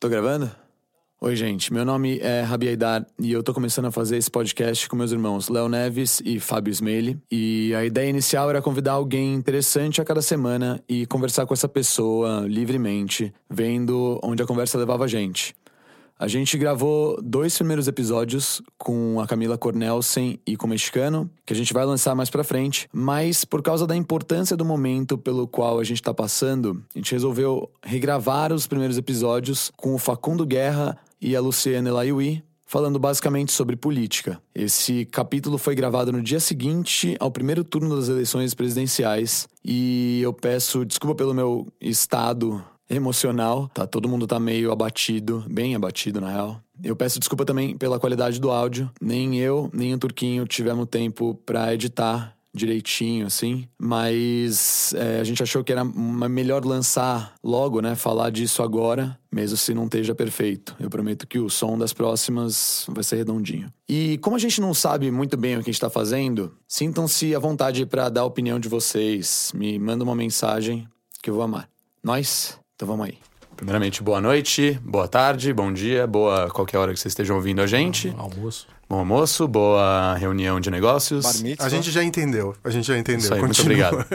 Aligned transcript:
Tô 0.00 0.08
gravando? 0.08 0.48
Oi, 1.20 1.34
gente. 1.34 1.72
Meu 1.72 1.84
nome 1.84 2.20
é 2.20 2.40
Rabi 2.42 2.68
Aidar 2.68 3.04
e 3.18 3.32
eu 3.32 3.42
tô 3.42 3.52
começando 3.52 3.86
a 3.86 3.90
fazer 3.90 4.16
esse 4.16 4.30
podcast 4.30 4.88
com 4.88 4.94
meus 4.94 5.10
irmãos 5.10 5.48
Léo 5.48 5.68
Neves 5.68 6.22
e 6.24 6.38
Fábio 6.38 6.70
Smeili. 6.70 7.18
E 7.28 7.74
a 7.74 7.84
ideia 7.84 8.08
inicial 8.08 8.48
era 8.48 8.62
convidar 8.62 8.92
alguém 8.92 9.34
interessante 9.34 10.00
a 10.00 10.04
cada 10.04 10.22
semana 10.22 10.80
e 10.88 11.04
conversar 11.04 11.46
com 11.46 11.52
essa 11.52 11.68
pessoa 11.68 12.46
livremente, 12.46 13.34
vendo 13.50 14.20
onde 14.22 14.40
a 14.40 14.46
conversa 14.46 14.78
levava 14.78 15.02
a 15.02 15.08
gente. 15.08 15.52
A 16.18 16.26
gente 16.26 16.58
gravou 16.58 17.16
dois 17.22 17.56
primeiros 17.56 17.86
episódios 17.86 18.60
com 18.76 19.20
a 19.20 19.26
Camila 19.26 19.56
Cornelsen 19.56 20.40
e 20.44 20.56
com 20.56 20.66
o 20.66 20.70
Mexicano, 20.70 21.30
que 21.46 21.52
a 21.52 21.56
gente 21.56 21.72
vai 21.72 21.84
lançar 21.84 22.12
mais 22.12 22.28
pra 22.28 22.42
frente, 22.42 22.88
mas 22.92 23.44
por 23.44 23.62
causa 23.62 23.86
da 23.86 23.94
importância 23.94 24.56
do 24.56 24.64
momento 24.64 25.16
pelo 25.16 25.46
qual 25.46 25.78
a 25.78 25.84
gente 25.84 26.02
tá 26.02 26.12
passando, 26.12 26.82
a 26.92 26.98
gente 26.98 27.12
resolveu 27.12 27.70
regravar 27.84 28.52
os 28.52 28.66
primeiros 28.66 28.98
episódios 28.98 29.70
com 29.76 29.94
o 29.94 29.98
Facundo 29.98 30.44
Guerra 30.44 30.98
e 31.20 31.36
a 31.36 31.40
Luciana 31.40 31.88
Elaiui, 31.88 32.42
falando 32.66 32.98
basicamente 32.98 33.52
sobre 33.52 33.76
política. 33.76 34.42
Esse 34.52 35.04
capítulo 35.04 35.56
foi 35.56 35.76
gravado 35.76 36.10
no 36.10 36.20
dia 36.20 36.40
seguinte 36.40 37.16
ao 37.20 37.30
primeiro 37.30 37.62
turno 37.62 37.94
das 37.94 38.08
eleições 38.08 38.54
presidenciais 38.54 39.48
e 39.64 40.20
eu 40.20 40.32
peço 40.32 40.84
desculpa 40.84 41.14
pelo 41.14 41.32
meu 41.32 41.68
estado 41.80 42.60
emocional. 42.88 43.68
Tá, 43.72 43.86
todo 43.86 44.08
mundo 44.08 44.26
tá 44.26 44.38
meio 44.38 44.72
abatido, 44.72 45.44
bem 45.48 45.74
abatido 45.74 46.20
na 46.20 46.30
real. 46.30 46.60
Eu 46.82 46.96
peço 46.96 47.18
desculpa 47.18 47.44
também 47.44 47.76
pela 47.76 47.98
qualidade 47.98 48.40
do 48.40 48.50
áudio. 48.50 48.90
Nem 49.00 49.36
eu, 49.38 49.70
nem 49.72 49.94
o 49.94 49.98
Turquinho 49.98 50.46
tivemos 50.46 50.86
tempo 50.88 51.34
para 51.44 51.74
editar 51.74 52.38
direitinho, 52.54 53.26
assim. 53.26 53.68
Mas 53.78 54.92
é, 54.94 55.20
a 55.20 55.24
gente 55.24 55.42
achou 55.42 55.62
que 55.62 55.72
era 55.72 55.84
melhor 55.84 56.64
lançar 56.64 57.34
logo, 57.42 57.80
né? 57.80 57.94
Falar 57.94 58.30
disso 58.30 58.62
agora, 58.62 59.18
mesmo 59.30 59.56
se 59.56 59.74
não 59.74 59.84
esteja 59.84 60.14
perfeito. 60.14 60.74
Eu 60.80 60.90
prometo 60.90 61.26
que 61.26 61.38
o 61.38 61.48
som 61.48 61.78
das 61.78 61.92
próximas 61.92 62.84
vai 62.88 63.04
ser 63.04 63.16
redondinho. 63.16 63.72
E 63.88 64.18
como 64.18 64.36
a 64.36 64.38
gente 64.38 64.60
não 64.60 64.74
sabe 64.74 65.10
muito 65.10 65.36
bem 65.36 65.56
o 65.56 65.62
que 65.62 65.70
a 65.70 65.72
gente 65.72 65.80
tá 65.80 65.90
fazendo, 65.90 66.54
sintam-se 66.66 67.34
à 67.34 67.38
vontade 67.38 67.86
para 67.86 68.08
dar 68.08 68.22
a 68.22 68.26
opinião 68.26 68.58
de 68.58 68.68
vocês. 68.68 69.52
Me 69.54 69.78
manda 69.78 70.04
uma 70.04 70.14
mensagem 70.14 70.86
que 71.22 71.30
eu 71.30 71.34
vou 71.34 71.42
amar. 71.42 71.68
Nós? 72.02 72.58
Então 72.78 72.86
vamos 72.86 73.06
aí. 73.06 73.18
Primeiramente, 73.56 74.04
boa 74.04 74.20
noite, 74.20 74.78
boa 74.84 75.08
tarde, 75.08 75.52
bom 75.52 75.72
dia, 75.72 76.06
boa 76.06 76.48
qualquer 76.48 76.78
hora 76.78 76.94
que 76.94 77.00
vocês 77.00 77.10
estejam 77.10 77.34
ouvindo 77.34 77.60
a 77.60 77.66
gente. 77.66 78.10
Bom 78.10 78.22
almoço. 78.22 78.68
Bom 78.88 78.98
almoço, 79.00 79.48
boa 79.48 80.14
reunião 80.14 80.60
de 80.60 80.70
negócios. 80.70 81.26
A 81.58 81.68
gente 81.68 81.90
já 81.90 82.04
entendeu, 82.04 82.54
a 82.62 82.70
gente 82.70 82.86
já 82.86 82.96
entendeu. 82.96 83.18
Isso 83.18 83.34
aí, 83.34 83.40
muito 83.40 83.60
obrigado. 83.62 84.06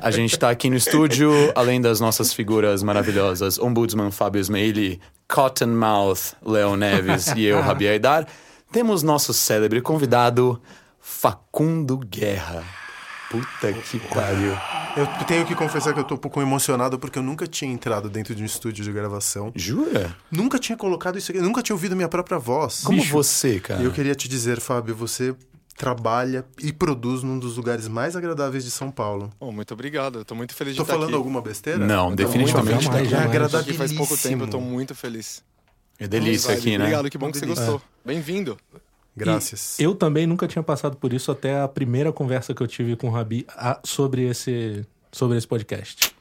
A 0.00 0.12
gente 0.12 0.38
tá 0.38 0.48
aqui 0.48 0.70
no 0.70 0.76
estúdio, 0.76 1.32
além 1.56 1.80
das 1.80 1.98
nossas 1.98 2.32
figuras 2.32 2.84
maravilhosas, 2.84 3.58
Ombudsman 3.58 4.12
Fábio 4.12 4.40
Smeili, 4.40 5.00
Cottonmouth 5.26 6.36
Leo 6.40 6.76
Neves 6.76 7.26
e 7.34 7.42
eu, 7.42 7.60
Rabi 7.60 7.88
Aidar, 7.88 8.28
temos 8.70 9.02
nosso 9.02 9.34
célebre 9.34 9.80
convidado, 9.80 10.62
Facundo 11.00 11.98
Guerra. 11.98 12.83
Puta 13.34 13.72
que 13.72 13.98
pariu. 13.98 14.52
Eu 14.96 15.06
tenho 15.26 15.44
que 15.44 15.56
confessar 15.56 15.92
que 15.92 15.98
eu 15.98 16.04
tô 16.04 16.14
um 16.14 16.18
pouco 16.18 16.40
emocionado 16.40 16.98
porque 17.00 17.18
eu 17.18 17.22
nunca 17.22 17.48
tinha 17.48 17.72
entrado 17.72 18.08
dentro 18.08 18.32
de 18.32 18.42
um 18.42 18.46
estúdio 18.46 18.84
de 18.84 18.92
gravação. 18.92 19.50
Jura? 19.56 20.16
Nunca 20.30 20.56
tinha 20.56 20.78
colocado 20.78 21.18
isso 21.18 21.32
aqui, 21.32 21.40
nunca 21.40 21.62
tinha 21.62 21.74
ouvido 21.74 21.96
minha 21.96 22.08
própria 22.08 22.38
voz. 22.38 22.82
Como 22.84 23.00
Bicho. 23.00 23.12
você, 23.12 23.58
cara? 23.58 23.82
E 23.82 23.84
eu 23.84 23.90
queria 23.90 24.14
te 24.14 24.28
dizer, 24.28 24.60
Fábio, 24.60 24.94
você 24.94 25.34
trabalha 25.76 26.44
e 26.62 26.72
produz 26.72 27.24
num 27.24 27.36
dos 27.36 27.56
lugares 27.56 27.88
mais 27.88 28.14
agradáveis 28.14 28.64
de 28.64 28.70
São 28.70 28.88
Paulo. 28.88 29.32
Oh, 29.40 29.50
muito 29.50 29.74
obrigado, 29.74 30.20
eu 30.20 30.24
tô 30.24 30.36
muito 30.36 30.54
feliz 30.54 30.76
tô 30.76 30.84
de 30.84 30.88
estar 30.88 30.94
falando 30.94 31.16
alguma 31.16 31.42
besteira? 31.42 31.84
Não, 31.84 32.14
definitivamente 32.14 32.88
não. 32.88 32.96
É 32.96 33.24
agradabilíssimo. 33.24 33.78
faz 33.78 33.92
pouco 33.92 34.16
tempo, 34.16 34.44
eu 34.44 34.48
tô 34.48 34.60
muito 34.60 34.94
feliz. 34.94 35.42
É 35.98 36.06
delícia 36.06 36.54
aqui, 36.54 36.78
né? 36.78 36.84
Obrigado, 36.84 37.10
que 37.10 37.18
bom 37.18 37.32
que 37.32 37.38
você 37.38 37.46
gostou. 37.46 37.76
É. 37.76 38.08
Bem-vindo. 38.08 38.56
Graças. 39.16 39.78
E 39.78 39.82
eu 39.84 39.94
também 39.94 40.26
nunca 40.26 40.46
tinha 40.48 40.62
passado 40.62 40.96
por 40.96 41.12
isso 41.12 41.30
até 41.30 41.60
a 41.60 41.68
primeira 41.68 42.12
conversa 42.12 42.52
que 42.54 42.62
eu 42.62 42.66
tive 42.66 42.96
com 42.96 43.08
o 43.08 43.10
Rabi 43.10 43.46
sobre 43.84 44.22
esse, 44.28 44.84
sobre 45.12 45.36
esse 45.38 45.46
podcast. 45.46 46.12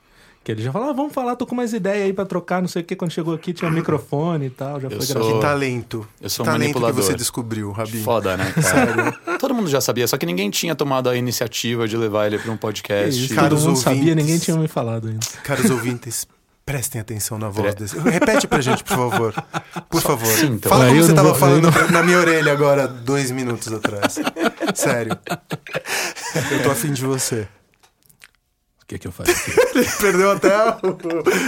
Que 0.43 0.51
ele 0.51 0.61
já 0.61 0.73
falou, 0.73 0.89
ah, 0.89 0.93
vamos 0.93 1.13
falar, 1.13 1.37
tô 1.37 1.45
com 1.47 1.55
mais 1.55 1.71
ideia 1.71 2.03
aí 2.03 2.11
pra 2.11 2.25
trocar, 2.25 2.59
não 2.61 2.67
sei 2.67 2.81
o 2.81 2.85
que. 2.85 2.97
Quando 2.97 3.11
chegou 3.11 3.33
aqui 3.33 3.53
tinha 3.53 3.71
microfone 3.71 4.47
e 4.47 4.49
tal, 4.49 4.77
já 4.81 4.89
Eu 4.89 4.97
foi 4.97 5.05
sou- 5.05 5.15
gravado. 5.15 5.35
Que 5.35 5.41
talento. 5.41 6.07
Eu 6.21 6.29
sou 6.29 6.43
que 6.43 6.49
um 6.49 6.53
talento 6.53 6.67
que 6.73 6.79
manipulador. 6.81 7.01
você 7.01 7.15
descobriu, 7.15 7.71
Rabi. 7.71 8.03
Foda, 8.03 8.35
né, 8.35 8.51
cara? 8.61 9.37
Todo 9.39 9.53
mundo 9.53 9.69
já 9.69 9.79
sabia, 9.79 10.05
só 10.05 10.17
que 10.17 10.25
ninguém 10.25 10.49
tinha 10.49 10.75
tomado 10.75 11.07
a 11.09 11.15
iniciativa 11.15 11.87
de 11.87 11.95
levar 11.95 12.27
ele 12.27 12.37
pra 12.39 12.51
um 12.51 12.57
podcast. 12.57 13.23
isso, 13.23 13.33
Caros 13.33 13.61
todo 13.61 13.69
mundo 13.69 13.79
sabia, 13.79 13.99
ouvintes. 14.01 14.15
ninguém 14.17 14.37
tinha 14.37 14.57
me 14.57 14.67
falado 14.67 15.07
ainda. 15.07 15.25
Caros 15.45 15.69
ouvintes, 15.69 16.27
prestem 16.65 17.01
atenção 17.01 17.37
na 17.37 17.49
voz 17.49 17.73
Pre- 17.75 17.83
desse. 17.83 17.97
Repete 17.99 18.47
pra 18.47 18.61
gente, 18.61 18.83
por 18.83 18.95
favor. 18.95 19.33
Por 19.89 20.01
favor. 20.01 20.27
sintam. 20.27 20.69
Fala 20.69 20.85
como 20.87 20.97
eu 20.97 21.03
você 21.03 21.09
não 21.09 21.15
tava 21.15 21.29
vou- 21.29 21.37
falando 21.39 21.67
eu 21.77 21.91
na 21.91 22.03
minha 22.03 22.17
orelha 22.17 22.51
agora, 22.51 22.87
dois 22.87 23.31
minutos 23.31 23.71
atrás. 23.71 24.15
Sério. 24.75 25.17
Eu 26.51 26.63
tô 26.63 26.71
afim 26.71 26.91
de 26.93 27.03
você. 27.05 27.47
O 28.81 28.85
que 28.85 28.97
que 28.99 29.07
eu 29.07 29.11
faço 29.11 29.31
aqui? 29.31 29.51
Perdeu 30.01 30.31
até 30.31 30.55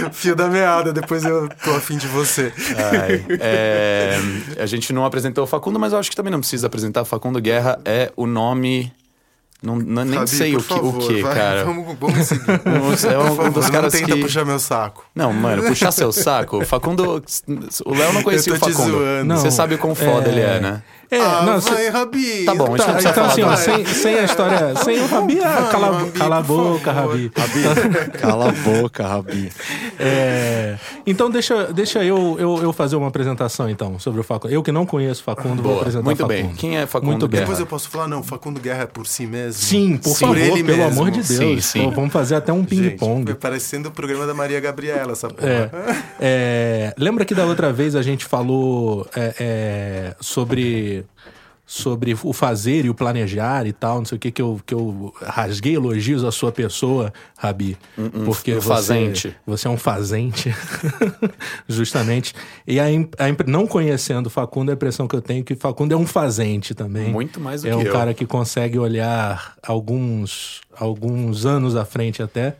o 0.08 0.12
fio 0.12 0.34
da 0.34 0.48
meada, 0.48 0.92
depois 0.92 1.22
eu 1.24 1.48
tô 1.62 1.70
afim 1.74 1.96
de 1.96 2.06
você. 2.08 2.52
Ai, 2.92 3.24
é, 3.40 4.18
a 4.58 4.66
gente 4.66 4.92
não 4.92 5.04
apresentou 5.04 5.44
o 5.44 5.46
Facundo, 5.46 5.78
mas 5.78 5.92
eu 5.92 5.98
acho 5.98 6.08
que 6.10 6.16
também 6.16 6.32
não 6.32 6.40
precisa 6.40 6.66
apresentar. 6.66 7.04
Facundo 7.04 7.40
Guerra 7.40 7.78
é 7.84 8.10
o 8.16 8.26
nome. 8.26 8.92
Não, 9.66 9.76
não- 9.76 10.04
nem 10.04 10.14
Fabi, 10.20 10.30
sei 10.30 10.52
por 10.52 10.60
o 10.60 10.62
que, 10.62 10.68
favor, 10.74 10.94
o 10.94 10.98
que 11.08 11.22
vai, 11.22 11.34
cara. 11.34 11.64
Vamos, 11.64 11.96
vamos 12.00 12.26
seguir. 12.26 12.44
É 13.12 13.18
um 13.18 13.24
favor, 13.26 13.50
dos 13.50 13.64
não 13.64 13.70
caras 13.72 13.92
tenta 13.92 14.12
que. 14.14 14.20
puxar 14.22 14.44
meu 14.44 14.58
saco. 14.58 15.04
Não, 15.14 15.32
mano, 15.32 15.62
puxar 15.64 15.90
seu 15.92 16.10
saco. 16.12 16.64
Facundo. 16.64 17.22
O 17.84 17.94
Léo 17.94 18.12
não 18.12 18.22
conhecia 18.22 18.52
Eu 18.52 18.56
o 18.56 18.60
Facundo. 18.60 18.90
zoando. 18.90 19.34
Você 19.36 19.44
Não, 19.44 19.50
sabe 19.50 19.74
o 19.74 19.78
quão 19.78 19.94
foda 19.94 20.28
é- 20.28 20.32
ele 20.32 20.40
é, 20.40 20.60
né? 20.60 20.82
É, 21.08 21.20
ah, 21.20 21.42
não, 21.46 21.60
vai, 21.60 21.88
Rabi. 21.88 22.44
Tá 22.44 22.52
bom, 22.52 22.64
a 22.64 22.68
gente 22.70 22.78
Tá, 22.78 22.86
não 22.86 22.92
precisa 22.94 23.10
então 23.10 23.12
falar 23.14 23.28
assim, 23.28 23.42
ó, 23.42 23.56
sem, 23.56 23.86
sem 23.86 24.18
a 24.18 24.24
história, 24.24 24.74
sem 24.82 24.98
o 25.00 25.06
Rabi, 25.06 25.38
ah, 25.40 25.68
cala, 25.70 25.98
Rabi, 25.98 26.10
cala 26.10 26.38
a 26.38 26.42
boca, 26.42 26.92
favor. 26.92 27.10
Rabi. 27.12 27.30
Cala 28.20 28.48
a 28.48 28.52
boca, 28.52 29.06
Rabi. 29.06 29.52
É, 30.00 30.76
então 31.06 31.30
deixa, 31.30 31.72
deixa 31.72 32.02
eu, 32.04 32.36
eu, 32.40 32.58
eu 32.60 32.72
fazer 32.72 32.96
uma 32.96 33.06
apresentação 33.06 33.70
então 33.70 34.00
sobre 34.00 34.18
o 34.20 34.24
Facundo. 34.24 34.52
Eu 34.52 34.64
que 34.64 34.72
não 34.72 34.84
conheço 34.84 35.20
o 35.20 35.24
Facundo, 35.24 35.62
vou 35.62 35.72
Boa. 35.72 35.76
apresentar 35.78 36.04
Muito 36.04 36.24
o 36.24 36.26
bem. 36.26 36.42
Facundo. 36.42 36.58
Quem 36.58 36.76
é 36.76 36.86
Facundo 36.86 37.10
Muito 37.10 37.28
bem. 37.28 37.38
Guerra? 37.38 37.42
Depois 37.46 37.60
eu 37.60 37.66
posso 37.66 37.88
falar, 37.88 38.08
não, 38.08 38.22
Facundo 38.24 38.60
Guerra 38.60 38.82
é 38.82 38.86
por 38.86 39.06
si 39.06 39.26
mesmo. 39.26 39.55
Sim, 39.56 39.96
por 39.96 40.10
Sim, 40.10 40.26
favor, 40.26 40.36
pelo 40.36 40.64
mesmo. 40.64 40.82
amor 40.84 41.10
de 41.10 41.22
Deus. 41.22 41.26
Sim, 41.28 41.60
sim. 41.60 41.84
Pô, 41.84 41.90
Vamos 41.92 42.12
fazer 42.12 42.34
até 42.36 42.52
um 42.52 42.64
ping-pong. 42.64 43.34
parecendo 43.34 43.88
o 43.88 43.92
programa 43.92 44.26
da 44.26 44.34
Maria 44.34 44.60
Gabriela, 44.60 45.12
essa 45.12 45.28
porra. 45.28 45.48
É, 45.48 45.70
é, 46.20 46.94
lembra 46.98 47.24
que 47.24 47.34
da 47.34 47.44
outra 47.46 47.72
vez 47.72 47.96
a 47.96 48.02
gente 48.02 48.24
falou 48.24 49.06
é, 49.16 49.34
é, 49.40 50.14
sobre, 50.20 51.04
sobre 51.68 52.16
o 52.22 52.32
fazer 52.32 52.84
e 52.84 52.90
o 52.90 52.94
planejar 52.94 53.66
e 53.66 53.72
tal, 53.72 53.98
não 53.98 54.04
sei 54.04 54.14
o 54.14 54.18
que, 54.20 54.30
que 54.30 54.40
eu, 54.40 54.60
que 54.64 54.72
eu 54.72 55.12
rasguei 55.20 55.74
elogios 55.74 56.22
à 56.22 56.30
sua 56.30 56.52
pessoa, 56.52 57.12
Rabi. 57.36 57.76
porque 58.24 58.54
um 58.54 58.60
você, 58.60 58.68
fazente. 58.68 59.36
você 59.44 59.66
é 59.66 59.70
um 59.70 59.76
fazente, 59.76 60.54
justamente. 61.68 62.32
E 62.64 62.78
a, 62.78 62.84
a 62.84 63.50
não 63.50 63.66
conhecendo 63.66 64.28
o 64.28 64.30
Facundo, 64.30 64.70
a 64.70 64.74
impressão 64.74 65.08
que 65.08 65.16
eu 65.16 65.20
tenho 65.20 65.40
é 65.40 65.42
que 65.42 65.56
Facundo 65.56 65.92
é 65.92 65.96
um 65.96 66.06
fazente 66.06 66.72
também. 66.72 67.10
Muito 67.10 67.40
mais 67.40 67.62
do 67.62 67.68
É 67.68 67.70
que 67.72 67.76
um 67.76 67.82
eu. 67.82 67.92
cara 67.92 68.14
que 68.14 68.24
consegue 68.24 68.78
olhar 68.78 69.56
alguns, 69.60 70.60
alguns 70.78 71.44
anos 71.44 71.74
à 71.74 71.84
frente 71.84 72.22
até. 72.22 72.56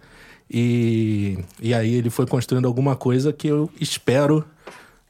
E, 0.50 1.39
e 1.61 1.72
aí 1.72 1.95
ele 1.95 2.11
foi 2.11 2.27
construindo 2.27 2.66
alguma 2.66 2.97
coisa 2.97 3.33
que 3.33 3.47
eu 3.47 3.71
espero 3.81 4.45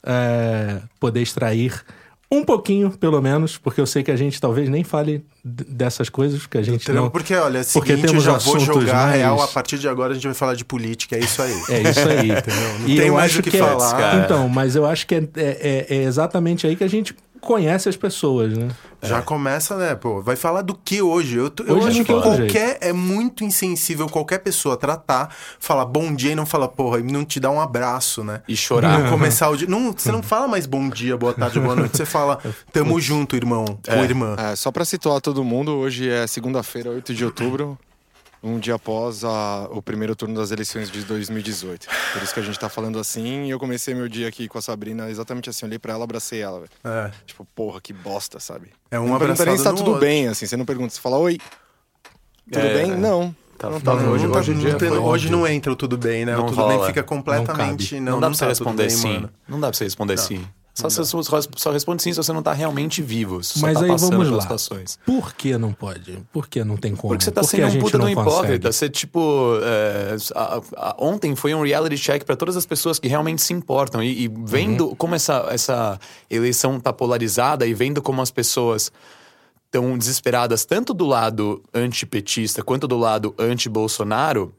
é, 0.03 0.81
poder 0.99 1.21
extrair 1.21 1.83
um 2.29 2.43
pouquinho, 2.43 2.91
pelo 2.91 3.21
menos, 3.21 3.57
porque 3.57 3.79
eu 3.79 3.85
sei 3.85 4.03
que 4.03 4.11
a 4.11 4.15
gente 4.17 4.39
talvez 4.41 4.67
nem 4.67 4.83
fale 4.83 5.23
dessas 5.43 6.09
coisas, 6.09 6.45
que 6.45 6.57
a 6.57 6.61
gente 6.61 6.83
Entendeu? 6.83 7.03
não... 7.03 7.09
Porque, 7.09 7.33
olha, 7.33 7.59
é 7.59 7.63
Porque 7.63 7.91
seguinte, 7.93 8.03
eu 8.03 8.09
temos 8.09 8.23
já 8.25 8.37
vou 8.37 8.59
jogar 8.59 9.07
mais- 9.07 9.15
real, 9.15 9.41
a 9.41 9.47
partir 9.47 9.77
de 9.79 9.87
agora 9.87 10.11
a 10.11 10.13
gente 10.15 10.25
vai 10.25 10.33
falar 10.33 10.53
de 10.53 10.65
política, 10.65 11.15
é 11.15 11.19
isso 11.19 11.41
aí. 11.41 11.53
É 11.69 11.89
isso 11.89 11.99
aí, 12.09 12.31
entendeu? 12.31 12.79
Não 12.79 12.87
E 12.89 12.97
tem 12.97 13.07
eu 13.07 13.13
mais 13.13 13.31
acho 13.31 13.39
o 13.39 13.43
que 13.43 13.55
é- 13.55 13.59
falar. 13.59 13.97
cara. 13.97 14.25
Então, 14.25 14.49
mas 14.49 14.75
eu 14.75 14.85
acho 14.85 15.07
que 15.07 15.15
é, 15.15 15.19
é- 15.19 15.25
é- 15.37 15.95
é 15.95 16.03
exatamente 16.03 16.67
aí 16.67 16.75
que 16.75 16.83
a 16.83 16.89
gente 16.89 17.15
conhece 17.47 17.87
as 17.87 17.95
pessoas, 17.95 18.57
né? 18.57 18.67
Já 19.01 19.21
começa, 19.21 19.77
né, 19.77 19.95
pô, 19.95 20.21
vai 20.21 20.35
falar 20.35 20.63
do 20.63 20.75
que 20.75 21.01
hoje? 21.01 21.37
Eu, 21.37 21.51
eu 21.65 21.77
Hoje 21.77 21.87
acho 21.87 21.97
não 21.99 22.05
que 22.05 22.13
qualquer, 22.13 22.77
é 22.81 22.91
muito 22.91 23.43
insensível 23.43 24.09
qualquer 24.09 24.39
pessoa 24.39 24.75
tratar, 24.75 25.33
falar 25.59 25.85
bom 25.85 26.13
dia 26.13 26.31
e 26.31 26.35
não 26.35 26.45
fala, 26.45 26.67
porra, 26.67 26.99
e 26.99 27.03
não 27.03 27.23
te 27.23 27.39
dá 27.39 27.49
um 27.49 27.61
abraço, 27.61 28.23
né? 28.23 28.41
E 28.47 28.57
chorar. 28.57 28.99
Não 28.99 29.09
começar 29.09 29.49
o 29.49 29.55
dia. 29.55 29.67
Não, 29.67 29.93
você 29.93 30.11
não 30.11 30.21
fala 30.21 30.47
mais 30.47 30.65
bom 30.65 30.89
dia, 30.89 31.15
boa 31.15 31.33
tarde, 31.33 31.59
boa 31.59 31.75
noite. 31.75 31.95
Você 31.95 32.05
fala, 32.05 32.39
tamo 32.73 32.99
junto, 32.99 33.35
irmão 33.35 33.65
ou 33.87 34.03
irmã. 34.03 34.35
É, 34.37 34.55
só 34.55 34.69
pra 34.71 34.83
situar 34.83 35.21
todo 35.21 35.43
mundo, 35.43 35.71
hoje 35.73 36.09
é 36.09 36.27
segunda-feira, 36.27 36.89
8 36.89 37.13
de 37.13 37.23
outubro, 37.23 37.77
um 38.47 38.59
dia 38.59 38.75
após 38.75 39.23
a- 39.23 39.67
o 39.71 39.81
primeiro 39.81 40.15
turno 40.15 40.35
das 40.35 40.51
eleições 40.51 40.89
de 40.91 41.03
2018. 41.03 41.87
Por 42.13 42.21
isso 42.23 42.33
que 42.33 42.39
a 42.39 42.43
gente 42.43 42.57
tá 42.59 42.69
falando 42.69 42.97
assim, 42.99 43.45
e 43.45 43.49
eu 43.49 43.59
comecei 43.59 43.93
meu 43.93 44.07
dia 44.07 44.27
aqui 44.27 44.47
com 44.47 44.57
a 44.57 44.61
Sabrina 44.61 45.09
exatamente 45.09 45.49
assim, 45.49 45.65
olhei 45.65 45.79
pra 45.79 45.93
ela, 45.93 46.03
abracei 46.03 46.39
ela, 46.41 46.59
velho. 46.59 46.71
É. 46.83 47.11
Tipo, 47.25 47.45
porra, 47.55 47.79
que 47.81 47.91
bosta, 47.93 48.39
sabe? 48.39 48.71
É 48.89 48.99
um 48.99 49.07
não 49.07 49.17
pergunta 49.19 49.43
nem 49.45 49.53
abraçado 49.53 49.57
se 49.57 49.63
tá 49.63 49.73
tudo 49.83 49.91
outro. 49.93 50.05
bem, 50.05 50.27
assim, 50.27 50.45
você 50.45 50.55
não 50.57 50.65
pergunta, 50.65 50.93
você 50.93 51.01
fala, 51.01 51.17
oi, 51.17 51.37
tudo 52.51 52.65
É. 52.65 52.73
bem? 52.73 52.95
Não. 52.95 53.35
Tá, 53.57 53.71
Não 53.71 53.81
tá, 53.81 53.93
hoje, 53.95 54.27
Não 54.27 54.35
hoje, 54.37 54.51
em 54.51 54.53
não 54.53 54.61
dia 54.61 54.75
tem- 54.75 54.89
foi 54.89 54.97
hoje 54.99 55.31
não 55.31 55.47
entra 55.47 55.71
o 55.71 55.75
tudo 55.75 55.97
bem, 55.97 56.23
né? 56.25 56.35
Não 56.35 56.43
o 56.45 56.49
tudo 56.49 56.67
bem 56.67 56.75
rola. 56.77 56.87
fica 56.87 57.01
completamente. 57.01 57.95
Não, 57.99 58.13
Não, 58.13 58.19
dá 58.19 58.27
não 58.29 58.29
pra 58.29 58.37
você 58.37 58.39
tá 58.45 58.49
responder 58.49 58.83
bem, 58.87 58.89
sim. 58.95 59.13
mano. 59.13 59.29
Não 59.47 59.59
dá 59.59 59.67
pra 59.69 59.77
você 59.77 59.83
responder 59.83 60.17
sim. 60.19 60.47
Só, 60.77 60.89
você 60.89 61.03
só, 61.55 61.71
responde 61.71 62.03
sim 62.03 62.11
se 62.13 62.17
você 62.17 62.31
não 62.31 62.43
tá 62.43 62.53
realmente 62.53 63.01
vivo. 63.01 63.43
se 63.43 63.59
Mas 63.59 63.73
tá 63.79 63.85
aí 63.85 63.87
vamos 63.97 64.29
lá. 64.29 64.41
situações. 64.41 64.99
Por 65.05 65.33
que 65.33 65.57
não 65.57 65.73
pode? 65.73 66.19
Por 66.31 66.47
que 66.47 66.63
não 66.63 66.77
tem 66.77 66.95
como? 66.95 67.13
Porque 67.13 67.23
você 67.25 67.31
tá 67.31 67.41
Por 67.41 67.49
que 67.49 67.57
sendo 67.57 67.77
um 67.77 67.79
puta 67.79 67.97
de 67.97 68.05
um 68.05 68.09
hipócrita. 68.09 68.71
Você, 68.71 68.87
tipo. 68.89 69.57
é, 69.63 70.15
a- 70.35 70.61
a- 70.77 70.95
ontem 70.99 71.35
foi 71.35 71.53
um 71.55 71.63
reality 71.63 71.97
check 71.97 72.23
pra 72.23 72.35
todas 72.35 72.55
as 72.55 72.65
pessoas 72.65 72.99
que 72.99 73.07
realmente 73.07 73.41
se 73.41 73.53
importam. 73.53 74.03
E, 74.03 74.25
e 74.25 74.27
vendo 74.27 74.89
Uhum. 74.89 74.95
como 74.95 75.15
essa, 75.15 75.47
essa 75.49 75.99
eleição 76.29 76.79
tá 76.79 76.93
polarizada 76.93 77.65
e 77.65 77.73
vendo 77.73 78.01
como 78.01 78.21
as 78.21 78.29
pessoas 78.29 78.91
estão 79.65 79.97
desesperadas, 79.97 80.63
tanto 80.63 80.93
do 80.93 81.05
lado 81.05 81.61
antipetista 81.73 82.61
quanto 82.63 82.87
do 82.87 82.97
lado 82.97 83.33
anti-Bolsonaro. 83.37 84.53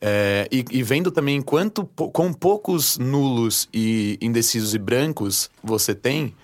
É, 0.00 0.48
e, 0.50 0.64
e 0.70 0.82
vendo 0.82 1.10
também 1.10 1.40
quanto 1.42 1.84
com 1.84 2.32
poucos 2.32 2.96
nulos 2.98 3.68
e 3.72 4.18
indecisos 4.20 4.74
e 4.74 4.78
brancos 4.78 5.50
você 5.62 5.94
tem, 5.94 6.34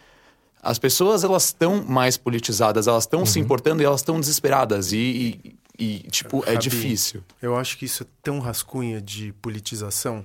as 0.62 0.79
pessoas 0.79 1.25
elas 1.25 1.44
estão 1.47 1.82
mais 1.85 2.17
politizadas, 2.17 2.87
elas 2.87 3.05
estão 3.05 3.20
Uhum. 3.20 3.26
se 3.26 3.38
importando 3.41 3.82
e 3.82 3.85
elas 3.87 4.00
estão 4.00 4.19
desesperadas. 4.20 4.93
E, 4.93 4.99
e- 4.99 5.56
e, 5.79 5.99
tipo, 6.11 6.38
é 6.44 6.53
Fabi, 6.55 6.58
difícil. 6.58 7.23
Eu 7.41 7.55
acho 7.56 7.76
que 7.79 7.85
isso 7.85 8.03
é 8.03 8.06
tão 8.23 8.38
rascunha 8.41 9.00
de 9.00 9.32
politização. 9.43 10.25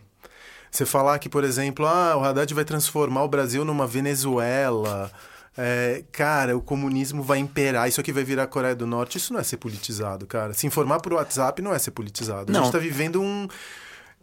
Você 0.71 0.85
falar 0.85 1.19
que, 1.19 1.27
por 1.27 1.43
exemplo, 1.43 1.85
ah, 1.85 2.15
o 2.15 2.23
Haddad 2.23 2.53
vai 2.53 2.63
transformar 2.63 3.23
o 3.23 3.27
Brasil 3.27 3.65
numa 3.65 3.85
Venezuela. 3.85 5.11
É, 5.57 6.03
cara, 6.11 6.55
o 6.55 6.61
comunismo 6.61 7.21
vai 7.21 7.39
imperar, 7.39 7.87
isso 7.89 7.99
aqui 7.99 8.11
vai 8.13 8.23
virar 8.23 8.43
a 8.43 8.47
Coreia 8.47 8.75
do 8.75 8.87
Norte. 8.87 9.17
Isso 9.17 9.33
não 9.33 9.39
é 9.39 9.43
ser 9.43 9.57
politizado, 9.57 10.25
cara. 10.25 10.53
Se 10.53 10.65
informar 10.65 10.99
por 11.01 11.13
WhatsApp 11.13 11.61
não 11.61 11.73
é 11.73 11.79
ser 11.79 11.91
politizado. 11.91 12.51
A 12.51 12.53
Não. 12.53 12.63
gente 12.63 12.71
tá 12.71 12.79
vivendo 12.79 13.21
um. 13.21 13.47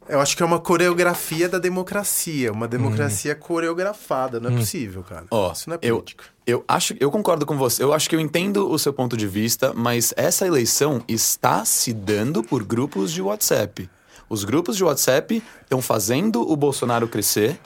Eu 0.09 0.21
acho 0.21 0.35
que 0.35 0.43
é 0.43 0.47
uma 0.47 0.59
coreografia 0.59 1.51
da 1.51 1.59
democracia, 1.59 2.51
uma 2.51 2.67
democracia 2.67 3.35
coreografada. 3.35 4.41
Não 4.41 4.51
é 4.51 4.57
possível, 4.57 5.03
cara. 5.03 5.27
Ó, 5.31 5.53
isso 5.53 5.69
não 5.69 5.77
é 5.77 5.79
eu, 5.83 5.97
política. 5.97 6.25
eu 6.47 6.65
acho, 6.67 6.95
eu 6.99 7.11
concordo 7.11 7.45
com 7.45 7.59
você. 7.59 7.83
Eu 7.83 7.93
acho 7.93 8.09
que 8.09 8.17
eu 8.17 8.21
entendo 8.21 8.71
o 8.71 8.79
seu 8.79 8.91
ponto 8.91 9.19
de 9.19 9.27
vista, 9.27 9.75
mas 9.75 10.15
essa 10.17 10.47
eleição 10.47 11.05
está 11.07 11.63
se 11.67 11.93
dando 11.93 12.43
por 12.43 12.65
grupos 12.65 13.13
de 13.13 13.21
WhatsApp. 13.21 13.91
Os 14.31 14.45
grupos 14.45 14.79
de 14.79 14.85
WhatsApp 14.85 15.43
estão 15.63 15.83
fazendo 15.83 16.41
o 16.41 16.57
Bolsonaro 16.57 17.07
crescer. 17.07 17.59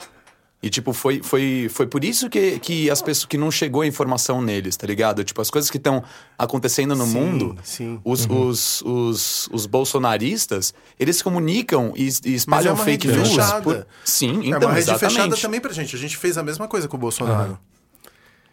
E, 0.63 0.69
tipo, 0.69 0.93
foi, 0.93 1.21
foi, 1.21 1.67
foi 1.69 1.85
por 1.85 2.05
isso 2.05 2.29
que, 2.29 2.57
que 2.57 2.89
as 2.89 3.01
pessoas 3.01 3.25
que 3.25 3.37
não 3.37 3.51
chegou 3.51 3.81
a 3.81 3.85
informação 3.85 4.41
neles, 4.41 4.77
tá 4.77 4.87
ligado? 4.87 5.21
Tipo, 5.21 5.41
as 5.41 5.49
coisas 5.49 5.69
que 5.69 5.75
estão 5.75 6.01
acontecendo 6.37 6.95
no 6.95 7.05
Sim, 7.05 7.11
mundo, 7.13 7.57
sim. 7.61 7.99
Os, 8.01 8.25
os, 8.29 8.81
os, 8.81 9.49
os 9.51 9.65
bolsonaristas, 9.65 10.73
eles 10.97 11.21
comunicam 11.21 11.91
e, 11.97 12.07
e 12.25 12.33
espalham 12.33 12.69
é 12.71 12.73
uma 12.75 12.83
fake 12.85 13.07
rede 13.07 13.19
news. 13.19 13.29
fechada. 13.31 13.61
por- 13.61 13.87
Sim, 14.05 14.39
é 14.41 14.47
então, 14.55 14.69
uma 14.69 14.73
rede 14.73 14.89
exatamente. 14.89 15.15
fechada 15.15 15.35
também 15.37 15.59
pra 15.59 15.73
gente. 15.73 15.93
A 15.97 15.99
gente 15.99 16.15
fez 16.15 16.37
a 16.37 16.43
mesma 16.43 16.65
coisa 16.65 16.87
com 16.87 16.95
o 16.95 16.99
Bolsonaro. 16.99 17.59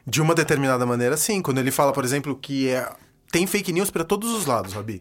De 0.04 0.20
uma 0.20 0.34
determinada 0.34 0.84
maneira, 0.84 1.16
sim. 1.16 1.40
Quando 1.40 1.58
ele 1.58 1.70
fala, 1.70 1.92
por 1.92 2.04
exemplo, 2.04 2.34
que 2.34 2.68
é... 2.70 2.90
tem 3.30 3.46
fake 3.46 3.72
news 3.72 3.88
pra 3.88 4.02
todos 4.02 4.32
os 4.32 4.46
lados, 4.46 4.72
Rabi. 4.72 5.00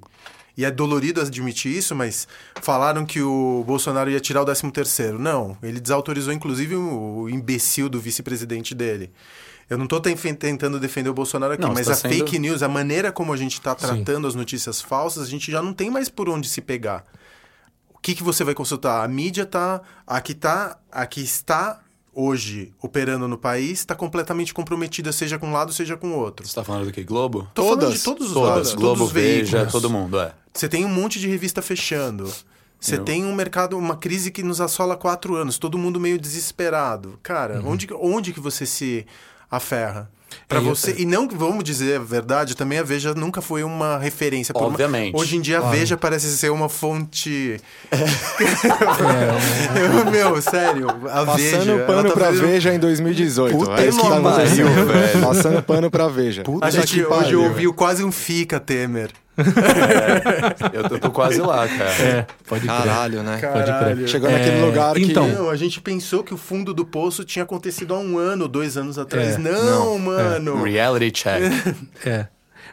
E 0.60 0.66
é 0.66 0.70
dolorido 0.72 1.22
admitir 1.22 1.72
isso, 1.72 1.96
mas 1.96 2.28
falaram 2.62 3.06
que 3.06 3.22
o 3.22 3.64
Bolsonaro 3.66 4.10
ia 4.12 4.20
tirar 4.20 4.42
o 4.42 4.46
13 4.46 4.70
terceiro. 4.72 5.18
Não, 5.18 5.58
ele 5.64 5.80
desautorizou 5.80 6.34
inclusive 6.34 6.76
o 6.76 7.30
imbecil 7.30 7.88
do 7.88 7.98
vice-presidente 7.98 8.76
dele. 8.76 9.10
Eu 9.70 9.78
não 9.78 9.88
ten- 10.02 10.18
tentando 10.36 10.78
defender 10.78 11.10
o 11.10 11.14
Bolsonaro 11.14 11.54
aqui, 11.54 11.62
Não, 11.62 11.70
mas 11.74 11.86
você 11.86 11.92
a 11.94 11.96
tá 11.96 12.02
sendo- 12.02 12.14
fake 12.26 12.38
news, 12.40 12.62
a 12.62 12.68
maneira 12.68 13.10
como 13.10 13.32
a 13.32 13.38
gente 13.38 13.62
tá 13.62 13.74
Sim. 13.80 13.86
tratando 14.04 14.28
as 14.28 14.36
notícias 14.36 14.82
falsas, 14.82 15.24
a 15.24 15.30
gente 15.30 15.50
já 15.50 15.62
não 15.62 15.72
tem 15.74 15.90
mais 15.90 16.10
por 16.10 16.28
onde 16.28 16.50
se 16.50 16.60
pegar. 16.60 17.06
O 17.94 17.98
que, 17.98 18.14
que 18.14 18.22
você 18.24 18.44
vai 18.44 18.54
consultar? 18.54 19.02
A 19.02 19.08
mídia 19.08 19.46
tá. 19.46 19.80
A 20.06 20.20
que 20.20 20.34
tá. 20.34 20.78
A 20.92 21.06
que 21.06 21.22
está 21.22 21.80
hoje 22.14 22.74
operando 22.82 23.28
no 23.28 23.38
país 23.38 23.80
está 23.80 23.96
completamente 23.96 24.54
comprometida, 24.54 25.12
seja 25.12 25.38
com 25.40 25.48
um 25.48 25.54
lado, 25.54 25.72
seja 25.74 25.96
com 25.98 26.10
o 26.12 26.18
outro. 26.18 26.48
Você 26.48 26.56
tá 26.56 26.64
falando 26.64 26.86
do 26.86 26.92
que? 26.92 27.04
Globo? 27.04 27.48
Tô 27.54 27.64
Todas, 27.64 27.94
de 27.94 28.04
todos 28.04 28.28
os 28.28 28.34
Todas. 28.34 28.50
lados, 28.50 28.74
Globo, 28.74 28.88
todos 28.96 29.08
os 29.08 29.12
Veja, 29.14 29.58
veículos. 29.58 29.72
todo 29.72 29.90
mundo, 29.90 30.20
é. 30.20 30.34
Você 30.54 30.68
tem 30.68 30.86
um 30.86 30.90
monte 30.90 31.20
de 31.20 31.28
revista 31.28 31.62
fechando. 31.62 32.32
Você 32.80 32.96
Eu- 32.96 33.04
tem 33.04 33.26
um 33.26 33.36
mercado, 33.36 33.78
uma 33.78 33.98
crise 33.98 34.32
que 34.32 34.42
nos 34.42 34.62
assola 34.62 34.94
há 34.94 34.98
quatro 34.98 35.36
anos, 35.36 35.58
todo 35.58 35.78
mundo 35.78 36.00
meio 36.00 36.18
desesperado. 36.18 37.20
Cara, 37.22 37.62
onde, 37.66 37.86
que- 37.88 37.94
onde 37.94 38.32
que 38.34 38.40
você 38.40 38.66
se 38.66 39.06
aferra? 39.52 40.10
Pra 40.48 40.60
É, 40.60 40.62
você. 40.62 40.96
E 40.98 41.06
não, 41.06 41.28
vamos 41.28 41.64
dizer 41.64 41.98
a 41.98 42.04
verdade, 42.04 42.56
também 42.56 42.80
a 42.80 42.84
Veja 42.84 43.14
nunca 43.14 43.42
foi 43.42 43.64
uma 43.64 43.98
referência. 44.00 44.54
Por 44.54 44.62
uma- 44.62 44.70
Obviamente. 44.70 45.16
hoje 45.16 45.38
em 45.38 45.42
dia 45.42 45.60
a. 45.60 45.70
Veja 45.70 45.98
parece 45.98 46.28
ser 46.38 46.50
uma 46.52 46.70
fonte. 46.70 47.60
É, 47.92 47.98
Meu, 50.12 50.42
sério, 50.42 50.88
a 51.10 51.26
Passando 51.26 51.38
Veja. 51.38 51.84
pano 51.86 52.10
tá 52.10 52.14
pra 52.16 52.26
fazendo- 52.28 52.48
Veja 52.48 52.74
em 52.74 52.80
2018. 52.80 53.58
Puta 53.58 53.82
é 53.82 53.88
isso 53.88 54.00
que 54.00 54.08
tá 54.10 54.22
pariu, 54.22 54.68
velho. 54.86 55.22
Passando 55.22 55.64
pano 55.64 55.92
pra 55.92 56.08
Veja. 56.08 56.42
A 56.42 56.46
Puta 56.46 56.72
gente 56.72 56.94
que 56.96 57.06
hoje 57.06 57.36
ouviu 57.36 57.74
quase 57.74 58.04
um 58.04 58.12
fica, 58.12 58.60
Temer. 58.60 59.12
Eu 60.74 60.90
tô, 60.90 61.00
tô 61.00 61.12
quase 61.12 61.40
lá, 61.42 61.68
cara. 61.68 61.92
é, 62.02 62.28
pode 62.48 62.68
crer. 62.68 62.78
Caralho, 62.78 63.24
né? 63.24 63.38
Caralho. 63.40 64.08
Chegou 64.08 64.30
É, 64.30 64.34
naquele 64.34 64.62
lugar 64.66 64.96
que... 64.96 65.04
então, 65.04 65.28
Não, 65.28 65.50
a 65.50 65.56
gente 65.56 65.82
pensou 65.82 66.24
que 66.24 66.34
o 66.34 66.38
fundo 66.38 66.74
do 66.74 66.86
poço 66.86 67.24
tinha 67.24 67.44
acontecido 67.44 67.94
há 67.94 68.00
um 68.00 68.18
ano, 68.18 68.48
dois 68.48 68.78
anos 68.78 68.98
atrás. 68.98 69.36
É, 69.36 69.38
não, 69.38 69.98
mano. 69.98 70.64
Reality 70.64 71.12
check. 71.12 71.42
É. 72.06 72.28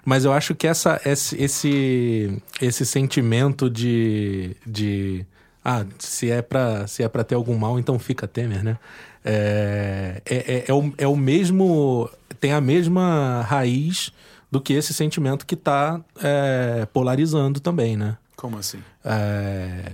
Mas 0.05 0.25
eu 0.25 0.33
acho 0.33 0.55
que 0.55 0.69
essa, 0.69 1.01
esse, 1.05 1.43
esse, 1.43 2.43
esse 2.61 2.87
sentimento 2.87 3.69
de, 3.69 4.55
de. 4.65 5.27
Ah, 5.65 5.85
se 5.99 6.31
é, 6.31 6.41
pra, 6.43 6.87
se 6.87 7.03
é 7.03 7.09
pra 7.09 7.25
ter 7.25 7.35
algum 7.35 7.57
mal, 7.59 7.77
então 7.77 7.99
fica 7.99 8.29
Temer, 8.29 8.63
né? 8.63 8.79
É, 9.25 10.23
é, 10.25 10.37
é, 10.37 10.65
é 10.69 10.73
o, 10.73 10.93
é 10.97 11.09
o 11.09 11.17
mesmo. 11.17 12.09
Tem 12.41 12.53
a 12.53 12.61
mesma 12.61 13.45
raiz 13.49 14.13
do 14.51 14.61
que 14.61 14.73
esse 14.73 14.93
sentimento 14.95 15.45
que 15.47 15.57
tá 15.57 16.01
é, 16.23 16.87
polarizando 16.93 17.61
também, 17.61 17.97
né? 17.97 18.17
Como 18.37 18.59
assim? 18.59 18.79
É, 19.05 19.93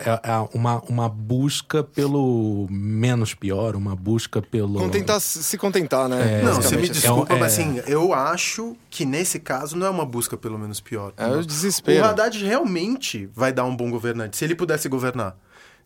é- 0.00 0.20
é 0.32 0.48
uma, 0.52 0.80
uma 0.88 1.08
busca 1.08 1.84
pelo 1.84 2.66
menos 2.68 3.34
pior, 3.34 3.76
uma 3.76 3.94
busca 3.94 4.42
pelo. 4.42 4.74
Contentar, 4.80 5.20
se 5.20 5.56
contentar, 5.56 6.08
né? 6.08 6.42
Não, 6.42 6.56
você 6.56 6.76
me 6.76 6.88
desculpa, 6.88 7.32
É 7.32 7.36
um- 7.36 7.38
mas 7.38 7.56
é- 7.58 7.62
assim, 7.62 7.80
eu 7.86 8.12
acho 8.12 8.76
que 8.90 9.04
nesse 9.04 9.38
caso 9.38 9.76
não 9.76 9.86
é 9.86 9.90
uma 9.90 10.04
busca 10.04 10.36
pelo 10.36 10.58
menos 10.58 10.80
pior. 10.80 11.12
É 11.16 11.26
o 11.28 11.38
O 11.38 11.46
desespero. 11.46 12.04
Haddad 12.04 12.44
realmente 12.44 13.28
vai 13.34 13.52
dar 13.52 13.64
um 13.64 13.76
bom 13.76 13.90
governante, 13.90 14.36
se 14.36 14.44
ele 14.44 14.54
pudesse 14.56 14.88
governar. 14.88 15.36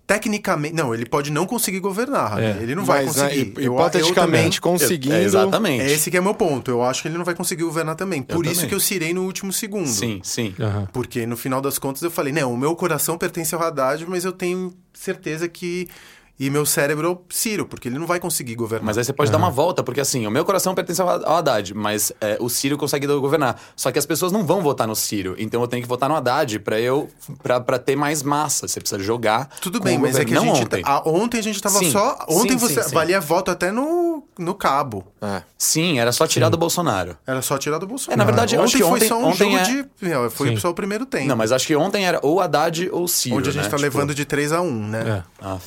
Tecnicamente, 0.06 0.75
não, 0.75 0.95
ele 0.95 1.06
pode 1.06 1.33
não 1.33 1.47
conseguir 1.47 1.81
governar. 1.81 2.39
É. 2.43 2.59
ele 2.62 2.75
não 2.75 2.85
vai 2.85 3.06
Mas, 3.06 3.17
né, 3.17 3.23
conseguir. 3.25 3.41
hi- 3.41 3.53
Eu- 3.56 3.62
eu 3.62 3.73
hipoteticamente, 3.75 4.61
também- 4.61 4.79
conseguindo... 4.79 5.15
É, 5.15 5.23
exatamente. 5.23 5.82
É 5.82 5.91
esse 5.93 6.11
que 6.11 6.17
é 6.17 6.20
meu 6.20 6.34
ponto. 6.34 6.70
Eu 6.70 6.82
acho 6.82 7.01
que 7.01 7.08
ele 7.08 7.17
não 7.17 7.25
vai 7.25 7.34
conseguir 7.34 7.65
governar 7.65 7.94
também. 7.96 8.23
Por 8.23 8.44
isso 8.44 8.56
também. 8.56 8.69
que 8.69 8.75
eu 8.75 8.81
cirei 8.81 9.15
no 9.15 9.23
último 9.25 9.51
segundo. 9.51 9.89
Sim, 9.89 10.20
sim. 10.23 10.55
Aham. 10.61 10.87
Porque 10.93 11.25
no 11.27 11.39
final 11.39 11.61
das 11.63 11.79
contas 11.79 12.03
eu 12.03 12.11
falei, 12.11 12.34
não, 12.34 12.53
o 12.53 12.56
meu 12.56 12.77
coração 12.77 13.17
pertence 13.17 13.55
ao 13.55 13.63
Haddad, 13.63 14.05
mas 14.06 14.25
eu 14.27 14.32
tenho 14.32 14.75
certeza 14.93 15.49
que. 15.49 15.89
E 16.38 16.50
meu 16.50 16.67
cérebro 16.67 17.06
é 17.06 17.10
o 17.10 17.20
Ciro, 17.31 17.64
porque 17.64 17.86
ele 17.88 17.96
não 17.96 18.08
vai 18.08 18.19
conseguir 18.19 18.56
governar. 18.56 18.84
Mas 18.86 18.98
aí 18.98 19.05
você 19.05 19.12
pode 19.12 19.31
dar 19.31 19.38
uma 19.38 19.50
volta, 19.50 19.84
porque 19.84 20.00
assim, 20.00 20.26
o 20.26 20.31
meu 20.32 20.44
coração 20.44 20.74
pertence 20.74 21.00
ao 21.00 21.08
Haddad, 21.08 21.72
mas 21.74 22.10
é, 22.20 22.36
o 22.41 22.48
Ciro 22.48 22.76
consegue 22.76 23.06
governar. 23.06 23.60
Só 23.76 23.93
que 23.93 23.98
as 24.00 24.05
pessoas 24.06 24.32
não 24.32 24.44
vão 24.44 24.60
votar 24.60 24.88
no 24.88 24.96
Ciro, 24.96 25.36
então 25.38 25.60
eu 25.60 25.69
tenho 25.69 25.81
que 25.82 25.88
votar 25.88 26.08
no 26.08 26.17
Haddad 26.17 26.58
pra 26.58 26.81
eu 26.81 27.08
pra, 27.41 27.60
pra 27.60 27.79
ter 27.79 27.94
mais 27.94 28.22
massa. 28.24 28.67
Você 28.67 28.81
precisa 28.81 29.00
jogar. 29.00 29.48
Tudo 29.60 29.79
bem, 29.79 29.96
mas 29.96 30.17
é 30.17 30.24
que 30.24 30.32
a 30.32 30.41
não 30.41 30.55
gente. 30.56 30.64
ontem. 30.64 30.82
tá- 30.82 30.91
a- 30.91 31.08
ontem 31.08 31.38
a 31.38 31.43
gente 31.43 31.62
tava 31.62 31.79
Sim, 31.79 31.93
só. 31.93 32.19
Ontem 32.29 32.53
sim, 32.53 32.56
você 32.58 32.82
sim, 32.82 32.88
sim. 32.88 32.94
valia 32.96 33.20
voto 33.20 33.53
até 33.53 33.70
no, 33.70 34.24
no 34.36 34.55
cabo. 34.55 35.06
É. 35.22 35.43
Sim, 35.56 36.00
era 36.00 36.10
só 36.10 36.26
tirar 36.26 36.48
do 36.48 36.56
Bolsonaro. 36.56 37.17
Era 37.24 37.43
só 37.43 37.56
tirar 37.58 37.79
do 37.79 37.86
Bolsonaro. 37.86 38.12
É, 38.14 38.17
na 38.17 38.24
verdade, 38.24 38.58
ontem 38.58 38.79
foi 38.79 38.91
ontem- 38.91 39.06
só 39.08 39.19
um 39.20 39.26
ontem 39.26 39.53
jogo 39.53 39.56
é- 39.56 39.62
de. 39.62 39.86
meu, 40.03 40.29
Foi 40.32 40.48
Sim. 40.48 40.56
só 40.56 40.70
o 40.70 40.74
primeiro 40.74 41.06
tempo. 41.06 41.29
Não, 41.29 41.36
mas 41.36 41.53
acho 41.53 41.64
que 41.64 41.76
ontem 41.76 42.05
era 42.05 42.19
ou 42.22 42.41
Haddad 42.41 42.88
ou 42.93 43.06
Ciro. 43.06 43.36
Onde 43.36 43.50
a 43.50 43.53
gente 43.53 43.62
né? 43.62 43.69
tá 43.69 43.76
Tipo, 43.76 43.82
levando 43.82 44.12
de 44.14 44.24
3 44.24 44.50
a 44.53 44.60
1 44.60 44.88
né? 44.88 45.22
É. 45.41 45.44
ah, 45.46 45.58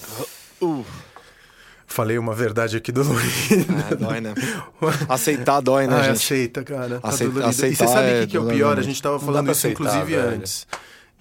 Falei 1.89 2.17
uma 2.17 2.33
verdade 2.33 2.75
aqui 2.75 2.91
dolorida. 2.91 3.31
É, 3.91 3.95
dói, 3.95 4.19
né? 4.21 4.33
Aceitar 5.07 5.61
dói, 5.61 5.87
né, 5.87 5.95
Ah, 5.95 6.03
gente? 6.03 6.15
aceita, 6.17 6.63
cara. 6.63 6.99
Tá 6.99 7.07
Aceita- 7.07 7.33
dolorido. 7.33 7.49
e 7.49 7.53
você 7.55 7.65
aceitar 7.67 7.87
sabe 7.87 8.07
o 8.07 8.11
é 8.11 8.19
que, 8.21 8.27
que 8.27 8.37
é 8.37 8.39
o 8.41 8.47
pior? 8.47 8.77
A 8.77 8.81
gente 8.81 9.01
tava 9.01 9.19
falando 9.19 9.49
isso, 9.49 9.65
aceitar, 9.67 9.81
inclusive, 9.81 10.15
velho. 10.15 10.35
antes. 10.35 10.67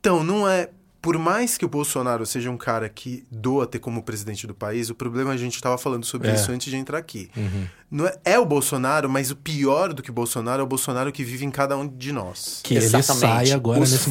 Então, 0.01 0.25
não 0.25 0.49
é 0.49 0.69
por 1.01 1.17
mais 1.19 1.57
que 1.57 1.65
o 1.65 1.69
Bolsonaro 1.69 2.27
seja 2.27 2.51
um 2.51 2.57
cara 2.57 2.89
que 2.89 3.25
doa 3.31 3.65
ter 3.65 3.79
como 3.79 4.03
presidente 4.03 4.45
do 4.45 4.53
país, 4.55 4.91
o 4.91 4.95
problema 4.95 5.31
a 5.31 5.37
gente 5.37 5.55
estava 5.55 5.79
falando 5.79 6.05
sobre 6.05 6.29
É. 6.29 6.35
isso 6.35 6.51
antes 6.51 6.69
de 6.69 6.77
entrar 6.77 6.99
aqui. 6.99 7.31
Não 7.37 7.69
é, 8.25 8.33
é 8.33 8.39
o 8.39 8.45
Bolsonaro, 8.45 9.09
mas 9.09 9.31
o 9.31 9.37
pior 9.37 9.93
do 9.95 10.03
que 10.03 10.11
o 10.11 10.13
Bolsonaro 10.13 10.61
é 10.61 10.65
o 10.65 10.67
Bolsonaro 10.67 11.13
que 11.13 11.23
vive 11.23 11.45
em 11.45 11.51
cada 11.51 11.77
um 11.77 11.87
de 11.87 12.13
nós. 12.13 12.61
Que 12.63 12.75
ele 12.75 13.03
sai 13.03 13.53
agora 13.53 13.81
Os 13.81 13.93
nesse 13.93 14.11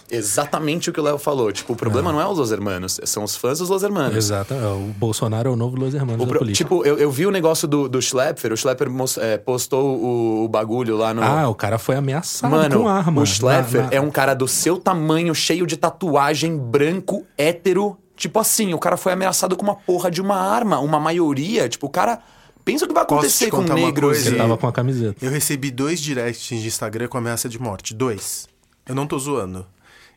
momento. 0.00 0.02
Exatamente 0.10 0.90
o 0.90 0.92
que 0.92 1.00
o 1.00 1.02
Léo 1.02 1.18
falou. 1.18 1.52
Tipo, 1.52 1.72
o 1.72 1.76
problema 1.76 2.10
não 2.12 2.20
é 2.20 2.26
os 2.26 2.38
Los 2.38 2.50
Hermanos, 2.50 2.98
são 3.04 3.22
os 3.22 3.36
fãs 3.36 3.58
dos 3.60 3.68
Los 3.68 3.82
Hermanos. 3.82 4.16
Exato. 4.16 4.52
é, 4.54 4.56
O 4.66 4.92
Bolsonaro 4.96 5.50
é 5.50 5.52
o 5.52 5.56
novo 5.56 5.76
Los 5.76 5.94
Hermanos 5.94 6.22
O 6.22 6.26
da 6.26 6.30
pro- 6.30 6.38
política. 6.40 6.64
tipo, 6.68 6.84
eu, 6.84 6.98
eu 6.98 7.10
vi 7.10 7.26
o 7.26 7.30
negócio 7.30 7.68
do, 7.68 7.88
do 7.88 8.02
Schlepper, 8.02 8.52
o 8.52 8.56
Schlepper 8.56 8.90
mos- 8.90 9.16
é, 9.18 9.38
postou 9.38 9.96
o, 9.98 10.44
o 10.44 10.48
bagulho 10.48 10.96
lá 10.96 11.14
no. 11.14 11.22
Ah, 11.22 11.48
o 11.48 11.54
cara 11.54 11.78
foi 11.78 11.94
ameaçado 11.96 12.50
Mano, 12.50 12.80
com 12.80 12.88
arma. 12.88 13.22
o 13.22 13.26
Schlepper 13.26 13.82
Na- 13.82 13.86
na- 13.90 13.94
é 13.94 14.00
um 14.00 14.10
cara 14.10 14.34
do 14.34 14.48
seu 14.48 14.78
tamanho, 14.78 15.34
cheio 15.34 15.66
de 15.66 15.76
tatuagem, 15.76 16.56
branco, 16.58 17.24
hétero. 17.38 17.96
Tipo 18.16 18.38
assim, 18.40 18.74
o 18.74 18.78
cara 18.78 18.96
foi 18.96 19.12
ameaçado 19.12 19.56
com 19.56 19.62
uma 19.62 19.74
porra 19.74 20.10
de 20.10 20.20
uma 20.20 20.36
arma. 20.36 20.78
Uma 20.80 20.98
maioria, 21.00 21.68
tipo, 21.68 21.86
o 21.86 21.90
cara. 21.90 22.18
Pensa 22.64 22.84
o 22.84 22.88
que 22.88 22.94
vai 22.94 23.02
acontecer 23.02 23.46
te 23.46 23.50
com 23.50 23.58
uma 23.58 23.74
negros. 23.74 24.12
coisa? 24.12 24.28
Ele 24.28 24.36
e- 24.36 24.38
tava 24.38 24.56
com 24.56 24.66
a 24.66 24.72
camiseta. 24.72 25.24
Eu 25.24 25.30
recebi 25.30 25.70
dois 25.70 26.00
directs 26.00 26.46
de 26.60 26.66
Instagram 26.66 27.08
com 27.08 27.18
ameaça 27.18 27.48
de 27.48 27.58
morte. 27.60 27.94
Dois. 27.94 28.48
Eu 28.86 28.94
não 28.94 29.06
tô 29.06 29.18
zoando. 29.18 29.66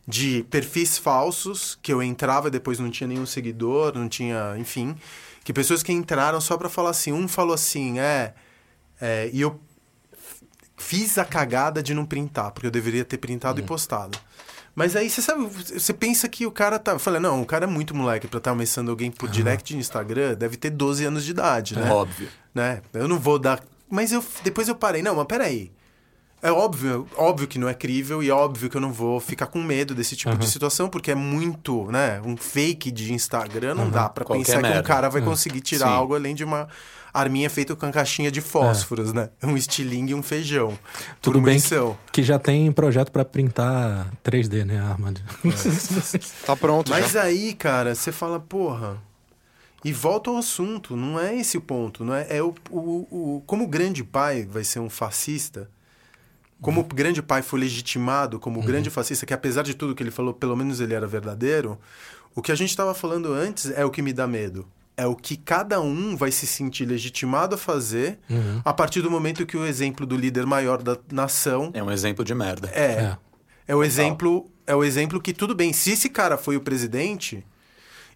De 0.08 0.46
perfis 0.52 0.98
falsos, 0.98 1.78
que 1.82 1.92
eu 1.92 2.02
entrava 2.04 2.48
e 2.48 2.52
depois 2.52 2.78
não 2.78 2.92
tinha 2.92 3.08
nenhum 3.08 3.26
seguidor, 3.26 3.94
não 3.96 4.08
tinha. 4.08 4.56
Enfim. 4.58 4.96
Que 5.44 5.52
pessoas 5.52 5.82
que 5.82 5.92
entraram 5.92 6.40
só 6.40 6.58
pra 6.58 6.70
falar 6.70 6.92
assim. 6.92 7.12
Um 7.12 7.28
falou 7.28 7.54
assim, 7.54 8.00
é. 8.00 8.34
é, 9.02 9.30
e 9.34 9.42
eu 9.42 9.60
fiz 10.78 11.18
a 11.18 11.26
cagada 11.26 11.82
de 11.82 11.94
não 11.94 12.06
printar, 12.06 12.52
porque 12.52 12.68
eu 12.68 12.72
deveria 12.72 13.04
ter 13.06 13.18
printado 13.18 13.60
e 13.60 13.64
postado. 13.64 14.18
Mas 14.76 14.96
aí 14.96 15.10
você 15.10 15.22
sabe, 15.22 15.46
você 15.46 15.94
pensa 15.94 16.28
que 16.28 16.46
o 16.46 16.52
cara 16.52 16.78
tá. 16.78 16.92
Eu 16.92 17.00
falei, 17.00 17.20
não, 17.22 17.42
o 17.42 17.46
cara 17.46 17.64
é 17.64 17.68
muito 17.68 17.96
moleque 17.96 18.28
pra 18.28 18.40
estar 18.40 18.52
ameaçando 18.52 18.92
alguém 18.92 19.10
por 19.10 19.30
direct 19.30 19.74
de 19.74 19.80
Instagram, 19.80 20.36
deve 20.36 20.58
ter 20.58 20.70
12 20.70 21.06
anos 21.06 21.24
de 21.24 21.32
idade, 21.32 21.76
né? 21.78 21.90
Óbvio. 21.90 22.28
né? 22.54 22.82
Eu 22.94 23.08
não 23.08 23.18
vou 23.18 23.40
dar. 23.40 23.64
Mas 23.90 24.12
eu 24.12 24.24
depois 24.44 24.68
eu 24.68 24.76
parei. 24.76 25.02
Não, 25.02 25.16
mas 25.16 25.26
peraí. 25.26 25.72
É 26.48 26.52
óbvio, 26.52 27.08
óbvio 27.18 27.48
que 27.48 27.58
não 27.58 27.68
é 27.68 27.74
crível 27.74 28.22
e 28.22 28.30
é 28.30 28.34
óbvio 28.34 28.70
que 28.70 28.78
eu 28.78 28.82
não 28.82 28.94
vou 28.94 29.20
ficar 29.20 29.48
com 29.48 29.62
medo 29.64 29.96
desse 29.96 30.16
tipo 30.16 30.36
de 30.38 30.48
situação, 30.48 30.88
porque 30.88 31.10
é 31.12 31.16
muito, 31.16 31.90
né? 31.92 32.22
Um 32.24 32.38
fake 32.38 32.92
de 32.92 33.12
Instagram 33.14 33.74
não 33.76 33.90
dá 33.90 34.08
pra 34.10 34.24
Qualquer 34.24 34.46
pensar 34.46 34.62
que 34.62 34.68
um 34.68 34.70
merda. 34.70 34.84
cara 34.88 35.10
vai 35.10 35.22
conseguir 35.24 35.62
tirar 35.62 35.88
Sim. 35.88 35.94
algo 35.94 36.14
além 36.16 36.36
de 36.36 36.44
uma 36.44 36.68
arminha 37.12 37.50
feita 37.50 37.76
com 37.76 37.92
caixinha 37.92 38.30
de 38.30 38.42
fósforos, 38.42 39.12
né? 39.14 39.30
Um 39.42 39.58
estilingue 39.58 40.12
e 40.12 40.16
um 40.16 40.22
feijão. 40.22 40.78
Tudo 41.22 41.42
bem 41.42 41.60
que, 41.60 41.70
que 42.12 42.22
já 42.24 42.38
tem 42.38 42.72
projeto 42.72 43.12
pra 43.12 43.26
printar 43.26 44.12
3D, 44.24 44.66
né, 44.66 44.80
a 44.80 44.90
arma. 44.90 45.12
de- 45.14 45.24
Tá 46.46 46.56
pronto 46.56 46.92
Mas 46.92 47.12
já. 47.14 47.24
aí, 47.24 47.54
cara, 47.54 47.96
você 47.96 48.12
fala, 48.12 48.40
porra. 48.40 48.98
E 49.84 49.94
volta 49.94 50.30
ao 50.32 50.38
assunto, 50.38 50.96
não 50.96 51.20
é 51.20 51.36
esse 51.36 51.58
o 51.58 51.62
ponto, 51.62 52.04
não 52.04 52.14
é, 52.14 52.28
é 52.30 52.42
o, 52.44 52.54
o, 52.70 53.36
o- 53.38 53.44
como 53.46 53.64
o 53.64 53.68
grande 53.68 54.04
pai 54.04 54.44
vai 54.50 54.64
ser 54.64 54.80
um 54.80 54.90
fascista, 54.90 55.70
como 56.62 56.82
o 56.82 56.84
grande 56.84 57.22
pai 57.22 57.42
foi 57.42 57.60
legitimado 57.60 58.40
como 58.40 58.60
o 58.60 58.64
grande 58.64 58.90
fascista, 58.90 59.26
que 59.26 59.34
apesar 59.34 59.64
de 59.64 59.74
tudo 59.74 59.94
que 59.94 60.02
ele 60.02 60.12
falou, 60.12 60.34
pelo 60.34 60.56
menos 60.56 60.80
ele 60.80 60.94
era 60.94 61.06
verdadeiro, 61.06 61.78
o 62.34 62.42
que 62.42 62.52
a 62.52 62.56
gente 62.56 62.70
estava 62.70 62.94
falando 62.94 63.34
antes 63.34 63.72
é 63.72 63.86
o 63.86 63.90
que 63.90 64.02
me 64.02 64.14
dá 64.14 64.26
medo. 64.28 64.66
É 64.98 65.06
o 65.06 65.14
que 65.16 65.36
cada 65.36 65.82
um 65.82 66.16
vai 66.16 66.32
se 66.32 66.48
sentir 66.48 66.86
legitimado 66.86 67.56
a 67.56 67.58
fazer 67.58 68.18
a 68.64 68.74
partir 68.74 69.02
do 69.02 69.12
momento 69.12 69.46
que 69.46 69.58
o 69.58 69.66
exemplo 69.66 70.06
do 70.06 70.16
líder 70.16 70.46
maior 70.46 70.82
da 70.82 70.98
nação 71.12 71.70
É 71.74 71.84
um 71.84 71.92
exemplo 71.92 72.24
de 72.24 72.34
merda. 72.34 72.70
é. 72.74 72.92
É. 72.92 73.18
É 73.68 73.76
o 73.76 73.84
exemplo, 73.84 74.46
é 74.68 74.76
o 74.76 74.84
exemplo 74.84 75.20
que 75.20 75.34
tudo 75.34 75.56
bem, 75.56 75.74
se 75.74 75.92
esse 75.92 76.08
cara 76.08 76.38
foi 76.38 76.56
o 76.56 76.62
presidente, 76.62 77.44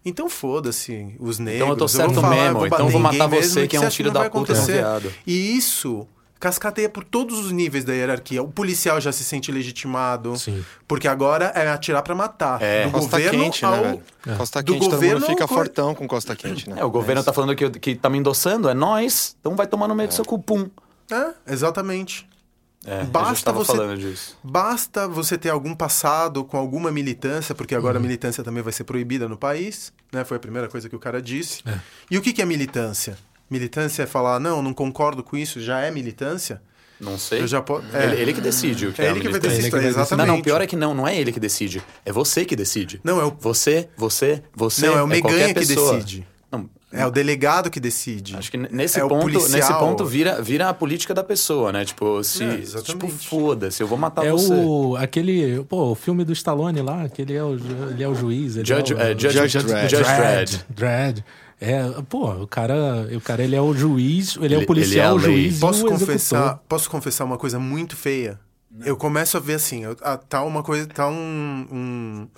então 0.04 0.30
foda-se 0.30 1.14
os 1.18 1.38
negros. 1.40 1.56
Então 1.56 1.68
eu 1.70 1.74
tô 1.76 1.80
vou 1.80 1.88
certo 1.88 2.14
falar, 2.20 2.36
mesmo, 2.36 2.58
vou 2.58 2.66
então 2.66 2.88
vou 2.88 3.00
matar 3.00 3.26
você, 3.26 3.60
mesmo, 3.60 3.68
que 3.68 3.76
é 3.76 3.80
um 3.80 3.90
filho 3.90 4.12
da 4.12 4.20
puta, 4.20 4.24
é 4.24 4.28
acontecer. 4.28 4.72
viado. 4.74 5.12
E 5.26 5.56
isso 5.56 6.06
cascateia 6.40 6.88
por 6.88 7.04
todos 7.04 7.38
os 7.38 7.52
níveis 7.52 7.84
da 7.84 7.92
hierarquia. 7.92 8.42
O 8.42 8.48
policial 8.48 8.98
já 9.00 9.12
se 9.12 9.22
sente 9.22 9.52
legitimado, 9.52 10.36
Sim. 10.36 10.64
porque 10.88 11.06
agora 11.06 11.52
é 11.54 11.68
atirar 11.68 12.02
pra 12.02 12.14
matar. 12.14 12.60
É. 12.62 12.86
Do 12.86 12.90
Costa 12.92 13.10
governo 13.18 13.44
quente, 13.44 13.64
ao 13.64 13.70
né, 13.76 13.82
velho? 14.24 14.36
Costa 14.38 14.62
do 14.62 14.72
quente, 14.72 14.82
todo 14.84 14.90
governo 14.92 15.20
mundo 15.20 15.26
fica 15.30 15.44
ao 15.44 15.48
co- 15.48 15.54
fortão 15.54 15.94
com 15.94 16.08
costa 16.08 16.34
quente, 16.34 16.68
né? 16.70 16.76
É, 16.80 16.84
o 16.84 16.90
governo 16.90 17.22
tá 17.22 17.32
falando 17.32 17.54
que, 17.54 17.68
que 17.70 17.94
tá 17.94 18.08
me 18.08 18.18
endossando, 18.18 18.68
é 18.68 18.74
nós, 18.74 19.36
então 19.38 19.54
vai 19.54 19.66
tomar 19.66 19.86
no 19.86 19.94
meio 19.94 20.08
do 20.08 20.14
seu 20.14 20.24
cu, 20.24 20.38
pum. 20.38 20.68
É, 21.12 21.52
exatamente. 21.52 22.26
É, 22.86 23.04
Basta 23.04 23.52
você- 23.52 23.76
falando 23.76 23.98
disso. 23.98 24.38
Basta 24.42 25.06
você 25.06 25.36
ter 25.36 25.50
algum 25.50 25.74
passado 25.74 26.42
com 26.42 26.56
alguma 26.56 26.90
militância, 26.90 27.54
porque 27.54 27.74
agora 27.74 27.98
a 27.98 28.00
militância 28.00 28.42
também 28.42 28.62
vai 28.62 28.72
ser 28.72 28.84
proibida 28.84 29.28
no 29.28 29.36
país, 29.36 29.92
né? 30.10 30.24
Foi 30.24 30.38
a 30.38 30.40
primeira 30.40 30.66
coisa 30.66 30.88
que 30.88 30.96
o 30.96 30.98
cara 30.98 31.20
disse. 31.20 31.62
E 32.10 32.16
o 32.16 32.22
que, 32.22 32.32
que 32.32 32.40
é 32.40 32.46
militância? 32.46 33.18
Militância 33.50 34.04
é 34.04 34.06
falar, 34.06 34.38
não, 34.38 34.62
não 34.62 34.72
concordo 34.72 35.22
com 35.22 35.36
isso, 35.36 35.60
já 35.60 35.80
é 35.80 35.90
militância? 35.90 36.62
Não 37.00 37.16
sei. 37.18 37.40
Eu 37.40 37.46
já 37.46 37.62
po- 37.62 37.82
é. 37.94 38.04
ele, 38.04 38.20
ele 38.20 38.32
que 38.34 38.40
decide 38.42 38.86
o 38.88 38.92
que 38.92 39.00
É 39.00 39.06
é, 39.06 39.10
ele 39.10 39.20
que 39.20 39.24
vai 39.28 39.32
militância. 39.40 39.56
decidir, 39.56 39.66
Ele 39.76 39.86
que 39.86 39.92
vai 39.94 40.02
exatamente. 40.02 40.26
Não, 40.28 40.36
não, 40.36 40.42
pior 40.42 40.60
é 40.60 40.66
que 40.66 40.76
não, 40.76 40.94
não 40.94 41.08
é 41.08 41.16
ele 41.18 41.32
que 41.32 41.40
decide. 41.40 41.82
É 42.04 42.12
você 42.12 42.44
que 42.44 42.54
decide. 42.54 43.00
Não, 43.02 43.18
é 43.20 43.24
o- 43.24 43.34
Você, 43.40 43.88
você, 43.96 44.42
você. 44.54 44.86
Não, 44.86 44.98
é 44.98 45.02
o 45.02 45.06
Meganha 45.06 45.34
qualquer 45.34 45.54
que 45.54 45.60
decide. 45.66 46.26
Não, 46.52 46.68
É 46.92 47.06
o 47.06 47.10
delegado 47.10 47.70
que 47.70 47.80
decide. 47.80 48.36
acho 48.36 48.50
que 48.50 48.58
nesse 48.58 48.98
É 49.00 49.08
ponto, 49.08 49.26
nesse 49.48 49.72
ponto 49.72 50.04
vira, 50.04 50.42
vira 50.42 50.68
a 50.68 50.74
política 50.74 51.14
da 51.14 51.24
pessoa, 51.24 51.72
né? 51.72 51.84
Tipo, 51.86 52.22
se, 52.22 52.44
É, 52.44 52.56
tipo, 52.82 53.08
foda-se, 53.08 53.82
eu 53.82 53.86
vou 53.86 53.96
matar 53.96 54.26
É 54.26 54.32
você. 54.32 54.52
o 54.52 54.94
aquele, 54.98 55.64
pô, 55.64 55.92
o 55.92 55.94
filme 55.94 56.22
do 56.22 56.32
Stallone 56.34 56.82
lá, 56.82 57.08
que 57.08 57.22
ele 57.22 57.32
é 57.34 57.42
o, 57.42 57.54
ele 57.54 58.02
é 58.02 58.08
o 58.08 58.14
juiz, 58.14 58.56
ele 58.56 58.66
Judge- 58.66 58.92
é, 58.92 58.96
o, 58.96 59.00
é, 59.00 59.10
Judge- 59.12 59.30
Judge 59.48 59.58
Dredd. 59.66 59.90
Judge 59.90 60.04
Dredd. 60.16 60.64
Dredd. 60.68 61.24
É, 61.60 61.82
pô, 62.08 62.30
o 62.30 62.46
cara, 62.46 63.06
o 63.14 63.20
cara 63.20 63.42
ele 63.44 63.54
é 63.54 63.60
o 63.60 63.74
juiz, 63.74 64.36
ele, 64.36 64.54
é 64.54 64.56
Ele- 64.56 64.64
o 64.64 64.66
policial, 64.66 65.18
ele 65.18 65.26
é 65.26 65.28
a 65.28 65.32
o 65.32 65.34
juiz 65.36 65.58
Posso 65.60 65.80
e 65.80 65.82
o 65.84 65.88
confessar, 65.88 66.38
executor. 66.42 66.64
posso 66.68 66.90
confessar 66.90 67.24
uma 67.24 67.36
coisa 67.36 67.58
muito 67.58 67.96
feia? 67.96 68.40
Eu 68.84 68.96
começo 68.96 69.36
a 69.36 69.40
ver 69.40 69.54
assim, 69.54 69.84
eu- 69.84 69.96
ah, 70.00 70.16
tá 70.16 70.42
uma 70.42 70.62
coisa, 70.62 70.86
tá 70.86 71.06
um, 71.08 71.66
um, 71.70 72.28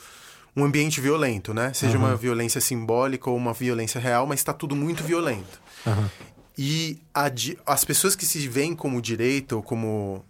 um 0.57 0.65
ambiente 0.65 1.01
violento, 1.01 1.55
né? 1.55 1.73
Seja 1.73 1.97
uma 1.97 2.17
violência 2.17 2.61
simbólica 2.61 3.31
ou 3.31 3.37
uma 3.37 3.53
violência 3.53 4.01
real, 4.01 4.27
mas 4.27 4.43
tá 4.43 4.53
tudo 4.53 4.75
muito 4.75 5.05
violento. 5.05 5.61
Aham. 5.87 6.11
E 6.59 6.99
a 7.15 7.31
as 7.67 7.85
pessoas 7.85 8.17
que 8.17 8.27
se 8.27 8.47
veem 8.49 8.75
como 8.75 9.01
direita 9.01 9.55
ou 9.57 9.63
como 9.63 10.25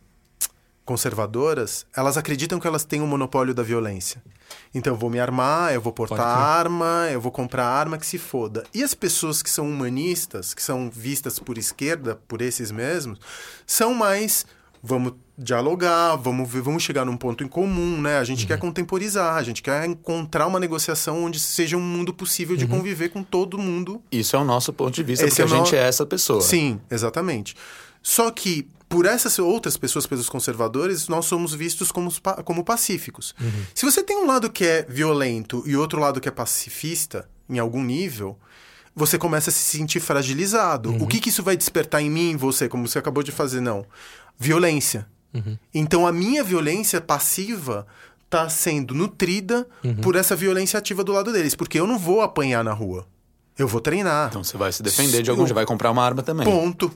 conservadoras, 0.84 1.86
elas 1.96 2.16
acreditam 2.16 2.58
que 2.60 2.66
elas 2.66 2.84
têm 2.84 3.00
o 3.00 3.06
monopólio 3.06 3.54
da 3.54 3.62
violência. 3.62 4.22
Então 4.74 4.94
eu 4.94 4.98
vou 4.98 5.10
me 5.10 5.20
armar, 5.20 5.72
eu 5.74 5.80
vou 5.80 5.92
portar 5.92 6.20
arma, 6.26 7.08
eu 7.12 7.20
vou 7.20 7.30
comprar 7.30 7.66
arma 7.66 7.98
que 7.98 8.06
se 8.06 8.16
foda. 8.18 8.64
E 8.72 8.82
as 8.82 8.94
pessoas 8.94 9.42
que 9.42 9.50
são 9.50 9.68
humanistas, 9.68 10.54
que 10.54 10.62
são 10.62 10.90
vistas 10.90 11.38
por 11.38 11.58
esquerda, 11.58 12.18
por 12.26 12.40
esses 12.40 12.70
mesmos, 12.70 13.18
são 13.66 13.94
mais 13.94 14.46
vamos 14.84 15.12
dialogar, 15.38 16.16
vamos 16.16 16.50
ver, 16.50 16.60
vamos 16.60 16.82
chegar 16.82 17.04
num 17.04 17.16
ponto 17.16 17.44
em 17.44 17.48
comum, 17.48 18.00
né? 18.00 18.18
A 18.18 18.24
gente 18.24 18.46
quer 18.46 18.58
contemporizar, 18.58 19.36
a 19.36 19.42
gente 19.42 19.62
quer 19.62 19.84
encontrar 19.86 20.46
uma 20.48 20.58
negociação 20.58 21.22
onde 21.24 21.38
seja 21.38 21.76
um 21.76 21.80
mundo 21.80 22.12
possível 22.12 22.56
de 22.56 22.66
conviver 22.66 23.10
com 23.10 23.22
todo 23.22 23.56
mundo 23.58 24.02
Isso 24.10 24.34
é 24.34 24.38
o 24.40 24.44
nosso 24.44 24.72
ponto 24.72 24.92
de 24.92 25.02
vista, 25.04 25.24
Esse 25.26 25.36
porque 25.36 25.42
é 25.42 25.56
a 25.56 25.58
gente 25.58 25.72
no- 25.72 25.78
é 25.78 25.86
essa 25.86 26.04
pessoa. 26.04 26.40
Sim, 26.40 26.80
exatamente. 26.90 27.54
Só 28.02 28.30
que 28.32 28.66
por 28.92 29.06
essas 29.06 29.38
outras 29.38 29.78
pessoas, 29.78 30.06
pelos 30.06 30.28
conservadores, 30.28 31.08
nós 31.08 31.24
somos 31.24 31.54
vistos 31.54 31.90
como, 31.90 32.12
como 32.44 32.62
pacíficos. 32.62 33.34
Se 33.74 33.86
você 33.86 34.02
tem 34.02 34.18
um 34.18 34.26
lado 34.26 34.50
que 34.50 34.66
é 34.66 34.82
violento 34.86 35.62
e 35.64 35.74
outro 35.74 35.98
lado 35.98 36.20
que 36.20 36.28
é 36.28 36.30
pacifista, 36.30 37.26
em 37.48 37.58
algum 37.58 37.82
nível, 37.82 38.38
você 38.94 39.16
começa 39.16 39.48
a 39.48 39.52
se 39.52 39.60
sentir 39.60 39.98
fragilizado. 39.98 40.94
O 41.02 41.06
que, 41.06 41.20
que 41.20 41.30
isso 41.30 41.42
vai 41.42 41.56
despertar 41.56 42.02
em 42.02 42.10
mim 42.10 42.28
e 42.28 42.32
em 42.32 42.36
você, 42.36 42.68
como 42.68 42.86
você 42.86 42.98
acabou 42.98 43.22
de 43.22 43.32
fazer? 43.32 43.62
Não. 43.62 43.86
Violência. 44.38 45.06
Então 45.72 46.06
a 46.06 46.12
minha 46.12 46.44
violência 46.44 47.00
passiva 47.00 47.86
está 48.26 48.50
sendo 48.50 48.94
nutrida 48.94 49.66
por 50.02 50.16
essa 50.16 50.36
violência 50.36 50.78
ativa 50.78 51.02
do 51.02 51.12
lado 51.12 51.32
deles, 51.32 51.54
porque 51.54 51.80
eu 51.80 51.86
não 51.86 51.98
vou 51.98 52.20
apanhar 52.20 52.62
na 52.62 52.74
rua. 52.74 53.06
Eu 53.58 53.66
vou 53.66 53.80
treinar. 53.80 54.28
Então 54.28 54.44
você 54.44 54.58
vai 54.58 54.70
se 54.70 54.82
defender 54.82 55.22
de 55.22 55.30
algum, 55.30 55.46
já 55.46 55.54
vai 55.54 55.64
comprar 55.64 55.90
uma 55.90 56.04
arma 56.04 56.22
também. 56.22 56.46
Ponto. 56.46 56.92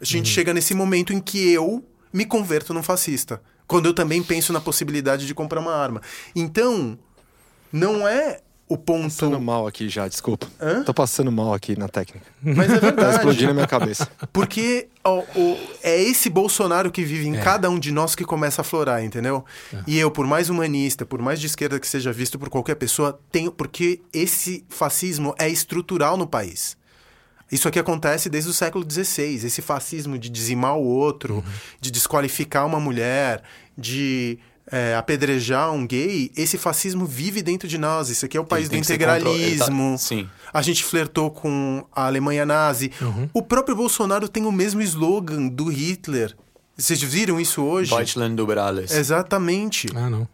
A 0.00 0.04
gente 0.04 0.28
chega 0.28 0.54
nesse 0.54 0.74
momento 0.74 1.12
em 1.12 1.20
que 1.20 1.50
eu 1.52 1.84
me 2.12 2.24
converto 2.24 2.72
num 2.72 2.82
fascista. 2.82 3.40
Quando 3.66 3.86
eu 3.86 3.94
também 3.94 4.22
penso 4.22 4.52
na 4.52 4.60
possibilidade 4.60 5.26
de 5.26 5.34
comprar 5.34 5.60
uma 5.60 5.74
arma. 5.74 6.00
Então, 6.34 6.98
não 7.72 8.06
é 8.08 8.40
o 8.66 8.76
ponto. 8.76 9.04
Passando 9.04 9.40
mal 9.40 9.66
aqui 9.66 9.88
já, 9.88 10.06
desculpa. 10.08 10.46
Hã? 10.60 10.82
Tô 10.84 10.92
passando 10.94 11.30
mal 11.32 11.52
aqui 11.54 11.78
na 11.78 11.88
técnica. 11.88 12.26
Mas 12.42 12.70
é 12.70 12.74
Tá 12.74 12.80
verdade. 12.80 13.16
explodindo 13.16 13.50
a 13.50 13.54
minha 13.54 13.66
cabeça. 13.66 14.08
Porque 14.32 14.88
ó, 15.04 15.22
o- 15.34 15.58
é 15.82 16.00
esse 16.02 16.28
Bolsonaro 16.30 16.90
que 16.90 17.02
vive 17.04 17.26
em 17.28 17.34
cada 17.40 17.68
um 17.70 17.78
de 17.78 17.90
nós 17.92 18.14
que 18.14 18.24
começa 18.24 18.60
a 18.60 18.64
florar, 18.64 19.02
entendeu? 19.04 19.44
E 19.86 19.98
eu, 19.98 20.10
por 20.10 20.26
mais 20.26 20.48
humanista, 20.50 21.04
por 21.06 21.20
mais 21.20 21.40
de 21.40 21.46
esquerda 21.46 21.78
que 21.80 21.88
seja 21.88 22.12
visto 22.12 22.38
por 22.38 22.48
qualquer 22.48 22.74
pessoa, 22.76 23.18
tenho. 23.32 23.50
Porque 23.52 24.00
esse 24.12 24.64
fascismo 24.68 25.34
é 25.38 25.48
estrutural 25.48 26.16
no 26.16 26.26
país. 26.26 26.76
Isso 27.50 27.66
aqui 27.68 27.78
acontece 27.78 28.28
desde 28.28 28.50
o 28.50 28.52
século 28.52 28.84
XVI. 28.88 29.46
Esse 29.46 29.62
fascismo 29.62 30.18
de 30.18 30.28
dizimar 30.28 30.76
o 30.76 30.84
outro, 30.84 31.42
de 31.80 31.90
desqualificar 31.90 32.66
uma 32.66 32.78
mulher, 32.78 33.42
de 33.76 34.38
é, 34.70 34.94
apedrejar 34.94 35.72
um 35.72 35.86
gay, 35.86 36.30
esse 36.36 36.58
fascismo 36.58 37.06
vive 37.06 37.42
dentro 37.42 37.66
de 37.66 37.78
nós. 37.78 38.10
Isso 38.10 38.26
aqui 38.26 38.36
é 38.36 38.40
o 38.40 38.44
país 38.44 38.68
do 38.68 38.72
tá- 38.72 38.78
integralismo. 38.78 39.96
Sim. 39.98 40.28
A 40.52 40.60
gente 40.62 40.84
flertou 40.84 41.30
com 41.30 41.84
a 41.92 42.06
Alemanha 42.06 42.44
nazi. 42.44 42.92
Uhum. 43.00 43.28
O 43.32 43.42
próprio 43.42 43.74
Bolsonaro 43.74 44.28
tem 44.28 44.44
o 44.44 44.52
mesmo 44.52 44.82
slogan 44.82 45.48
do 45.48 45.68
Hitler. 45.68 46.36
Vocês 46.76 47.02
viram 47.02 47.40
isso 47.40 47.62
hoje? 47.62 47.90
Deutschland 47.90 48.40
über 48.40 48.58
alles. 48.58 48.92
Exatamente. 48.92 49.88
Ah, 49.94 50.08
não. 50.08 50.28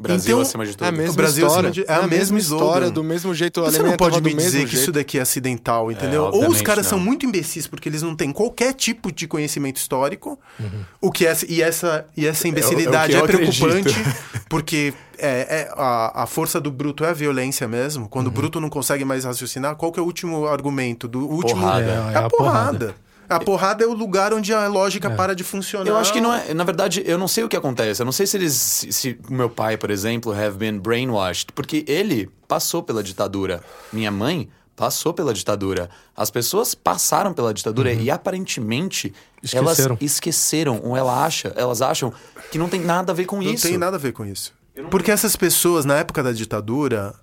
Brasil 0.00 0.32
Então, 0.32 0.40
acima 0.42 0.64
de 0.66 0.72
tudo. 0.76 0.84
É 0.84 0.88
a 0.88 0.92
mesma 0.92 1.14
Brasil 1.14 1.46
história. 1.46 1.70
acima 1.70 1.84
de- 1.86 1.90
é 1.92 1.94
a 1.94 2.06
mesma 2.06 2.38
slogan. 2.38 2.64
história, 2.64 2.90
do 2.90 3.04
mesmo 3.04 3.34
jeito. 3.34 3.60
Você 3.62 3.82
não 3.82 3.96
pode 3.96 4.20
me 4.22 4.32
dizer 4.34 4.60
que 4.64 4.66
jeito. 4.72 4.74
isso 4.82 4.92
daqui 4.92 5.18
é 5.18 5.20
acidental, 5.20 5.92
entendeu? 5.92 6.24
Ou 6.32 6.48
os 6.48 6.62
caras 6.62 6.86
são 6.86 6.98
não. 6.98 7.04
muito 7.04 7.26
imbecis 7.26 7.66
porque 7.66 7.88
eles 7.88 8.02
não 8.02 8.16
têm 8.16 8.32
qualquer 8.32 8.72
tipo 8.72 9.12
de 9.12 9.26
conhecimento 9.28 9.76
histórico. 9.76 10.38
Uhum. 10.58 10.68
O 11.00 11.12
que 11.12 11.26
é, 11.26 11.36
e, 11.48 11.62
essa, 11.62 12.06
e 12.16 12.26
essa 12.26 12.48
imbecilidade 12.48 13.12
é 13.14 13.16
é, 13.16 13.20
o 13.20 13.24
eu 13.24 13.26
preocupante, 13.28 13.94
porque 14.48 14.92
é, 15.18 15.68
é- 15.68 15.72
a, 15.76 16.22
a 16.22 16.26
força 16.26 16.60
do 16.60 16.70
bruto 16.70 17.04
é 17.04 17.10
a 17.10 17.12
violência 17.12 17.68
mesmo. 17.68 18.08
Quando 18.08 18.26
Uhum. 18.28 18.32
o 18.32 18.34
bruto 18.36 18.60
não 18.60 18.70
consegue 18.70 19.04
mais 19.04 19.24
raciocinar, 19.24 19.76
qual 19.76 19.92
que 19.92 20.00
é 20.00 20.02
o 20.02 20.06
último 20.06 20.46
argumento? 20.46 21.06
Do 21.06 21.28
último 21.28 21.60
Porrada. 21.60 21.84
É, 21.84 21.88
É, 22.14 22.16
a 22.16 22.26
a 22.26 22.30
porrada. 22.30 22.30
porrada. 22.30 22.94
A 23.30 23.38
porrada 23.38 23.84
é 23.84 23.86
o 23.86 23.94
lugar 23.94 24.34
onde 24.34 24.52
a 24.52 24.66
lógica 24.66 25.08
para 25.10 25.34
de 25.34 25.44
funcionar. 25.44 25.86
Eu 25.88 25.96
acho 25.96 26.12
que 26.12 26.20
não 26.20 26.34
é. 26.34 26.52
Na 26.52 26.64
verdade, 26.64 27.02
eu 27.06 27.16
não 27.16 27.28
sei 27.28 27.44
o 27.44 27.48
que 27.48 27.56
acontece. 27.56 28.02
Eu 28.02 28.04
não 28.04 28.12
sei 28.12 28.26
se 28.26 28.36
eles. 28.36 28.52
Se, 28.54 28.92
se 28.92 29.18
o 29.28 29.32
meu 29.32 29.48
pai, 29.48 29.76
por 29.76 29.90
exemplo, 29.90 30.32
have 30.32 30.58
been 30.58 30.78
brainwashed. 30.78 31.52
Porque 31.54 31.84
ele 31.86 32.28
passou 32.48 32.82
pela 32.82 33.02
ditadura. 33.02 33.62
Minha 33.92 34.10
mãe 34.10 34.48
passou 34.74 35.12
pela 35.14 35.32
ditadura. 35.32 35.88
As 36.16 36.30
pessoas 36.30 36.74
passaram 36.74 37.32
pela 37.32 37.54
ditadura 37.54 37.92
e 37.92 38.10
aparentemente 38.10 39.12
Esqueceram. 39.42 39.94
elas 39.94 40.02
esqueceram. 40.02 40.80
Ou 40.82 40.96
ela 40.96 41.24
acha, 41.24 41.52
elas 41.56 41.82
acham 41.82 42.12
que 42.50 42.58
não 42.58 42.68
tem 42.68 42.80
nada 42.80 43.12
a 43.12 43.14
ver 43.14 43.26
com 43.26 43.36
Não 43.40 43.52
isso. 43.52 43.68
tem 43.68 43.76
nada 43.78 43.96
a 43.96 44.00
ver 44.00 44.12
com 44.12 44.24
isso. 44.24 44.52
Porque 44.90 45.10
essas 45.10 45.36
pessoas, 45.36 45.84
na 45.84 45.98
época 45.98 46.22
da 46.22 46.32
ditadura, 46.32 47.14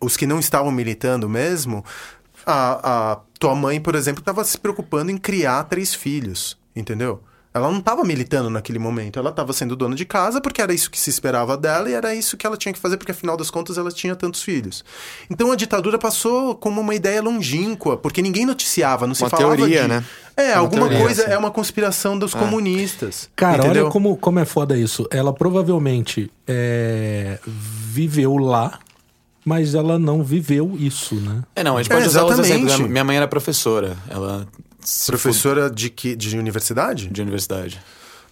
os 0.00 0.16
que 0.16 0.26
não 0.26 0.40
estavam 0.40 0.72
militando 0.72 1.28
mesmo, 1.28 1.84
a, 2.44 3.12
a 3.14 3.20
tua 3.44 3.54
mãe, 3.54 3.78
por 3.78 3.94
exemplo, 3.94 4.20
estava 4.20 4.42
se 4.42 4.56
preocupando 4.56 5.10
em 5.10 5.18
criar 5.18 5.64
três 5.64 5.92
filhos, 5.92 6.56
entendeu? 6.74 7.20
Ela 7.52 7.70
não 7.70 7.78
estava 7.78 8.02
militando 8.02 8.48
naquele 8.48 8.78
momento, 8.78 9.18
ela 9.18 9.28
estava 9.28 9.52
sendo 9.52 9.76
dona 9.76 9.94
de 9.94 10.04
casa 10.06 10.40
porque 10.40 10.62
era 10.62 10.72
isso 10.72 10.90
que 10.90 10.98
se 10.98 11.10
esperava 11.10 11.56
dela 11.56 11.88
e 11.88 11.92
era 11.92 12.12
isso 12.14 12.38
que 12.38 12.46
ela 12.46 12.56
tinha 12.56 12.72
que 12.72 12.80
fazer 12.80 12.96
porque 12.96 13.12
afinal 13.12 13.36
das 13.36 13.50
contas 13.50 13.76
ela 13.76 13.92
tinha 13.92 14.16
tantos 14.16 14.42
filhos. 14.42 14.82
Então 15.30 15.52
a 15.52 15.56
ditadura 15.56 15.98
passou 15.98 16.54
como 16.56 16.80
uma 16.80 16.94
ideia 16.94 17.22
longínqua, 17.22 17.98
porque 17.98 18.22
ninguém 18.22 18.46
noticiava, 18.46 19.06
não 19.06 19.14
se 19.14 19.22
Uma 19.22 19.30
falava 19.30 19.54
teoria, 19.56 19.82
de... 19.82 19.88
né? 19.88 20.04
É, 20.36 20.52
Uma 20.52 20.60
alguma 20.60 20.88
teoria, 20.88 21.04
coisa, 21.04 21.22
assim. 21.22 21.32
é 21.32 21.38
uma 21.38 21.50
conspiração 21.50 22.18
dos 22.18 22.34
comunistas. 22.34 23.28
Cara, 23.36 23.58
entendeu? 23.58 23.84
olha 23.84 23.92
como, 23.92 24.16
como 24.16 24.40
é 24.40 24.44
foda 24.44 24.76
isso. 24.76 25.06
Ela 25.10 25.32
provavelmente 25.32 26.28
é, 26.48 27.38
viveu 27.46 28.36
lá, 28.38 28.80
mas 29.44 29.74
ela 29.74 29.98
não 29.98 30.22
viveu 30.22 30.76
isso, 30.78 31.14
né? 31.16 31.42
É, 31.54 31.62
não, 31.62 31.76
a 31.76 31.82
gente 31.82 31.92
É, 31.92 31.94
pode 31.96 32.08
usar 32.08 32.24
os 32.24 32.32
exatamente. 32.38 32.64
exemplos. 32.64 32.88
Minha 32.90 33.04
mãe 33.04 33.16
era 33.16 33.28
professora. 33.28 33.96
Ela. 34.08 34.46
Professora 35.06 35.70
de 35.70 35.88
que 35.88 36.14
de 36.14 36.38
universidade? 36.38 37.08
De 37.08 37.22
universidade. 37.22 37.80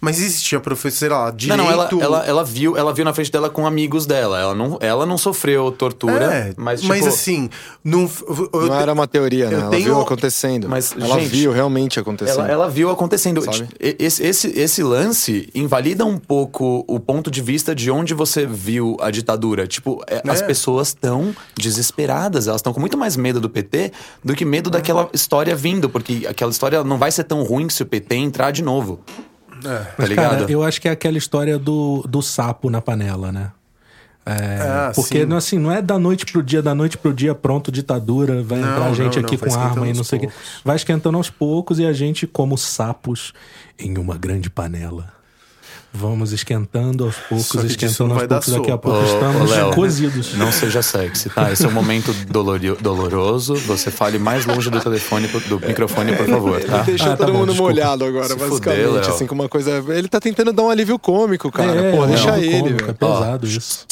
Mas 0.04 0.18
existia 0.21 0.59
professora, 0.59 0.92
sei 0.99 1.09
lá, 1.09 1.30
direito... 1.30 1.56
Não, 1.56 1.64
não, 1.64 1.73
ela, 1.73 1.88
ela, 2.00 2.26
ela, 2.26 2.44
viu, 2.44 2.76
ela 2.76 2.92
viu 2.92 3.04
na 3.04 3.14
frente 3.14 3.30
dela 3.30 3.49
com 3.49 3.64
amigos 3.64 4.04
dela. 4.04 4.40
Ela 4.40 4.52
não, 4.54 4.76
ela 4.80 5.06
não 5.06 5.16
sofreu 5.16 5.71
tortura, 5.71 6.25
É, 6.25 6.52
mas 6.56 6.80
tipo. 6.80 6.92
assim, 6.92 7.49
não, 7.85 8.11
eu, 8.52 8.66
Não 8.66 8.75
era 8.80 8.92
uma 8.92 9.06
teoria, 9.06 9.49
né? 9.49 9.61
Ela 9.61 9.71
tenho- 9.71 9.85
viu 9.85 10.00
acontecendo. 10.00 10.68
Mas, 10.68 10.92
ela 10.99 11.21
gente, 11.21 11.28
viu 11.28 11.52
realmente 11.52 12.00
acontecendo. 12.00 12.40
Ela, 12.40 12.49
ela 12.50 12.68
viu 12.68 12.90
acontecendo. 12.90 13.40
Sabe? 13.42 13.68
E- 13.80 13.94
Esse, 13.97 14.25
esse, 14.26 14.49
esse 14.59 14.82
lance 14.82 15.49
invalida 15.54 16.04
um 16.04 16.18
pouco 16.18 16.85
o 16.88 16.99
ponto 16.99 17.30
de 17.30 17.40
vista 17.40 17.73
de 17.73 17.88
onde 17.88 18.12
você 18.12 18.44
viu 18.44 18.97
a 19.00 19.09
ditadura. 19.09 19.68
Tipo, 19.68 20.02
é, 20.09 20.21
as 20.28 20.42
É. 20.42 20.44
pessoas 20.44 20.88
estão 20.88 21.32
desesperadas. 21.56 22.49
Elas 22.49 22.59
estão 22.59 22.73
com 22.73 22.80
muito 22.80 22.99
mais 22.99 23.16
medo 23.16 23.38
do 23.40 23.49
PT 23.49 23.92
do 24.25 24.35
que 24.35 24.44
medo 24.44 24.68
daquela 24.68 25.09
história 25.12 25.54
vindo. 25.54 25.88
Porque 25.88 26.26
aquela 26.28 26.50
história 26.50 26.82
não 26.82 26.99
vai 26.99 27.12
ser 27.12 27.23
tão 27.23 27.44
ruim 27.44 27.68
se 27.68 27.85
o 27.85 27.87
PT 27.87 28.16
entrar 28.16 28.50
de 28.50 28.62
novo. 28.64 28.99
É. 29.64 29.78
Tá 29.97 30.07
ligado? 30.07 30.31
Cara, 30.40 30.52
eu 30.52 30.62
acho 30.62 30.81
que 30.81 30.88
é 30.88 30.90
aquela 30.90 31.19
história 31.19 31.59
do, 31.59 32.02
do 32.09 32.23
sapo 32.23 32.71
na 32.71 32.81
panela, 32.81 33.31
né? 33.33 33.52
É, 34.25 34.59
Ah, 34.61 34.92
porque 34.95 35.21
sim. 35.21 35.26
não, 35.26 35.37
assim, 35.37 35.59
não 35.59 35.73
é 35.73 35.83
da 35.83 35.99
noite 35.99 36.25
pro 36.26 36.42
dia, 36.42 36.62
da 36.62 36.75
noite 36.75 36.97
pro 36.97 37.12
dia, 37.12 37.35
pronto, 37.35 37.73
ditadura, 37.73 38.42
vai 38.42 38.61
Não, 38.61 38.71
entrar 38.71 38.95
gente 38.95 39.19
não, 39.19 39.26
aqui 39.26 39.37
não, 39.37 39.49
com 39.49 39.59
arma 39.59 39.88
e 39.88 39.92
não 39.92 40.04
sei 40.04 40.19
o 40.19 40.21
poucos. 40.23 40.38
Vai 40.64 40.76
esquentando 40.76 41.16
aos 41.16 41.28
poucos 41.28 41.78
e 41.81 41.85
a 41.85 41.92
gente, 41.92 42.26
como 42.26 42.57
sapos, 42.57 43.33
em 43.78 43.99
uma 43.99 44.16
grande 44.16 44.49
panela. 44.49 45.12
Vamos 45.94 46.32
esquentando 46.32 47.04
aos 47.04 47.16
poucos, 47.16 47.46
Só 47.49 47.61
que 47.61 47.66
disso 47.66 47.84
esquentando 47.87 48.14
aos 48.14 48.22
poucos. 48.26 48.49
Daqui 48.49 48.70
a 48.70 48.78
pouco 48.78 48.99
Ô, 48.99 49.04
estamos 49.04 49.50
ô, 49.50 49.54
Léo, 49.54 49.70
cozidos. 49.75 50.34
Não 50.34 50.50
seja 50.50 50.80
sexy, 50.80 51.28
tá? 51.28 51.52
Esse 51.52 51.66
é 51.66 51.68
um 51.68 51.72
momento 51.72 52.14
dolori- 52.30 52.75
doloroso. 52.80 53.54
Você 53.56 53.90
fale 53.90 54.18
mais 54.18 54.46
longe 54.46 54.70
do 54.70 54.80
telefone, 54.80 55.28
do 55.28 55.61
microfone, 55.61 56.16
por 56.16 56.26
favor, 56.26 56.61
tá? 56.64 56.76
Ele 56.88 56.96
deixou 56.96 57.08
Ah, 57.08 57.16
tá 57.16 57.25
todo 57.26 57.32
bom, 57.34 57.40
mundo 57.40 57.49
desculpa. 57.50 57.72
molhado 57.75 58.04
agora, 58.06 58.28
Se 58.28 58.37
basicamente. 58.37 58.84
fuder, 58.87 59.08
assim, 59.11 59.26
com 59.26 59.34
uma 59.34 59.49
coisa. 59.50 59.84
Ele 59.88 60.08
tá 60.08 60.19
tentando 60.19 60.50
dar 60.50 60.62
um 60.62 60.71
alívio 60.71 60.99
cômico, 60.99 61.52
cara. 61.52 61.73
É, 61.73 61.93
Pô, 61.95 62.04
é 62.04 62.06
deixa 62.08 62.30
algo 62.30 62.43
ele. 62.43 62.60
cômico, 62.62 62.90
É 62.90 62.95
pesado 62.95 63.47
isso. 63.47 63.86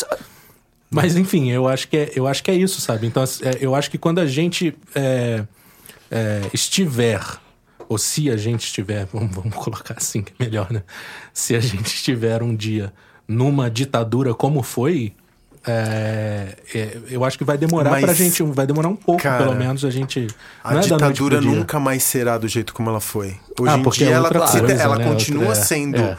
Mas 0.90 1.16
enfim, 1.16 1.50
eu 1.50 1.68
acho 1.68 1.86
que 1.86 1.96
é, 1.98 2.12
eu 2.16 2.26
acho 2.26 2.42
que 2.42 2.50
é 2.50 2.54
isso, 2.54 2.80
sabe? 2.80 3.06
Então, 3.06 3.22
é, 3.22 3.58
eu 3.60 3.74
acho 3.74 3.90
que 3.90 3.98
quando 3.98 4.20
a 4.20 4.26
gente 4.26 4.74
é, 4.94 5.44
é, 6.10 6.40
estiver, 6.52 7.20
ou 7.90 7.98
se 7.98 8.30
a 8.30 8.36
gente 8.36 8.60
estiver, 8.64 9.04
vamos, 9.12 9.34
vamos 9.34 9.54
colocar 9.56 9.94
assim 9.98 10.22
que 10.22 10.32
é 10.38 10.44
melhor, 10.44 10.70
né? 10.70 10.82
Se 11.34 11.56
a 11.56 11.60
gente 11.60 11.86
estiver 11.88 12.40
um 12.42 12.54
dia 12.54 12.92
numa 13.26 13.68
ditadura 13.68 14.32
como 14.32 14.62
foi, 14.62 15.12
é, 15.66 16.56
é, 16.74 16.98
eu 17.10 17.24
acho 17.24 17.36
que 17.36 17.44
vai 17.44 17.58
demorar 17.58 17.90
Mas, 17.90 18.04
pra 18.04 18.14
gente, 18.14 18.42
vai 18.44 18.66
demorar 18.66 18.88
um 18.88 18.96
pouco, 18.96 19.22
cara, 19.22 19.44
pelo 19.44 19.56
menos, 19.56 19.84
a 19.84 19.90
gente. 19.90 20.26
A 20.64 20.72
não 20.72 20.80
é 20.80 20.82
ditadura 20.84 21.40
nunca 21.40 21.78
mais 21.80 22.02
será 22.02 22.38
do 22.38 22.48
jeito 22.48 22.72
como 22.72 22.88
ela 22.88 23.00
foi. 23.00 23.36
Hoje 23.58 23.72
Ah, 23.74 23.76
em 23.76 23.82
porque 23.82 23.98
dia 24.04 24.10
é 24.10 24.12
ela, 24.12 24.30
coisa, 24.30 24.58
ela 24.72 24.96
né? 24.96 25.04
continua 25.04 25.46
Outra- 25.48 25.60
é, 25.60 25.64
sendo. 25.64 26.00
é. 26.00 26.16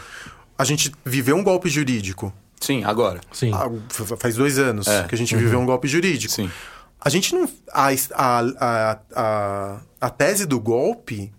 A 0.58 0.64
gente 0.64 0.92
viveu 1.04 1.36
um 1.36 1.44
golpe 1.44 1.70
jurídico. 1.70 2.32
Sim, 2.60 2.84
agora. 2.84 3.20
Sim. 3.32 3.52
Ah, 3.54 3.68
faz 4.20 4.36
dois 4.36 4.60
anos 4.60 4.88
É. 4.88 5.04
que 5.06 5.16
a 5.16 5.18
gente 5.18 5.36
viveu 5.36 5.60
um 5.60 5.66
golpe 5.66 5.88
jurídico. 5.88 6.32
Sim. 6.34 6.52
A 7.04 7.10
gente 7.10 7.34
não. 7.34 7.50
A, 7.74 7.88
a, 8.14 8.40
a, 8.60 9.00
a, 9.16 9.78
a 10.02 10.10
tese 10.12 10.46
do 10.46 10.60
golpe 10.60 11.32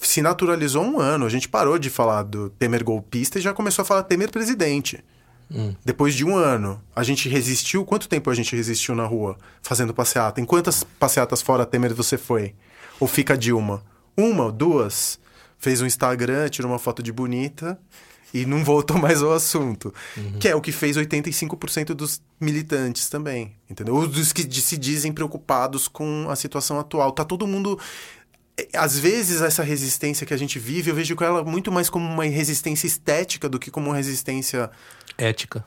se 0.00 0.22
naturalizou 0.22 0.84
um 0.84 1.00
ano. 1.00 1.26
A 1.26 1.28
gente 1.28 1.48
parou 1.48 1.78
de 1.78 1.90
falar 1.90 2.22
do 2.22 2.50
Temer 2.50 2.84
golpista 2.84 3.38
e 3.38 3.42
já 3.42 3.52
começou 3.52 3.82
a 3.82 3.86
falar 3.86 4.02
Temer 4.02 4.30
presidente. 4.30 5.02
Depois 5.84 6.14
de 6.14 6.24
um 6.24 6.34
ano, 6.34 6.82
a 6.94 7.02
gente 7.02 7.28
resistiu. 7.28 7.84
Quanto 7.84 8.08
tempo 8.08 8.30
a 8.30 8.34
gente 8.34 8.54
resistiu 8.56 8.94
na 8.94 9.04
rua 9.04 9.36
fazendo 9.62 9.94
passeata? 9.94 10.40
Em 10.40 10.44
quantas 10.44 10.82
passeatas 10.82 11.40
fora 11.40 11.64
Temer 11.64 11.94
você 11.94 12.18
foi? 12.18 12.54
Ou 12.98 13.06
fica 13.06 13.36
Dilma? 13.36 13.82
Uma, 14.16 14.50
duas? 14.50 15.18
Fez 15.58 15.80
um 15.80 15.86
Instagram, 15.86 16.48
tirou 16.48 16.70
uma 16.70 16.78
foto 16.78 17.02
de 17.02 17.12
bonita 17.12 17.78
e 18.34 18.44
não 18.44 18.64
voltou 18.64 18.98
mais 18.98 19.22
ao 19.22 19.32
assunto. 19.32 19.94
Que 20.40 20.48
é 20.48 20.54
o 20.54 20.60
que 20.60 20.72
fez 20.72 20.96
85% 20.96 21.94
dos 21.94 22.20
militantes 22.40 23.08
também, 23.08 23.54
entendeu? 23.70 23.94
Os 23.96 24.08
dos 24.08 24.32
que 24.32 24.42
se 24.60 24.76
dizem 24.76 25.12
preocupados 25.12 25.86
com 25.88 26.26
a 26.28 26.36
situação 26.36 26.78
atual. 26.78 27.12
Tá 27.12 27.24
todo 27.24 27.46
mundo 27.46 27.78
às 28.74 28.98
vezes 28.98 29.40
essa 29.42 29.62
resistência 29.62 30.26
que 30.26 30.32
a 30.32 30.36
gente 30.36 30.58
vive, 30.58 30.90
eu 30.90 30.94
vejo 30.94 31.16
ela 31.20 31.44
muito 31.44 31.70
mais 31.70 31.90
como 31.90 32.06
uma 32.06 32.24
resistência 32.24 32.86
estética 32.86 33.48
do 33.48 33.58
que 33.58 33.70
como 33.70 33.88
uma 33.88 33.96
resistência 33.96 34.70
Ética. 35.18 35.64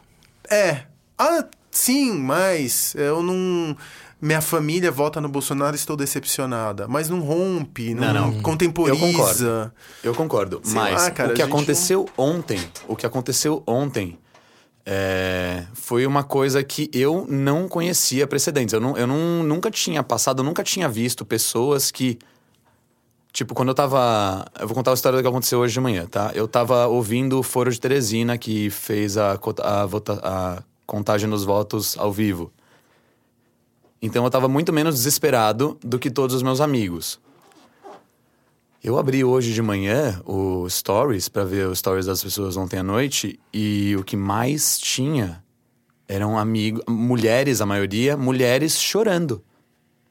é. 0.49 0.84
Ah, 1.21 1.43
sim, 1.69 2.13
mas 2.13 2.95
eu 2.95 3.21
não. 3.21 3.75
Minha 4.21 4.39
família 4.39 4.89
vota 4.89 5.19
no 5.19 5.28
Bolsonaro 5.28 5.75
estou 5.75 5.97
decepcionada. 5.97 6.88
Mas 6.88 7.10
não 7.10 7.19
rompe, 7.19 7.93
não, 7.93 8.13
Não, 8.13 8.32
não. 8.32 8.41
contemporiza. 8.41 8.95
Eu 8.95 9.12
concordo. 9.12 9.71
Eu 10.04 10.15
concordo. 10.15 10.62
Sei 10.63 10.75
mas 10.75 10.93
lá, 11.04 11.12
cara, 11.12 11.32
o 11.32 11.36
que 11.36 11.41
aconteceu 11.41 12.08
ontem, 12.17 12.60
o 12.88 12.95
que 12.95 13.06
aconteceu 13.06 13.62
ontem 13.67 14.17
é, 14.86 15.65
foi 15.73 16.06
uma 16.06 16.23
coisa 16.23 16.63
que 16.63 16.89
eu 16.93 17.25
não 17.30 17.67
conhecia 17.67 18.25
precedentes. 18.25 18.73
Eu, 18.73 18.80
não, 18.80 18.97
eu 18.97 19.06
não, 19.06 19.43
nunca 19.43 19.69
tinha 19.69 20.02
passado, 20.02 20.39
eu 20.39 20.43
nunca 20.45 20.63
tinha 20.63 20.88
visto 20.88 21.25
pessoas 21.25 21.91
que. 21.91 22.17
Tipo, 23.32 23.54
quando 23.54 23.70
eu 23.70 23.76
tava. 23.76 24.46
Eu 24.60 24.68
vou 24.68 24.76
contar 24.76 24.92
a 24.92 24.94
história 24.96 25.18
do 25.18 25.22
que 25.22 25.28
aconteceu 25.28 25.60
hoje 25.60 25.74
de 25.74 25.80
manhã, 25.80 26.06
tá? 26.08 26.32
Eu 26.34 26.48
tava 26.48 26.88
ouvindo 26.88 27.39
o 27.39 27.44
Foro 27.44 27.72
de 27.72 27.80
Teresina, 27.80 28.38
que 28.38 28.70
fez 28.70 29.18
a, 29.18 29.39
a, 29.63 29.86
vota- 29.86 30.20
a 30.24 30.63
contagem 30.86 31.30
dos 31.30 31.44
votos 31.44 31.96
ao 31.98 32.12
vivo. 32.12 32.52
Então 34.02 34.24
eu 34.24 34.30
tava 34.32 34.48
muito 34.48 34.74
menos 34.74 34.96
desesperado 34.96 35.78
do 35.84 36.00
que 36.00 36.10
todos 36.10 36.36
os 36.36 36.42
meus 36.42 36.60
amigos. 36.60 37.20
Eu 38.84 38.98
abri 38.98 39.24
hoje 39.26 39.54
de 39.54 39.62
manhã 39.62 40.22
o 40.26 40.68
Stories 40.70 41.28
pra 41.28 41.44
ver 41.44 41.68
os 41.68 41.80
stories 41.80 42.06
das 42.06 42.24
pessoas 42.24 42.56
ontem 42.56 42.80
à 42.80 42.84
noite 42.84 43.38
e 43.54 43.94
o 44.00 44.04
que 44.06 44.15
mais 44.15 44.80
tinha 44.80 45.44
eram 46.08 46.39
amigos, 46.39 46.82
mulheres, 46.88 47.60
a 47.60 47.65
maioria, 47.65 48.15
mulheres 48.15 48.80
chorando. 48.80 49.44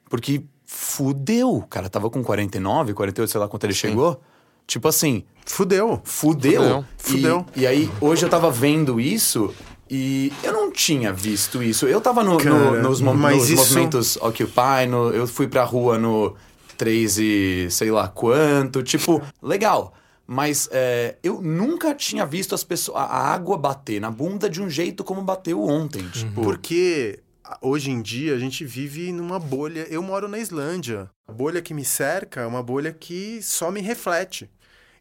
Porque 0.08 0.44
fudeu. 0.72 1.50
O 1.56 1.66
cara 1.66 1.88
tava 1.88 2.10
com 2.10 2.22
49, 2.22 2.92
48, 2.92 3.30
sei 3.30 3.40
lá 3.40 3.48
quanto 3.48 3.64
ele 3.64 3.72
chegou. 3.74 4.20
Tipo 4.66 4.86
assim, 4.86 5.24
Fudeu. 5.46 5.98
fudeu. 6.04 6.62
Fudeu. 6.62 6.84
E- 6.98 7.10
Fudeu. 7.10 7.46
E, 7.56 7.66
aí, 7.66 7.90
hoje 8.02 8.26
eu 8.26 8.28
tava 8.28 8.50
vendo 8.50 9.00
isso 9.00 9.52
E 9.90 10.30
eu 10.42 10.52
não 10.52 10.70
tinha 10.70 11.10
visto 11.14 11.62
isso. 11.62 11.86
Eu 11.86 11.98
tava 12.02 12.22
no, 12.22 12.32
no- 12.32 12.38
Cara, 12.38 12.82
nos, 12.82 13.00
mo- 13.00 13.14
nos 13.14 13.48
isso- 13.48 13.56
movimentos 13.56 14.16
Occupy, 14.18 14.86
no- 14.86 15.08
eu 15.08 15.26
fui 15.26 15.48
pra 15.48 15.64
rua 15.64 15.96
no 15.96 16.36
3 16.76 17.16
e 17.18 17.68
sei 17.70 17.90
lá 17.90 18.06
quanto. 18.06 18.82
Tipo, 18.82 19.22
legal. 19.42 19.94
Mas 20.26 20.68
é, 20.70 21.16
eu 21.22 21.40
nunca 21.40 21.94
tinha 21.94 22.26
visto 22.26 22.54
as 22.54 22.62
pessoas, 22.62 22.98
a 22.98 23.32
água 23.32 23.56
bater 23.56 23.98
na 23.98 24.10
bunda 24.10 24.50
de 24.50 24.60
um 24.60 24.68
jeito 24.68 25.02
como 25.02 25.22
bateu 25.22 25.62
ontem. 25.64 26.06
Tipo, 26.10 26.42
Porque 26.42 27.20
hoje 27.60 27.90
em 27.90 28.02
dia 28.02 28.34
a 28.34 28.38
gente 28.38 28.64
vive 28.64 29.12
numa 29.12 29.38
bolha. 29.38 29.86
Eu 29.88 30.02
moro 30.02 30.28
na 30.28 30.38
Islândia. 30.38 31.10
A 31.26 31.32
bolha 31.32 31.62
que 31.62 31.74
me 31.74 31.84
cerca 31.84 32.42
é 32.42 32.46
uma 32.46 32.62
bolha 32.62 32.92
que 32.92 33.40
só 33.42 33.70
me 33.70 33.80
reflete. 33.80 34.50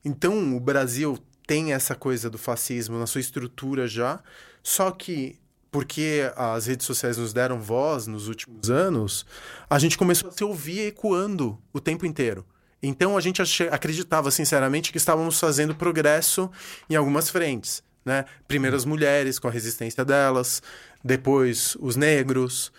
Então 0.04 0.56
o 0.56 0.60
Brasil 0.60 1.18
tem 1.46 1.74
essa 1.74 1.96
coisa 1.96 2.30
do 2.30 2.38
fascismo 2.38 3.00
na 3.00 3.08
sua 3.08 3.22
estrutura 3.22 3.88
já, 3.88 4.20
só 4.62 4.92
que 4.92 5.40
porque 5.72 6.32
as 6.36 6.66
redes 6.66 6.86
sociais 6.86 7.18
nos 7.18 7.34
deram 7.34 7.60
voz 7.60 8.08
nos 8.08 8.28
últimos 8.28 8.70
anos, 8.70 9.26
a 9.70 9.78
gente 9.78 9.98
começou 9.98 10.30
a 10.30 10.32
se 10.34 10.44
ouvir 10.44 10.88
ecoando 10.88 11.58
o 11.74 11.80
tempo 11.80 12.06
inteiro. 12.06 12.46
Então 12.82 13.18
a 13.18 13.22
gente 13.22 13.42
acreditava 13.72 14.32
sinceramente 14.32 14.92
que 14.92 14.98
estávamos 14.98 15.40
fazendo 15.40 15.76
progresso 15.76 16.50
em 16.90 16.96
algumas 16.96 17.30
frentes, 17.30 17.84
né? 18.06 18.26
Primeiro 18.48 18.76
as 18.76 18.86
mulheres 18.86 19.40
com 19.40 19.48
a 19.48 19.52
resistência 19.52 20.06
delas, 20.06 20.62
depois 21.04 21.76
os 21.80 21.96
negros, 21.96 22.72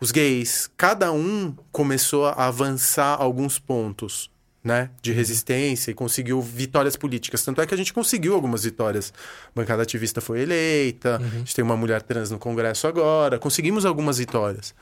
os 0.00 0.10
gays, 0.10 0.70
cada 0.76 1.12
um 1.12 1.54
começou 1.72 2.26
a 2.26 2.46
avançar 2.46 3.16
alguns 3.20 3.58
pontos, 3.58 4.30
né, 4.62 4.88
de 5.02 5.12
resistência 5.12 5.90
e 5.90 5.94
conseguiu 5.94 6.40
vitórias 6.40 6.96
políticas. 6.96 7.44
Tanto 7.44 7.60
é 7.60 7.66
que 7.66 7.74
a 7.74 7.76
gente 7.76 7.92
conseguiu 7.92 8.34
algumas 8.34 8.64
vitórias. 8.64 9.12
A 9.48 9.50
bancada 9.54 9.82
ativista 9.82 10.20
foi 10.22 10.40
eleita, 10.40 11.16
a 11.16 11.28
gente 11.38 11.54
tem 11.54 11.62
uma 11.62 11.76
mulher 11.76 12.00
trans 12.00 12.30
no 12.30 12.38
Congresso 12.38 12.86
agora, 12.86 13.38
conseguimos 13.38 13.84
algumas 13.84 14.16
vitórias. 14.18 14.74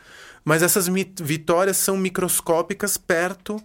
Mas 0.45 0.63
essas 0.63 0.87
vitórias 1.21 1.77
são 1.77 1.97
microscópicas 1.97 2.97
perto 2.97 3.61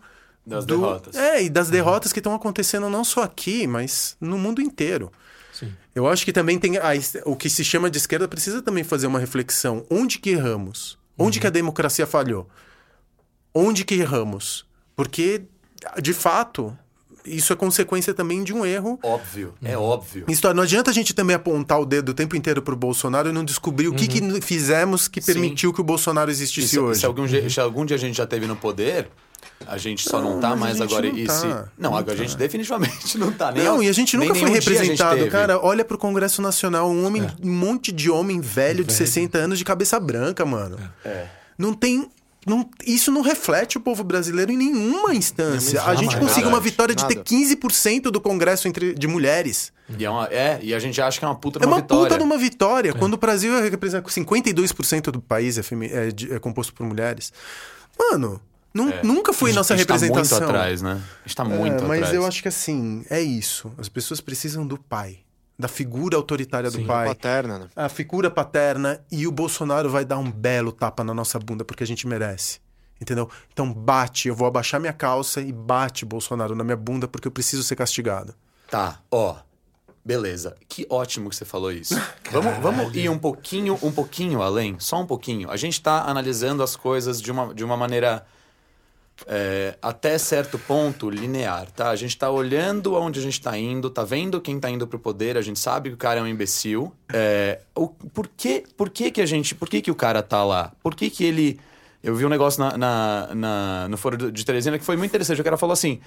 Das 0.45 0.65
do- 0.65 0.75
derrotas. 0.79 1.15
É, 1.15 1.43
e 1.43 1.49
das 1.49 1.69
derrotas 1.69 2.11
que 2.11 2.19
estão 2.19 2.33
acontecendo 2.33 2.89
não 2.89 3.03
só 3.03 3.21
aqui, 3.23 3.67
mas 3.67 4.15
no 4.19 4.37
mundo 4.39 4.59
inteiro. 4.61 5.11
Sim. 5.59 5.71
Eu 5.95 6.07
acho 6.07 6.23
que 6.25 6.31
também 6.33 6.57
tem. 6.59 6.77
a 6.77 6.91
o 7.25 7.35
que 7.35 7.49
se 7.49 7.63
chama 7.63 7.89
de 7.89 7.97
esquerda 7.97 8.27
precisa 8.27 8.61
também 8.61 8.83
fazer 8.83 9.07
uma 9.07 9.19
reflexão. 9.19 9.85
Onde 9.89 10.19
que 10.19 10.29
erramos? 10.31 10.97
Onde 11.17 11.39
que 11.39 11.47
a 11.47 11.49
democracia 11.49 12.05
falhou? 12.05 12.47
Onde 13.53 13.83
que 13.83 13.95
erramos? 13.95 14.65
Porque, 14.95 15.43
de 16.01 16.13
fato, 16.13 16.77
isso 17.25 17.51
é 17.51 17.55
consequência 17.55 18.13
também 18.13 18.43
de 18.43 18.53
um 18.53 18.65
erro. 18.65 18.99
óbvio, 19.03 19.53
é 19.63 19.75
óbvio. 19.77 20.25
Isso, 20.27 20.53
não 20.53 20.63
adianta 20.63 20.91
a 20.91 20.93
gente 20.93 21.13
também 21.13 21.35
apontar 21.35 21.79
o 21.79 21.85
dedo 21.85 22.09
o 22.09 22.13
tempo 22.13 22.35
inteiro 22.35 22.61
pro 22.61 22.75
Bolsonaro 22.75 23.29
e 23.29 23.31
não 23.31 23.43
descobrir 23.43 23.87
o 23.87 23.93
que, 23.95 24.07
que 24.07 24.41
fizemos 24.41 25.07
que 25.07 25.21
Sim. 25.21 25.33
permitiu 25.33 25.73
que 25.73 25.81
o 25.81 25.83
Bolsonaro 25.83 26.29
E 26.29 26.33
existisse 26.33 26.67
se, 26.69 26.79
hoje. 26.79 26.99
se 26.99 27.05
algum, 27.05 27.25
dia- 27.25 27.49
se 27.49 27.59
algum 27.59 27.85
dia 27.85 27.95
a 27.95 27.99
gente 27.99 28.15
já 28.15 28.27
teve 28.27 28.45
no 28.45 28.55
poder, 28.55 29.09
a 29.65 29.77
gente 29.77 30.07
só 30.07 30.21
não, 30.21 30.39
tá 30.39 30.49
mas 30.55 30.75
a 30.75 30.79
mais 30.79 30.81
agora. 30.81 31.09
não 31.09 31.17
e 31.17 31.25
tá, 31.25 31.33
se... 31.33 31.47
Não, 31.47 31.65
não 31.77 31.95
agora 31.97 32.13
a 32.13 32.17
tá. 32.17 32.23
gente 32.23 32.37
definitivamente 32.37 33.17
não 33.19 33.31
tá. 33.31 33.51
Nem 33.51 33.63
Não, 33.63 33.75
ao- 33.75 33.83
e 33.83 33.89
a 33.89 33.91
gente 33.93 34.15
nunca 34.15 34.35
foi 34.35 34.49
a 34.49 34.53
representado, 34.53 35.27
cara. 35.29 35.59
Olha 35.59 35.83
pro 35.83 35.97
Congresso 35.97 36.41
Nacional, 36.41 36.89
um 36.91 37.05
homem, 37.05 37.27
um 37.43 37.51
monte 37.51 37.91
de 37.91 38.09
homem 38.09 38.39
velho 38.39 38.83
de 38.83 38.93
60 38.93 39.37
anos 39.37 39.57
de 39.57 39.65
cabeça 39.65 39.99
branca, 39.99 40.45
mano. 40.45 40.77
É. 41.03 41.27
Não 41.57 41.73
tem. 41.73 42.09
Não, 42.45 42.69
isso 42.85 43.11
não 43.11 43.19
reflete 43.21 43.77
o 43.77 43.81
povo 43.81 44.05
brasileiro 44.05 44.49
em 44.53 44.55
nenhuma 44.57 45.13
instância. 45.13 45.83
A 45.83 45.93
gente 45.95 46.15
conseguiu 46.17 46.45
é 46.49 46.53
uma 46.53 46.61
vitória 46.61 46.95
de 46.95 47.05
ter 47.05 47.15
Nada. 47.17 47.29
15% 47.29 48.03
do 48.03 48.21
Congresso 48.21 48.69
entre, 48.69 48.93
de 48.93 49.05
mulheres. 49.05 49.73
E 49.99 50.05
é, 50.05 50.09
uma- 50.09 50.27
é, 50.27 50.57
e 50.61 50.73
a 50.73 50.79
gente 50.79 51.01
acha 51.01 51.19
que 51.19 51.25
é 51.25 51.27
uma 51.27 51.35
puta 51.35 51.59
de 51.59 51.65
É 51.65 51.67
uma, 51.67 51.75
uma 51.75 51.81
vitória. 51.81 52.03
puta 52.05 52.17
de 52.17 52.23
uma 52.23 52.37
vitória. 52.37 52.93
Quando 52.93 53.15
o 53.15 53.17
Brasil 53.17 53.53
é 53.57 53.67
representa 53.67 54.09
52% 54.09 55.11
do 55.11 55.19
país 55.19 55.57
é, 55.57 55.61
é 55.61 56.35
é 56.35 56.39
composto 56.39 56.73
por 56.73 56.85
mulheres. 56.85 57.33
Mano, 57.99 58.39
É. 58.89 59.03
nunca 59.03 59.31
foi 59.33 59.49
A 59.49 59.51
gente- 59.51 59.57
nossa 59.57 59.73
a 59.73 59.77
gente 59.77 59.87
representação. 59.87 60.39
Tá 60.39 60.45
muito 60.45 60.55
atrás, 60.57 60.81
né? 60.81 61.01
A 61.23 61.27
gente 61.27 61.35
tá 61.35 61.43
É, 61.43 61.47
muito 61.47 61.83
mas 61.85 61.97
atrás. 61.99 62.13
eu 62.15 62.25
acho 62.25 62.41
que 62.41 62.47
assim, 62.47 63.05
é 63.09 63.21
isso. 63.21 63.71
As 63.77 63.87
pessoas 63.89 64.19
precisam 64.21 64.65
do 64.67 64.77
pai. 64.77 65.19
Da 65.59 65.67
figura 65.67 66.15
autoritária 66.17 66.69
do 66.69 66.77
Sim. 66.77 66.85
pai. 66.85 67.07
Paterna, 67.07 67.59
né? 67.59 67.67
A 67.75 67.89
figura 67.89 68.29
paterna. 68.29 68.99
E 69.11 69.25
o 69.25 69.31
Bolsonaro 69.31 69.89
vai 69.89 70.05
dar 70.05 70.17
um 70.19 70.29
belo 70.31 70.71
tapa 70.71 71.03
na 71.03 71.13
nossa 71.13 71.39
bunda, 71.39 71.65
porque 71.65 71.83
a 71.83 71.87
gente 71.87 72.05
merece. 72.07 72.59
Entendeu? 73.01 73.29
Então 73.53 73.71
bate, 73.73 74.27
eu 74.27 74.35
vou 74.35 74.47
abaixar 74.47 74.79
minha 74.79 74.93
calça 74.93 75.39
e 75.41 75.51
bate 75.51 76.05
Bolsonaro 76.05 76.55
na 76.55 76.63
minha 76.63 76.77
bunda, 76.77 77.07
porque 77.07 77.27
eu 77.27 77.31
preciso 77.31 77.63
ser 77.63 77.75
castigado. 77.75 78.33
Tá, 78.69 78.99
ó. 79.11 79.37
Beleza. 80.05 80.55
Que 80.69 80.85
ótimo 80.89 81.29
que 81.29 81.35
você 81.35 81.43
falou 81.45 81.71
isso. 81.71 81.93
Vamos, 82.31 82.57
vamos 82.59 82.95
ir 82.95 83.09
um 83.09 83.17
pouquinho, 83.17 83.77
um 83.81 83.91
pouquinho 83.91 84.41
além, 84.41 84.77
só 84.79 85.01
um 85.01 85.05
pouquinho. 85.05 85.49
A 85.51 85.57
gente 85.57 85.81
tá 85.81 86.03
analisando 86.03 86.61
as 86.63 86.75
coisas 86.75 87.21
de 87.21 87.31
uma, 87.31 87.53
de 87.53 87.63
uma 87.63 87.75
maneira 87.75 88.25
é, 89.25 89.75
até 89.81 90.17
certo 90.17 90.59
ponto 90.59 91.09
linear, 91.09 91.71
tá? 91.71 91.89
A 91.89 91.95
gente 91.95 92.17
tá 92.17 92.29
olhando 92.29 92.95
aonde 92.95 93.19
a 93.19 93.23
gente 93.23 93.41
tá 93.41 93.57
indo, 93.57 93.89
tá 93.89 94.03
vendo 94.03 94.39
quem 94.39 94.59
tá 94.59 94.69
indo 94.69 94.85
pro 94.85 94.99
poder, 94.99 95.37
a 95.37 95.41
gente 95.41 95.59
sabe 95.59 95.89
que 95.89 95.95
o 95.95 95.97
cara 95.97 96.19
é 96.19 96.23
um 96.23 96.27
imbecil. 96.27 96.93
É, 97.11 97.61
o, 97.75 97.87
por 97.87 98.27
que, 98.27 98.63
por 98.75 98.89
que 98.89 99.09
que 99.11 99.21
a 99.21 99.25
gente, 99.25 99.55
por 99.55 99.67
que 99.69 99.81
que 99.81 99.89
o 99.91 99.95
cara 99.95 100.21
tá 100.21 100.43
lá? 100.43 100.71
Por 100.83 100.93
que 100.95 101.09
que 101.09 101.23
ele... 101.23 101.59
Eu 102.03 102.15
vi 102.15 102.25
um 102.25 102.29
negócio 102.29 102.59
na, 102.59 102.77
na, 102.77 103.29
na- 103.35 103.87
no 103.89 103.97
foro 103.97 104.31
de 104.31 104.45
Teresina 104.45 104.77
que 104.77 104.85
foi 104.85 104.95
muito 104.95 105.09
interessante. 105.11 105.41
O 105.41 105.43
cara 105.43 105.57
falou 105.57 105.73
assim, 105.73 105.99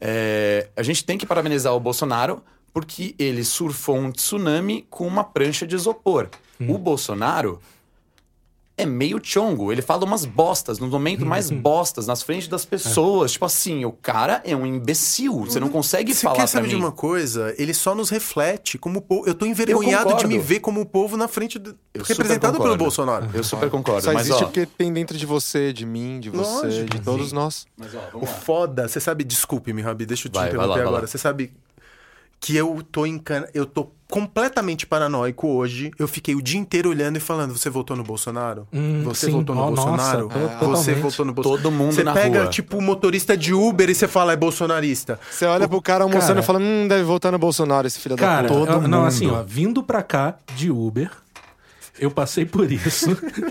é, 0.00 0.68
a 0.76 0.82
gente 0.82 1.04
tem 1.04 1.16
que 1.16 1.24
parabenizar 1.26 1.74
o 1.74 1.80
Bolsonaro 1.80 2.42
porque 2.72 3.14
ele 3.18 3.42
surfou 3.44 3.96
um 3.96 4.10
tsunami 4.12 4.86
com 4.88 5.06
uma 5.06 5.24
prancha 5.24 5.66
de 5.66 5.74
isopor. 5.74 6.28
O 6.60 6.78
Bolsonaro 6.78 7.60
é 8.76 8.86
meio 8.86 9.20
chongo. 9.22 9.70
Ele 9.70 9.82
fala 9.82 10.04
umas 10.04 10.24
bostas, 10.24 10.78
no 10.78 10.86
momento 10.88 11.24
mais 11.26 11.50
bostas, 11.50 12.06
nas 12.06 12.22
frentes 12.22 12.48
das 12.48 12.64
pessoas. 12.64 13.32
Tipo 13.32 13.44
assim, 13.44 13.84
o 13.84 13.92
cara 13.92 14.40
é 14.44 14.56
um 14.56 14.66
imbecil. 14.66 15.40
Você 15.40 15.60
não 15.60 15.68
consegue 15.68 16.14
Você 16.14 16.22
falar 16.22 16.34
quer 16.36 16.40
pra 16.42 16.46
saber 16.48 16.64
mim. 16.68 16.70
de 16.70 16.76
uma 16.76 16.90
coisa? 16.92 17.54
Ele 17.58 17.74
só 17.74 17.94
nos 17.94 18.08
reflete 18.10 18.78
como 18.78 19.00
povo. 19.02 19.26
Eu 19.26 19.34
tô 19.34 19.44
envergonhado 19.46 20.04
de 20.08 20.12
concordo. 20.14 20.28
me 20.28 20.38
ver 20.38 20.60
como 20.60 20.80
o 20.80 20.86
povo 20.86 21.16
na 21.16 21.28
frente 21.28 21.58
do... 21.58 21.76
Eu 21.94 22.02
representado 22.02 22.58
pelo. 22.60 22.76
Bolsonaro. 22.76 23.28
Eu 23.34 23.44
super 23.44 23.68
concordo. 23.70 24.02
Só 24.02 24.12
mas, 24.12 24.22
existe 24.26 24.42
ó, 24.42 24.46
porque 24.46 24.64
tem 24.66 24.92
dentro 24.92 25.16
de 25.18 25.26
você, 25.26 25.72
de 25.72 25.84
mim, 25.84 26.18
de 26.18 26.30
você, 26.30 26.66
Lógico, 26.66 26.90
de 26.90 27.00
todos 27.02 27.30
nós. 27.32 27.66
mas, 27.76 27.94
ó, 27.94 28.16
O 28.16 28.20
lá. 28.22 28.26
foda, 28.26 28.88
você 28.88 28.98
sabe, 28.98 29.22
desculpe-me, 29.24 29.82
Rabi, 29.82 30.06
deixa 30.06 30.26
eu 30.28 30.32
te 30.32 30.34
Vai, 30.34 30.44
vai 30.44 30.50
interromper 30.54 30.68
lá, 30.68 30.74
vai 30.76 30.86
agora. 30.86 31.02
lá. 31.02 31.06
Você 31.06 31.18
sabe 31.18 31.52
que 32.42 32.56
eu 32.56 32.82
tô 32.90 33.06
encana... 33.06 33.48
eu 33.54 33.64
tô 33.64 33.88
completamente 34.10 34.86
paranoico 34.86 35.48
hoje. 35.48 35.90
Eu 35.98 36.06
fiquei 36.06 36.34
o 36.34 36.42
dia 36.42 36.60
inteiro 36.60 36.90
olhando 36.90 37.16
e 37.16 37.20
falando: 37.20 37.56
"Você 37.56 37.70
votou 37.70 37.96
no 37.96 38.02
Bolsonaro? 38.02 38.68
Hum, 38.70 39.02
você 39.04 39.26
sim. 39.26 39.32
votou 39.32 39.54
no 39.54 39.62
Oh, 39.62 39.70
nossa, 39.70 39.86
Bolsonaro? 39.88 40.28
to- 40.28 40.38
você 40.38 40.92
totalmente. 40.92 41.00
votou 41.00 41.24
no 41.24 41.32
Bolsonaro?" 41.32 41.62
Todo 41.62 41.70
mundo 41.72 41.92
Você 41.94 42.04
na 42.04 42.12
pega 42.12 42.40
rua. 42.42 42.50
tipo 42.50 42.76
o 42.76 42.82
motorista 42.82 43.34
de 43.36 43.54
Uber 43.54 43.88
e 43.88 43.94
você 43.94 44.06
fala: 44.06 44.32
"É 44.32 44.36
bolsonarista". 44.36 45.18
Você 45.30 45.46
olha 45.46 45.66
pro 45.66 45.80
cara 45.80 46.04
almoçando 46.04 46.26
Cara- 46.34 46.40
e 46.40 46.42
fala, 46.42 46.58
hum, 46.58 46.86
deve 46.88 47.04
votar 47.04 47.32
no 47.32 47.38
Bolsonaro, 47.38 47.86
esse 47.86 47.98
filho 48.00 48.16
Cara, 48.16 48.48
da 48.48 48.54
puta. 48.54 48.72
eu- 48.72 48.82
não, 48.88 49.04
assim, 49.06 49.30
ó, 49.30 49.42
vindo 49.42 49.82
pra 49.82 50.02
cá 50.02 50.34
de 50.54 50.70
Uber, 50.70 51.10
eu 52.02 52.10
passei 52.10 52.44
por 52.44 52.70
isso. 52.70 53.06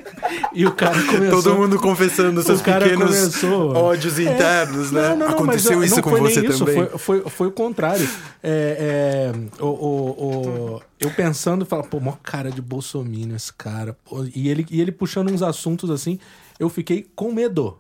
e 0.54 0.66
o 0.66 0.72
cara 0.74 1.02
começou. 1.04 1.42
Todo 1.44 1.56
mundo 1.56 1.80
confessando 1.80 2.42
seus 2.44 2.62
pequenos 2.62 3.16
começou. 3.16 3.74
ódios 3.76 4.20
É, 4.20 4.24
internos, 4.24 4.92
né? 4.92 5.02
Não, 5.10 5.10
não, 5.10 5.18
não, 5.28 5.34
Aconteceu 5.36 5.78
mas, 5.78 5.88
isso 5.88 5.96
não 5.96 6.04
com 6.04 6.10
foi 6.12 6.20
você 6.22 6.42
nem 6.42 6.50
isso, 6.50 6.60
também. 6.66 6.76
Foi, 6.76 6.98
foi, 6.98 7.30
foi 7.30 7.48
o 7.48 7.52
contrário. 7.52 8.08
É, 8.44 9.32
é, 9.60 9.64
o, 9.64 9.68
o- 9.68 10.76
o- 10.76 10.82
eu 11.00 11.10
pensando, 11.12 11.66
falo, 11.66 11.84
pô, 11.84 12.00
mó 12.00 12.14
cara 12.22 12.52
de 12.52 12.62
bolsominion 12.62 13.36
esse 13.36 13.54
cara. 13.54 13.96
pô, 14.06 14.26
e, 14.36 14.50
ele, 14.50 14.66
e 14.70 14.82
ele 14.82 14.92
puxando 14.92 15.32
uns 15.32 15.42
assuntos 15.42 15.90
assim, 15.90 16.20
eu 16.60 16.70
fiquei 16.70 17.08
com 17.16 17.32
medo. 17.32 17.78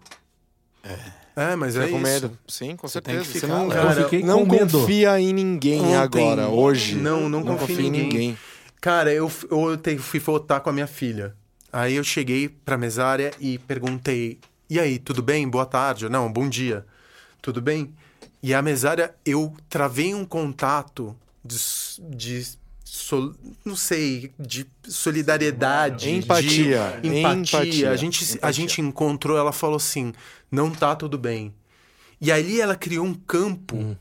É, 1.35 1.55
mas 1.55 1.75
é 1.77 1.87
com 1.87 1.95
isso. 1.95 1.97
medo. 1.99 2.31
Sim, 2.47 2.75
com 2.75 2.87
Você 2.87 2.99
tem 3.01 3.15
certeza. 3.15 3.33
Você 3.33 3.39
ficar, 3.47 3.59
não, 3.59 3.69
cara. 3.69 3.99
eu 3.99 4.03
fiquei 4.03 4.23
não 4.23 4.45
com 4.45 4.51
medo. 4.53 4.79
confia 4.81 5.19
em 5.19 5.31
ninguém 5.33 5.81
Ontem- 5.81 5.95
agora, 5.95 6.49
hoje. 6.49 6.95
Não, 6.95 7.29
não 7.29 7.41
confia 7.43 7.81
em 7.81 7.89
ninguém. 7.89 8.37
Cara, 8.81 9.13
eu, 9.13 9.31
eu 9.51 9.77
te- 9.77 9.97
fui 9.99 10.19
votar 10.19 10.59
com 10.59 10.69
a 10.69 10.73
minha 10.73 10.87
filha. 10.87 11.35
Aí 11.71 11.93
eu 11.95 12.03
cheguei 12.03 12.49
pra 12.49 12.77
mesária 12.77 13.31
e 13.39 13.57
perguntei: 13.59 14.39
E 14.69 14.79
aí, 14.79 14.97
tudo 14.99 15.21
bem? 15.21 15.47
Boa 15.47 15.65
tarde. 15.65 16.09
Não, 16.09 16.31
bom 16.33 16.49
dia. 16.49 16.85
Tudo 17.41 17.61
bem? 17.61 17.93
E 18.43 18.53
a 18.53 18.61
mesária, 18.61 19.13
eu 19.23 19.53
travei 19.69 20.13
um 20.15 20.25
contato 20.25 21.15
de. 21.45 21.57
de 22.09 22.47
sol- 22.83 23.33
não 23.63 23.75
sei, 23.75 24.31
de 24.39 24.65
solidariedade. 24.87 26.09
Empatia. 26.09 26.99
De 27.01 27.07
empatia. 27.09 27.59
Empatia. 27.61 27.91
A, 27.91 27.95
gente, 27.95 28.23
a 28.23 28.33
Empatia. 28.35 28.51
gente 28.53 28.81
encontrou, 28.81 29.37
ela 29.37 29.51
falou 29.51 29.75
assim: 29.77 30.11
não 30.51 30.71
tá 30.71 30.95
tudo 30.95 31.17
bem. 31.17 31.53
E 32.19 32.31
ali 32.31 32.59
ela 32.59 32.75
criou 32.75 33.05
um 33.05 33.13
campo 33.13 33.95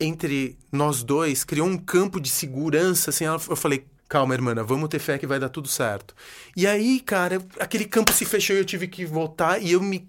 entre 0.00 0.56
nós 0.70 1.02
dois, 1.04 1.44
criou 1.44 1.66
um 1.66 1.76
campo 1.78 2.20
de 2.20 2.28
segurança, 2.28 3.10
assim, 3.10 3.24
ela- 3.24 3.40
eu 3.48 3.54
falei, 3.54 3.84
calma, 4.12 4.34
irmã, 4.34 4.54
vamos 4.62 4.90
ter 4.90 4.98
fé 4.98 5.16
que 5.16 5.26
vai 5.26 5.38
dar 5.40 5.48
tudo 5.48 5.66
certo. 5.68 6.14
E 6.54 6.66
aí, 6.66 7.00
cara, 7.00 7.40
aquele 7.58 7.86
campo 7.86 8.12
se 8.12 8.26
fechou 8.26 8.54
e 8.54 8.58
eu 8.58 8.64
tive 8.64 8.86
que 8.86 9.06
voltar 9.06 9.60
e 9.62 9.72
eu 9.72 9.80
me 9.82 10.06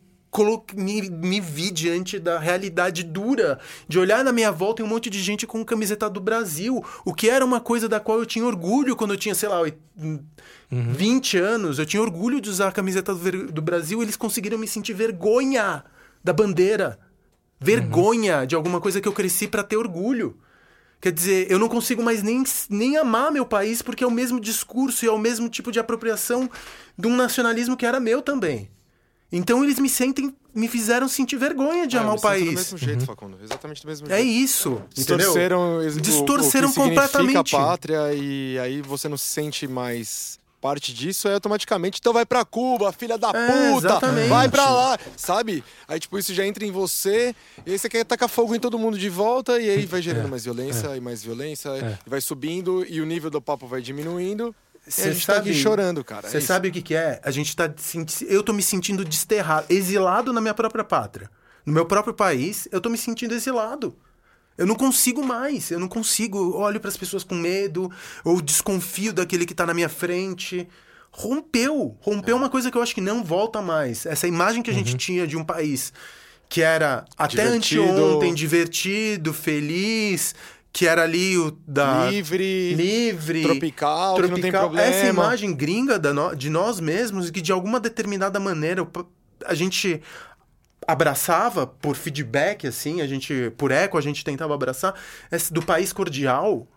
me, 0.76 1.10
me 1.12 1.39
vi 1.39 1.70
diante 1.70 2.18
da 2.18 2.39
realidade 2.39 3.04
dura 3.04 3.60
de 3.88 4.00
olhar 4.00 4.24
na 4.24 4.32
minha 4.32 4.52
volta 4.52 4.82
e 4.82 4.86
um 4.86 4.88
monte 4.88 5.08
de 5.08 5.22
gente 5.22 5.46
com 5.46 5.63
camiseta 5.63 6.10
do 6.10 6.20
Brasil, 6.20 6.84
o 7.06 7.13
que 7.13 7.30
era 7.30 7.46
uma 7.46 7.60
coisa 7.62 7.88
da 7.88 8.00
qual 8.00 8.18
eu 8.18 8.26
tinha 8.26 8.44
orgulho 8.44 8.96
quando 8.96 9.13
eu 9.13 9.18
tinha, 9.18 9.36
sei 9.36 9.48
lá, 9.48 9.62
oit- 9.62 9.78
20 10.72 11.38
anos, 11.38 11.78
eu 11.78 11.86
tinha 11.86 12.02
orgulho 12.02 12.42
de 12.42 12.50
usar 12.50 12.70
a 12.70 12.72
camiseta 12.72 13.13
do, 13.13 13.52
do 13.52 13.62
Brasil, 13.62 14.02
eles 14.02 14.16
conseguiram 14.16 14.58
me 14.58 14.68
sentir 14.68 14.94
vergonha 14.94 15.84
da 16.24 16.34
bandeira, 16.34 16.98
vergonha 17.62 18.44
de 18.46 18.56
alguma 18.56 18.82
coisa 18.82 19.00
que 19.00 19.08
eu 19.08 19.13
cresci 19.13 19.48
pra 19.48 19.62
ter 19.63 19.78
orgulho. 19.78 20.36
Quer 21.04 21.12
dizer, 21.12 21.52
eu 21.52 21.60
não 21.60 21.68
consigo 21.68 22.02
mais 22.02 22.24
nem, 22.24 22.42
nem 22.70 22.96
amar 22.96 23.30
meu 23.30 23.46
país 23.46 23.82
porque 23.82 24.06
é 24.06 24.08
o 24.08 24.12
mesmo 24.12 24.39
discurso 24.39 25.04
e 25.04 25.08
é 25.10 25.12
o 25.12 25.18
mesmo 25.20 25.50
tipo 25.50 25.70
de 25.70 25.78
apropriação 25.78 26.50
de 26.98 27.08
um 27.10 27.13
nacionalismo 27.13 27.76
que 27.76 27.86
era 27.86 28.00
meu 28.00 28.22
também. 28.22 28.70
Então 29.30 29.62
eles 29.66 29.80
me 29.80 29.89
sentem, 29.89 30.34
me 30.56 30.70
fizeram 30.70 31.10
sentir 31.10 31.36
vergonha 31.36 31.86
de 31.86 31.98
Ah, 31.98 32.02
amar 32.04 32.16
o 32.16 32.22
país. 32.22 32.46
Do 32.46 32.52
mesmo 32.54 32.78
jeito, 32.78 33.06
Facundo. 33.06 33.38
Exatamente 33.44 33.82
do 33.82 33.88
mesmo 33.89 34.08
É 34.08 34.22
jeito. 34.22 34.30
isso, 34.30 34.82
entendeu? 34.98 35.18
Distorceram, 35.18 35.82
ex- 35.82 35.96
o- 35.98 36.02
Distorceram 36.02 36.70
o 36.70 36.72
que 36.72 36.80
completamente. 36.80 37.54
a 37.54 37.60
pátria 37.60 38.13
e 38.13 38.58
aí 38.60 38.82
você 38.82 39.10
não 39.10 39.18
se 39.18 39.26
sente 39.26 39.68
mais 39.68 40.39
parte 40.63 40.93
disso, 40.93 41.28
aí 41.28 41.34
automaticamente, 41.34 41.99
então 41.99 42.13
vai 42.13 42.26
pra 42.26 42.45
Cuba, 42.45 42.91
filha 42.93 43.17
da 43.17 43.30
É, 43.30 43.47
puta, 43.73 43.88
exatamente. 43.88 44.30
vai 44.30 44.47
pra 44.49 44.69
lá, 44.69 44.97
sabe? 45.17 45.62
Aí, 45.88 45.99
tipo, 45.99 46.17
isso 46.17 46.34
já 46.34 46.45
entra 46.45 46.65
em 46.65 46.71
você, 46.71 47.36
e 47.65 47.71
aí 47.73 47.78
você 47.78 47.89
quer 47.89 48.06
tacar 48.06 48.30
fogo 48.30 48.56
em 48.56 48.60
todo 48.60 48.80
mundo 48.80 48.97
de 48.97 49.10
volta, 49.10 49.60
e 49.60 49.69
aí 49.69 49.86
vai 49.86 50.02
gerando 50.02 50.23
É, 50.28 50.30
mais 50.30 50.45
violência 50.45 50.95
e 50.95 51.02
mais 51.02 51.21
violência, 51.21 51.69
É. 51.69 51.97
e 52.08 52.10
vai 52.10 52.21
subindo, 52.21 52.86
e 52.89 53.02
o 53.02 53.06
nível 53.06 53.30
do 53.30 53.41
papo 53.41 53.67
vai 53.67 53.82
diminuindo, 53.82 54.56
Cê 54.88 55.10
a 55.10 55.13
gente 55.13 55.26
tá 55.28 55.34
aqui 55.38 55.49
sabe- 55.49 55.62
chorando, 55.62 56.04
cara. 56.04 56.30
Você 56.30 56.38
é 56.38 56.41
sabe 56.41 56.67
o 56.69 56.71
que, 56.71 56.82
que 56.82 56.95
é? 56.95 57.19
A 57.23 57.32
gente 57.32 57.56
tá. 57.56 57.69
Eu 58.28 58.43
tô 58.43 58.52
me 58.54 58.62
sentindo 58.62 59.06
desterrado, 59.06 59.65
exilado 59.69 60.34
na 60.34 60.41
minha 60.41 60.54
própria 60.54 60.84
pátria. 60.84 61.30
No 61.65 61.71
meu 61.71 61.86
próprio 61.86 62.13
país, 62.13 62.67
eu 62.71 62.82
tô 62.82 62.89
me 62.89 62.97
sentindo 62.97 63.34
exilado. 63.34 63.95
Eu 64.58 64.66
não 64.66 64.76
consigo 64.76 65.26
mais, 65.26 65.72
eu 65.72 65.80
não 65.80 65.88
consigo. 65.88 66.38
Eu 66.38 66.58
olho 66.58 66.80
para 66.80 66.89
as 66.89 66.98
pessoas 66.98 67.24
com 67.24 67.36
medo, 67.36 67.92
ou 68.24 68.42
desconfio 68.42 69.13
daquele 69.13 69.46
que 69.46 69.56
tá 69.56 69.66
na 69.66 69.74
minha 69.74 69.89
frente. 69.89 70.68
Rompeu. 71.12 71.98
Rompeu 72.02 72.36
uma 72.36 72.50
coisa 72.50 72.72
que 72.72 72.78
eu 72.78 72.82
acho 72.82 72.94
que 72.94 73.02
não 73.02 73.24
volta 73.24 73.62
mais. 73.62 74.06
Essa 74.06 74.28
imagem 74.28 74.62
que 74.62 74.70
a 74.70 74.74
gente 74.74 74.96
tinha 74.96 75.28
de 75.28 75.38
um 75.38 75.44
país 75.44 75.94
que 76.50 76.62
era 76.62 77.06
até 77.18 77.44
Divertido. 77.46 77.84
anteontem 77.84 78.32
divertido, 78.32 79.34
feliz, 79.34 80.36
que 80.72 80.88
era 80.88 81.02
ali 81.04 81.36
o 81.36 81.58
da 81.68 82.10
Livre, 82.10 82.76
livre, 82.76 83.42
tropical, 83.42 84.16
que 84.16 84.28
não 84.28 84.39
tem 84.39 84.52
problema. 84.52 84.88
Essa 84.88 85.08
imagem 85.08 85.54
gringa 85.54 86.00
de 86.36 86.50
nós 86.50 86.80
mesmos, 86.80 87.32
que 87.32 87.42
de 87.42 87.52
alguma 87.52 87.80
determinada 87.80 88.39
maneira 88.39 88.88
a 89.46 89.54
gente 89.56 90.02
abraçava 90.88 91.65
por 91.67 91.96
feedback, 91.96 92.67
assim, 92.67 93.02
a 93.02 93.08
gente, 93.08 93.52
por 93.58 93.72
eco, 93.72 93.98
a 93.98 94.02
gente 94.02 94.24
tentava 94.24 94.54
abraçar, 94.54 94.93
esse 95.32 95.52
do 95.54 95.62
país 95.62 95.93
cordial, 95.93 96.67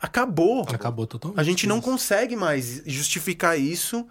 acabou. 0.00 0.62
Acabou 0.62 1.06
totalmente. 1.06 1.40
A 1.40 1.42
gente 1.42 1.66
não 1.66 1.78
isso. 1.78 1.88
consegue 1.88 2.36
mais 2.36 2.82
justificar 2.86 3.58
isso 3.58 4.06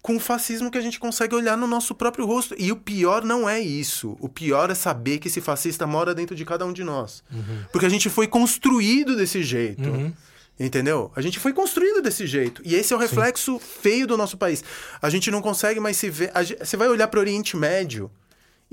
com 0.00 0.16
o 0.16 0.20
fascismo 0.20 0.70
que 0.70 0.78
a 0.78 0.80
gente 0.80 0.98
consegue 0.98 1.34
olhar 1.34 1.56
no 1.56 1.66
nosso 1.66 1.94
próprio 1.94 2.26
rosto. 2.26 2.54
E 2.58 2.72
o 2.72 2.76
pior 2.76 3.24
não 3.24 3.48
é 3.48 3.60
isso. 3.60 4.16
O 4.20 4.28
pior 4.28 4.68
é 4.70 4.74
saber 4.74 5.18
que 5.18 5.28
esse 5.28 5.40
fascista 5.40 5.86
mora 5.86 6.14
dentro 6.14 6.34
de 6.34 6.44
cada 6.44 6.66
um 6.66 6.72
de 6.72 6.82
nós. 6.82 7.22
Porque 7.70 7.86
a 7.86 7.88
gente 7.88 8.10
foi 8.10 8.26
construído 8.26 9.16
desse 9.16 9.42
jeito. 9.42 9.88
Uhum. 9.88 10.12
Entendeu? 10.58 11.10
A 11.16 11.20
gente 11.20 11.38
foi 11.38 11.52
construído 11.52 12.02
desse 12.02 12.26
jeito. 12.26 12.60
E 12.64 12.74
esse 12.74 12.92
é 12.92 12.96
o 12.96 12.98
reflexo 12.98 13.58
feio 13.58 14.06
do 14.06 14.16
nosso 14.16 14.36
país. 14.36 14.62
A 15.00 15.08
gente 15.08 15.30
não 15.30 15.40
consegue 15.40 15.80
mais 15.80 15.96
se 15.96 16.10
ver. 16.10 16.30
Você 16.60 16.76
vai 16.76 16.88
olhar 16.88 17.08
para 17.08 17.18
o 17.18 17.20
Oriente 17.20 17.56
Médio 17.56 18.10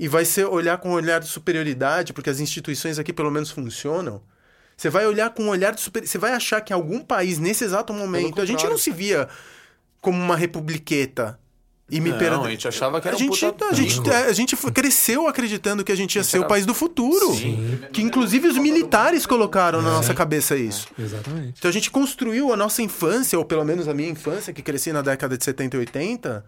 e 0.00 0.08
vai 0.08 0.24
ser 0.24 0.46
olhar 0.46 0.78
com 0.78 0.88
um 0.88 0.92
olhar 0.94 1.20
de 1.20 1.28
superioridade, 1.28 2.14
porque 2.14 2.30
as 2.30 2.40
instituições 2.40 2.98
aqui 2.98 3.12
pelo 3.12 3.30
menos 3.30 3.50
funcionam. 3.50 4.22
Você 4.74 4.88
vai 4.88 5.06
olhar 5.06 5.28
com 5.28 5.42
um 5.42 5.48
olhar 5.50 5.74
de 5.74 5.82
super... 5.82 6.06
Você 6.06 6.16
vai 6.16 6.32
achar 6.32 6.62
que 6.62 6.72
algum 6.72 7.00
país, 7.00 7.38
nesse 7.38 7.64
exato 7.64 7.92
momento, 7.92 8.40
a 8.40 8.46
gente 8.46 8.64
não 8.66 8.78
se 8.78 8.90
via 8.90 9.28
como 10.00 10.18
uma 10.18 10.34
republiqueta. 10.36 11.38
E 11.90 12.00
me 12.00 12.10
Não, 12.12 12.18
perde- 12.18 12.46
a 12.46 12.50
gente 12.50 12.66
achava 12.66 12.98
que 12.98 13.08
era 13.08 13.14
a 13.14 13.18
um 13.18 13.20
gente, 13.20 13.40
puta 13.44 13.66
a 13.66 13.72
gente, 13.74 14.00
bingo. 14.00 14.14
a 14.14 14.32
gente 14.32 14.56
cresceu 14.72 15.28
acreditando 15.28 15.84
que 15.84 15.92
a 15.92 15.96
gente 15.96 16.16
ia 16.16 16.24
ser 16.24 16.38
o 16.38 16.46
país 16.48 16.64
do 16.64 16.72
futuro. 16.72 17.34
Sim. 17.34 17.80
Que 17.92 18.00
inclusive 18.00 18.48
os 18.48 18.56
militares 18.56 19.26
colocaram 19.26 19.82
na 19.82 19.90
nossa 19.90 20.14
cabeça 20.14 20.56
isso. 20.56 20.88
Exatamente. 20.98 21.56
Então 21.58 21.68
a 21.68 21.72
gente 21.72 21.90
construiu 21.90 22.50
a 22.50 22.56
nossa 22.56 22.80
infância, 22.80 23.38
ou 23.38 23.44
pelo 23.44 23.64
menos 23.66 23.86
a 23.86 23.92
minha 23.92 24.08
infância, 24.08 24.50
que 24.50 24.62
cresci 24.62 24.92
na 24.94 25.02
década 25.02 25.36
de 25.36 25.44
70 25.44 25.76
e 25.76 25.80
80, 25.80 26.44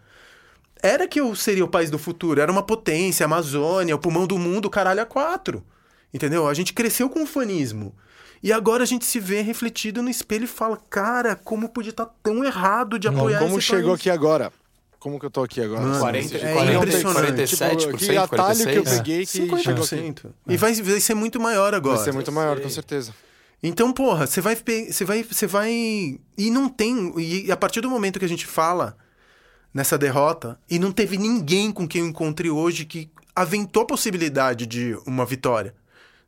era 0.82 1.06
que 1.06 1.20
eu 1.20 1.34
seria 1.36 1.64
o 1.64 1.68
país 1.68 1.90
do 1.90 1.98
futuro. 1.98 2.40
Era 2.40 2.50
uma 2.50 2.62
potência, 2.62 3.24
a 3.24 3.26
Amazônia, 3.26 3.94
o 3.94 3.98
pulmão 3.98 4.26
do 4.26 4.38
mundo, 4.38 4.68
caralho, 4.68 5.00
a 5.00 5.06
quatro. 5.06 5.64
Entendeu? 6.12 6.46
A 6.48 6.54
gente 6.54 6.72
cresceu 6.74 7.08
com 7.08 7.22
o 7.22 7.26
fanismo. 7.26 7.94
E 8.42 8.52
agora 8.52 8.82
a 8.82 8.86
gente 8.86 9.04
se 9.06 9.20
vê 9.20 9.40
refletido 9.40 10.02
no 10.02 10.10
espelho 10.10 10.44
e 10.44 10.48
fala, 10.48 10.76
cara, 10.90 11.36
como 11.36 11.68
podia 11.68 11.90
estar 11.90 12.06
tão 12.22 12.44
errado 12.44 12.98
de 12.98 13.06
apoiar 13.06 13.38
Como 13.38 13.58
esse 13.58 13.68
chegou 13.68 13.90
país? 13.90 14.00
aqui 14.00 14.10
agora? 14.10 14.52
Como 14.98 15.18
que 15.18 15.26
eu 15.26 15.30
tô 15.30 15.42
aqui 15.42 15.60
agora? 15.60 15.80
Mano, 15.80 15.98
40, 16.00 16.36
é 16.36 16.52
40, 16.52 16.74
impressionante. 16.74 17.42
47%, 17.42 17.76
Tipo, 17.76 17.96
que 17.96 18.16
atalho 18.16 18.66
que 18.66 18.74
eu 18.76 18.84
46%. 18.84 18.96
peguei 18.96 19.26
que 19.26 19.32
chegou 19.32 19.56
aqui. 19.58 19.68
50%. 19.96 20.26
E 20.48 20.56
vai, 20.56 20.74
vai 20.74 21.00
ser 21.00 21.14
muito 21.14 21.40
maior 21.40 21.72
agora. 21.74 21.96
Vai 21.96 22.04
ser 22.04 22.12
muito 22.12 22.30
maior, 22.32 22.60
com 22.60 22.68
certeza. 22.68 23.14
Então, 23.62 23.92
porra, 23.92 24.26
você 24.26 24.40
vai, 24.40 24.56
você 24.56 25.04
vai, 25.04 25.22
você 25.22 25.46
vai 25.46 25.70
e 25.72 26.50
não 26.50 26.68
tem 26.68 27.12
e 27.16 27.50
a 27.50 27.56
partir 27.56 27.80
do 27.80 27.88
momento 27.88 28.18
que 28.18 28.24
a 28.24 28.28
gente 28.28 28.44
fala 28.46 28.96
nessa 29.72 29.96
derrota 29.98 30.58
e 30.70 30.78
não 30.78 30.92
teve 30.92 31.16
ninguém 31.16 31.70
com 31.72 31.86
quem 31.88 32.02
eu 32.02 32.06
encontrei 32.08 32.50
hoje 32.50 32.84
que 32.84 33.10
aventou 33.34 33.82
a 33.82 33.86
possibilidade 33.86 34.66
de 34.66 34.96
uma 35.06 35.24
vitória. 35.24 35.74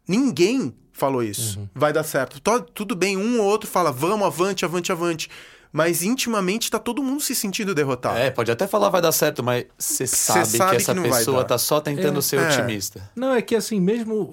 Ninguém 0.06 0.74
falou 0.92 1.22
isso. 1.22 1.68
Vai 1.74 1.92
dar 1.92 2.04
certo. 2.04 2.40
To- 2.40 2.60
tudo 2.62 2.94
bem, 2.94 3.16
um 3.16 3.40
ou 3.40 3.46
outro 3.46 3.68
fala, 3.68 3.90
vamos, 3.90 4.26
avante, 4.26 4.64
avante, 4.64 4.92
avante. 4.92 5.28
Mas 5.76 6.04
intimamente 6.04 6.70
tá 6.70 6.78
todo 6.78 7.02
mundo 7.02 7.20
se 7.20 7.34
sentindo 7.34 7.74
derrotado. 7.74 8.16
É, 8.16 8.30
pode 8.30 8.48
até 8.48 8.64
falar 8.64 8.90
vai 8.90 9.02
dar 9.02 9.10
certo, 9.10 9.42
mas 9.42 9.64
você 9.76 10.06
sabe, 10.06 10.46
sabe 10.46 10.70
que 10.70 10.76
essa 10.76 10.94
que 10.94 11.00
pessoa 11.00 11.42
tá 11.44 11.58
só 11.58 11.80
tentando 11.80 12.20
É. 12.20 12.22
ser 12.22 12.38
É. 12.38 12.46
otimista. 12.48 13.10
Não, 13.16 13.34
é 13.34 13.42
que 13.42 13.56
assim, 13.56 13.80
mesmo, 13.80 14.30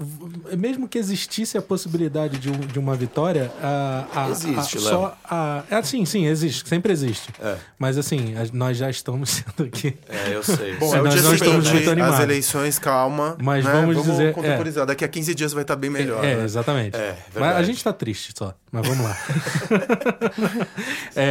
mesmo 0.56 0.88
que 0.88 1.00
existisse 1.00 1.58
a 1.58 1.62
possibilidade 1.64 2.38
de, 2.38 2.52
um- 2.52 2.60
de 2.60 2.78
uma 2.78 2.96
vitória, 2.96 3.52
a, 3.60 4.06
a, 4.14 4.30
Existe, 4.30 4.78
a, 4.78 4.82
Léo. 4.82 4.90
só 4.92 5.18
a, 5.26 5.64
é 5.72 5.76
assim, 5.78 6.06
sim, 6.06 6.28
existe, 6.28 6.70
sempre 6.70 6.94
existe. 6.94 7.30
É. 7.42 7.56
Mas 7.80 7.98
assim, 7.98 8.36
a- 8.38 8.46
nós 8.54 8.78
já 8.78 8.88
estamos 8.92 9.32
sendo 9.44 9.64
aqui. 9.68 9.98
É, 10.08 10.36
eu 10.36 10.44
sei. 10.44 10.76
Bom, 10.78 10.94
É, 10.94 10.98
é 11.00 11.02
o 11.02 11.06
nós 11.06 11.14
dia 11.16 11.24
não 11.24 11.34
estamos 11.34 11.72
muito 11.72 11.90
animados. 11.90 12.18
as 12.18 12.22
eleições, 12.24 12.78
calma. 12.78 13.36
Mas 13.42 13.66
né? 13.66 13.72
vamos 13.72 14.04
dizer- 14.04 14.32
contemporizar. 14.34 14.86
Daqui 14.86 15.04
a 15.04 15.08
15 15.08 15.34
dias 15.34 15.54
vai 15.54 15.64
estar 15.64 15.76
bem 15.76 15.90
melhor. 15.90 16.24
É, 16.24 16.36
né? 16.36 16.44
exatamente. 16.44 16.96
É, 16.96 17.18
mas 17.34 17.56
a 17.56 17.64
gente 17.64 17.84
tá 17.84 17.92
triste 17.92 18.32
só, 18.38 18.54
mas 18.72 18.88
vamos 18.88 19.04
lá. 19.04 19.18
É, 21.16 21.31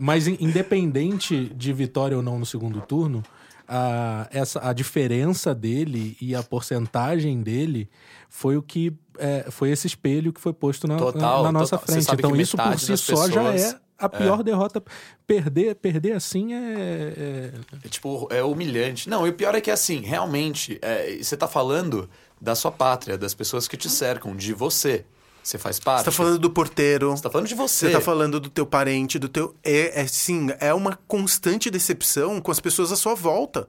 mas 0.00 0.26
in- 0.26 0.36
independente 0.40 1.50
de 1.54 1.72
vitória 1.72 2.16
ou 2.16 2.22
não 2.22 2.38
no 2.38 2.46
segundo 2.46 2.80
turno, 2.80 3.22
a, 3.68 4.28
essa, 4.30 4.60
a 4.68 4.72
diferença 4.72 5.54
dele 5.54 6.16
e 6.20 6.34
a 6.34 6.42
porcentagem 6.42 7.40
dele 7.42 7.88
foi 8.28 8.56
o 8.56 8.62
que 8.62 8.92
é, 9.18 9.46
foi 9.50 9.70
esse 9.70 9.86
espelho 9.86 10.32
que 10.32 10.40
foi 10.40 10.52
posto 10.52 10.86
na, 10.88 10.96
Total, 10.96 11.38
na- 11.44 11.52
na 11.52 11.60
nossa 11.60 11.76
total. 11.78 11.94
Frente. 11.94 12.12
Então 12.12 12.34
isso 12.36 12.56
por 12.56 12.78
si 12.78 12.96
só 12.96 13.28
já 13.30 13.42
pessoas- 13.52 13.72
é 13.74 13.80
a 13.98 14.08
pior 14.08 14.42
derrota. 14.42 14.82
Perder, 15.26 15.76
perder 15.76 16.12
assim 16.12 16.52
é, 16.54 16.58
é- 17.16 17.52
É, 17.84 17.88
tipo, 17.88 18.26
é 18.30 18.42
humilhante. 18.42 19.08
Não, 19.08 19.24
e 19.26 19.30
o 19.30 19.32
pior 19.32 19.54
é 19.54 19.60
que, 19.60 19.70
assim, 19.70 20.00
realmente, 20.00 20.76
é, 20.82 21.18
você 21.22 21.36
tá 21.36 21.46
falando 21.46 22.10
da 22.40 22.54
sua 22.56 22.72
pátria, 22.72 23.16
das 23.16 23.32
pessoas 23.32 23.68
que 23.68 23.76
te 23.76 23.88
cercam, 23.88 24.34
de 24.34 24.52
você. 24.52 25.04
Você 25.42 25.58
faz 25.58 25.80
parte. 25.80 26.00
Você 26.00 26.04
tá 26.04 26.12
falando 26.12 26.38
do 26.38 26.50
porteiro. 26.50 27.10
Você 27.10 27.22
tá 27.22 27.30
falando 27.30 27.48
de 27.48 27.54
você. 27.54 27.86
Você 27.86 27.92
tá 27.92 28.00
falando 28.00 28.38
do 28.38 28.48
teu 28.48 28.64
parente, 28.64 29.18
do 29.18 29.28
teu. 29.28 29.54
É, 29.62 30.02
é 30.02 30.06
sim, 30.06 30.48
é 30.60 30.72
uma 30.72 30.98
constante 31.08 31.70
decepção 31.70 32.40
com 32.40 32.50
as 32.50 32.60
pessoas 32.60 32.92
à 32.92 32.96
sua 32.96 33.14
volta. 33.14 33.68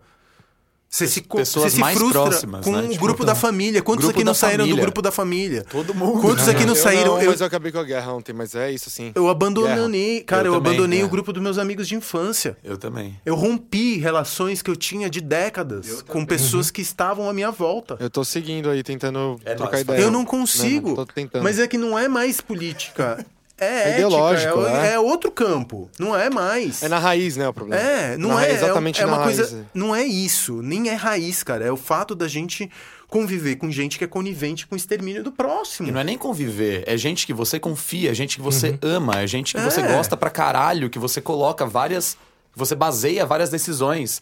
Você 0.94 1.08
se, 1.08 1.22
Pessoas 1.22 1.66
você 1.66 1.70
se 1.72 1.80
mais 1.80 1.98
frustra 1.98 2.22
próximas, 2.22 2.64
com 2.64 2.72
né? 2.72 2.84
o 2.84 2.88
Tipo, 2.90 3.04
grupo 3.04 3.26
da 3.26 3.34
família. 3.34 3.82
Quantos 3.82 4.08
aqui 4.08 4.24
não 4.24 4.36
saíram 4.36 4.58
do 4.66 4.68
família. 4.68 4.84
grupo 4.84 5.02
da 5.02 5.12
família? 5.12 5.66
Todo 5.68 5.92
mundo. 5.92 6.22
Quantos 6.22 6.48
aqui 6.48 6.66
não 6.68 6.76
eu 6.76 6.82
saíram? 6.84 7.16
Não, 7.16 7.22
eu, 7.24 7.32
mas 7.32 7.42
eu 7.42 7.48
acabei 7.48 7.72
com 7.72 7.80
a 7.80 7.84
guerra 7.84 8.14
ontem, 8.14 8.32
mas 8.32 8.54
é 8.54 8.72
isso 8.72 8.90
assim. 8.90 9.12
eu 9.16 9.28
abandonei, 9.28 10.22
cara, 10.22 10.48
eu, 10.48 10.54
Eu 10.54 10.60
também, 10.60 10.72
abandonei 10.74 11.02
é. 11.02 11.04
o 11.04 11.10
grupo 11.10 11.34
dos 11.34 11.42
meus 11.42 11.58
amigos 11.58 11.88
de 11.88 11.96
infância. 11.96 12.56
Eu 12.64 12.78
também. 12.78 13.20
Eu 13.26 13.34
rompi 13.34 13.98
relações 13.98 14.62
que 14.62 14.70
eu 14.70 14.76
tinha 14.76 15.10
de 15.10 15.20
décadas 15.20 16.04
com 16.04 16.24
pessoas 16.24 16.70
que 16.70 16.84
estavam 16.84 17.28
à 17.28 17.34
minha 17.34 17.50
volta. 17.50 17.98
Eu 18.00 18.12
tô 18.12 18.24
seguindo 18.24 18.70
aí, 18.70 18.84
tentando 18.84 19.40
É 19.46 19.56
trocar 19.56 19.72
nóis, 19.78 19.82
ideia. 19.82 20.00
Eu 20.00 20.12
não 20.12 20.24
consigo. 20.24 20.90
Não, 20.90 20.96
tô 20.98 21.06
tentando. 21.08 21.42
Mas 21.42 21.58
é 21.58 21.68
que 21.68 21.78
não 21.80 21.98
é 21.98 22.08
mais 22.08 22.40
política. 22.40 23.26
É, 23.64 23.76
É 23.76 23.80
ética, 23.82 23.96
ideológico, 23.98 24.60
é, 24.66 24.74
né? 24.74 24.94
é 24.94 25.00
outro 25.00 25.32
campo. 25.32 25.90
Não 26.00 26.16
é 26.16 26.30
mais. 26.30 26.84
É 26.84 26.88
na 26.90 27.00
raiz, 27.00 27.38
né, 27.38 27.48
o 27.48 27.54
problema. 27.54 27.82
É, 27.82 28.18
não 28.18 28.30
Na 28.30 28.36
é. 28.36 28.38
raiz, 28.48 28.62
é, 28.62 28.66
exatamente 28.66 29.02
é 29.02 29.06
uma 29.06 29.18
raiz. 29.18 29.38
coisa. 29.38 29.66
Não 29.74 29.96
é 29.96 30.04
isso. 30.04 30.62
Nem 30.62 30.90
é 30.90 30.94
raiz, 30.96 31.44
cara. 31.44 31.66
É 31.66 31.72
o 31.72 31.78
fato 31.78 32.14
da 32.16 32.28
gente 32.28 32.70
conviver 33.08 33.58
com 33.58 33.70
gente 33.70 33.98
que 34.00 34.04
é 34.04 34.08
conivente 34.08 34.66
com 34.66 34.74
o 34.74 34.78
extermínio 34.78 35.24
do 35.24 35.32
próximo. 35.32 35.88
E 35.88 35.92
não 35.92 36.00
é 36.02 36.04
nem 36.04 36.18
conviver, 36.18 36.84
é 36.88 36.98
gente 36.98 37.28
que 37.28 37.34
você 37.34 37.60
confia, 37.60 38.10
é 38.10 38.14
gente 38.14 38.38
que 38.38 38.42
você 38.42 38.78
ama, 38.82 39.22
é 39.22 39.28
gente 39.28 39.54
que 39.54 39.62
você 39.62 39.82
É. 39.82 39.88
gosta 39.88 40.18
pra 40.18 40.32
caralho, 40.32 40.90
que 40.90 40.98
você 40.98 41.22
coloca 41.22 41.66
várias. 41.66 42.18
Você 42.56 42.74
baseia 42.76 43.26
várias 43.26 43.50
decisões. 43.50 44.22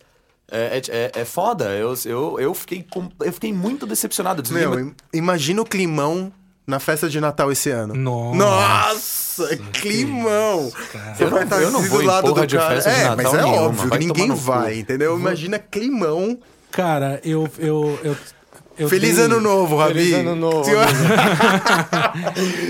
É, 0.54 0.82
é, 0.90 0.96
é- 1.18 1.22
é 1.22 1.26
foda. 1.26 1.70
Eu, 1.70 1.94
eu, 2.06 2.38
eu, 2.40 2.54
fiquei, 2.54 2.84
com- 2.92 3.10
eu 3.22 3.32
fiquei 3.32 3.54
muito 3.54 3.88
decepcionado. 3.88 4.44
Meu, 4.52 4.72
meu- 4.72 4.80
im- 4.82 4.96
imagina 5.14 5.62
o 5.62 5.66
climão 5.66 6.30
na 6.72 6.80
festa 6.80 7.08
de 7.10 7.20
Natal 7.22 7.52
esse 7.52 7.70
ano. 7.70 7.94
Nossa. 7.94 8.38
Nossa, 9.44 9.58
climão! 9.74 10.72
Você 11.16 11.24
Eu 11.24 11.28
não- 11.30 11.36
vai 11.36 11.44
estar 11.44 11.62
eu 11.62 11.72
não 11.72 11.82
vou 11.84 12.00
do 12.00 12.06
lado 12.06 12.34
do 12.34 12.48
de 12.48 12.56
cara. 12.58 12.76
festa 12.76 12.90
de 12.90 12.96
é, 12.96 13.04
Natal 13.10 13.18
mas 13.18 13.34
é 13.34 13.42
nenhuma, 13.44 13.62
óbvio, 13.68 13.90
vai 13.90 14.00
ninguém 14.00 14.32
vai, 14.34 14.80
entendeu? 14.80 15.18
Imagina 15.20 15.60
climão. 15.60 16.38
Cara, 16.72 17.20
eu. 17.24 17.48
eu, 17.60 18.00
eu, 18.04 18.16
eu 18.78 18.90
Feliz 18.90 19.16
dei- 19.18 19.26
ano 19.26 19.40
novo, 19.42 19.78
Rabi. 19.78 19.94
Feliz 19.94 20.14
ano 20.14 20.36
novo, 20.36 20.70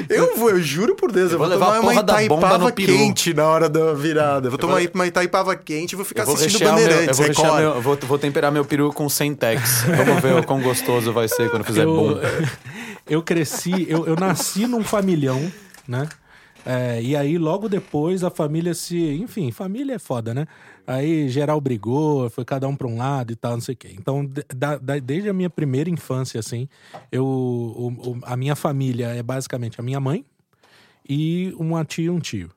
eu 0.10 0.36
vou, 0.38 0.50
eu 0.50 0.62
juro 0.62 0.96
por 0.96 1.12
Deus, 1.12 1.32
eu, 1.32 1.38
vou 1.38 1.48
vou, 1.48 1.58
levar 1.58 1.76
tomar 1.78 1.80
uma 1.92 2.02
Itaipava 2.02 2.72
quente 2.72 3.34
na 3.34 3.46
hora 3.48 3.70
da 3.70 3.94
virada. 3.94 4.48
Eu 4.48 4.52
vou 4.52 4.58
tomar 4.58 4.80
vou- 4.80 4.90
uma 4.94 5.08
Itaipava 5.08 5.56
quente 5.56 5.94
e 5.94 5.96
vou 5.96 6.06
ficar 6.06 6.24
Eu 6.24 6.26
vou, 6.28 6.36
assistindo 6.36 6.60
rechear 6.60 6.76
meu, 6.76 6.84
eu 6.84 6.90
Bandeirantes, 6.90 7.18
vou, 7.38 7.56
meu, 7.56 7.64
eu 7.76 7.82
vou, 7.82 7.98
vou 8.08 8.18
temperar 8.20 8.52
meu 8.52 8.66
peru 8.66 8.92
com 8.94 9.08
Sentex. 9.10 9.84
Vamos 10.06 10.22
ver 10.22 10.36
o 10.36 10.44
quão 10.44 10.62
gostoso 10.62 11.12
vai 11.14 11.28
ser 11.28 11.50
quando 11.50 11.64
fizer 11.64 11.84
eu, 11.84 11.96
bom. 11.96 12.20
eu 13.12 13.22
cresci, 13.22 13.86
eu, 13.90 14.06
eu 14.08 14.16
nasci 14.16 14.66
num 14.66 14.84
familhão, 14.84 15.52
né? 15.88 16.08
É, 16.66 17.02
e 17.02 17.16
aí, 17.16 17.38
logo 17.38 17.68
depois, 17.68 18.24
a 18.24 18.30
família 18.30 18.74
se. 18.74 18.96
Enfim, 19.16 19.52
família 19.52 19.96
é 19.96 20.00
foda, 20.00 20.34
né? 20.34 20.46
Aí 20.86 21.28
geral 21.28 21.60
brigou, 21.60 22.30
foi 22.30 22.46
cada 22.46 22.68
um 22.68 22.76
pra 22.76 22.88
um 22.88 22.98
lado 22.98 23.34
e 23.34 23.36
tal, 23.36 23.54
não 23.54 23.62
sei 23.62 23.74
o 23.74 23.78
quê. 23.78 23.94
Então, 23.98 24.26
da- 24.56 24.78
da- 24.78 25.00
desde 25.00 25.28
a 25.30 25.34
minha 25.34 25.50
primeira 25.50 25.90
infância, 25.90 26.40
assim, 26.40 26.68
eu, 27.12 27.26
o- 27.26 28.12
o- 28.12 28.20
a 28.24 28.38
minha 28.38 28.56
família 28.56 29.08
é 29.08 29.24
basicamente 29.24 29.80
a 29.80 29.84
minha 29.84 30.00
mãe 30.00 30.24
e 31.08 31.54
uma 31.58 31.84
tia 31.84 32.06
e 32.06 32.10
um 32.10 32.20
tio. 32.20 32.52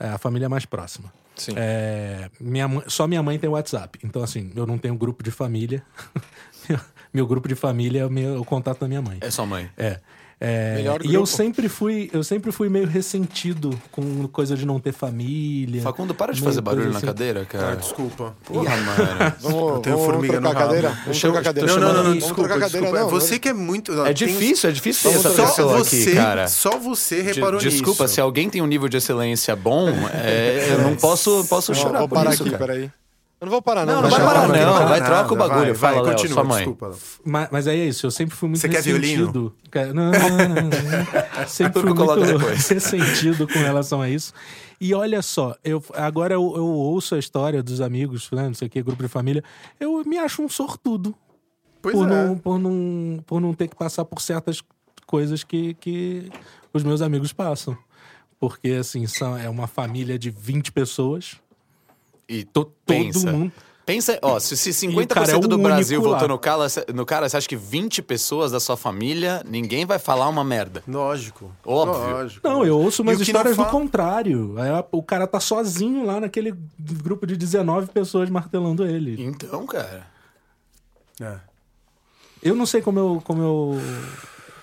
É 0.00 0.08
a 0.08 0.18
família 0.18 0.48
mais 0.48 0.64
próxima. 0.64 1.12
Sim. 1.36 1.52
É, 1.56 2.30
minha 2.40 2.66
só 2.88 3.06
minha 3.06 3.22
mãe 3.22 3.38
tem 3.38 3.48
WhatsApp. 3.50 3.98
Então, 4.04 4.22
assim, 4.22 4.50
eu 4.56 4.66
não 4.66 4.78
tenho 4.78 4.94
grupo 4.96 5.22
de 5.22 5.30
família. 5.30 5.82
meu 7.12 7.26
grupo 7.26 7.48
de 7.48 7.54
família 7.54 8.02
é 8.02 8.06
o, 8.06 8.10
meu, 8.10 8.40
o 8.40 8.44
contato 8.44 8.80
da 8.80 8.88
minha 8.88 9.02
mãe. 9.02 9.18
É 9.20 9.30
sua 9.30 9.46
mãe. 9.46 9.68
É. 9.76 9.98
É, 10.44 10.74
Melhor 10.74 11.00
e 11.04 11.06
eu 11.06 11.20
grupo. 11.20 11.26
sempre 11.28 11.68
fui, 11.68 12.10
eu 12.12 12.24
sempre 12.24 12.50
fui 12.50 12.68
meio 12.68 12.84
ressentido 12.84 13.80
com 13.92 14.26
coisa 14.26 14.56
de 14.56 14.66
não 14.66 14.80
ter 14.80 14.90
família. 14.90 15.80
Facundo, 15.82 16.12
para 16.16 16.32
de 16.32 16.40
fazer 16.40 16.60
barulho 16.60 16.82
coisa 16.86 16.92
na 16.94 16.98
assim. 16.98 17.06
cadeira, 17.06 17.42
Ah, 17.42 17.46
cara. 17.46 17.76
desculpa. 17.76 18.34
Porra, 18.44 18.76
mano. 18.76 19.34
Vamos, 19.40 19.60
Eu 19.76 19.78
tenho 19.78 19.96
vamos 19.98 20.12
formiga 20.12 20.40
trocar 20.40 20.52
no 20.52 20.58
a 20.58 20.60
cadeira? 20.66 20.88
Vamos 21.04 21.20
Tô 21.20 21.28
trocar 21.28 21.38
a 21.38 21.44
cadeira. 21.44 21.68
Não, 21.72 21.78
não, 21.80 21.94
não, 21.94 22.02
não, 22.04 22.14
desculpa, 22.14 22.48
cadeira, 22.48 22.68
desculpa. 22.70 22.98
não. 22.98 23.08
Você 23.10 23.38
que 23.38 23.48
é 23.50 23.52
muito... 23.52 23.92
É 24.04 24.12
tem- 24.12 24.14
difícil, 24.26 24.68
é 24.68 24.72
difícil 24.72 25.10
ter 25.12 25.16
essa 25.18 25.30
Só 25.30 25.46
pessoa 25.46 25.78
você, 25.78 25.96
aqui, 26.02 26.14
cara. 26.16 26.48
só 26.48 26.76
você 26.76 27.16
De- 27.22 27.22
reparou 27.34 27.60
Desculpa, 27.60 28.02
nisso. 28.02 28.14
se 28.16 28.20
alguém 28.20 28.50
tem 28.50 28.60
um 28.60 28.66
nível 28.66 28.88
de 28.88 28.96
excelência 28.96 29.54
bom, 29.54 29.90
é, 30.12 30.70
eu 30.72 30.78
não 30.82 30.96
posso, 30.96 31.44
posso 31.48 31.72
chorar 31.72 32.00
vou 32.00 32.08
por 32.08 32.16
parar 32.16 32.32
isso, 32.34 32.42
aqui, 32.42 32.50
cara. 32.50 32.66
peraí. 32.66 32.90
Eu 33.42 33.46
não 33.46 33.50
vou 33.50 33.60
parar, 33.60 33.84
não. 33.84 33.94
Não, 33.96 34.02
não 34.02 34.08
vai 34.10 34.20
eu 34.20 34.24
parar, 34.24 34.46
não. 34.46 34.54
Não, 34.54 34.88
vai, 34.88 35.04
troca 35.04 35.34
o 35.34 35.36
bagulho. 35.36 35.74
Vai, 35.74 35.94
Fala, 35.94 35.94
vai, 35.94 36.02
Léo, 36.04 36.12
continua, 36.12 36.34
sua 36.34 36.44
mãe. 36.44 36.56
desculpa. 36.58 36.86
Léo. 36.86 36.98
Mas, 37.24 37.48
mas 37.50 37.66
é 37.66 37.74
isso, 37.74 38.06
eu 38.06 38.10
sempre 38.12 38.36
fui 38.36 38.48
muito 38.48 38.60
Você 38.60 38.68
quer. 38.68 38.80
Quer- 38.80 39.92
Não, 39.92 40.12
não, 40.12 40.12
não, 40.12 40.48
não. 40.62 40.70
Sempre 41.48 41.82
fui 41.82 41.92
muito 41.92 42.36
ressentido 42.72 43.48
com 43.48 43.58
relação 43.58 44.00
a 44.00 44.08
isso. 44.08 44.32
E 44.80 44.94
olha 44.94 45.20
só, 45.22 45.56
eu, 45.64 45.82
agora 45.94 46.34
eu, 46.34 46.52
eu 46.56 46.64
ouço 46.66 47.16
a 47.16 47.18
história 47.18 47.64
dos 47.64 47.80
amigos, 47.80 48.30
né, 48.30 48.44
não 48.46 48.54
sei 48.54 48.68
o 48.68 48.70
que, 48.70 48.80
grupo 48.80 49.02
de 49.02 49.08
família. 49.08 49.42
Eu 49.80 50.04
me 50.06 50.18
acho 50.18 50.40
um 50.40 50.48
sortudo 50.48 51.12
Pois 51.80 51.96
por, 51.96 52.08
é. 52.08 52.10
não, 52.24 52.38
por, 52.38 52.58
não, 52.60 53.24
por 53.26 53.40
não 53.40 53.52
ter 53.54 53.66
que 53.66 53.74
passar 53.74 54.04
por 54.04 54.22
certas 54.22 54.62
coisas 55.04 55.42
que, 55.42 55.74
que 55.74 56.30
os 56.72 56.84
meus 56.84 57.02
amigos 57.02 57.32
passam. 57.32 57.76
Porque, 58.38 58.68
assim, 58.70 59.04
são, 59.08 59.36
é 59.36 59.48
uma 59.50 59.66
família 59.66 60.16
de 60.16 60.30
20 60.30 60.70
pessoas. 60.70 61.36
E 62.32 62.44
To- 62.44 62.64
todo 62.64 62.72
pensa. 62.86 63.30
mundo. 63.32 63.52
Pensa, 63.84 64.16
ó, 64.22 64.38
se, 64.38 64.56
se 64.56 64.70
50% 64.70 65.06
cara 65.08 65.32
é 65.32 65.40
do 65.40 65.58
Brasil 65.58 66.00
votou 66.00 66.28
no 66.28 66.38
cara, 66.38 66.68
no 66.94 67.04
cara, 67.04 67.28
você 67.28 67.36
acha 67.36 67.48
que 67.48 67.56
20 67.56 68.00
pessoas 68.00 68.52
da 68.52 68.60
sua 68.60 68.76
família, 68.76 69.42
ninguém 69.44 69.84
vai 69.84 69.98
falar 69.98 70.28
uma 70.28 70.44
merda? 70.44 70.84
Lógico. 70.86 71.50
Óbvio. 71.66 72.10
Lógico. 72.10 72.48
Não, 72.48 72.64
eu 72.64 72.78
ouço 72.78 73.02
umas 73.02 73.20
histórias 73.20 73.56
do 73.56 73.64
contrário. 73.66 74.54
Aí, 74.56 74.70
o 74.92 75.02
cara 75.02 75.26
tá 75.26 75.40
sozinho 75.40 76.06
lá 76.06 76.20
naquele 76.20 76.54
grupo 76.78 77.26
de 77.26 77.36
19 77.36 77.88
pessoas 77.88 78.30
martelando 78.30 78.86
ele. 78.86 79.20
Então, 79.20 79.66
cara. 79.66 80.06
É. 81.20 81.38
Eu 82.40 82.54
não 82.54 82.66
sei 82.66 82.80
como 82.82 82.98
eu, 83.00 83.22
como 83.24 83.42
eu, 83.42 83.78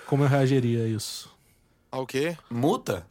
como 0.07 0.23
eu 0.23 0.27
reagiria 0.29 0.85
a 0.85 0.87
isso. 0.87 1.29
Ah, 1.91 1.99
o 1.99 2.07
quê? 2.07 2.37
Multa? 2.49 3.05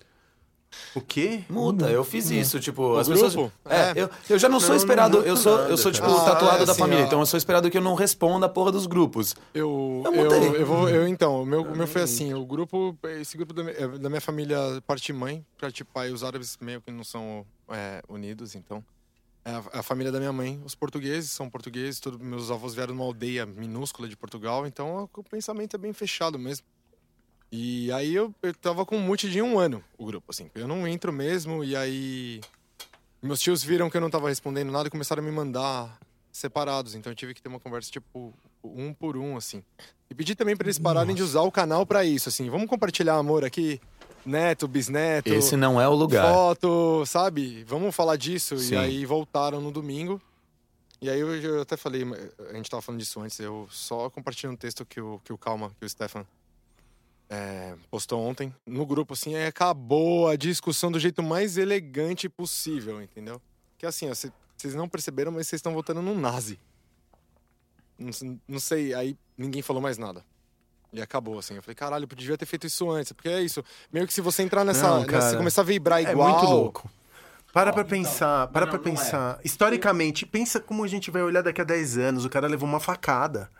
O 0.94 1.00
quê? 1.00 1.44
Multa, 1.48 1.90
eu 1.90 2.02
fiz 2.04 2.30
isso, 2.30 2.58
tipo, 2.60 2.96
as 2.96 3.06
grupo? 3.08 3.24
pessoas. 3.24 3.52
É, 3.66 3.76
É. 3.90 3.92
Eu, 4.02 4.10
eu 4.30 4.38
já 4.38 4.48
não 4.48 4.58
sou 4.58 4.70
Não, 4.70 4.76
esperado, 4.76 5.18
não 5.18 5.24
eu 5.24 5.36
sou, 5.36 5.56
nada, 5.58 5.70
eu 5.70 5.76
sou 5.76 5.92
tipo. 5.92 6.06
Ah, 6.06 6.24
tatuado 6.24 6.62
é 6.62 6.66
da 6.66 6.72
assim, 6.72 6.80
família, 6.80 7.04
ó. 7.04 7.06
então 7.06 7.20
eu 7.20 7.26
sou 7.26 7.36
esperado 7.38 7.70
que 7.70 7.76
eu 7.78 7.82
não 7.82 7.94
responda 7.94 8.46
a 8.46 8.48
porra 8.48 8.72
dos 8.72 8.86
grupos. 8.86 9.34
Eu, 9.54 10.02
Eu 10.04 10.12
eu, 10.14 10.24
mudei. 10.24 10.62
eu, 10.62 10.66
vou, 10.66 10.88
eu 10.88 11.06
então, 11.06 11.42
o 11.42 11.46
meu, 11.46 11.62
o 11.62 11.76
meu 11.76 11.86
foi 11.86 12.02
assim, 12.02 12.32
o 12.34 12.44
grupo, 12.44 12.96
esse 13.20 13.36
grupo 13.36 13.52
da, 13.52 13.62
minha- 13.64 13.88
da 13.98 14.08
minha 14.08 14.20
família, 14.20 14.58
parte 14.86 15.12
mãe, 15.12 15.44
parte 15.60 15.84
pai, 15.84 16.10
os 16.10 16.24
árabes 16.24 16.56
meio 16.60 16.80
que 16.80 16.90
não 16.90 17.04
são 17.04 17.44
é, 17.68 18.02
unidos, 18.08 18.54
então. 18.54 18.82
É 19.44 19.52
a, 19.52 19.62
a 19.80 19.82
família 19.82 20.10
da 20.12 20.18
minha 20.18 20.32
mãe, 20.32 20.60
os 20.64 20.74
portugueses 20.74 21.30
são 21.30 21.48
portugueses, 21.48 22.00
todos 22.00 22.18
meus 22.20 22.50
avós 22.50 22.74
vieram 22.74 22.92
de 22.92 23.00
uma 23.00 23.04
aldeia 23.06 23.46
minúscula 23.46 24.08
de 24.08 24.16
Portugal, 24.16 24.66
então 24.66 25.08
o 25.16 25.22
pensamento 25.24 25.74
é 25.74 25.78
bem 25.78 25.92
fechado 25.92 26.38
mesmo. 26.38 26.66
E 27.50 27.90
aí 27.92 28.14
eu, 28.14 28.34
eu 28.42 28.54
tava 28.54 28.84
com 28.84 28.96
um 28.96 29.00
mute 29.00 29.30
de 29.30 29.40
um 29.40 29.58
ano, 29.58 29.82
o 29.96 30.04
grupo, 30.04 30.26
assim, 30.30 30.50
eu 30.54 30.68
não 30.68 30.86
entro 30.86 31.12
mesmo, 31.12 31.64
e 31.64 31.74
aí 31.74 32.40
meus 33.22 33.40
tios 33.40 33.62
viram 33.64 33.88
que 33.88 33.96
eu 33.96 34.00
não 34.00 34.10
tava 34.10 34.28
respondendo 34.28 34.70
nada 34.70 34.88
e 34.88 34.90
começaram 34.90 35.22
a 35.22 35.26
me 35.26 35.32
mandar 35.32 35.98
separados, 36.30 36.94
então 36.94 37.10
eu 37.10 37.16
tive 37.16 37.32
que 37.32 37.40
ter 37.40 37.48
uma 37.48 37.58
conversa, 37.58 37.90
tipo, 37.90 38.34
um 38.62 38.92
por 38.92 39.16
um, 39.16 39.36
assim. 39.36 39.62
E 40.10 40.14
pedi 40.14 40.34
também 40.34 40.56
pra 40.56 40.66
eles 40.66 40.78
pararem 40.78 41.14
de 41.14 41.22
usar 41.22 41.40
o 41.40 41.50
canal 41.50 41.86
pra 41.86 42.04
isso, 42.04 42.28
assim, 42.28 42.50
vamos 42.50 42.68
compartilhar 42.68 43.14
amor 43.14 43.44
aqui, 43.44 43.80
neto, 44.26 44.68
bisneto, 44.68 45.32
Esse 45.32 45.56
não 45.56 45.80
é 45.80 45.88
o 45.88 45.94
lugar. 45.94 46.30
foto, 46.30 47.04
sabe? 47.06 47.64
Vamos 47.64 47.94
falar 47.94 48.16
disso. 48.16 48.58
Sim. 48.58 48.74
E 48.74 48.76
aí 48.76 49.06
voltaram 49.06 49.60
no 49.60 49.70
domingo. 49.70 50.20
E 51.00 51.08
aí 51.08 51.18
eu, 51.20 51.34
eu 51.36 51.62
até 51.62 51.76
falei, 51.76 52.04
a 52.50 52.54
gente 52.54 52.68
tava 52.68 52.82
falando 52.82 53.00
disso 53.00 53.20
antes, 53.20 53.38
eu 53.38 53.66
só 53.70 54.10
compartilhei 54.10 54.52
um 54.52 54.56
texto 54.56 54.84
que 54.84 55.00
o, 55.00 55.20
que 55.24 55.32
o 55.32 55.38
Calma, 55.38 55.70
que 55.78 55.86
o 55.86 55.88
Stefan 55.88 56.26
é, 57.30 57.74
postou 57.90 58.20
ontem 58.20 58.54
no 58.66 58.84
grupo, 58.86 59.12
assim, 59.14 59.34
aí 59.34 59.46
acabou 59.46 60.28
a 60.28 60.36
discussão 60.36 60.90
do 60.90 60.98
jeito 60.98 61.22
mais 61.22 61.56
elegante 61.58 62.28
possível, 62.28 63.02
entendeu? 63.02 63.40
Que 63.76 63.86
assim, 63.86 64.08
ó, 64.10 64.14
vocês 64.14 64.74
não 64.74 64.88
perceberam, 64.88 65.30
mas 65.32 65.46
vocês 65.48 65.58
estão 65.58 65.72
votando 65.74 66.00
num 66.02 66.18
nazi. 66.18 66.58
Não, 67.98 68.10
não 68.46 68.60
sei, 68.60 68.94
aí 68.94 69.16
ninguém 69.36 69.60
falou 69.62 69.82
mais 69.82 69.98
nada. 69.98 70.24
E 70.92 71.02
acabou, 71.02 71.38
assim. 71.38 71.54
Eu 71.54 71.62
falei, 71.62 71.74
caralho, 71.74 72.08
eu 72.10 72.16
devia 72.16 72.38
ter 72.38 72.46
feito 72.46 72.66
isso 72.66 72.90
antes. 72.90 73.12
Porque 73.12 73.28
é 73.28 73.42
isso. 73.42 73.62
Meio 73.92 74.06
que 74.06 74.14
se 74.14 74.22
você 74.22 74.42
entrar 74.42 74.64
nessa. 74.64 74.88
Não, 74.88 75.00
nessa- 75.00 75.10
cara. 75.10 75.30
se 75.30 75.36
começar 75.36 75.60
a 75.60 75.64
vibrar 75.64 75.98
É 76.02 76.10
igual. 76.12 76.30
muito 76.38 76.50
louco. 76.50 76.90
Para 77.52 77.72
pra 77.74 77.84
pensar, 77.84 78.46
para 78.48 78.64
Não, 78.66 78.72
pra 78.72 78.78
não 78.80 78.86
é. 78.92 78.96
pensar. 78.96 79.40
Historicamente, 79.44 80.24
pensa 80.24 80.58
como 80.60 80.82
a 80.84 80.88
gente 80.88 81.10
vai 81.10 81.22
olhar 81.22 81.42
daqui 81.42 81.60
a 81.60 81.64
10 81.64 81.98
anos. 81.98 82.24
O 82.24 82.30
cara 82.30 82.46
levou 82.46 82.66
uma 82.68 82.80
facada. 82.80 83.50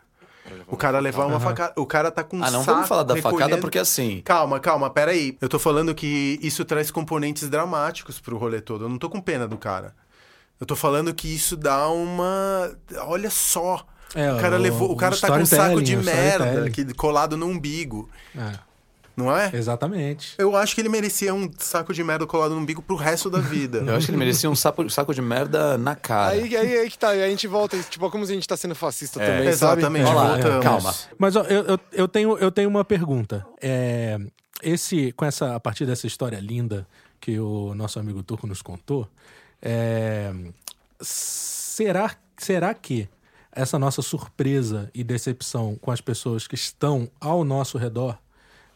O 0.67 0.77
cara 0.77 0.99
levar 0.99 1.27
uma 1.27 1.41
facada. 1.41 1.73
O 1.77 1.87
cara 1.87 2.11
tá 2.11 2.23
com 2.25 2.39
um 2.39 2.45
Ah, 2.45 2.51
não 2.51 2.61
saco 2.61 2.73
vamos 2.75 2.89
falar 2.89 3.03
da 3.03 3.15
facada 3.17 3.37
recolhendo- 3.37 3.61
porque 3.61 3.79
assim. 3.79 4.21
Calma, 4.25 4.59
calma, 4.61 4.89
peraí. 4.91 5.37
Eu 5.41 5.49
tô 5.49 5.59
falando 5.59 5.95
que 5.95 6.39
isso 6.43 6.65
traz 6.65 6.91
componentes 6.91 7.49
dramáticos 7.49 8.21
pro 8.21 8.37
rolê 8.39 8.61
todo. 8.61 8.85
Eu 8.85 8.89
não 8.89 8.99
tô 8.99 9.09
com 9.11 9.21
pena 9.21 9.47
do 9.49 9.57
cara. 9.57 9.95
Eu 10.61 10.67
tô 10.67 10.75
falando 10.75 11.15
que 11.15 11.33
isso 11.33 11.57
dá 11.57 11.89
uma. 11.89 12.71
Olha 13.07 13.31
só. 13.31 13.87
É, 14.15 14.33
o 14.33 14.39
cara 14.41 14.57
o- 14.57 14.59
levou. 14.59 14.89
O 14.89 14.93
o 14.93 14.97
cara 14.97 15.17
tá 15.17 15.29
com 15.29 15.39
um 15.39 15.47
saco 15.47 15.83
de 15.83 15.95
merda 15.97 16.71
que, 16.71 16.95
colado 16.95 17.37
no 17.37 17.47
umbigo. 17.47 18.09
É, 18.37 18.59
Não 19.19 19.37
é? 19.37 19.51
exatamente. 19.53 20.35
Eu 20.39 20.55
acho 20.57 20.75
que 20.75 20.81
ele 20.81 20.89
merecia 20.89 21.35
um 21.35 21.51
saco 21.59 21.93
de 21.93 22.05
merda 22.05 22.27
colado 22.27 22.55
no 22.55 22.61
umbigo 22.61 22.81
pro 22.81 22.95
resto 22.95 23.29
da 23.29 23.41
vida. 23.41 23.79
Eu 23.87 23.97
acho 23.97 24.07
que 24.07 24.13
ele 24.13 24.19
merecia 24.19 24.49
um 24.49 24.55
saco, 24.55 24.89
saco 24.89 25.13
de 25.13 25.21
merda 25.21 25.77
na 25.77 25.97
cara. 25.97 26.33
Aí, 26.33 26.57
aí, 26.57 26.79
aí 26.79 26.91
que 26.91 26.97
tá, 26.99 27.09
aí 27.09 27.25
a 27.25 27.29
gente 27.29 27.47
volta, 27.47 27.77
tipo, 27.91 28.09
como 28.11 28.25
se 28.25 28.33
a 28.33 28.35
gente 28.37 28.47
tá 28.47 28.57
sendo 28.57 28.75
fascista 28.75 29.21
É, 29.21 29.27
também, 29.27 29.53
sabe? 29.53 29.81
Exatamente, 29.81 30.13
lá, 30.15 30.29
voltamos. 30.35 30.65
calma. 30.65 30.95
Mas 31.19 31.35
ó, 31.37 31.43
eu, 31.43 31.65
eu, 31.65 31.81
eu 31.93 32.09
tenho, 32.09 32.39
eu 32.39 32.53
tenho 32.53 32.69
uma 32.69 32.85
pergunta. 32.85 33.45
É, 33.61 34.19
esse, 34.63 35.13
com 35.13 35.25
essa, 35.25 35.55
a 35.55 35.61
partir 35.61 35.85
dessa 35.85 36.07
história 36.07 36.39
linda 36.39 36.87
que 37.21 37.39
o 37.41 37.75
nosso 37.75 37.99
amigo 37.99 38.23
Turco 38.23 38.47
nos 38.47 38.63
contou, 38.63 39.09
é, 39.61 40.33
será, 41.01 42.13
será 42.37 42.75
que 42.75 43.09
essa 43.53 43.79
nossa 43.79 44.03
surpresa 44.03 44.91
e 44.95 45.03
decepção 45.03 45.77
com 45.81 45.91
as 45.91 46.01
pessoas 46.01 46.47
que 46.47 46.55
estão 46.55 47.11
ao 47.21 47.45
nosso 47.45 47.77
redor 47.79 48.17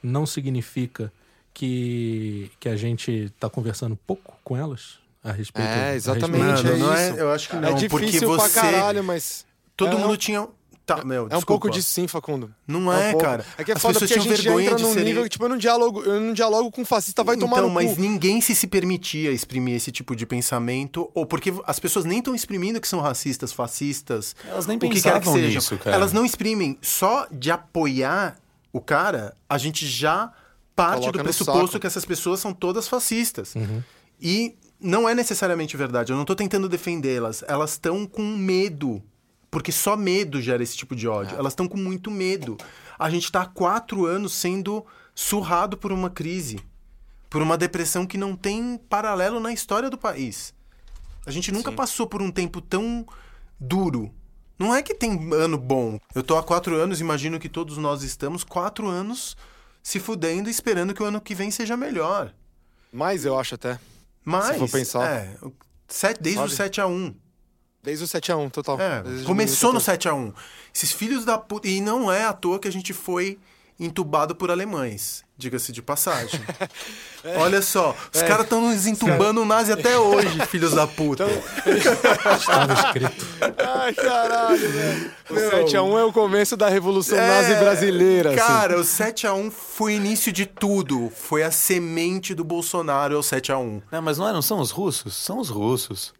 não 0.02 0.26
significa 0.26 1.12
que, 1.54 2.50
que 2.58 2.68
a 2.68 2.76
gente 2.76 3.10
está 3.34 3.48
conversando 3.48 3.96
pouco 4.06 4.34
com 4.42 4.56
elas 4.56 4.98
a 5.22 5.32
respeito? 5.32 5.68
É, 5.68 5.94
exatamente, 5.94 6.42
respeito 6.44 6.78
Mano, 6.78 6.84
é 6.84 6.86
não 6.86 6.94
isso. 6.94 7.18
é, 7.18 7.20
eu 7.22 7.30
acho 7.32 7.48
que 7.48 7.56
não, 7.56 7.68
é 7.68 7.88
porque 7.88 8.06
difícil 8.06 8.28
você 8.28 8.50
pra 8.50 8.62
caralho, 8.62 9.04
mas. 9.04 9.44
todo 9.76 9.96
é, 9.96 10.00
mundo 10.00 10.16
tinha 10.16 10.48
Tá, 10.84 11.04
meu, 11.04 11.22
É 11.22 11.22
um 11.22 11.28
desculpa. 11.28 11.46
pouco 11.46 11.70
disso 11.70 11.88
sim, 11.88 12.08
Facundo. 12.08 12.52
Não 12.66 12.80
um 12.80 12.92
é, 12.92 13.12
pouco. 13.12 13.24
cara. 13.24 13.46
É 13.56 13.62
que 13.62 13.70
é 13.70 13.74
As 13.76 13.80
foda 13.80 14.00
pessoas 14.00 14.10
porque 14.10 14.20
a 14.20 14.22
gente 14.32 14.42
já 14.42 14.50
vergonha 14.50 14.64
entra 14.66 14.76
de 14.78 14.82
num 14.82 14.88
serem- 14.90 15.04
nível 15.04 15.22
que, 15.22 15.28
tipo, 15.28 15.44
eu 15.44 15.48
não 15.48 15.56
dialogo, 15.56 16.02
eu 16.02 16.20
não 16.20 16.32
dialogo 16.32 16.72
com 16.72 16.84
fascista, 16.84 17.22
vai 17.22 17.36
tomar 17.36 17.58
então, 17.58 17.68
no 17.68 17.74
mas 17.74 17.94
cu. 17.94 18.00
ninguém 18.00 18.40
se 18.40 18.52
se 18.52 18.66
permitia 18.66 19.30
exprimir 19.30 19.76
esse 19.76 19.92
tipo 19.92 20.16
de 20.16 20.26
pensamento, 20.26 21.08
ou 21.14 21.24
porque 21.24 21.54
as 21.68 21.78
pessoas 21.78 22.04
nem 22.04 22.18
estão 22.18 22.34
exprimindo 22.34 22.80
que 22.80 22.88
são 22.88 23.00
racistas, 23.00 23.52
fascistas. 23.52 24.34
Elas 24.44 24.66
nem 24.66 24.76
o 24.76 24.80
que 24.80 24.88
quer 24.88 24.94
que 24.94 25.02
pensavam 25.04 25.32
seja. 25.34 25.54
nisso, 25.54 25.78
cara. 25.78 25.94
Elas 25.94 26.12
não 26.12 26.24
exprimem. 26.24 26.76
Só 26.82 27.28
de 27.30 27.52
apoiar 27.52 28.36
o 28.72 28.80
cara, 28.80 29.36
a 29.48 29.58
gente 29.58 29.86
já 29.86 30.32
parte 30.74 31.00
Coloca 31.00 31.18
do 31.18 31.24
pressuposto 31.24 31.78
que 31.78 31.86
essas 31.86 32.04
pessoas 32.04 32.40
são 32.40 32.52
todas 32.52 32.88
fascistas. 32.88 33.54
E 34.20 34.56
não 34.80 35.08
é 35.08 35.14
necessariamente 35.14 35.76
verdade. 35.76 36.12
Eu 36.12 36.16
não 36.16 36.24
tô 36.24 36.34
tentando 36.34 36.68
defendê-las. 36.68 37.44
Elas 37.46 37.72
estão 37.72 38.06
com 38.06 38.22
medo. 38.22 39.02
Porque 39.50 39.70
só 39.70 39.96
medo 39.96 40.40
gera 40.40 40.62
esse 40.62 40.76
tipo 40.76 40.96
de 40.96 41.06
ódio. 41.06 41.36
Elas 41.36 41.52
estão 41.52 41.68
com 41.68 41.76
muito 41.76 42.10
medo. 42.10 42.56
A 42.98 43.10
gente 43.10 43.30
tá 43.30 43.42
há 43.42 43.46
quatro 43.46 44.06
anos 44.06 44.32
sendo 44.32 44.84
surrado 45.14 45.76
por 45.76 45.92
uma 45.92 46.08
crise. 46.08 46.58
Por 47.28 47.42
uma 47.42 47.58
depressão 47.58 48.06
que 48.06 48.16
não 48.16 48.34
tem 48.34 48.80
paralelo 48.88 49.38
na 49.38 49.52
história 49.52 49.90
do 49.90 49.98
país. 49.98 50.54
A 51.26 51.30
gente 51.30 51.52
nunca 51.52 51.70
passou 51.70 52.06
por 52.06 52.22
um 52.22 52.30
tempo 52.30 52.60
tão 52.60 53.06
duro. 53.60 54.12
Não 54.62 54.74
é 54.74 54.82
que 54.82 54.94
tem 54.94 55.12
ano 55.34 55.58
bom. 55.58 55.98
Eu 56.14 56.22
tô 56.22 56.36
há 56.36 56.42
quatro 56.42 56.74
anos, 56.76 57.00
imagino 57.00 57.38
que 57.40 57.48
todos 57.48 57.76
nós 57.78 58.02
estamos 58.02 58.44
quatro 58.44 58.86
anos 58.86 59.36
se 59.82 59.98
fudendo 59.98 60.48
e 60.48 60.52
esperando 60.52 60.94
que 60.94 61.02
o 61.02 61.06
ano 61.06 61.20
que 61.20 61.34
vem 61.34 61.50
seja 61.50 61.76
melhor. 61.76 62.32
Mas 62.92 63.24
eu 63.24 63.38
acho 63.38 63.54
até. 63.56 63.78
Mas, 64.24 64.52
Se 64.54 64.58
for 64.60 64.70
pensar. 64.70 65.04
é, 65.10 65.36
sete- 65.88 66.22
desde 66.22 66.40
Sabe? 66.40 66.52
o 66.52 66.56
7 66.56 66.80
a 66.80 66.86
1 66.86 67.14
Desde 67.82 68.04
o 68.04 68.06
7x1, 68.06 68.48
total. 68.52 68.80
É, 68.80 69.02
começou 69.24 69.72
no 69.72 69.80
2014. 69.80 69.84
7 69.84 70.08
a 70.08 70.14
1 70.14 70.32
Esses 70.72 70.92
filhos 70.92 71.24
da 71.24 71.36
puta. 71.36 71.66
E 71.66 71.80
não 71.80 72.12
é 72.12 72.22
à 72.24 72.32
toa 72.32 72.60
que 72.60 72.68
a 72.68 72.72
gente 72.72 72.92
foi 72.92 73.40
entubado 73.78 74.34
por 74.34 74.50
alemães, 74.50 75.24
diga-se 75.36 75.72
de 75.72 75.82
passagem. 75.82 76.40
Olha 77.38 77.60
só, 77.62 77.96
os 78.14 78.22
caras 78.22 78.44
estão 78.44 78.60
nos 78.60 78.86
entubando 78.86 79.42
o 79.42 79.44
nazi 79.44 79.72
até 79.72 79.98
hoje, 79.98 80.44
filhos 80.46 80.72
da 80.72 80.86
puta. 80.86 81.24
Estava 81.66 82.72
escrito. 82.74 83.26
Ai, 83.58 83.92
caralho, 83.94 84.70
velho. 84.70 85.10
O 85.30 85.34
Meu. 85.34 85.50
7x1 85.66 85.98
é 86.00 86.04
o 86.04 86.12
começo 86.12 86.56
da 86.56 86.68
Revolução 86.68 87.18
É, 87.18 87.26
Nazi 87.26 87.54
brasileira. 87.56 88.30
assim. 88.30 88.38
Cara, 88.38 88.78
o 88.78 88.84
7 88.84 89.26
a 89.26 89.34
1 89.34 89.50
foi 89.50 89.94
o 89.94 89.96
início 89.96 90.32
de 90.32 90.46
tudo. 90.46 91.10
Foi 91.14 91.42
a 91.42 91.50
semente 91.50 92.34
do 92.34 92.44
Bolsonaro, 92.44 93.14
é 93.14 93.18
o 93.18 93.22
7 93.22 93.52
a 93.52 93.58
1 93.58 93.82
Não, 93.90 94.02
mas 94.02 94.18
não, 94.18 94.28
é, 94.28 94.32
não 94.32 94.42
são 94.42 94.60
os 94.60 94.70
russos? 94.70 95.14
São 95.14 95.38
os 95.38 95.48
russos. 95.48 96.12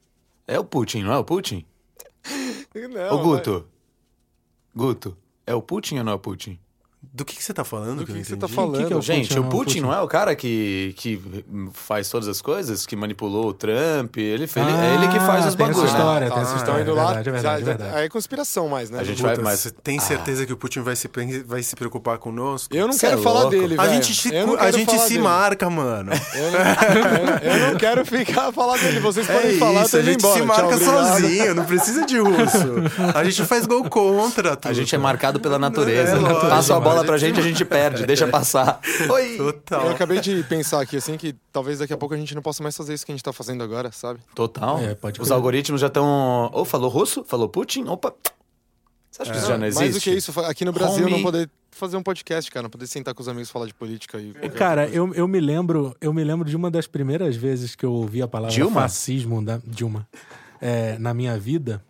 É 0.47 0.59
o 0.59 0.65
Putin, 0.65 1.03
não 1.03 1.13
é 1.13 1.19
o 1.19 1.25
Putin? 1.25 1.65
Não, 2.75 3.17
Ô, 3.17 3.19
Guto. 3.19 3.67
Guto, 4.75 5.17
é 5.47 5.55
o 5.55 5.61
Putin 5.61 5.99
ou 5.99 6.05
não 6.05 6.13
é 6.13 6.15
o 6.15 6.19
Putin? 6.19 6.59
Do 7.15 7.27
que, 7.27 7.37
que 7.37 7.45
você 7.45 7.53
tá 7.53 7.63
falando? 7.63 7.99
Do 7.99 8.07
que 8.07 8.13
que 8.15 8.21
que 8.21 8.25
você 8.25 8.37
tá 8.37 8.49
falando? 8.49 8.79
que 8.79 8.87
que 8.87 8.93
é 8.95 8.97
o 8.97 9.03
Gente, 9.03 9.29
Putin, 9.29 9.39
o 9.39 9.43
não, 9.43 9.49
Putin 9.51 9.65
Putin. 9.67 9.81
não 9.81 9.93
é 9.93 10.01
o 10.01 10.09
cara 10.09 10.35
que, 10.35 10.95
que 10.97 11.21
faz 11.75 12.09
todas 12.09 12.27
as 12.27 12.41
coisas? 12.41 12.87
Que 12.87 12.97
manipulou 12.97 13.49
o 13.49 13.53
Trump? 13.53 14.17
Ele, 14.17 14.47
fe- 14.47 14.61
ele- 14.61 14.71
é 14.71 14.95
ele 14.95 15.09
que 15.09 15.21
faz 15.21 15.45
os 15.45 15.53
Ah, 15.53 15.57
tem 15.59 15.67
essa 15.67 15.75
bagulhos, 15.75 15.93
né? 15.93 15.99
história, 15.99 16.29
Tá, 16.29 16.35
tem 16.35 16.43
essa 16.43 16.51
vocês 16.53 16.63
história. 16.63 16.63
estão 16.63 16.79
É 16.79 16.83
indo 16.83 16.95
lá. 16.95 17.07
verdade, 17.13 17.29
é 17.29 17.33
verdade, 17.33 17.63
é 17.63 17.65
verdade. 17.67 17.97
Aí 17.99 18.05
é 18.07 18.09
conspiração 18.09 18.67
mais, 18.67 18.89
né? 18.89 18.99
A 18.99 19.05
gente 19.05 19.21
vai- 19.21 19.37
mas- 19.37 19.61
Você 19.61 19.71
tem 19.71 20.01
certeza 20.01 20.47
que 20.47 20.55
o 20.55 20.57
Putin 20.57 20.81
vai 20.81 20.97
se, 20.97 21.11
vai 21.47 21.63
se 21.63 21.77
preocupar 21.77 22.17
conosco? 22.17 22.75
Eu 22.75 22.87
não 22.87 22.95
Cê 22.95 23.05
é 23.05 23.09
quero 23.11 23.21
falar 23.23 23.41
louco. 23.43 23.57
dele, 23.59 23.75
A 23.79 23.83
velho. 23.83 23.95
gente, 23.95 24.15
se, 24.15 24.29
a 24.29 24.31
quero 24.31 24.73
gente 24.79 24.99
se 24.99 25.09
dele. 25.11 25.21
marca, 25.21 25.69
mano. 25.69 26.13
Eu 26.35 26.51
não, 26.51 26.59
eu- 27.53 27.53
eu 27.67 27.73
não 27.73 27.79
quero 27.79 28.07
ficar 28.07 28.51
falar 28.53 28.79
dele. 28.79 29.01
Vocês 29.01 29.29
É 29.29 29.35
podem 29.35 29.59
falar, 29.59 29.85
isso, 29.85 29.99
a 29.99 30.03
gente 30.03 30.19
embora. 30.19 30.41
se 30.41 30.47
marca 30.47 30.79
sozinho, 30.79 31.55
não 31.57 31.65
precisa 31.67 32.07
de 32.07 32.19
russo. 32.19 33.13
A 33.15 33.23
gente 33.25 33.45
faz 33.45 33.67
gol 33.67 33.85
contra. 33.91 34.59
A 34.65 34.73
gente 34.73 34.95
é 34.95 34.99
marcado 34.99 35.39
pela 35.39 35.59
natureza. 35.59 36.17
É, 36.17 36.49
Passa 36.49 36.75
a 36.77 36.81
bola 36.81 37.02
mano. 37.03 37.09
pra 37.09 37.19
gente, 37.19 37.39
a 37.39 37.43
gente 37.43 37.65
perde. 37.65 38.07
Deixa 38.07 38.27
passar. 38.29 38.81
Oi! 39.11 39.37
Total. 39.37 39.87
Eu 39.87 39.91
acabei 39.93 40.21
de 40.21 40.43
pensar 40.45 40.81
aqui, 40.81 40.97
assim, 40.97 41.17
que 41.17 41.35
talvez 41.53 41.79
daqui 41.79 41.93
a 41.93 41.97
pouco 41.97 42.15
a 42.15 42.19
gente 42.19 42.35
não 42.35 42.43
possa 42.43 42.63
mais 42.63 42.77
fazer 42.77 42.95
isso 42.95 43.05
que 43.07 43.13
a 43.13 43.15
gente 43.15 43.25
tá 43.25 43.33
fazendo 43.33 43.63
agora, 43.63 43.93
sabe? 43.93 44.21
Total. 44.35 44.79
É, 44.79 44.95
pode 44.95 45.21
Os 45.21 45.29
crer. 45.29 45.35
algoritmos 45.37 45.81
já 45.81 45.87
estão. 45.89 46.51
Ou 46.53 46.65
falou 46.65 46.89
russo, 46.91 47.23
falou 47.25 47.49
Putin, 47.49 47.85
opa. 47.89 48.15
Você 49.11 49.23
acha 49.23 49.31
que 49.33 49.39
isso 49.39 49.47
já 49.47 49.59
não 49.59 49.67
existe? 49.67 49.83
Mais 49.83 49.95
do 49.95 50.01
que 50.01 50.11
isso, 50.11 50.41
aqui 50.41 50.65
no 50.65 50.73
Brasil 50.73 51.07
não 51.07 51.23
poder 51.23 51.51
fazer 51.71 51.99
um 51.99 52.03
podcast, 52.03 52.51
cara, 52.51 52.63
não 52.63 52.71
poder 52.71 52.87
sentar 52.87 53.13
com 53.15 53.21
os 53.21 53.29
amigos 53.29 53.51
e 53.51 53.53
falar 53.53 53.67
de 53.67 53.75
política 53.75 54.19
e 54.19 54.33
Cara, 54.51 54.89
eu, 54.89 55.13
eu 55.15 55.29
me 55.29 55.39
lembro, 55.39 55.95
eu 56.01 56.15
me 56.15 56.25
lembro 56.25 56.49
de 56.49 56.57
uma 56.57 56.71
das 56.71 56.87
primeiras 56.87 57.37
vezes 57.37 57.75
que 57.75 57.85
eu 57.85 57.93
ouvi 57.93 58.23
a 58.23 58.29
palavra 58.29 58.55
Dilma? 58.55 58.81
fascismo 58.81 59.45
da 59.45 59.61
Dilma 59.67 60.09
é, 60.63 60.97
na 60.99 61.13
minha 61.13 61.39
vida. 61.39 61.83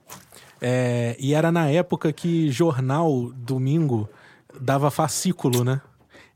É, 0.61 1.17
e 1.19 1.33
era 1.35 1.53
na 1.53 1.69
época 1.69 2.13
que 2.13 2.51
jornal 2.51 3.31
domingo 3.37 4.09
dava 4.61 4.91
fascículo, 4.91 5.65
né? 5.65 5.81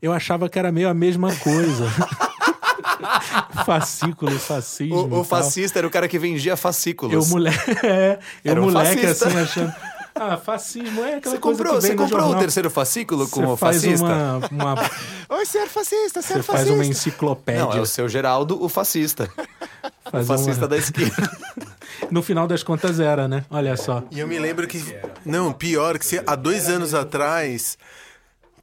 Eu 0.01 0.13
achava 0.13 0.47
que 0.49 0.57
era 0.59 0.71
meio 0.71 0.89
a 0.89 0.93
mesma 0.93 1.33
coisa. 1.37 1.85
fascículo, 3.65 4.37
fascismo. 4.39 4.95
O, 4.95 5.19
o 5.19 5.23
fascista 5.23 5.79
era 5.79 5.87
o 5.87 5.89
cara 5.91 6.07
que 6.07 6.19
vendia 6.19 6.55
fascículos. 6.57 7.13
Eu, 7.13 7.25
moleque, 7.29 7.71
é, 7.85 8.19
eu 8.43 8.51
Era 8.51 8.61
um 8.61 8.65
moleque 8.65 9.01
fascista. 9.01 9.27
assim 9.27 9.37
achando. 9.39 9.73
Ah, 10.19 10.35
fascismo 10.35 11.01
é 11.03 11.15
aquela 11.15 11.35
Você 11.35 11.39
coisa 11.39 11.57
comprou, 11.59 11.75
que 11.75 11.81
vem 11.81 11.91
você 11.91 11.95
comprou 11.97 12.21
jornal. 12.21 12.37
o 12.37 12.41
terceiro 12.41 12.69
fascículo 12.71 13.27
como 13.29 13.49
Você 13.55 13.57
faz 13.57 13.75
fascista? 13.83 14.05
uma, 14.05 14.73
uma- 14.73 14.91
Oi, 15.29 15.45
ser 15.45 15.67
fascista, 15.67 16.21
ser 16.23 16.33
você 16.37 16.43
faz 16.43 16.59
fascista. 16.61 16.73
uma 16.73 16.85
enciclopédia. 16.85 17.63
Não, 17.65 17.73
é 17.73 17.79
o 17.79 17.85
seu 17.85 18.09
Geraldo, 18.09 18.63
o 18.63 18.67
fascista. 18.67 19.29
O 20.05 20.09
faz 20.11 20.25
fascista 20.27 20.61
uma- 20.63 20.67
da 20.69 20.77
esquina. 20.77 21.11
No 22.09 22.23
final 22.23 22.47
das 22.47 22.63
contas 22.63 22.99
era, 22.99 23.27
né? 23.27 23.45
Olha 23.49 23.77
só. 23.77 24.03
E 24.09 24.19
eu 24.19 24.27
me 24.27 24.39
lembro 24.39 24.65
que. 24.67 24.83
Não, 25.23 25.53
pior, 25.53 25.99
que 25.99 26.05
se, 26.05 26.21
há 26.25 26.35
dois 26.35 26.67
anos 26.67 26.93
atrás. 26.95 27.77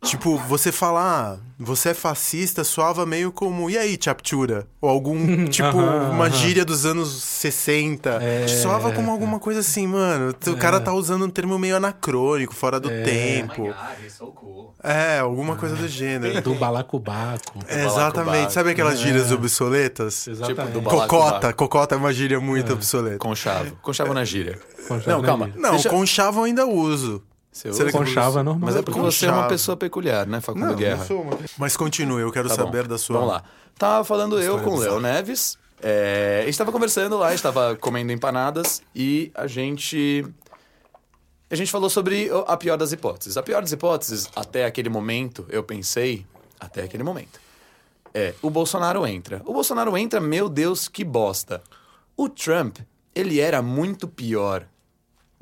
Tipo, 0.04 0.36
você 0.48 0.70
falar, 0.70 1.38
ah, 1.38 1.38
você 1.58 1.88
é 1.90 1.94
fascista, 1.94 2.62
soava 2.62 3.06
meio 3.06 3.32
como, 3.32 3.70
e 3.70 3.78
aí, 3.78 3.98
Chaptura? 4.00 4.66
Ou 4.80 4.88
algum, 4.90 5.44
tipo, 5.48 5.66
Aham, 5.78 6.10
uma 6.10 6.26
aham. 6.26 6.30
gíria 6.36 6.64
dos 6.64 6.84
anos 6.84 7.22
60. 7.22 8.10
É, 8.22 8.46
soava 8.46 8.92
como 8.92 9.10
alguma 9.10 9.38
coisa 9.40 9.60
assim, 9.60 9.86
mano. 9.86 10.34
O 10.46 10.56
cara 10.56 10.78
tá 10.80 10.92
usando 10.92 11.24
um 11.24 11.30
termo 11.30 11.58
meio 11.58 11.76
anacrônico, 11.76 12.54
fora 12.54 12.78
do 12.78 12.88
tempo. 12.88 13.72
É, 14.82 15.18
alguma 15.20 15.56
coisa 15.56 15.74
do 15.74 15.88
gênero. 15.88 16.40
Do 16.42 16.54
balacobaco. 16.54 17.58
É, 17.66 17.84
exatamente. 17.86 18.52
Sabe 18.52 18.70
aquelas 18.70 18.98
gírias 18.98 19.32
obsoletas? 19.32 20.28
Exatamente. 20.28 20.72
do 20.74 20.80
ba- 20.82 20.90
Cocota. 20.90 21.52
Cocota 21.54 21.94
é 21.94 21.98
uma 21.98 22.12
gíria 22.12 22.38
muito 22.38 22.72
obsoleta. 22.74 23.18
Conchavo. 23.18 23.76
Conchavo 23.80 24.12
na 24.12 24.24
gíria. 24.24 24.58
Conchavo 24.86 25.10
Não, 25.10 25.22
na 25.22 25.26
calma. 25.28 25.46
gíria. 25.46 25.60
Não, 25.62 25.70
Deixa- 25.70 25.88
conchavo 25.88 26.40
eu 26.40 26.44
ainda 26.44 26.66
uso. 26.66 27.22
Você 27.54 27.72
Será 27.72 27.92
Conchava 27.92 28.42
normal. 28.42 28.66
Mas 28.66 28.76
é 28.76 28.82
porque 28.82 28.98
você 29.00 29.26
é 29.26 29.30
uma 29.32 29.46
pessoa 29.46 29.76
peculiar, 29.76 30.26
né, 30.26 30.40
Facundo 30.40 30.74
Guerra? 30.74 31.06
Mas 31.56 31.76
continue, 31.76 32.20
eu 32.20 32.32
quero 32.32 32.48
Tá 32.48 32.56
bom. 32.56 32.64
saber 32.64 32.88
da 32.88 32.98
sua. 32.98 33.14
Vamos 33.18 33.32
lá. 33.32 33.44
Tava 33.78 34.04
falando 34.04 34.40
eu 34.40 34.58
com 34.60 34.70
o 34.74 34.78
Léo. 34.78 34.98
Neves. 35.00 35.56
é, 35.80 36.40
a 36.42 36.46
gente 36.46 36.58
tava 36.58 36.72
conversando 36.72 37.16
lá, 37.16 37.28
a 37.28 37.30
gente 37.30 37.42
tava 37.42 37.76
comendo 37.76 38.10
empanadas 38.10 38.82
e 38.94 39.30
a 39.34 39.46
gente. 39.46 40.26
A 41.50 41.54
gente 41.54 41.70
falou 41.70 41.88
sobre 41.88 42.28
o- 42.32 42.44
a 42.48 42.56
pior 42.56 42.76
das 42.76 42.90
hipóteses. 42.90 43.36
A 43.36 43.42
pior 43.42 43.60
das 43.60 43.70
hipóteses, 43.70 44.28
até 44.34 44.64
aquele 44.64 44.88
momento, 44.88 45.46
eu 45.48 45.62
pensei. 45.62 46.26
Até 46.58 46.82
aquele 46.82 47.02
momento. 47.04 47.38
É, 48.12 48.34
o 48.42 48.50
Bolsonaro 48.50 49.06
entra. 49.06 49.42
O 49.44 49.52
Bolsonaro 49.52 49.96
entra, 49.96 50.20
meu 50.20 50.48
Deus, 50.48 50.88
que 50.88 51.04
bosta. 51.04 51.62
O 52.16 52.28
Trump, 52.28 52.78
ele 53.14 53.38
era 53.40 53.60
muito 53.62 54.08
pior 54.08 54.66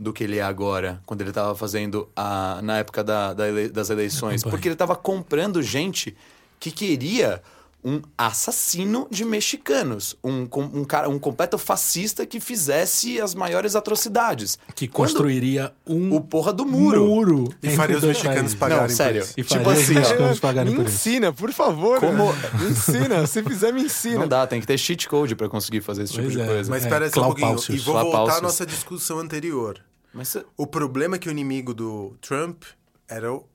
do 0.03 0.13
que 0.13 0.25
ele 0.25 0.39
é 0.39 0.43
agora, 0.43 1.01
quando 1.07 1.21
ele 1.23 1.33
tava 1.33 1.55
fazendo 1.55 2.09
a, 2.17 2.61
na 2.63 2.79
época 2.79 3.03
da- 3.05 3.33
da 3.33 3.49
ele- 3.49 3.69
das 3.69 3.89
eleições. 3.91 4.43
Porque 4.43 4.69
ele 4.69 4.77
tava 4.77 4.95
comprando 4.97 5.63
gente 5.63 6.15
que 6.61 6.71
queria 6.71 7.41
um 7.85 8.01
assassino 8.17 9.09
de 9.11 9.25
mexicanos, 9.25 10.17
um, 10.23 10.47
um 10.73 10.85
cara, 10.85 11.09
um 11.09 11.19
completo 11.19 11.59
fascista 11.59 12.25
que 12.25 12.39
fizesse 12.39 13.21
as 13.21 13.35
maiores 13.35 13.75
atrocidades. 13.75 14.57
Que 14.73 14.87
Quando 14.87 15.09
construiria 15.09 15.73
um 15.85 16.15
o 16.15 16.21
porra 16.21 16.53
do 16.53 16.65
muro. 16.65 17.49
E 17.61 17.67
entre 17.67 17.77
faria 17.77 17.97
os 17.97 18.05
mexicanos 18.05 18.37
países. 18.37 18.55
pagarem 18.55 18.89
Não, 18.89 18.95
sério. 18.95 19.21
por 19.23 19.27
isso. 19.27 19.35
E 19.37 19.43
Tipo 19.43 19.65
faria 19.65 19.83
assim, 19.83 19.95
mexicanos 19.95 20.39
pagarem 20.41 20.71
Me 20.71 20.77
por 20.79 20.87
isso. 20.87 20.95
ensina, 21.09 21.33
por 21.33 21.53
favor. 21.53 21.99
Como- 21.99 22.33
Me 22.61 22.71
ensina. 22.71 23.27
Se 23.27 23.43
fizer, 23.43 23.73
me 23.73 23.83
ensina. 23.83 24.21
Não 24.21 24.29
dá, 24.29 24.47
tem 24.47 24.61
que 24.61 24.67
ter 24.67 24.79
cheat 24.79 25.09
code 25.09 25.35
pra 25.35 25.49
conseguir 25.49 25.81
fazer 25.81 26.05
esse 26.05 26.13
tipo 26.13 26.23
Pois 26.25 26.35
de 26.37 26.41
é. 26.41 26.47
coisa. 26.47 26.71
Mas 26.71 26.85
É, 26.85 26.87
espera 26.87 27.05
aí 27.07 27.11
só 27.13 27.21
um 27.21 27.25
pouquinho. 27.35 27.57
E 27.71 27.79
vou 27.81 27.95
voltar 28.01 28.39
à 28.39 28.41
nossa 28.41 28.65
discussão 28.65 29.19
anterior. 29.19 29.81
Mas 30.13 30.37
O 30.57 30.67
problema 30.67 31.17
é 31.17 31.19
que 31.19 31.29
o 31.29 31.33
inimigo 31.33 31.73
do 31.73 32.17
Trump 32.21 32.65
era 33.09 33.33
o, 33.33 33.49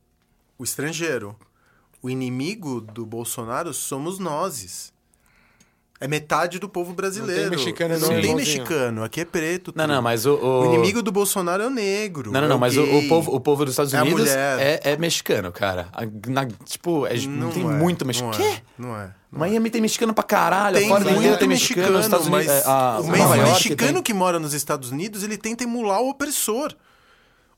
o 0.58 0.64
estrangeiro. 0.64 1.38
O 2.02 2.10
inimigo 2.10 2.82
do 2.82 3.06
Bolsonaro 3.06 3.74
somos 3.74 4.20
nós. 4.20 4.94
É 6.00 6.08
metade 6.08 6.60
do 6.60 6.70
povo 6.70 6.94
brasileiro. 6.94 7.50
mexicano, 7.50 7.98
não 7.98 8.12
não, 8.12 8.22
tem 8.22 8.36
mexicano. 8.36 9.04
Aqui 9.04 9.22
é 9.22 9.26
preto. 9.26 9.74
Não, 9.76 9.86
tudo. 9.86 9.94
não, 9.96 10.02
mas 10.02 10.26
o. 10.28 10.36
O, 10.36 10.62
O 10.62 10.66
inimigo 10.74 11.02
do 11.02 11.12
Bolsonaro 11.12 11.64
é 11.64 11.68
o 11.68 11.72
negro. 11.72 12.32
Não, 12.32 12.40
não, 12.40 12.46
é 12.46 12.50
não, 12.50 12.58
mas 12.60 12.78
o, 12.78 12.84
o 12.84 13.08
povo, 13.08 13.36
o 13.36 13.40
povo 13.40 13.66
dos 13.66 13.74
Estados 13.74 13.94
É 13.96 14.02
Unidos 14.02 14.20
mulher. 14.30 14.60
é, 14.60 14.92
é 14.92 14.98
mexicano, 14.98 15.52
cara. 15.52 15.88
Na- 16.28 16.46
tipo, 16.66 17.08
é- 17.08 17.18
Não 17.28 17.50
tem 17.50 17.64
é, 17.64 17.66
muito 17.66 18.02
não 18.06 18.08
mexicano. 18.08 18.34
é, 18.34 18.38
Quê? 18.38 18.62
Não 18.78 18.96
é. 18.96 19.10
Miami 19.32 19.70
tem 19.70 19.82
mexicano 19.82 20.14
pra 20.14 20.24
caralho, 20.24 20.78
Tem 20.78 20.88
fora 20.88 21.04
muito 21.04 21.38
tem 21.38 21.48
mexicano, 21.48 21.50
mexicano, 21.50 21.92
nos 21.98 22.06
Estados 22.06 22.28
Unidos. 22.28 22.46
mas 22.48 22.66
é, 22.66 22.68
a, 22.68 22.72
o 23.00 23.04
Nova 23.04 23.12
mesmo 23.12 23.36
York 23.36 23.52
mexicano 23.54 23.94
tem- 23.94 24.04
que 24.04 24.14
mora 24.14 24.40
nos 24.40 24.54
Estados 24.54 24.92
Unidos, 24.92 25.24
ele 25.24 25.38
tenta 25.38 25.64
emular 25.64 26.00
o 26.00 26.10
opressor. 26.10 26.74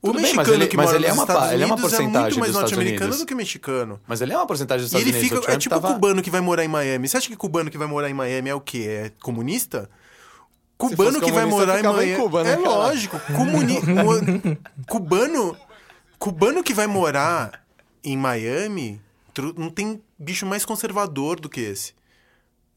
O 0.02 0.08
Tudo 0.08 0.22
bem, 0.22 0.34
mexicano 0.34 0.54
ele- 0.64 0.68
que 0.68 0.78
mas 0.78 0.86
mora 0.86 0.98
ele 0.98 1.06
é 1.06 1.10
nos 1.10 1.18
uma 1.18 1.24
Estados 1.24 1.42
pa- 1.48 1.54
ele 1.54 1.64
é 1.64 1.66
uma 1.66 1.76
Unidos 1.76 1.92
porcentagem 1.92 2.22
muito 2.24 2.40
mais 2.40 2.54
norte-americano 2.54 3.02
Unidos. 3.06 3.20
do 3.20 3.26
que 3.26 3.36
mexicano. 3.36 4.00
Mas 4.08 4.22
ele 4.22 4.32
é 4.32 4.38
uma 4.38 4.48
porcentagem 4.48 4.84
dos 4.86 4.94
E 4.94 4.96
Estados 4.96 5.08
ele 5.16 5.20
Unidos. 5.20 5.40
fica. 5.46 5.52
É 5.54 5.58
tipo 5.58 5.76
tava... 5.76 5.90
o 5.90 5.94
cubano 5.94 6.22
que 6.22 6.30
vai 6.30 6.40
morar 6.40 6.64
em 6.64 6.70
Miami. 6.70 7.08
Você 7.08 7.18
acha 7.18 7.28
que 7.28 7.36
cubano 7.36 7.70
que 7.70 7.78
vai 7.78 7.88
morar 7.88 8.10
em 8.10 8.14
Miami 8.14 8.50
é 8.50 8.56
o 8.56 8.62
quê? 8.62 8.86
É 8.88 9.12
comunista? 9.22 9.90
Cubano 10.78 11.20
que 11.20 11.32
vai 11.34 11.46
morar 11.46 11.74
em 11.74 11.78
ficava 11.78 12.02
em 12.04 12.08
Miami. 12.08 12.24
Cuba, 12.24 12.44
né, 12.46 12.52
é 12.54 12.56
cara? 12.56 12.70
lógico. 12.70 13.20
Comuni... 13.36 13.82
cubano. 14.88 15.58
Cubano 16.18 16.64
que 16.64 16.74
vai 16.74 16.88
morar 16.88 17.66
em 18.02 18.16
Miami 18.18 19.02
não 19.58 19.70
tem 19.70 20.02
bicho 20.18 20.46
mais 20.46 20.64
conservador 20.64 21.40
do 21.42 21.50
que 21.50 21.60
esse. 21.62 21.94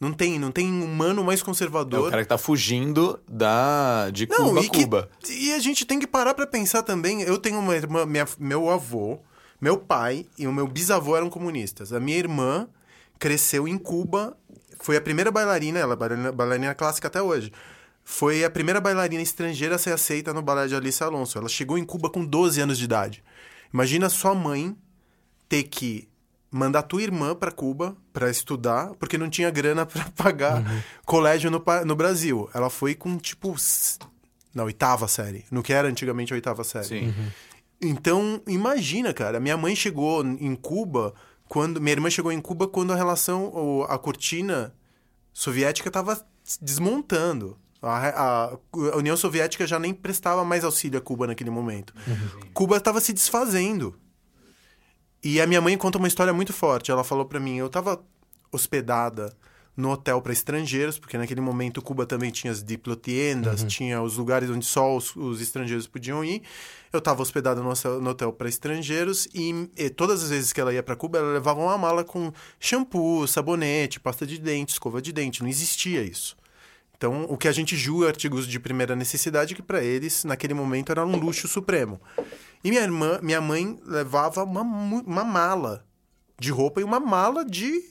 Não 0.03 0.13
tem, 0.13 0.37
não 0.37 0.51
tem 0.51 0.69
humano 0.83 1.23
mais 1.23 1.41
É 1.41 1.45
conservador. 1.45 2.09
o 2.09 2.11
cara 2.11 2.23
que 2.25 2.29
tá 2.29 2.37
fugindo 2.37 3.21
da... 3.29 4.11
de 4.11 4.27
Não, 4.29 4.49
Cuba, 4.49 4.61
e, 4.61 4.69
que- 4.69 4.81
Cuba. 4.83 5.09
e 5.31 5.53
a 5.53 5.61
gente 5.61 5.85
tem 5.87 6.01
que 6.01 6.09
parar 6.09 6.35
pra 6.35 6.45
pensar 6.45 6.83
também. 6.83 7.23
Eu 7.23 7.39
tenho 7.39 7.61
uma 7.61 7.77
irmã, 7.77 8.05
minha- 8.05 8.27
meu 8.37 8.69
avô, 8.69 9.21
meu 9.61 9.79
pai 9.79 10.27
e 10.37 10.45
o 10.49 10.53
meu 10.53 10.67
bisavô 10.67 11.17
eram 11.17 11.31
comunistas. 11.31 11.93
A 11.93 12.01
minha 12.01 12.19
irmã 12.19 12.67
cresceu 13.17 13.69
em 13.69 13.79
Cuba, 13.79 14.37
foi 14.81 14.97
a 14.97 15.01
primeira 15.01 15.31
bailarina, 15.31 15.79
ela 15.79 15.93
é 15.93 15.97
bailarina, 15.97 16.33
bailarina 16.33 16.75
clássica 16.75 17.07
até 17.07 17.23
hoje. 17.23 17.53
Foi 18.05 18.43
a 18.45 18.51
primeira 18.51 18.81
bailarina 18.81 19.23
estrangeira 19.23 19.77
a 19.77 19.79
ser 19.79 19.93
aceita 19.93 20.35
no 20.35 20.43
balé 20.43 20.67
de 20.67 20.75
Alice 20.75 21.01
Alonso. 21.05 21.39
Ela 21.39 21.49
chegou 21.49 21.79
em 21.79 21.85
Cuba 21.85 22.11
com 22.11 22.25
12 22.25 22.61
anos 22.61 22.77
de 22.77 22.83
idade. 22.87 23.23
Imagina 23.73 24.09
sua 24.09 24.35
mãe 24.35 24.77
ter 25.49 25.63
que 25.63 26.09
mandar 26.53 26.83
tua 26.83 27.03
irmã 27.03 27.35
para 27.35 27.51
Cuba 27.51 27.97
para 28.13 28.31
estudar, 28.31 28.91
porque 29.01 29.17
não 29.19 29.29
tinha 29.31 29.51
grana 29.51 29.85
para 29.87 30.05
pagar 30.11 30.63
colégio 31.05 31.51
no, 31.51 31.65
no 31.87 31.97
Brasil. 31.97 32.49
Ela 32.55 32.69
foi 32.71 32.95
com 32.95 33.17
tipo 33.19 33.57
na 34.55 34.63
oitava 34.65 35.09
série, 35.09 35.45
no 35.51 35.63
que 35.63 35.73
era 35.73 35.89
antigamente 35.89 36.33
a 36.33 36.37
oitava 36.37 36.63
série. 36.63 36.85
Sim. 36.87 37.15
Então, 37.81 38.41
imagina, 38.47 39.13
cara, 39.15 39.41
minha 39.41 39.57
mãe 39.57 39.75
chegou 39.75 40.23
em 40.25 40.55
Cuba 40.55 41.15
quando 41.49 41.81
minha 41.81 41.93
irmã 41.93 42.09
chegou 42.11 42.31
em 42.31 42.41
Cuba 42.41 42.69
quando 42.69 42.93
a 42.93 42.97
relação 42.97 43.47
o- 43.53 43.85
a 43.89 43.99
cortina 43.99 44.73
soviética 45.33 45.89
estava 45.89 46.23
desmontando. 46.61 47.57
A, 47.81 48.09
a- 48.09 48.59
a 48.93 48.97
União 48.97 49.17
Soviética 49.17 49.67
já 49.67 49.79
nem 49.79 49.93
prestava 49.93 50.45
mais 50.45 50.63
auxílio 50.65 50.99
a 50.99 51.03
Cuba 51.03 51.27
naquele 51.27 51.51
momento. 51.51 51.93
Cuba 52.55 52.77
estava 52.77 53.01
se 53.01 53.13
desfazendo. 53.13 53.99
E 55.23 55.41
a 55.41 55.47
minha 55.47 55.61
mãe 55.61 55.77
conta 55.77 55.99
uma 55.99 56.09
história 56.09 56.33
muito 56.33 56.53
forte. 56.53 56.91
Ela 56.91 57.05
falou 57.05 57.25
pra 57.25 57.39
mim, 57.41 57.57
eu 57.57 57.69
tava 57.69 58.03
hospedada 58.51 59.35
no 59.75 59.91
hotel 59.91 60.21
para 60.21 60.33
estrangeiros, 60.35 60.99
porque 60.99 61.17
naquele 61.17 61.41
momento 61.41 61.81
Cuba 61.81 62.05
também 62.05 62.31
tinha 62.31 62.53
as 62.53 62.63
diplotiendas, 62.63 63.63
tinha 63.65 64.03
os 64.03 64.19
lugares 64.19 64.51
onde 64.51 64.67
só 64.67 64.95
os, 64.95 65.17
os 65.17 65.41
estrangeiros 65.41 65.87
podiam 65.87 66.23
ir. 66.23 66.43
Eu 66.93 67.01
tava 67.01 67.23
hospedada 67.23 67.63
no, 67.63 67.71
hotel- 67.71 68.01
no 68.01 68.11
hotel 68.11 68.33
para 68.35 68.49
estrangeiros 68.51 69.27
e, 69.33 69.71
e 69.77 69.89
todas 69.89 70.23
as 70.23 70.29
vezes 70.29 70.53
que 70.53 70.61
ela 70.61 70.75
ia 70.75 70.83
para 70.83 70.95
Cuba, 70.95 71.19
ela 71.19 71.33
levava 71.33 71.59
uma 71.61 71.79
mala 71.79 72.05
com 72.05 72.31
shampoo, 72.61 73.27
sabonete, 73.27 73.99
pasta 73.99 74.27
de 74.27 74.39
dente, 74.39 74.73
escova 74.73 75.01
de 75.01 75.11
dente. 75.11 75.41
Não 75.43 75.49
existia 75.49 76.03
isso. 76.03 76.37
Então, 76.95 77.25
o 77.29 77.39
que 77.39 77.49
a 77.49 77.53
gente 77.53 77.75
julga 77.75 78.09
artigos 78.09 78.47
de 78.47 78.61
primeira 78.61 78.95
necessidade, 78.95 79.55
que 79.55 79.63
para 79.63 79.83
eles, 79.83 80.23
naquele 80.23 80.53
momento, 80.55 80.93
era 80.93 81.05
um 81.05 81.17
luxo 81.17 81.49
supremo. 81.49 81.99
E 82.65 82.71
minha 82.71 82.83
irmã, 82.83 83.19
minha 83.23 83.41
mãe 83.41 83.79
levava 83.85 84.45
uma, 84.45 84.63
uma 84.63 85.25
mala 85.25 85.85
de 86.39 86.51
roupa 86.51 86.81
e 86.81 86.85
uma 86.85 87.01
mala 87.01 87.45
de 87.45 87.91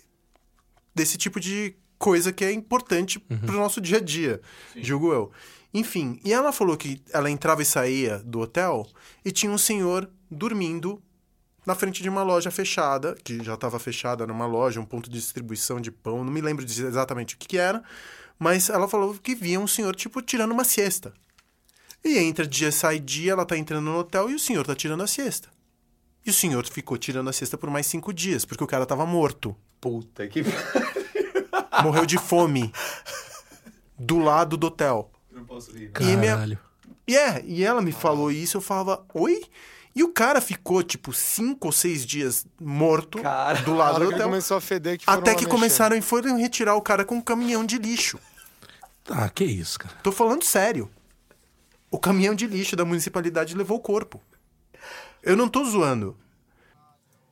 desse 0.94 1.18
tipo 1.18 1.40
de 1.40 1.76
coisa 1.98 2.34
que 2.34 2.44
é 2.44 2.52
importante 2.52 3.20
pro 3.20 3.58
nosso 3.58 3.80
dia 3.80 3.98
a 3.98 4.02
dia, 4.02 4.42
julgo 4.76 5.14
eu. 5.14 5.32
Enfim, 5.74 6.20
e 6.26 6.34
ela 6.34 6.52
falou 6.52 6.76
que 6.76 7.02
ela 7.14 7.30
entrava 7.30 7.62
e 7.62 7.66
saía 7.66 8.20
do 8.20 8.40
hotel 8.40 8.86
e 9.24 9.32
tinha 9.32 9.52
um 9.52 9.58
senhor 9.58 10.10
dormindo 10.30 11.02
na 11.66 11.76
frente 11.76 12.02
de 12.02 12.10
uma 12.10 12.24
loja 12.24 12.50
fechada, 12.50 13.16
que 13.24 13.44
já 13.44 13.54
estava 13.54 13.80
fechada 13.80 14.26
numa 14.26 14.46
loja, 14.46 14.82
um 14.82 14.86
ponto 14.86 15.10
de 15.10 15.20
distribuição 15.20 15.80
de 15.80 15.92
pão, 15.92 16.24
não 16.24 16.32
me 16.32 16.42
lembro 16.42 16.66
exatamente 16.66 17.36
o 17.36 17.38
que, 17.38 17.48
que 17.48 17.58
era, 17.58 17.84
mas 18.38 18.70
ela 18.70 18.88
falou 18.88 19.14
que 19.14 19.36
via 19.36 19.60
um 19.60 19.68
senhor, 19.68 19.96
tipo, 19.96 20.22
tirando 20.22 20.52
uma 20.52 20.64
siesta. 20.64 21.14
E 22.04 22.18
entra 22.18 22.46
dia, 22.48 22.72
sai 22.72 23.00
dia, 23.00 23.34
ela 23.34 23.46
tá 23.46 23.58
entrando 23.58 23.86
no 23.86 23.98
hotel 24.00 24.30
e 24.30 24.36
o 24.36 24.40
senhor 24.40 24.66
tá 24.66 24.76
tirando 24.76 25.04
a 25.04 25.08
siesta. 25.08 25.50
E 26.26 26.30
o 26.30 26.34
senhor 26.34 26.66
ficou 26.68 26.98
tirando 26.98 27.30
a 27.30 27.34
siesta 27.34 27.58
por 27.58 27.70
mais 27.70 27.86
cinco 27.88 28.14
dias, 28.14 28.46
porque 28.46 28.64
o 28.64 28.68
cara 28.68 28.86
tava 28.86 29.06
morto. 29.06 29.56
Puta 29.80 30.28
que... 30.28 30.44
Morreu 31.84 32.06
de 32.06 32.18
fome. 32.18 32.72
Do 33.98 34.20
lado 34.20 34.58
do 34.58 34.68
hotel. 34.68 35.12
Não 35.32 35.46
posso 35.46 35.72
rir. 35.72 35.92
E 36.00 36.16
minha- 36.18 36.34
Caralho. 36.36 36.60
E 37.08 37.16
é, 37.18 37.44
e 37.46 37.64
ela 37.64 37.82
me 37.82 37.92
falou 37.92 38.32
isso, 38.32 38.58
eu 38.58 38.62
falava, 38.62 39.04
oi? 39.14 39.42
E 39.94 40.04
o 40.04 40.10
cara 40.14 40.40
ficou, 40.40 40.82
tipo, 40.82 41.12
cinco 41.12 41.68
ou 41.68 41.72
seis 41.72 42.06
dias 42.06 42.46
morto 42.60 43.22
Cara. 43.22 43.60
do 43.62 43.74
lado 43.74 44.00
do 44.00 44.08
hotel. 44.08 44.24
começou 44.30 44.56
a 44.58 44.62
feder 44.62 44.98
que 44.98 45.04
Até 45.06 45.32
que 45.32 45.42
mexer. 45.42 45.50
começaram 45.50 45.98
e 45.98 46.02
foram 46.02 46.38
retirar 46.38 46.76
o 46.76 46.82
cara 46.82 47.04
com 47.04 47.16
um 47.16 47.22
caminhão 47.22 47.66
de 47.66 47.78
lixo. 47.78 48.18
Ah, 49.10 49.28
que 49.30 49.44
isso, 49.44 49.78
cara. 49.80 49.96
Tô 50.02 50.12
falando 50.12 50.44
sério. 50.44 50.90
O 51.92 52.00
caminhão 52.00 52.34
de 52.34 52.48
lixo 52.48 52.76
da 52.76 52.86
municipalidade 52.86 53.56
levou 53.56 53.78
o 53.78 53.82
corpo. 53.82 54.20
Eu 55.22 55.36
não 55.36 55.48
tô 55.50 55.64
zoando. 55.66 56.18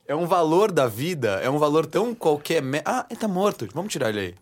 É 0.06 0.14
um 0.14 0.26
valor 0.26 0.70
da 0.70 0.86
vida, 0.86 1.40
é 1.42 1.48
um 1.48 1.58
valor 1.58 1.86
tão 1.86 2.14
qualquer... 2.14 2.60
me- 2.62 2.82
Ah, 2.84 3.06
ele 3.08 3.18
tá 3.18 3.26
morto, 3.26 3.66
vamos 3.72 3.90
tirar 3.92 4.10
ele 4.10 4.20
aí. 4.20 4.34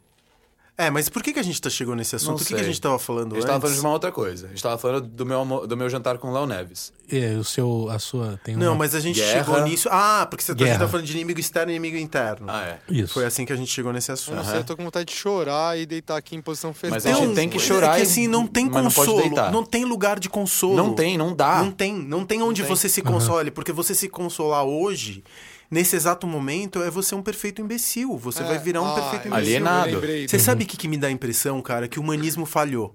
É, 0.80 0.90
mas 0.90 1.08
por 1.08 1.24
que, 1.24 1.32
que 1.32 1.40
a 1.40 1.42
gente 1.42 1.60
tá 1.60 1.68
chegou 1.68 1.96
nesse 1.96 2.14
assunto? 2.14 2.28
Não 2.28 2.36
O 2.36 2.38
que, 2.46 2.54
que 2.54 2.60
a 2.60 2.62
gente 2.62 2.80
tava 2.80 3.00
falando 3.00 3.32
A 3.32 3.34
gente 3.34 3.38
antes? 3.38 3.46
tava 3.46 3.60
falando 3.60 3.74
de 3.74 3.80
uma 3.80 3.90
outra 3.92 4.12
coisa. 4.12 4.46
A 4.46 4.50
gente 4.50 4.62
tava 4.62 4.78
falando 4.78 5.08
do 5.08 5.26
meu, 5.26 5.66
do 5.66 5.76
meu 5.76 5.90
jantar 5.90 6.18
com 6.18 6.28
o 6.30 6.32
Léo 6.32 6.46
Neves. 6.46 6.92
É, 7.10 7.34
o 7.34 7.42
seu, 7.42 7.88
a 7.90 7.98
sua 7.98 8.38
tem 8.44 8.54
Não, 8.54 8.68
uma... 8.68 8.74
mas 8.76 8.94
a 8.94 9.00
gente 9.00 9.18
Guerra. 9.18 9.44
chegou 9.44 9.60
nisso... 9.62 9.88
Ah, 9.90 10.24
porque 10.30 10.44
você 10.44 10.52
a 10.52 10.54
gente 10.54 10.64
Guerra. 10.64 10.78
tá 10.78 10.86
falando 10.88 11.04
de 11.06 11.12
inimigo 11.14 11.40
externo 11.40 11.72
e 11.72 11.74
inimigo 11.74 11.96
interno. 11.96 12.46
Ah, 12.48 12.62
é. 12.64 12.78
Isso. 12.88 13.12
Foi 13.14 13.24
assim 13.24 13.44
que 13.44 13.52
a 13.52 13.56
gente 13.56 13.72
chegou 13.72 13.92
nesse 13.92 14.10
Eu 14.10 14.14
assunto. 14.14 14.36
não 14.36 14.44
sei, 14.44 14.58
eu 14.58 14.64
tô 14.64 14.76
com 14.76 14.84
vontade 14.84 15.06
de 15.06 15.16
chorar 15.16 15.76
e 15.76 15.84
deitar 15.84 16.16
aqui 16.16 16.36
em 16.36 16.40
posição 16.40 16.72
fetal. 16.72 16.94
Mas 16.94 17.06
a 17.06 17.12
gente 17.12 17.34
tem 17.34 17.48
que 17.48 17.58
chorar 17.58 17.94
É 17.94 17.96
que 17.96 18.02
assim, 18.02 18.28
não 18.28 18.46
tem 18.46 18.66
não 18.66 18.84
consolo. 18.84 19.20
deitar. 19.22 19.50
Não, 19.50 19.64
tem 19.64 19.84
lugar 19.84 20.20
de 20.20 20.28
consolo. 20.28 20.76
Não 20.76 20.94
tem, 20.94 21.18
não 21.18 21.34
dá. 21.34 21.60
Não 21.60 21.72
tem. 21.72 21.92
Não 21.92 22.24
tem 22.24 22.40
onde 22.40 22.62
tem. 22.62 22.68
você 22.68 22.88
se 22.88 23.02
console. 23.02 23.50
Porque 23.50 23.72
você 23.72 23.96
se 23.96 24.08
consolar 24.08 24.62
hoje, 24.64 25.24
nesse 25.70 25.96
exato 25.96 26.26
momento, 26.26 26.82
é 26.82 26.90
você 26.90 27.14
um 27.14 27.22
perfeito 27.22 27.60
imbecil. 27.60 28.16
Você 28.18 28.42
vai 28.42 28.58
virar 28.58 28.82
um 28.82 28.86
Ah, 28.86 28.94
perfeito 28.94 29.28
imbecil. 29.28 29.34
Alienado. 29.34 30.00
Você 30.28 30.38
sabe 30.38 30.64
o 30.64 30.66
que, 30.66 30.76
que 30.76 30.88
me 30.88 30.96
dá 30.96 31.08
a 31.08 31.10
impressão, 31.10 31.60
cara? 31.62 31.88
Que 31.88 31.98
o 31.98 32.02
humanismo 32.02 32.46
falhou. 32.46 32.94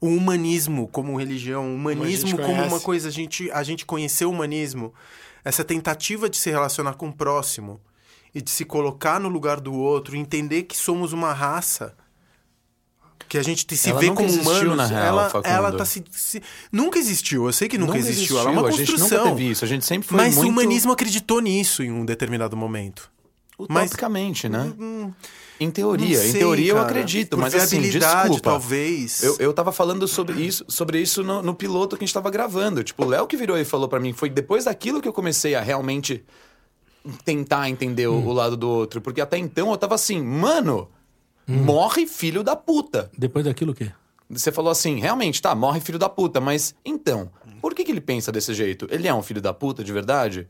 O 0.00 0.06
humanismo 0.06 0.86
como 0.88 1.16
religião, 1.18 1.72
o 1.72 1.74
humanismo 1.74 2.28
gente 2.28 2.42
como 2.42 2.62
uma 2.62 2.78
coisa, 2.80 3.08
a 3.08 3.10
gente, 3.10 3.50
a 3.50 3.64
gente 3.64 3.84
conheceu 3.84 4.28
o 4.28 4.32
humanismo, 4.32 4.94
essa 5.44 5.64
tentativa 5.64 6.30
de 6.30 6.36
se 6.36 6.50
relacionar 6.50 6.94
com 6.94 7.08
o 7.08 7.12
próximo 7.12 7.80
e 8.32 8.40
de 8.40 8.50
se 8.50 8.64
colocar 8.64 9.18
no 9.18 9.28
lugar 9.28 9.58
do 9.58 9.74
outro, 9.74 10.16
entender 10.16 10.64
que 10.64 10.76
somos 10.76 11.12
uma 11.12 11.32
raça, 11.32 11.96
que 13.28 13.36
a 13.38 13.42
gente 13.42 13.76
se 13.76 13.90
Ela 13.90 14.00
vê 14.00 14.06
nunca 14.06 14.22
como 14.22 14.28
existiu, 14.28 14.50
humanos, 14.72 14.76
na 14.76 14.86
real, 14.86 15.04
ela, 15.06 15.30
Facundo. 15.30 15.46
ela 15.52 15.72
tá 15.72 15.84
se, 15.84 16.02
se- 16.10 16.42
Nunca 16.72 16.98
existiu, 16.98 17.46
eu 17.46 17.52
sei 17.52 17.68
que 17.68 17.76
nunca, 17.78 17.98
existiu, 17.98 18.38
ela 18.38 18.50
é 18.50 18.52
uma 18.52 18.66
a 18.68 18.70
gente 18.70 18.90
construção. 18.92 19.18
nunca 19.24 19.30
teve 19.36 19.50
isso. 19.50 19.64
A 19.64 19.68
gente 19.68 19.84
sempre 19.84 20.08
foi 20.08 20.16
mas 20.16 20.34
muito... 20.36 20.46
o 20.48 20.50
humanismo 20.50 20.92
acreditou 20.92 21.40
nisso 21.40 21.82
em 21.82 21.90
um 21.92 22.04
determinado 22.04 22.56
momento. 22.56 23.10
mas- 23.68 23.86
Utopicamente, 23.88 24.48
né? 24.48 24.72
Em 25.60 25.70
teoria, 25.72 26.18
Não 26.18 26.24
em 26.24 26.30
sei, 26.30 26.38
teoria 26.40 26.70
eu 26.70 26.76
cara. 26.76 26.86
acredito, 26.88 27.30
Por 27.30 27.40
mas 27.40 27.52
assim, 27.52 27.80
desculpa. 27.80 28.40
talvez. 28.40 29.24
Eu, 29.24 29.36
eu 29.40 29.52
tava 29.52 29.72
falando 29.72 30.06
sobre 30.06 30.40
isso, 30.40 30.64
sobre 30.68 31.00
isso 31.00 31.24
no, 31.24 31.42
no 31.42 31.52
piloto 31.52 31.96
que 31.96 32.04
a 32.04 32.06
gente 32.06 32.14
tava 32.14 32.30
gravando. 32.30 32.84
Tipo, 32.84 33.04
o 33.04 33.08
Léo 33.08 33.26
que 33.26 33.36
virou 33.36 33.58
e 33.58 33.64
falou 33.64 33.88
pra 33.88 33.98
mim, 33.98 34.12
foi 34.12 34.30
depois 34.30 34.66
daquilo 34.66 35.00
que 35.02 35.08
eu 35.08 35.12
comecei 35.12 35.56
a 35.56 35.60
realmente 35.60 36.24
tentar 37.24 37.68
entender 37.68 38.06
o, 38.06 38.14
o 38.24 38.32
lado 38.32 38.56
do 38.56 38.68
outro. 38.68 39.00
Porque 39.00 39.20
até 39.20 39.36
então 39.36 39.70
eu 39.72 39.76
tava 39.76 39.96
assim, 39.96 40.22
mano, 40.22 40.88
morre 41.48 42.06
filho 42.06 42.42
da 42.44 42.54
puta. 42.54 43.10
Depois 43.16 43.44
daquilo 43.44 43.72
o 43.72 43.74
quê? 43.74 43.90
Você 44.30 44.52
falou 44.52 44.70
assim, 44.70 45.00
realmente, 45.00 45.40
tá, 45.40 45.54
morre 45.54 45.80
filho 45.80 45.98
da 45.98 46.08
puta, 46.08 46.38
mas 46.40 46.74
então, 46.84 47.30
por 47.62 47.74
que, 47.74 47.82
que 47.84 47.90
ele 47.90 48.00
pensa 48.00 48.30
desse 48.30 48.52
jeito? 48.52 48.86
Ele 48.90 49.08
é 49.08 49.14
um 49.14 49.22
filho 49.22 49.40
da 49.40 49.54
puta 49.54 49.82
de 49.82 49.92
verdade? 49.92 50.46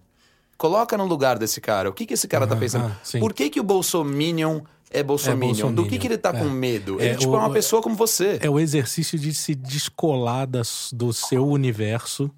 Coloca 0.57 0.99
no 0.99 1.05
lugar 1.07 1.39
desse 1.39 1.61
cara. 1.61 1.89
O 1.89 1.93
que, 1.93 2.05
que 2.05 2.15
esse 2.15 2.27
cara 2.27 2.45
tá 2.47 2.55
Aham, 2.55 2.61
pensando? 2.61 2.87
ah, 2.87 3.19
por 3.21 3.33
que, 3.33 3.49
que 3.49 3.61
o 3.61 3.63
Bolsominion 3.63 4.63
é 4.91 5.05
Bolsominion? 5.05 5.73
Do 5.73 5.85
que, 5.85 5.91
bolsominion, 5.91 6.01
que 6.01 6.07
ele 6.09 6.19
tá 6.19 6.31
é. 6.31 6.33
com 6.33 6.47
medo? 6.51 7.01
É, 7.01 7.07
Ele, 7.11 7.17
tipo, 7.19 7.33
o- 7.33 7.37
é 7.37 7.39
uma 7.39 7.51
pessoa 7.53 7.81
como 7.81 7.95
você. 7.95 8.39
É 8.43 8.51
o 8.51 8.59
exercício 8.59 9.17
de 9.17 9.33
se 9.33 9.55
descolar 9.55 10.47
das- 10.49 10.91
do 10.93 11.13
seu 11.13 11.47
universo, 11.47 12.29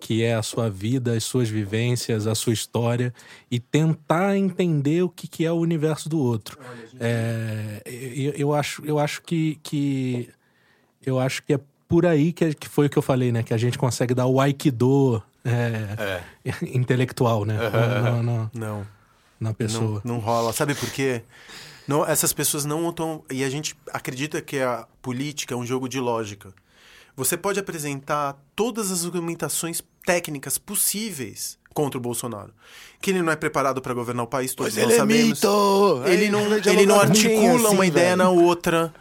que 0.00 0.22
é 0.24 0.34
a 0.34 0.42
sua 0.42 0.68
vida, 0.70 1.12
as 1.12 1.22
suas 1.24 1.48
vivências, 1.48 2.26
a 2.26 2.34
sua 2.34 2.52
história, 2.52 3.12
e 3.50 3.60
tentar 3.60 4.36
entender 4.36 5.02
o 5.02 5.08
que, 5.08 5.28
que 5.28 5.44
é 5.44 5.52
o 5.52 5.56
universo 5.56 6.08
do 6.08 6.18
outro. 6.18 6.58
É, 6.98 7.82
eu, 7.86 8.32
eu 8.32 8.54
acho, 8.54 8.84
eu 8.84 8.98
acho 8.98 9.22
que, 9.22 9.58
que 9.62 10.28
eu 11.04 11.18
acho 11.20 11.42
que 11.42 11.54
é 11.54 11.60
por 11.88 12.06
aí 12.06 12.32
que, 12.32 12.54
que 12.54 12.68
foi 12.68 12.86
o 12.86 12.90
que 12.90 12.96
eu 12.98 13.02
falei, 13.02 13.30
né? 13.32 13.42
Que 13.42 13.52
a 13.54 13.58
gente 13.58 13.76
consegue 13.78 14.14
dar 14.14 14.26
o 14.26 14.40
aikido 14.40 15.22
é, 15.44 16.22
intelectual, 16.74 17.44
né? 17.44 17.56
Na, 17.70 18.22
na- 18.22 18.50
Não. 18.54 18.78
na 19.40 19.50
Não, 19.50 19.54
pessoa. 19.54 20.00
não 20.04 20.18
rola. 20.18 20.52
Sabe 20.52 20.74
por 20.74 20.90
quê? 20.90 21.22
Não, 21.88 22.06
essas 22.06 22.32
pessoas 22.32 22.64
não 22.64 22.88
estão. 22.90 23.24
E 23.30 23.42
a 23.42 23.50
gente 23.50 23.74
acredita 23.92 24.40
que 24.40 24.60
a 24.60 24.86
política 25.02 25.54
é 25.54 25.56
um 25.56 25.66
jogo 25.66 25.88
de 25.88 25.98
lógica. 25.98 26.52
você 27.16 27.36
pode 27.36 27.58
apresentar 27.58 28.38
todas 28.54 28.90
as 28.92 29.04
argumentações 29.04 29.82
técnicas 30.04 30.58
possíveis 30.58 31.58
contra 31.72 31.98
o 31.98 32.00
Bolsonaro. 32.00 32.52
Que 33.00 33.10
ele 33.10 33.22
não 33.22 33.32
é 33.32 33.36
preparado 33.36 33.80
para 33.80 33.94
governar 33.94 34.24
o 34.24 34.28
país, 34.28 34.54
todos 34.54 34.76
nós 34.76 34.94
sabemos. 34.94 35.40
Ele 36.06 36.28
não, 36.28 36.42
ele 36.56 36.86
não 36.86 37.00
articula 37.00 37.70
uma 37.70 37.86
ideia 37.86 38.16
na 38.16 38.28
outra. 38.28 38.92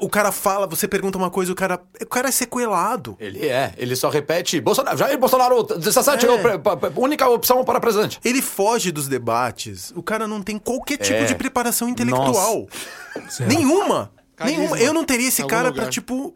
O 0.00 0.08
cara 0.08 0.32
fala, 0.32 0.66
você 0.66 0.88
pergunta 0.88 1.16
uma 1.16 1.30
coisa, 1.30 1.52
o 1.52 1.54
cara, 1.54 1.80
o 2.02 2.06
cara 2.06 2.28
é 2.28 2.32
sequelado. 2.32 3.16
Ele 3.20 3.46
é, 3.46 3.72
ele 3.76 3.94
só 3.94 4.08
repete 4.08 4.60
Bolsonaro, 4.60 4.98
Jair 4.98 5.16
Bolsonaro, 5.16 5.62
17 5.62 6.26
é. 6.26 6.28
é 6.28 6.32
a 6.34 7.00
única 7.00 7.28
opção 7.28 7.64
para 7.64 7.78
presidente. 7.78 8.18
Ele 8.24 8.42
foge 8.42 8.90
dos 8.90 9.06
debates. 9.06 9.92
O 9.94 10.02
cara 10.02 10.26
não 10.26 10.42
tem 10.42 10.58
qualquer 10.58 10.96
tipo 10.96 11.20
é. 11.20 11.24
de 11.24 11.34
preparação 11.36 11.88
intelectual. 11.88 12.66
Nenhuma. 13.46 14.10
Nenhuma. 14.44 14.78
Eu 14.78 14.92
não 14.92 15.04
teria 15.04 15.28
esse 15.28 15.44
cara 15.44 15.68
lugar. 15.68 15.82
pra, 15.82 15.90
tipo, 15.90 16.34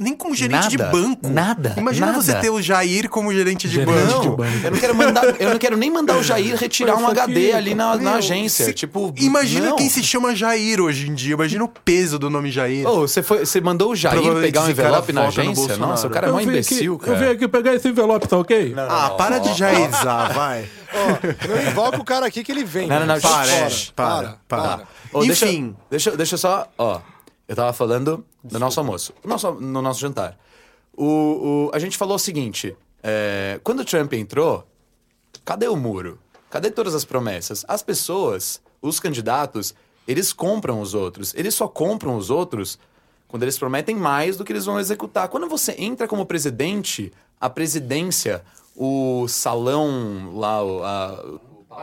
nem 0.00 0.14
como 0.16 0.34
gerente 0.34 0.54
nada, 0.54 0.68
de 0.68 0.76
banco. 0.78 1.28
Nada. 1.28 1.74
Imagina 1.76 2.06
nada. 2.06 2.20
você 2.20 2.34
ter 2.34 2.50
o 2.50 2.60
Jair 2.60 3.08
como 3.08 3.32
gerente 3.32 3.68
de 3.68 3.74
gerente 3.74 3.92
banco. 3.92 4.20
De 4.22 4.28
banco. 4.28 4.64
Eu 4.64 4.70
não 4.70 4.78
quero 4.78 4.94
mandar, 4.94 5.40
eu 5.40 5.50
não 5.50 5.58
quero 5.58 5.76
nem 5.76 5.90
mandar 5.90 6.16
o 6.16 6.22
Jair 6.22 6.56
retirar 6.56 6.96
um 6.96 7.06
HD 7.06 7.52
ali 7.52 7.74
na, 7.74 7.96
na 7.96 8.14
agência. 8.16 8.64
Se, 8.64 8.72
tipo, 8.72 9.14
imagina 9.16 9.70
não. 9.70 9.76
quem 9.76 9.88
se 9.88 10.02
chama 10.02 10.34
Jair 10.34 10.80
hoje 10.80 11.08
em 11.08 11.14
dia. 11.14 11.34
Imagina 11.34 11.64
o 11.64 11.68
peso 11.68 12.18
do 12.18 12.28
nome 12.28 12.50
Jair. 12.50 12.86
Oh, 12.88 13.00
você, 13.00 13.22
foi, 13.22 13.46
você 13.46 13.60
mandou 13.60 13.92
o 13.92 13.96
Jair 13.96 14.34
pegar 14.40 14.62
um 14.62 14.70
envelope 14.70 15.12
na 15.12 15.28
agência? 15.28 15.76
Nossa, 15.76 16.06
o 16.08 16.10
cara 16.10 16.28
é 16.28 16.32
mó 16.32 16.40
imbecil, 16.40 16.94
aqui, 16.94 17.04
cara. 17.04 17.16
Eu 17.16 17.24
vim 17.24 17.32
aqui 17.34 17.48
pegar 17.48 17.74
esse 17.74 17.88
envelope, 17.88 18.26
tá 18.26 18.38
ok? 18.38 18.74
Não, 18.74 18.88
não, 18.88 18.94
ah, 18.94 19.10
para 19.10 19.38
de 19.38 19.54
Jairzar, 19.54 20.32
vai. 20.32 20.68
Ó, 20.94 21.48
não 21.48 21.70
invoca 21.70 22.00
o 22.00 22.04
cara 22.04 22.26
aqui 22.26 22.44
que 22.44 22.52
ele 22.52 22.64
vem. 22.64 22.86
Não, 22.86 23.00
não, 23.00 23.06
não. 23.06 23.20
Para, 23.20 23.68
para, 23.96 24.38
para. 24.46 24.78
para. 25.12 25.24
Enfim. 25.24 25.74
Deixa, 25.90 26.10
deixa, 26.10 26.16
deixa 26.16 26.36
só, 26.36 26.68
ó. 26.78 27.00
Eu 27.46 27.54
tava 27.54 27.72
falando 27.72 28.24
do 28.42 28.58
nosso 28.58 28.80
almoço, 28.80 29.12
no 29.22 29.30
nosso, 29.30 29.52
no 29.52 29.82
nosso 29.82 30.00
jantar. 30.00 30.38
O, 30.96 31.04
o, 31.04 31.70
a 31.74 31.78
gente 31.78 31.96
falou 31.96 32.16
o 32.16 32.18
seguinte: 32.18 32.76
é, 33.02 33.60
quando 33.62 33.80
o 33.80 33.84
Trump 33.84 34.12
entrou, 34.14 34.66
cadê 35.44 35.68
o 35.68 35.76
muro? 35.76 36.18
Cadê 36.50 36.70
todas 36.70 36.94
as 36.94 37.04
promessas? 37.04 37.64
As 37.68 37.82
pessoas, 37.82 38.62
os 38.80 39.00
candidatos, 39.00 39.74
eles 40.06 40.32
compram 40.32 40.80
os 40.80 40.94
outros. 40.94 41.34
Eles 41.34 41.54
só 41.54 41.66
compram 41.66 42.16
os 42.16 42.30
outros 42.30 42.78
quando 43.26 43.42
eles 43.42 43.58
prometem 43.58 43.96
mais 43.96 44.36
do 44.36 44.44
que 44.44 44.52
eles 44.52 44.64
vão 44.64 44.78
executar. 44.78 45.28
Quando 45.28 45.48
você 45.48 45.74
entra 45.76 46.06
como 46.06 46.24
presidente, 46.24 47.12
a 47.40 47.50
presidência, 47.50 48.44
o 48.76 49.26
salão 49.28 50.32
lá, 50.36 50.60
a, 50.60 51.24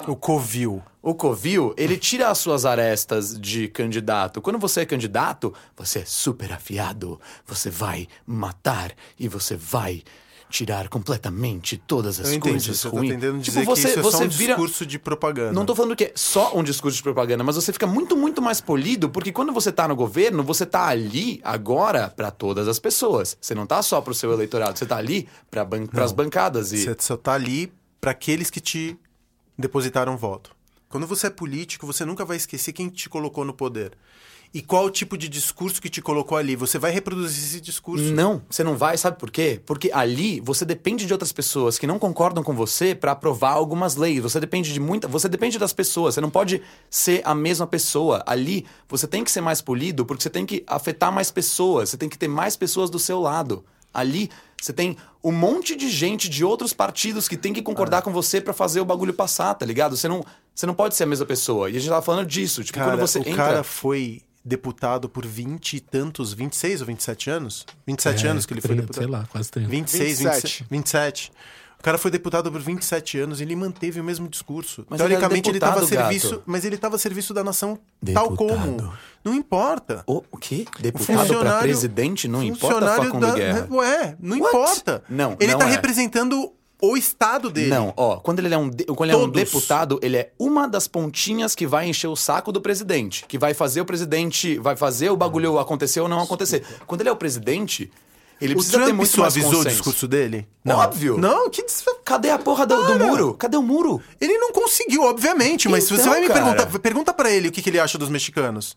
o 0.07 0.15
covil. 0.15 0.81
O 1.01 1.15
covil, 1.15 1.73
ele 1.77 1.97
tira 1.97 2.29
as 2.29 2.37
suas 2.37 2.65
arestas 2.65 3.39
de 3.39 3.67
candidato. 3.67 4.41
Quando 4.41 4.59
você 4.59 4.81
é 4.81 4.85
candidato, 4.85 5.53
você 5.75 5.99
é 5.99 6.05
super 6.05 6.53
afiado. 6.53 7.19
Você 7.45 7.69
vai 7.69 8.07
matar 8.25 8.91
e 9.19 9.27
você 9.27 9.55
vai 9.55 10.03
tirar 10.51 10.89
completamente 10.89 11.77
todas 11.77 12.19
as 12.19 12.27
entendi, 12.27 12.41
coisas 12.51 12.79
você 12.79 12.87
ruins. 12.89 13.09
Tá 13.09 13.15
tentando 13.15 13.39
dizer 13.39 13.59
tipo, 13.61 13.71
você, 13.71 13.81
que 13.81 13.99
isso 13.99 13.99
é 13.99 14.11
só 14.11 14.23
um 14.23 14.27
vira... 14.27 14.53
discurso 14.53 14.85
de 14.85 14.99
propaganda. 14.99 15.53
Não 15.53 15.65
tô 15.65 15.73
falando 15.73 15.95
que 15.95 16.03
é 16.03 16.11
só 16.13 16.55
um 16.55 16.61
discurso 16.61 16.97
de 16.97 17.03
propaganda, 17.03 17.43
mas 17.43 17.55
você 17.55 17.71
fica 17.71 17.87
muito, 17.87 18.15
muito 18.15 18.41
mais 18.41 18.59
polido, 18.61 19.09
porque 19.09 19.31
quando 19.31 19.53
você 19.53 19.71
tá 19.71 19.87
no 19.87 19.95
governo, 19.95 20.43
você 20.43 20.65
tá 20.65 20.87
ali 20.87 21.39
agora 21.43 22.09
para 22.09 22.29
todas 22.29 22.67
as 22.67 22.77
pessoas. 22.77 23.37
Você 23.39 23.55
não 23.55 23.65
tá 23.65 23.81
só 23.81 24.01
pro 24.01 24.13
seu 24.13 24.31
eleitorado, 24.33 24.77
você 24.77 24.85
tá 24.85 24.97
ali 24.97 25.27
para 25.49 25.63
ban... 25.63 25.87
as 25.95 26.11
bancadas. 26.11 26.73
E... 26.73 26.79
Você 26.79 26.95
só 26.99 27.15
tá 27.15 27.33
ali 27.33 27.71
para 27.99 28.11
aqueles 28.11 28.49
que 28.49 28.59
te 28.59 28.97
depositaram 29.57 30.17
voto. 30.17 30.55
Quando 30.89 31.07
você 31.07 31.27
é 31.27 31.29
político, 31.29 31.87
você 31.87 32.03
nunca 32.03 32.25
vai 32.25 32.35
esquecer 32.37 32.73
quem 32.73 32.89
te 32.89 33.07
colocou 33.07 33.45
no 33.45 33.53
poder. 33.53 33.93
E 34.53 34.61
qual 34.61 34.83
o 34.83 34.91
tipo 34.91 35.17
de 35.17 35.29
discurso 35.29 35.81
que 35.81 35.89
te 35.89 36.01
colocou 36.01 36.37
ali? 36.37 36.57
Você 36.57 36.77
vai 36.77 36.91
reproduzir 36.91 37.41
esse 37.41 37.61
discurso? 37.61 38.03
Não, 38.13 38.41
você 38.49 38.65
não 38.65 38.75
vai, 38.75 38.97
sabe 38.97 39.17
por 39.17 39.31
quê? 39.31 39.61
Porque 39.65 39.89
ali 39.93 40.41
você 40.41 40.65
depende 40.65 41.05
de 41.05 41.13
outras 41.13 41.31
pessoas 41.31 41.79
que 41.79 41.87
não 41.87 41.97
concordam 41.97 42.43
com 42.43 42.53
você 42.53 42.93
para 42.93 43.13
aprovar 43.13 43.51
algumas 43.51 43.95
leis. 43.95 44.21
Você 44.21 44.41
depende 44.41 44.73
de 44.73 44.79
muita, 44.81 45.07
você 45.07 45.29
depende 45.29 45.57
das 45.57 45.71
pessoas. 45.71 46.15
Você 46.15 46.21
não 46.21 46.29
pode 46.29 46.61
ser 46.89 47.21
a 47.23 47.33
mesma 47.33 47.65
pessoa. 47.65 48.21
Ali 48.27 48.65
você 48.89 49.07
tem 49.07 49.23
que 49.23 49.31
ser 49.31 49.39
mais 49.39 49.61
polido 49.61 50.05
porque 50.05 50.23
você 50.23 50.29
tem 50.29 50.45
que 50.45 50.65
afetar 50.67 51.13
mais 51.13 51.31
pessoas. 51.31 51.89
Você 51.89 51.95
tem 51.95 52.09
que 52.09 52.17
ter 52.17 52.27
mais 52.27 52.57
pessoas 52.57 52.89
do 52.89 52.99
seu 52.99 53.21
lado. 53.21 53.63
Ali 53.93 54.29
você 54.61 54.71
tem 54.71 54.95
um 55.23 55.31
monte 55.31 55.75
de 55.75 55.89
gente 55.89 56.29
de 56.29 56.45
outros 56.45 56.71
partidos 56.71 57.27
que 57.27 57.35
tem 57.35 57.51
que 57.51 57.61
concordar 57.61 57.99
ah. 57.99 58.01
com 58.01 58.11
você 58.11 58.39
para 58.39 58.53
fazer 58.53 58.79
o 58.79 58.85
bagulho 58.85 59.13
passar, 59.13 59.53
tá 59.55 59.65
ligado? 59.65 59.97
Você 59.97 60.07
não, 60.07 60.23
você 60.53 60.65
não 60.65 60.73
pode 60.73 60.95
ser 60.95 61.03
a 61.03 61.07
mesma 61.07 61.25
pessoa. 61.25 61.69
E 61.69 61.75
a 61.75 61.79
gente 61.79 61.89
tava 61.89 62.01
falando 62.01 62.27
disso. 62.27 62.63
Tipo, 62.63 62.77
cara, 62.77 62.91
quando 62.91 62.99
você 62.99 63.19
o 63.19 63.21
entra... 63.21 63.35
cara 63.35 63.63
foi 63.63 64.21
deputado 64.43 65.09
por 65.09 65.25
20 65.25 65.73
e 65.73 65.79
tantos, 65.79 66.33
26 66.33 66.81
ou 66.81 66.87
27 66.87 67.29
anos? 67.29 67.65
27 67.87 68.25
é, 68.25 68.29
anos 68.29 68.45
que 68.45 68.53
ele 68.53 68.61
30, 68.61 68.75
foi 68.75 68.85
deputado. 68.85 69.03
Sei 69.03 69.11
lá, 69.11 69.27
quase 69.31 69.51
30. 69.51 69.69
26, 69.69 70.19
27. 70.19 70.31
27. 70.31 70.65
27. 70.69 71.31
O 71.81 71.83
cara 71.83 71.97
foi 71.97 72.11
deputado 72.11 72.51
por 72.51 72.61
27 72.61 73.17
anos 73.17 73.39
e 73.39 73.43
ele 73.43 73.55
manteve 73.55 73.99
o 73.99 74.03
mesmo 74.03 74.29
discurso. 74.29 74.85
Mas 74.87 74.99
Teoricamente 74.99 75.49
ele 75.49 75.57
estava 75.57 75.79
a 75.79 75.87
serviço, 75.87 76.43
mas 76.45 76.63
ele 76.63 76.75
estava 76.75 76.95
a 76.95 76.99
serviço 76.99 77.33
da 77.33 77.43
nação 77.43 77.79
deputado. 77.99 78.27
tal 78.27 78.37
como. 78.37 78.93
Não 79.23 79.33
importa. 79.33 80.03
O, 80.05 80.21
o 80.29 80.37
quê? 80.37 80.67
Deputado 80.79 81.39
para 81.39 81.57
presidente 81.57 82.27
não 82.27 82.43
importa 82.43 82.97
Facundo 82.97 83.25
da, 83.25 83.33
Guerra. 83.33 83.67
Ué, 83.71 84.15
não 84.19 84.37
What? 84.37 84.47
importa. 84.47 85.03
Não, 85.09 85.35
ele 85.39 85.53
está 85.53 85.67
é. 85.67 85.71
representando 85.71 86.53
o 86.79 86.95
estado 86.95 87.49
dele. 87.49 87.71
Não, 87.71 87.91
ó, 87.97 88.17
quando 88.17 88.37
ele 88.37 88.53
é 88.53 88.57
um, 88.59 88.69
quando 88.95 89.09
ele 89.09 89.19
é 89.19 89.23
um 89.25 89.29
deputado, 89.29 89.99
ele 90.03 90.17
é 90.17 90.31
uma 90.37 90.67
das 90.67 90.87
pontinhas 90.87 91.55
que 91.55 91.65
vai 91.65 91.89
encher 91.89 92.09
o 92.09 92.15
saco 92.15 92.51
do 92.51 92.61
presidente, 92.61 93.25
que 93.27 93.39
vai 93.39 93.55
fazer 93.55 93.81
o 93.81 93.85
presidente, 93.85 94.59
vai 94.59 94.75
fazer 94.75 95.09
o 95.09 95.17
bagulho 95.17 95.57
acontecer 95.57 95.99
ou 95.99 96.07
não 96.07 96.21
acontecer. 96.21 96.63
Quando 96.85 97.01
ele 97.01 97.09
é 97.09 97.11
o 97.11 97.15
presidente, 97.15 97.91
ele 98.41 98.55
precisa 98.55 98.77
o 98.77 98.79
Trump 98.79 98.89
ter 98.89 98.93
muito 98.93 99.11
suavizou 99.11 99.61
o 99.61 99.65
discurso 99.65 100.07
dele? 100.07 100.47
Não. 100.63 100.77
Óbvio. 100.77 101.17
Não, 101.17 101.49
que 101.49 101.63
Cadê 102.03 102.29
a 102.29 102.39
porra 102.39 102.65
do, 102.65 102.75
do, 102.75 102.99
muro? 102.99 103.33
Cadê 103.35 103.55
o 103.55 103.61
muro? 103.61 104.01
Ele 104.19 104.37
não 104.37 104.51
conseguiu, 104.51 105.03
obviamente, 105.03 105.69
mas 105.69 105.85
então, 105.85 105.97
se 105.97 106.03
você 106.03 106.09
vai 106.09 106.19
me 106.19 106.27
cara... 106.27 106.43
perguntar, 106.43 106.79
pergunta 106.79 107.13
para 107.13 107.31
ele 107.31 107.47
o 107.47 107.51
que, 107.51 107.61
que 107.61 107.69
ele 107.69 107.79
acha 107.79 107.97
dos 107.97 108.09
mexicanos. 108.09 108.75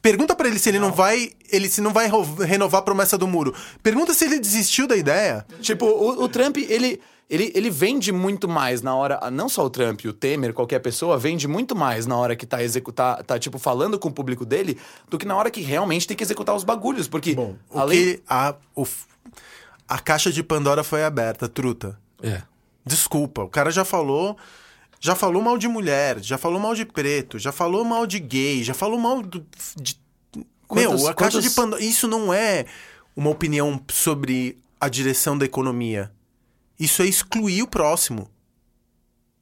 Pergunta 0.00 0.34
para 0.34 0.48
ele 0.48 0.58
se 0.58 0.68
ele 0.68 0.78
não. 0.78 0.88
não 0.88 0.94
vai, 0.94 1.32
ele 1.50 1.68
se 1.68 1.80
não 1.80 1.92
vai 1.92 2.10
renovar 2.46 2.80
a 2.80 2.82
promessa 2.82 3.18
do 3.18 3.26
muro. 3.26 3.54
Pergunta 3.82 4.14
se 4.14 4.24
ele 4.24 4.38
desistiu 4.38 4.86
da 4.86 4.96
ideia. 4.96 5.46
Tipo, 5.60 5.86
o, 5.86 6.24
o 6.24 6.28
Trump, 6.28 6.56
ele 6.56 7.00
ele, 7.28 7.52
ele 7.54 7.68
vende 7.68 8.10
muito 8.10 8.48
mais 8.48 8.80
na 8.80 8.94
hora. 8.94 9.30
Não 9.30 9.48
só 9.48 9.64
o 9.64 9.70
Trump, 9.70 10.02
o 10.06 10.12
Temer, 10.12 10.54
qualquer 10.54 10.78
pessoa, 10.78 11.18
vende 11.18 11.46
muito 11.46 11.76
mais 11.76 12.06
na 12.06 12.16
hora 12.16 12.34
que 12.34 12.46
tá 12.46 12.62
executar, 12.62 13.22
tá 13.22 13.38
tipo 13.38 13.58
falando 13.58 13.98
com 13.98 14.08
o 14.08 14.12
público 14.12 14.46
dele, 14.46 14.78
do 15.10 15.18
que 15.18 15.26
na 15.26 15.36
hora 15.36 15.50
que 15.50 15.60
realmente 15.60 16.06
tem 16.06 16.16
que 16.16 16.24
executar 16.24 16.56
os 16.56 16.64
bagulhos. 16.64 17.06
Porque. 17.06 17.34
Bom, 17.34 17.54
além... 17.74 17.98
que 17.98 18.22
a, 18.26 18.54
o, 18.74 18.86
a 19.86 19.98
caixa 19.98 20.32
de 20.32 20.42
Pandora 20.42 20.82
foi 20.82 21.04
aberta, 21.04 21.48
truta. 21.48 21.98
É. 22.22 22.42
Desculpa, 22.84 23.42
o 23.42 23.48
cara 23.48 23.70
já 23.70 23.84
falou. 23.84 24.36
Já 25.00 25.14
falou 25.14 25.40
mal 25.40 25.56
de 25.56 25.68
mulher, 25.68 26.18
já 26.20 26.36
falou 26.36 26.58
mal 26.58 26.74
de 26.74 26.84
preto, 26.84 27.38
já 27.38 27.52
falou 27.52 27.84
mal 27.84 28.04
de 28.04 28.18
gay, 28.18 28.64
já 28.64 28.74
falou 28.74 28.98
mal 28.98 29.22
do, 29.22 29.46
de. 29.76 29.96
Quantos, 30.66 31.02
Meu, 31.02 31.08
a 31.08 31.14
caixa 31.14 31.40
de 31.40 31.50
Pandora. 31.50 31.82
Isso 31.82 32.08
não 32.08 32.34
é 32.34 32.66
uma 33.14 33.30
opinião 33.30 33.80
sobre 33.88 34.58
a 34.80 34.88
direção 34.88 35.38
da 35.38 35.44
economia. 35.44 36.10
Isso 36.78 37.02
é 37.02 37.06
excluir 37.06 37.62
o 37.62 37.66
próximo. 37.66 38.30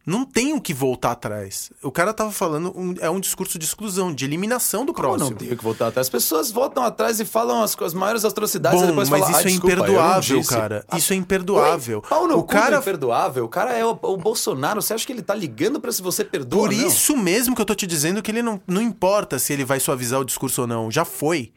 Não 0.06 0.24
tem 0.24 0.52
o 0.52 0.60
que 0.60 0.72
voltar 0.72 1.10
atrás. 1.10 1.72
O 1.82 1.90
cara 1.90 2.14
tava 2.14 2.30
falando, 2.30 2.72
um, 2.78 2.94
é 3.00 3.10
um 3.10 3.18
discurso 3.18 3.58
de 3.58 3.64
exclusão, 3.64 4.14
de 4.14 4.24
eliminação 4.24 4.86
do 4.86 4.94
Como 4.94 5.08
próximo. 5.08 5.30
não 5.30 5.36
tem 5.36 5.52
o 5.52 5.56
que 5.56 5.64
voltar 5.64 5.88
atrás. 5.88 6.06
As 6.06 6.10
pessoas 6.10 6.52
voltam 6.52 6.84
atrás 6.84 7.18
e 7.18 7.24
falam 7.24 7.60
as, 7.60 7.76
as 7.76 7.92
maiores 7.92 8.24
atrocidades 8.24 8.78
Bom, 8.78 8.84
e 8.84 8.90
depois 8.90 9.08
mas 9.08 9.18
falam, 9.18 9.34
isso 9.34 9.38
ah, 9.38 9.42
é 9.42 9.52
desculpa, 9.52 9.74
imperdoável, 9.74 10.44
cara. 10.44 10.86
Isso 10.96 11.12
é 11.12 11.16
imperdoável. 11.16 12.04
Oi? 12.08 12.34
O 12.34 12.44
cara 12.44 12.76
é 12.76 12.78
imperdoável. 12.78 13.44
O 13.44 13.48
cara 13.48 13.72
é 13.72 13.84
o, 13.84 13.98
o, 14.00 14.16
Bolsonaro. 14.16 14.80
Você 14.80 14.94
acha 14.94 15.04
que 15.04 15.12
ele 15.12 15.22
tá 15.22 15.34
ligando 15.34 15.80
para 15.80 15.90
se 15.90 16.00
você 16.00 16.24
perdoa 16.24 16.60
Por 16.68 16.72
não? 16.72 16.86
isso 16.86 17.16
mesmo 17.16 17.56
que 17.56 17.60
eu 17.60 17.66
tô 17.66 17.74
te 17.74 17.84
dizendo 17.84 18.22
que 18.22 18.30
ele 18.30 18.42
não, 18.42 18.62
não 18.64 18.80
importa 18.80 19.40
se 19.40 19.52
ele 19.52 19.64
vai 19.64 19.80
suavizar 19.80 20.20
o 20.20 20.24
discurso 20.24 20.60
ou 20.60 20.66
não. 20.68 20.88
Já 20.88 21.04
foi. 21.04 21.52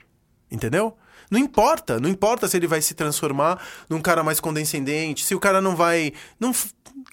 Entendeu? 0.49 0.97
Não 1.29 1.39
importa, 1.39 1.99
não 1.99 2.09
importa 2.09 2.47
se 2.47 2.57
ele 2.57 2.67
vai 2.67 2.81
se 2.81 2.93
transformar 2.93 3.61
num 3.89 4.01
cara 4.01 4.23
mais 4.23 4.39
condescendente, 4.39 5.23
se 5.23 5.35
o 5.35 5.39
cara 5.39 5.61
não 5.61 5.75
vai. 5.75 6.11
Não, 6.39 6.51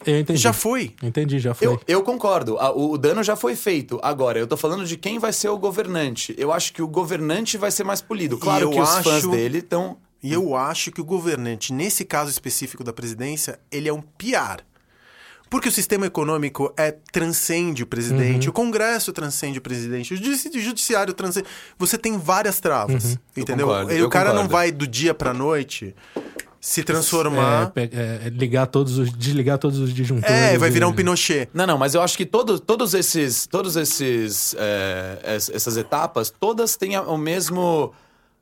eu 0.05 0.19
entendi. 0.19 0.39
Já 0.39 0.53
foi. 0.53 0.95
Entendi, 1.03 1.39
já 1.39 1.55
foi. 1.55 1.67
Eu, 1.67 1.81
eu 1.87 2.03
concordo. 2.03 2.57
O, 2.57 2.93
o, 2.93 2.99
dano 2.99 3.23
já 3.23 3.37
foi 3.37 3.55
feito. 3.55 3.99
Agora, 4.03 4.39
eu 4.39 4.47
tô 4.47 4.57
falando 4.57 4.85
de 4.85 4.97
quem 4.97 5.19
vai 5.19 5.33
ser 5.33 5.49
o 5.49 5.59
governante. 5.59 6.35
Eu 6.39 6.53
acho 6.53 6.73
que 6.73 6.83
o 6.83 6.89
governante 6.89 7.57
vai 7.57 7.71
ser 7.71 7.85
mais 7.85 8.01
polido. 8.01 8.39
Claro 8.39 8.71
que 8.71 8.81
os 8.81 8.99
fãs 8.99 9.27
dele 9.27 9.59
estão. 9.59 9.99
E 10.23 10.33
eu 10.33 10.57
acho 10.57 10.91
que 10.91 11.01
o 11.01 11.05
governante, 11.05 11.73
nesse 11.73 12.05
caso 12.05 12.31
específico 12.31 12.83
da 12.83 12.93
presidência, 12.93 13.61
ele 13.71 13.89
é 13.89 13.93
um 13.93 14.01
piar. 14.01 14.65
Porque 15.49 15.69
o 15.69 15.73
sistema 15.73 16.07
econômico 16.07 16.73
é 16.77 16.91
transcende 17.13 17.83
o 17.83 17.87
presidente, 17.87 18.47
uhum. 18.47 18.51
o 18.51 18.53
Congresso 18.53 19.13
transcende 19.13 19.59
o 19.59 19.63
presidente, 19.63 20.15
o 20.15 20.61
judiciário 20.61 21.15
transcende. 21.15 21.47
Você 21.79 21.97
tem 21.97 22.19
várias 22.19 22.59
travas, 22.59 23.05
uhum. 23.05 23.19
entendeu? 23.37 23.67
Concordo, 23.69 23.93
e 23.93 24.03
o 24.03 24.09
cara 24.09 24.31
concordo. 24.31 24.43
não 24.43 24.49
vai 24.51 24.73
do 24.73 24.87
dia 24.87 25.15
pra 25.15 25.33
noite 25.33 25.95
se 26.67 26.83
transformar. 26.83 27.73
É, 27.77 27.83
é, 27.83 27.87
é, 28.27 28.29
ligar 28.29 28.67
todos 28.67 28.99
os. 28.99 29.13
desligar 29.13 29.57
todos 29.57 29.79
os 29.79 29.95
disjuntores. 29.95 30.35
É, 30.35 30.59
vai 30.59 30.69
virar 30.69 30.89
um 30.89 30.93
Pinochet. 30.93 31.49
Não, 31.55 31.65
não, 31.65 31.79
mas 31.79 31.95
eu 31.95 32.03
acho 32.03 32.17
que 32.17 32.27
todo, 32.27 32.59
todos 32.59 32.93
esses. 32.93 33.47
Todos 33.47 33.77
esses. 33.77 34.55
É, 34.59 35.19
essas 35.23 35.77
etapas, 35.77 36.29
todas 36.29 36.77
têm 36.77 36.99
o 36.99 37.17
mesmo. 37.17 37.93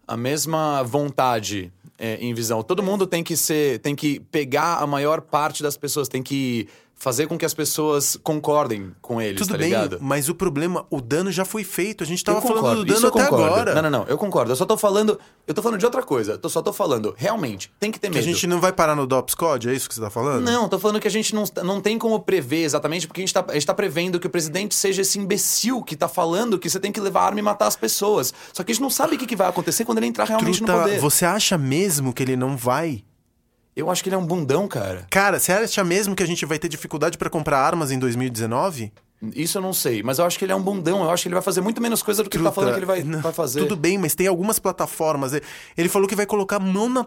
a 0.09 0.17
mesma 0.17 0.83
vontade 0.83 1.71
é, 1.99 2.17
em 2.17 2.33
visão. 2.33 2.63
Todo 2.63 2.83
mundo 2.83 3.07
tem 3.07 3.23
que 3.23 3.37
ser, 3.37 3.79
tem 3.81 3.95
que 3.95 4.21
pegar 4.21 4.79
a 4.79 4.87
maior 4.87 5.21
parte 5.21 5.63
das 5.63 5.77
pessoas, 5.77 6.09
tem 6.09 6.23
que 6.23 6.67
fazer 6.97 7.27
com 7.27 7.37
que 7.37 7.45
as 7.45 7.53
pessoas 7.53 8.17
concordem 8.23 8.93
com 9.03 9.21
eles, 9.21 9.39
Tudo 9.41 9.53
tá 9.53 9.59
bem, 9.59 9.69
ligado? 9.69 9.99
mas 10.01 10.29
o 10.29 10.35
problema, 10.35 10.87
o 10.89 11.01
dano 11.01 11.31
já 11.31 11.45
foi 11.45 11.63
feito. 11.65 12.03
A 12.03 12.07
gente 12.07 12.25
tava 12.25 12.39
Eu 12.39 12.43
concordo, 12.43 12.63
falando 12.63 12.85
do 12.85 12.95
dano 12.95 13.07
até 13.09 13.23
concordo. 13.25 13.45
agora. 13.45 13.75
Não, 13.75 13.83
não, 13.83 13.91
não, 13.91 14.05
eu 14.09 14.17
concordo. 14.17 14.53
Eu 14.53 14.57
só 14.57 14.65
tô 14.65 14.77
falando, 14.77 15.19
eu 15.47 15.53
tô 15.53 15.61
falando 15.61 15.79
de 15.79 15.85
outra 15.85 16.03
coisa. 16.03 16.41
Eu 16.43 16.49
só 16.49 16.63
tô 16.63 16.73
falando, 16.73 17.15
realmente, 17.17 17.71
tem 17.79 17.91
que 17.91 17.99
ter 18.01 18.09
Que 18.11 18.19
a 18.19 18.21
medo. 18.23 18.33
gente 18.33 18.47
não 18.47 18.61
vai 18.61 18.73
parar 18.73 18.95
no 18.97 19.07
DOPS 19.07 19.35
Code, 19.35 19.69
é 19.69 19.75
isso 19.75 19.89
que 19.89 19.95
você 19.95 20.01
tá 20.01 20.09
falando? 20.09 20.43
Não, 20.45 20.69
tô 20.69 20.79
falando 20.79 20.99
que 21.01 21.09
a 21.09 21.11
gente 21.11 21.35
não, 21.35 21.45
não 21.63 21.81
tem 21.81 21.99
como 21.99 22.19
prever 22.21 22.65
exatamente, 22.65 23.07
porque 23.07 23.21
a 23.21 23.23
gente, 23.23 23.35
tá, 23.35 23.45
a 23.49 23.55
gente 23.55 23.67
tá 23.67 23.75
prevendo 23.75 24.19
que 24.19 24.27
o 24.27 24.31
presidente 24.31 24.75
seja 24.75 25.03
esse 25.03 25.19
imbecil 25.19 25.83
que 25.83 25.97
tá 25.97 26.09
falando 26.09 26.59
que 26.59 26.71
você 26.71 26.81
tem 26.81 26.91
que 26.93 27.01
levar 27.01 27.23
arma 27.27 27.39
e 27.41 27.43
matar 27.43 27.67
as 27.67 27.77
pessoas. 27.77 28.33
Só 28.53 28.63
que 28.65 28.73
a 28.73 28.75
gente 28.75 28.83
não 28.83 28.91
sabe 28.91 29.17
o 29.17 29.19
que, 29.19 29.27
que 29.27 29.37
vai 29.37 29.49
acontecer 29.49 29.85
quando 29.85 29.99
ele 29.99 30.07
entrar 30.07 30.25
realmente 30.25 30.61
no 30.61 30.67
Truta, 30.67 30.83
poder. 30.85 31.01
você 31.01 31.25
acha 31.27 31.59
mesmo 31.59 32.13
que 32.15 32.23
ele 32.23 32.37
não 32.37 32.57
vai? 32.57 33.05
Eu 33.77 33.91
acho 33.91 34.03
que 34.03 34.09
ele 34.09 34.15
é 34.15 34.19
um 34.19 34.27
bundão, 34.27 34.69
cara. 34.69 35.07
Cara, 35.11 35.39
você 35.39 35.53
acha 35.53 35.83
mesmo 35.83 36.15
que 36.15 36.23
a 36.23 36.27
gente 36.27 36.47
vai 36.47 36.59
ter 36.59 36.69
dificuldade 36.69 37.19
pra 37.19 37.29
comprar 37.29 37.59
armas 37.59 37.91
em 37.91 37.99
2019? 37.99 38.93
Isso 39.35 39.59
eu 39.59 39.63
não 39.63 39.73
sei, 39.73 40.03
mas 40.03 40.19
eu 40.19 40.25
acho 40.27 40.39
que 40.39 40.45
ele 40.45 40.53
é 40.53 40.57
um 40.57 40.63
bundão. 40.63 41.03
Eu 41.03 41.11
acho 41.11 41.23
que 41.23 41.29
ele 41.29 41.35
vai 41.35 41.43
fazer 41.43 41.61
muito 41.61 41.81
menos 41.81 42.03
coisa 42.03 42.23
do 42.23 42.29
que 42.31 42.37
ele 42.37 42.45
tá 42.45 42.51
Truta, 42.51 42.61
falando 42.67 42.75
que 42.75 42.79
ele 42.81 42.87
vai, 42.87 43.03
não, 43.03 43.21
vai 43.21 43.33
fazer. 43.33 43.61
Tudo 43.61 43.75
bem, 43.77 43.97
mas 43.99 44.15
tem 44.15 44.27
algumas 44.27 44.59
plataformas. 44.59 45.33
Ele 45.77 45.89
falou 45.89 46.07
que 46.07 46.15
vai 46.15 46.27
colocar 46.27 46.59
mão 46.59 46.89
na. 46.89 47.07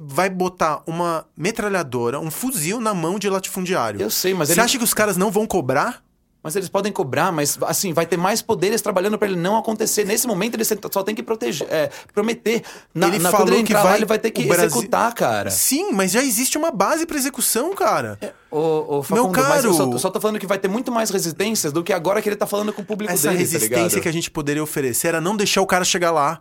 Vai 0.00 0.30
botar 0.30 0.82
uma 0.86 1.26
metralhadora, 1.36 2.20
um 2.20 2.30
fuzil 2.30 2.80
na 2.80 2.94
mão 2.94 3.18
de 3.18 3.28
latifundiário. 3.28 4.00
Eu 4.00 4.08
sei, 4.10 4.32
mas 4.32 4.48
Você 4.48 4.54
ele- 4.54 4.60
acha 4.60 4.78
que 4.78 4.84
os 4.84 4.94
caras 4.94 5.16
não 5.16 5.32
vão 5.32 5.44
cobrar? 5.46 6.02
Mas 6.42 6.56
eles 6.56 6.70
podem 6.70 6.90
cobrar, 6.90 7.30
mas 7.30 7.58
assim, 7.66 7.92
vai 7.92 8.06
ter 8.06 8.16
mais 8.16 8.40
poderes 8.40 8.80
trabalhando 8.80 9.18
pra 9.18 9.28
ele 9.28 9.36
não 9.36 9.58
acontecer. 9.58 10.04
Nesse 10.04 10.26
momento, 10.26 10.54
ele 10.54 10.64
só 10.64 11.02
tem 11.02 11.14
que 11.14 11.22
proteger, 11.22 11.66
é, 11.70 11.90
prometer. 12.14 12.62
Na, 12.94 13.08
Ele 13.08 13.18
na- 13.18 13.30
falou 13.30 13.48
ele 13.48 13.56
que 13.62 13.72
entrar 13.72 13.82
lá, 13.82 13.90
vai- 13.90 13.98
ele 13.98 14.06
vai 14.06 14.18
ter 14.18 14.30
que 14.30 14.44
Brasil- 14.46 14.66
executar, 14.68 15.12
cara. 15.14 15.50
Sim, 15.50 15.92
mas 15.92 16.10
já 16.12 16.22
existe 16.22 16.56
uma 16.56 16.70
base 16.70 17.04
pra 17.04 17.18
execução, 17.18 17.74
cara. 17.74 18.18
Ô, 18.50 18.58
ô, 18.98 19.02
Facundo, 19.02 19.30
Meu 19.34 19.44
mas 19.48 19.64
eu 19.64 19.74
só, 19.74 19.84
caro- 19.86 19.98
só 19.98 20.08
tô 20.10 20.18
falando 20.18 20.38
que 20.38 20.46
vai 20.46 20.58
ter 20.58 20.68
muito 20.68 20.90
mais 20.90 21.10
resistências 21.10 21.74
do 21.74 21.84
que 21.84 21.92
agora 21.92 22.22
que 22.22 22.28
ele 22.28 22.36
tá 22.36 22.46
falando 22.46 22.72
com 22.72 22.80
o 22.80 22.84
público 22.86 23.12
Essa 23.12 23.24
dele, 23.28 23.34
tá 23.34 23.38
resistência 23.40 23.76
ligado? 23.84 24.00
que 24.00 24.08
a 24.08 24.12
gente 24.12 24.30
poderia 24.30 24.62
oferecer 24.62 25.08
era 25.08 25.20
não 25.20 25.36
deixar 25.36 25.60
o 25.60 25.66
cara 25.66 25.84
chegar 25.84 26.10
lá. 26.10 26.40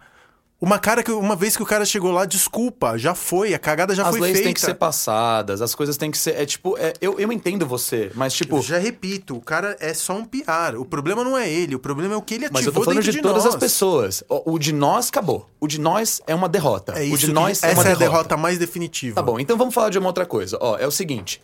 Uma 0.61 0.77
cara 0.77 1.01
que 1.01 1.09
uma 1.09 1.37
vez 1.37 1.55
que 1.55 1.63
o 1.63 1.65
cara 1.65 1.85
chegou 1.85 2.11
lá, 2.11 2.25
desculpa, 2.25 2.97
já 2.97 3.15
foi, 3.15 3.53
a 3.53 3.59
cagada 3.59 3.95
já 3.95 4.03
As 4.03 4.09
foi 4.09 4.19
leis 4.19 4.33
feita. 4.33 4.47
têm 4.47 4.53
que 4.53 4.59
ser 4.59 4.73
passadas, 4.73 5.61
as 5.61 5.73
coisas 5.73 5.95
têm 5.95 6.11
que 6.11 6.17
ser. 6.17 6.31
É 6.35 6.45
tipo, 6.45 6.77
é, 6.77 6.91
eu, 6.99 7.17
eu 7.17 7.31
entendo 7.31 7.65
você, 7.65 8.11
mas 8.13 8.33
tipo. 8.33 8.57
Eu 8.57 8.61
já 8.61 8.77
repito, 8.77 9.37
o 9.37 9.41
cara 9.41 9.77
é 9.79 9.93
só 9.93 10.13
um 10.17 10.25
PR. 10.25 10.75
O 10.77 10.83
problema 10.83 11.23
não 11.23 11.37
é 11.37 11.49
ele, 11.49 11.75
o 11.75 11.79
problema 11.79 12.13
é 12.13 12.17
o 12.17 12.21
que 12.21 12.33
ele 12.33 12.45
ativou 12.45 12.59
Mas 12.59 12.65
eu 12.65 12.73
tô 12.73 12.83
falando 12.83 13.01
de, 13.01 13.09
de 13.09 13.21
todas 13.21 13.45
as 13.45 13.55
pessoas. 13.55 14.21
O, 14.27 14.53
o 14.53 14.59
de 14.59 14.73
nós 14.73 15.07
acabou. 15.07 15.49
O 15.61 15.67
de 15.67 15.79
nós 15.79 16.21
é 16.27 16.35
uma 16.35 16.49
derrota. 16.49 16.91
É 16.91 17.03
o 17.03 17.03
isso 17.05 17.17
de 17.19 17.25
que- 17.27 17.31
nós 17.31 17.63
é 17.63 17.71
essa 17.71 17.77
é 17.77 17.79
a 17.79 17.83
derrota. 17.83 17.99
derrota 17.99 18.37
mais 18.37 18.57
definitiva. 18.57 19.15
Tá 19.15 19.21
bom, 19.23 19.39
então 19.39 19.57
vamos 19.57 19.73
falar 19.73 19.89
de 19.89 19.97
uma 19.97 20.07
outra 20.07 20.25
coisa. 20.25 20.57
Ó, 20.59 20.77
é 20.77 20.85
o 20.85 20.91
seguinte. 20.91 21.39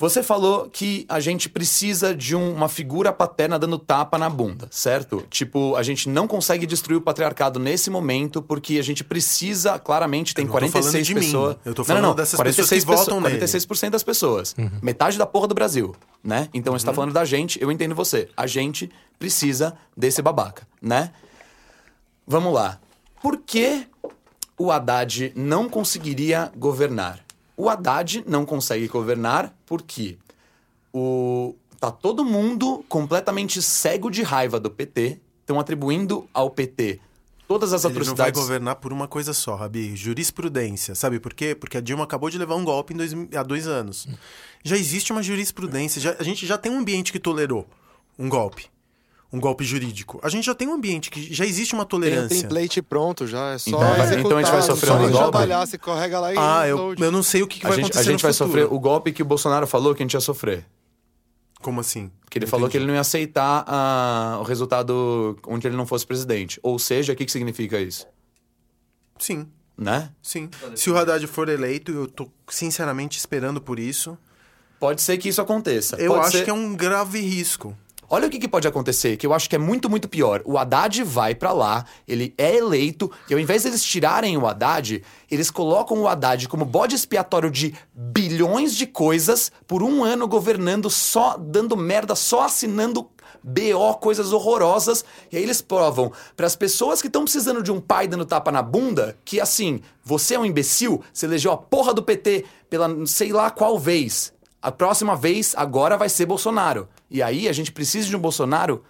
Você 0.00 0.22
falou 0.22 0.66
que 0.70 1.04
a 1.10 1.20
gente 1.20 1.46
precisa 1.46 2.14
de 2.14 2.34
um- 2.34 2.54
uma 2.54 2.70
figura 2.70 3.12
paterna 3.12 3.58
dando 3.58 3.78
tapa 3.78 4.16
na 4.16 4.30
bunda, 4.30 4.66
certo? 4.70 5.22
Tipo, 5.28 5.76
a 5.76 5.82
gente 5.82 6.08
não 6.08 6.26
consegue 6.26 6.64
destruir 6.64 6.96
o 6.96 7.02
patriarcado 7.02 7.58
nesse 7.60 7.90
momento 7.90 8.40
porque 8.40 8.78
a 8.78 8.82
gente 8.82 9.04
precisa, 9.04 9.78
claramente, 9.78 10.34
tem 10.34 10.44
Eu 10.44 10.46
não 10.46 10.52
tô 10.54 10.58
46 10.58 10.84
falando 10.94 11.04
de 11.06 11.14
mim. 11.14 11.20
pessoas. 11.20 11.56
Eu 11.66 11.74
tô 11.74 11.84
falando 11.84 12.02
não, 12.02 12.08
não, 12.08 12.16
dessas 12.16 12.34
46 12.38 12.82
pessoas 12.82 12.98
que 13.00 13.04
votam 13.10 13.20
nele. 13.20 13.36
46% 13.38 13.90
das 13.90 14.02
pessoas. 14.02 14.56
Metade 14.80 15.18
da 15.18 15.26
porra 15.26 15.46
do 15.46 15.54
Brasil, 15.54 15.94
né? 16.24 16.48
Então 16.54 16.72
Uhum. 16.72 16.78
você 16.78 16.86
tá 16.86 16.94
falando 16.94 17.12
da 17.12 17.26
gente, 17.26 17.60
eu 17.60 17.70
entendo 17.70 17.94
você. 17.94 18.26
A 18.34 18.46
gente 18.46 18.90
precisa 19.18 19.76
desse 19.94 20.22
babaca, 20.22 20.66
né? 20.80 21.12
Vamos 22.26 22.54
lá. 22.54 22.80
Por 23.22 23.36
que 23.36 23.86
o 24.58 24.70
Haddad 24.72 25.32
não 25.36 25.68
conseguiria 25.68 26.50
governar? 26.56 27.20
O 27.60 27.68
Haddad 27.68 28.24
não 28.26 28.46
consegue 28.46 28.88
governar 28.88 29.54
porque 29.66 30.16
o 30.92 31.54
tá 31.78 31.90
todo 31.90 32.24
mundo 32.24 32.84
completamente 32.88 33.60
cego 33.62 34.10
de 34.10 34.22
raiva 34.22 34.58
do 34.60 34.70
PT, 34.70 35.18
estão 35.40 35.58
atribuindo 35.58 36.28
ao 36.32 36.50
PT 36.50 37.00
todas 37.48 37.72
as 37.72 37.84
Ele 37.84 37.92
não 37.94 37.98
vai 37.98 38.02
atrocidades. 38.28 38.40
governar 38.40 38.76
por 38.76 38.92
uma 38.92 39.08
coisa 39.08 39.32
só, 39.32 39.56
Rabi. 39.56 39.96
Jurisprudência. 39.96 40.94
Sabe 40.94 41.18
por 41.18 41.34
quê? 41.34 41.54
Porque 41.54 41.76
a 41.78 41.80
Dilma 41.80 42.04
acabou 42.04 42.30
de 42.30 42.38
levar 42.38 42.54
um 42.54 42.64
golpe 42.64 42.94
em 42.94 42.96
dois, 42.96 43.12
há 43.36 43.42
dois 43.42 43.66
anos. 43.66 44.06
Já 44.62 44.76
existe 44.76 45.10
uma 45.10 45.22
jurisprudência. 45.22 46.00
já- 46.00 46.14
a 46.18 46.22
gente 46.22 46.46
já 46.46 46.56
tem 46.56 46.70
um 46.70 46.78
ambiente 46.78 47.10
que 47.12 47.18
tolerou 47.18 47.66
um 48.18 48.28
golpe. 48.28 48.66
Um 49.32 49.38
golpe 49.38 49.62
jurídico. 49.62 50.18
A 50.24 50.28
gente 50.28 50.44
já 50.44 50.54
tem 50.56 50.66
um 50.66 50.74
ambiente 50.74 51.08
que 51.10 51.32
já 51.32 51.46
existe 51.46 51.72
uma 51.72 51.84
Tem 51.84 51.98
um 51.98 52.02
tolerância. 52.02 52.42
template 52.42 52.82
pronto 52.82 53.26
já, 53.28 53.52
é 53.52 53.58
só 53.58 53.70
Então 53.70 53.82
executar. 53.94 54.18
então 54.18 54.38
a 54.38 54.42
gente 54.42 54.50
vai 54.52 54.62
sofrer 54.62 54.86
só 54.88 54.94
um 54.94 54.98
golpe? 55.02 55.16
trabalhar, 55.18 55.66
você 55.66 55.78
correga 55.78 56.18
lá 56.20 56.34
e 56.34 56.36
Ah, 56.36 56.66
eu, 56.66 56.94
eu 56.98 57.12
não 57.12 57.22
sei 57.22 57.40
o 57.42 57.46
que, 57.46 57.60
que 57.60 57.66
a 57.66 57.68
vai 57.68 57.76
gente, 57.78 57.86
acontecer 57.86 58.00
a 58.08 58.12
gente 58.12 58.22
no 58.22 58.26
vai 58.28 58.32
futuro. 58.32 58.48
sofrer 58.50 58.74
o 58.74 58.80
golpe 58.80 59.12
que 59.12 59.22
o 59.22 59.24
Bolsonaro 59.24 59.66
falou 59.68 59.94
que 59.94 60.02
a 60.02 60.04
gente 60.04 60.14
ia 60.14 60.20
sofrer. 60.20 60.66
Como 61.62 61.78
assim? 61.80 62.10
Que 62.28 62.38
ele 62.38 62.46
Não 62.46 62.50
falou 62.50 62.68
que 62.68 62.76
ele 62.76 62.86
não 62.86 62.94
ia 62.94 63.00
aceitar 63.00 63.64
ah, 63.68 64.38
o 64.40 64.42
resultado 64.42 65.36
onde 65.46 65.66
ele 65.68 65.76
não 65.76 65.86
fosse 65.86 66.04
presidente. 66.06 66.58
Ou 66.62 66.78
seja, 66.78 67.12
o 67.12 67.16
que, 67.16 67.24
que 67.24 67.30
significa 67.30 67.78
isso? 67.78 68.06
Sim, 69.18 69.46
Né? 69.76 70.10
sim. 70.22 70.48
Se 70.74 70.90
o 70.90 70.96
Haddad 70.98 71.24
for 71.26 71.48
eleito, 71.48 71.92
eu 71.92 72.06
tô 72.08 72.28
sinceramente 72.48 73.18
esperando 73.18 73.60
por 73.60 73.78
isso. 73.78 74.16
Pode 74.78 75.02
ser 75.02 75.18
que 75.18 75.28
isso 75.28 75.40
aconteça. 75.42 75.96
Eu 75.96 76.12
Pode 76.14 76.26
acho 76.28 76.38
ser- 76.38 76.44
que 76.44 76.50
é 76.50 76.54
um 76.54 76.74
grave 76.74 77.20
risco. 77.20 77.76
Olha 78.12 78.26
o 78.26 78.30
que, 78.30 78.40
que 78.40 78.48
pode 78.48 78.66
acontecer, 78.66 79.16
que 79.16 79.24
eu 79.24 79.32
acho 79.32 79.48
que 79.48 79.54
é 79.54 79.58
muito, 79.58 79.88
muito 79.88 80.08
pior. 80.08 80.42
O 80.44 80.58
Haddad 80.58 81.04
vai 81.04 81.32
pra 81.32 81.52
lá, 81.52 81.84
ele 82.08 82.34
é 82.36 82.56
eleito, 82.56 83.08
e 83.28 83.34
ao 83.34 83.38
invés 83.38 83.62
deles 83.62 83.84
tirarem 83.84 84.36
o 84.36 84.48
Haddad, 84.48 85.00
eles 85.30 85.48
colocam 85.48 85.96
o 86.00 86.08
Haddad 86.08 86.48
como 86.48 86.64
bode 86.64 86.96
expiatório 86.96 87.48
de 87.48 87.72
bilhões 87.94 88.74
de 88.74 88.84
coisas 88.84 89.52
por 89.64 89.80
um 89.80 90.02
ano 90.02 90.26
governando 90.26 90.90
só 90.90 91.36
dando 91.38 91.76
merda, 91.76 92.16
só 92.16 92.42
assinando 92.42 93.08
BO, 93.44 93.94
coisas 94.00 94.32
horrorosas. 94.32 95.04
E 95.30 95.36
aí 95.36 95.42
eles 95.44 95.62
provam 95.62 96.10
para 96.36 96.48
as 96.48 96.56
pessoas 96.56 97.00
que 97.00 97.06
estão 97.06 97.22
precisando 97.22 97.62
de 97.62 97.70
um 97.70 97.80
pai 97.80 98.08
dando 98.08 98.26
tapa 98.26 98.50
na 98.50 98.60
bunda 98.60 99.16
que 99.24 99.40
assim, 99.40 99.82
você 100.02 100.34
é 100.34 100.38
um 100.40 100.44
imbecil, 100.44 101.00
você 101.12 101.26
elegeu 101.26 101.52
a 101.52 101.56
porra 101.56 101.94
do 101.94 102.02
PT 102.02 102.44
pela 102.68 102.88
sei 103.06 103.32
lá 103.32 103.52
qual 103.52 103.78
vez. 103.78 104.32
A 104.62 104.70
próxima 104.70 105.16
vez, 105.16 105.54
agora 105.56 105.96
vai 105.96 106.08
ser 106.08 106.26
Bolsonaro. 106.26 106.88
E 107.10 107.22
aí 107.22 107.48
a 107.48 107.52
gente 107.52 107.72
precisa 107.72 108.06
de 108.08 108.16
um 108.16 108.20
Bolsonaro, 108.20 108.84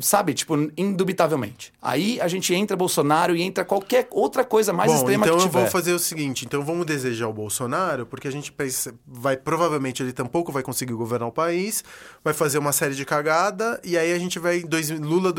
sabe, 0.00 0.34
tipo, 0.34 0.54
indubitavelmente. 0.76 1.72
Aí 1.82 2.20
a 2.20 2.28
gente 2.28 2.54
entra 2.54 2.76
Bolsonaro 2.76 3.34
e 3.34 3.42
entra 3.42 3.64
qualquer 3.64 4.06
outra 4.10 4.44
coisa 4.44 4.72
mais 4.72 4.90
Bom, 4.90 4.98
extrema 4.98 5.26
então 5.26 5.36
que 5.36 5.42
eu 5.44 5.48
tiver. 5.48 5.60
vou 5.60 5.70
fazer 5.70 5.92
o 5.92 5.98
seguinte, 5.98 6.44
então 6.46 6.62
vamos 6.64 6.86
desejar 6.86 7.28
o 7.28 7.32
Bolsonaro, 7.32 8.06
porque 8.06 8.28
a 8.28 8.30
gente 8.30 8.54
vai 9.06 9.36
provavelmente 9.36 10.02
ele 10.02 10.12
tampouco 10.12 10.52
vai 10.52 10.62
conseguir 10.62 10.94
governar 10.94 11.28
o 11.28 11.32
país, 11.32 11.82
vai 12.22 12.32
fazer 12.32 12.58
uma 12.58 12.72
série 12.72 12.94
de 12.94 13.04
cagada 13.04 13.80
e 13.84 13.98
aí 13.98 14.12
a 14.12 14.18
gente 14.18 14.38
vai 14.38 14.60
dois, 14.62 14.90
Lula 14.90 15.32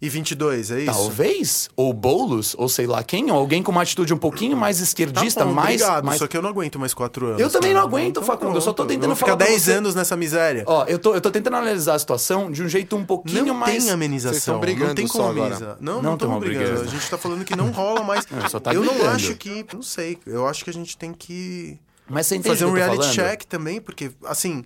2022, 0.00 0.70
é 0.70 0.80
isso? 0.80 0.86
Talvez, 0.92 1.68
ou 1.76 1.92
Boulos, 1.92 2.54
ou 2.56 2.68
sei 2.70 2.86
lá 2.86 3.02
quem, 3.02 3.30
ou 3.30 3.36
alguém 3.36 3.62
com 3.62 3.70
uma 3.70 3.82
atitude 3.82 4.14
um 4.14 4.16
pouquinho 4.16 4.56
mais 4.56 4.78
Tá 4.78 4.84
esquerdista, 4.84 5.44
bom, 5.44 5.52
mais, 5.52 5.82
obrigado, 5.82 6.04
mais 6.06 6.18
só 6.18 6.26
que 6.26 6.36
eu 6.36 6.40
não 6.40 6.48
aguento 6.48 6.78
mais 6.78 6.94
quatro 6.94 7.26
anos. 7.26 7.40
Eu 7.40 7.50
também 7.50 7.74
não 7.74 7.82
aguento, 7.82 8.22
Facundo, 8.22 8.56
eu 8.56 8.60
só 8.62 8.72
tô 8.72 8.86
tentando 8.86 9.02
eu 9.04 9.08
vou 9.08 9.16
ficar 9.16 9.26
falar 9.32 9.36
pra 9.38 9.46
10 9.48 9.62
você. 9.62 9.72
anos 9.72 9.94
nessa 9.94 10.16
miséria. 10.16 10.64
Ó, 10.66 10.84
eu 10.86 10.98
tô, 10.98 11.14
eu 11.14 11.20
tô 11.20 11.30
tentando 11.30 11.56
analisar 11.56 11.94
a 11.94 11.98
situação 11.98 12.50
de 12.50 12.62
um 12.62 12.68
jeito 12.68 12.96
um 12.96 13.04
pouquinho 13.04 13.44
não 13.44 13.54
mais. 13.54 13.84
tem 13.84 13.92
amenização. 13.92 14.38
Estão 14.38 14.54
não 14.54 14.60
brigando 14.62 14.94
tem 14.94 15.06
como 15.06 15.22
só 15.24 15.30
agora. 15.30 15.54
ameniza. 15.56 15.76
Não, 15.80 15.94
Não 15.96 16.02
não, 16.02 16.14
estamos 16.14 16.40
brigando. 16.40 16.64
brigando. 16.66 16.88
A 16.88 16.92
gente 16.92 17.10
tá 17.10 17.18
falando 17.18 17.44
que 17.44 17.54
não 17.54 17.68
rola 17.70 18.02
mais. 18.02 18.26
Não, 18.30 18.48
só 18.48 18.58
tá 18.58 18.72
eu 18.72 18.82
não 18.82 18.94
brigando. 18.94 19.16
acho 19.16 19.34
que. 19.34 19.66
Não 19.74 19.82
sei. 19.82 20.18
Eu 20.26 20.46
acho 20.48 20.64
que 20.64 20.70
a 20.70 20.72
gente 20.72 20.96
tem 20.96 21.12
que 21.12 21.78
Mas 22.08 22.26
você 22.26 22.36
entende 22.36 22.48
fazer 22.56 22.64
um 22.64 22.72
que 22.74 22.80
eu 22.80 22.84
tô 22.86 22.90
reality 22.92 23.16
falando? 23.16 23.30
check 23.32 23.44
também, 23.44 23.80
porque, 23.82 24.10
assim, 24.24 24.64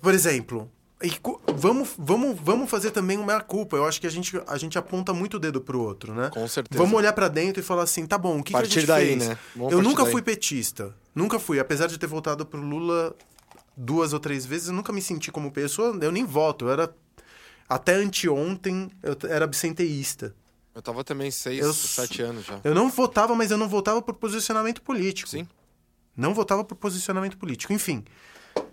por 0.00 0.14
exemplo, 0.14 0.70
e 1.02 1.12
vamos, 1.54 1.90
vamos, 1.98 2.38
vamos 2.40 2.68
fazer 2.70 2.90
também 2.90 3.16
uma 3.18 3.40
culpa. 3.40 3.76
Eu 3.76 3.86
acho 3.86 4.00
que 4.00 4.06
a 4.06 4.10
gente, 4.10 4.40
a 4.46 4.56
gente 4.58 4.76
aponta 4.78 5.12
muito 5.14 5.34
o 5.38 5.40
dedo 5.40 5.60
pro 5.60 5.80
outro, 5.80 6.14
né? 6.14 6.30
Com 6.30 6.46
certeza. 6.46 6.78
Vamos 6.82 6.96
olhar 6.98 7.12
pra 7.12 7.28
dentro 7.28 7.60
e 7.60 7.62
falar 7.62 7.84
assim, 7.84 8.06
tá 8.06 8.18
bom, 8.18 8.38
o 8.38 8.42
que, 8.42 8.50
que 8.52 8.56
a 8.56 8.60
Partir 8.60 8.80
gente 8.80 8.86
daí, 8.86 9.06
fez? 9.18 9.28
né? 9.28 9.38
Vamos 9.56 9.72
Eu 9.72 9.78
partir 9.78 9.88
nunca 9.88 10.02
daí. 10.04 10.12
fui 10.12 10.22
petista. 10.22 10.94
Nunca 11.14 11.38
fui. 11.38 11.58
Apesar 11.58 11.86
de 11.86 11.98
ter 11.98 12.06
votado 12.06 12.44
pro 12.44 12.60
Lula 12.60 13.14
duas 13.76 14.12
ou 14.12 14.20
três 14.20 14.44
vezes, 14.44 14.68
eu 14.68 14.74
nunca 14.74 14.92
me 14.92 15.00
senti 15.00 15.32
como 15.32 15.50
pessoa. 15.50 15.96
Eu 16.00 16.12
nem 16.12 16.24
voto. 16.24 16.66
Eu 16.66 16.70
era... 16.72 16.94
Até 17.68 17.94
anteontem, 17.94 18.90
eu 19.02 19.16
era 19.28 19.44
absenteísta. 19.44 20.34
Eu 20.74 20.82
tava 20.82 21.02
também 21.04 21.30
seis, 21.30 21.60
Eu- 21.60 21.72
sete 21.72 22.20
anos 22.20 22.44
já. 22.44 22.60
Eu 22.64 22.74
não 22.74 22.88
votava, 22.90 23.34
mas 23.34 23.50
eu 23.50 23.56
não 23.56 23.68
votava 23.68 24.02
por 24.02 24.14
posicionamento 24.14 24.82
político. 24.82 25.28
Sim. 25.28 25.46
Não 26.16 26.34
votava 26.34 26.64
por 26.64 26.74
posicionamento 26.74 27.38
político. 27.38 27.72
Enfim. 27.72 28.04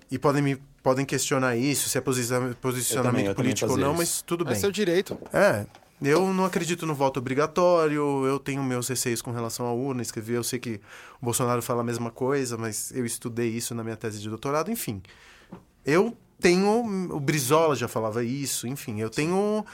E 0.09 0.17
podem 0.17 0.41
me 0.41 0.61
podem 0.83 1.05
questionar 1.05 1.55
isso, 1.57 1.89
se 1.89 1.97
é 1.97 1.99
Eu 1.99 2.03
posicionamento 2.03 3.03
também- 3.03 3.25
eu 3.25 3.35
político 3.35 3.71
ou 3.71 3.77
não, 3.77 3.89
isso. 3.89 3.97
mas 3.97 4.21
tudo 4.21 4.45
É 4.45 4.51
bem. 4.51 4.55
seu 4.59 4.71
direito. 4.71 5.17
É. 5.33 5.65
Eu 6.01 6.31
não 6.33 6.45
acredito 6.45 6.85
no 6.85 6.93
voto 6.95 7.17
obrigatório, 7.19 8.23
eu 8.25 8.39
tenho 8.39 8.63
meus 8.63 8.87
receios 8.87 9.21
com 9.21 9.31
relação 9.31 9.65
à 9.65 9.73
urna, 9.73 10.01
escrevi, 10.01 10.33
eu 10.33 10.43
sei 10.43 10.59
que 10.59 10.79
o 11.19 11.25
Bolsonaro 11.25 11.61
fala 11.61 11.81
a 11.81 11.83
mesma 11.83 12.09
coisa, 12.11 12.55
mas 12.55 12.91
eu 12.95 13.05
estudei 13.05 13.49
isso 13.49 13.73
na 13.75 13.83
minha 13.83 13.97
tese 13.97 14.19
de 14.21 14.29
doutorado, 14.29 14.71
enfim. 14.71 15.01
Eu 15.85 16.15
tenho. 16.39 16.69
O 17.11 17.19
Brizola 17.19 17.75
já 17.75 17.87
falava 17.87 18.23
isso, 18.23 18.67
enfim, 18.67 19.01
eu 19.01 19.09
tenho. 19.09 19.65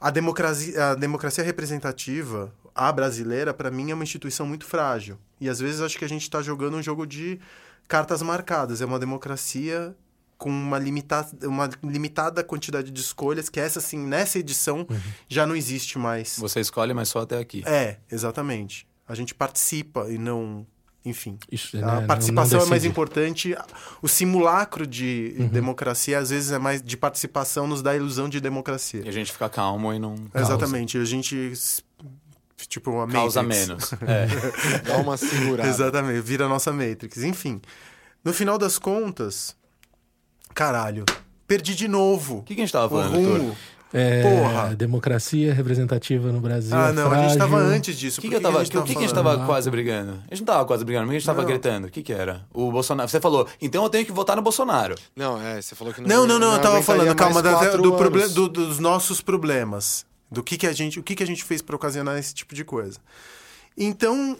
A 0.00 0.10
democracia, 0.10 0.90
a 0.90 0.94
democracia 0.94 1.42
representativa, 1.44 2.52
a 2.74 2.90
brasileira, 2.92 3.54
para 3.54 3.70
mim, 3.70 3.90
é 3.90 3.94
uma 3.94 4.04
instituição 4.04 4.44
muito 4.46 4.64
frágil. 4.64 5.16
E 5.40 5.48
às 5.48 5.60
vezes 5.60 5.80
acho 5.80 5.96
que 5.98 6.04
a 6.04 6.08
gente 6.08 6.22
está 6.22 6.42
jogando 6.42 6.76
um 6.76 6.82
jogo 6.82 7.06
de 7.06 7.38
cartas 7.88 8.22
marcadas. 8.22 8.80
É 8.82 8.86
uma 8.86 8.98
democracia 8.98 9.96
com 10.38 10.48
uma, 10.48 10.78
limita 10.78 11.26
uma 11.42 11.68
limitada 11.82 12.44
quantidade 12.44 12.92
de 12.92 13.00
escolhas, 13.00 13.48
que 13.48 13.58
essa, 13.58 13.80
assim, 13.80 13.98
nessa 13.98 14.38
edição 14.38 14.86
já 15.28 15.44
não 15.44 15.56
existe 15.56 15.98
mais. 15.98 16.36
Você 16.38 16.60
escolhe, 16.60 16.94
mas 16.94 17.08
só 17.08 17.22
até 17.22 17.38
aqui. 17.38 17.64
É, 17.66 17.98
exatamente. 18.10 18.86
A 19.06 19.14
gente 19.14 19.34
participa 19.34 20.06
e 20.08 20.16
não. 20.16 20.64
Enfim. 21.04 21.38
Isso, 21.50 21.76
A 21.78 22.00
né, 22.00 22.06
participação 22.06 22.58
não 22.58 22.66
é 22.66 22.70
mais 22.70 22.84
importante. 22.84 23.56
O 24.02 24.08
simulacro 24.08 24.86
de 24.86 25.30
democracia, 25.50 26.18
às 26.18 26.30
vezes, 26.30 26.50
é 26.50 26.58
mais 26.58 26.82
de 26.82 26.96
participação, 26.96 27.66
nos 27.66 27.80
dá 27.80 27.92
a 27.92 27.96
ilusão 27.96 28.28
de 28.28 28.40
democracia. 28.40 29.02
E 29.04 29.08
a 29.08 29.12
gente 29.12 29.32
fica 29.32 29.48
calmo 29.48 29.92
e 29.92 29.98
não. 29.98 30.16
Exatamente. 30.34 30.98
A 30.98 31.04
gente. 31.04 31.52
Tipo, 32.66 33.00
a 33.00 33.06
Causa 33.06 33.42
Matrix. 33.42 33.68
menos. 33.68 33.92
É. 34.02 34.26
Dá 34.86 34.96
uma 34.98 35.16
segurada. 35.16 35.68
Exatamente, 35.68 36.20
vira 36.20 36.46
a 36.46 36.48
nossa 36.48 36.72
Matrix. 36.72 37.18
Enfim, 37.22 37.60
no 38.24 38.32
final 38.32 38.58
das 38.58 38.78
contas, 38.78 39.54
caralho, 40.54 41.04
perdi 41.46 41.74
de 41.74 41.88
novo. 41.88 42.38
O 42.38 42.42
que, 42.42 42.54
que 42.54 42.60
a 42.60 42.64
gente 42.64 42.72
tava 42.72 42.88
falando, 42.88 43.14
rumo. 43.14 43.34
Vitor? 43.34 43.56
É, 43.90 44.22
Porra. 44.22 44.76
Democracia 44.76 45.54
representativa 45.54 46.30
no 46.30 46.40
Brasil. 46.40 46.76
Ah, 46.76 46.90
é 46.90 46.92
não, 46.92 47.10
a 47.10 47.26
gente 47.26 47.38
tava 47.38 47.56
antes 47.56 47.98
disso. 47.98 48.18
O 48.18 48.20
que, 48.20 48.28
Por 48.28 48.32
que, 48.32 48.36
eu 48.36 48.42
tava, 48.42 48.58
a 48.58 48.60
o 48.60 48.64
gente 48.64 48.76
que, 48.82 48.92
que 48.92 48.98
a 48.98 49.00
gente 49.00 49.14
tava 49.14 49.46
quase 49.46 49.70
brigando? 49.70 50.22
A 50.30 50.34
gente 50.34 50.40
não 50.40 50.46
tava 50.54 50.64
quase 50.66 50.84
brigando, 50.84 51.06
mas 51.06 51.14
a 51.16 51.18
gente 51.18 51.24
tava 51.26 51.40
Não. 51.40 51.48
gritando. 51.48 51.86
O 51.86 51.90
que 51.90 52.02
que 52.02 52.12
era? 52.12 52.44
O 52.52 52.70
Bolsonaro. 52.70 53.08
Você 53.08 53.18
falou, 53.18 53.48
então 53.62 53.82
eu 53.82 53.88
tenho 53.88 54.04
que 54.04 54.12
votar 54.12 54.36
no 54.36 54.42
Bolsonaro. 54.42 54.94
Não, 55.16 55.40
é, 55.40 55.62
você 55.62 55.74
falou 55.74 55.94
que 55.94 56.02
não 56.02 56.08
Não, 56.08 56.26
não, 56.26 56.38
não, 56.38 56.52
eu 56.56 56.60
tava 56.60 56.82
falando, 56.82 57.14
calma, 57.14 57.40
da- 57.40 57.76
do 57.76 58.28
do- 58.28 58.48
dos 58.48 58.78
nossos 58.78 59.22
problemas. 59.22 60.04
Do 60.30 60.42
que, 60.42 60.56
que 60.58 60.66
a 60.66 60.72
gente, 60.72 60.98
o 61.00 61.02
que, 61.02 61.14
que 61.14 61.22
a 61.22 61.26
gente 61.26 61.42
fez 61.44 61.62
para 61.62 61.74
ocasionar 61.76 62.18
esse 62.18 62.34
tipo 62.34 62.54
de 62.54 62.64
coisa. 62.64 62.98
Então, 63.76 64.38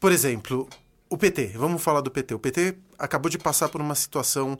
por 0.00 0.10
exemplo, 0.12 0.68
o 1.10 1.18
PT, 1.18 1.52
vamos 1.56 1.82
falar 1.82 2.00
do 2.00 2.10
PT. 2.10 2.34
O 2.34 2.38
PT 2.38 2.76
acabou 2.98 3.28
de 3.30 3.38
passar 3.38 3.68
por 3.68 3.80
uma 3.80 3.94
situação 3.94 4.58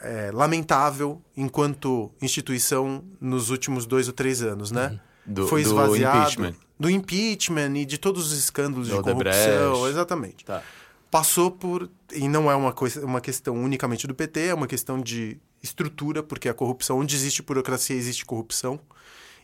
é, 0.00 0.30
lamentável 0.32 1.20
enquanto 1.36 2.10
instituição 2.20 3.04
nos 3.20 3.50
últimos 3.50 3.86
dois 3.86 4.08
ou 4.08 4.12
três 4.14 4.42
anos, 4.42 4.70
né? 4.70 4.88
Uhum. 4.88 4.98
Do- 5.34 5.46
Foi 5.48 5.62
do 5.62 5.68
esvaziado. 5.68 6.18
impeachment. 6.18 6.54
Do 6.78 6.88
impeachment 6.90 7.76
e 7.76 7.84
de 7.84 7.98
todos 7.98 8.32
os 8.32 8.38
escândalos 8.38 8.88
Do 8.88 8.96
de 8.96 9.02
corrupção. 9.02 9.86
Exatamente 9.88 10.44
Tá. 10.44 10.62
passou 11.10 11.50
por. 11.50 11.90
E 12.12 12.26
não 12.28 12.50
é 12.50 12.56
uma, 12.56 12.72
coisa, 12.72 13.04
uma 13.04 13.20
questão 13.20 13.54
unicamente 13.62 14.06
do 14.06 14.14
PT, 14.14 14.46
é 14.46 14.54
uma 14.54 14.66
questão 14.66 14.98
de 15.00 15.38
estrutura, 15.62 16.22
porque 16.22 16.48
a 16.48 16.54
corrupção, 16.54 16.98
onde 16.98 17.14
existe 17.14 17.42
burocracia, 17.42 17.94
existe 17.94 18.24
corrupção. 18.24 18.80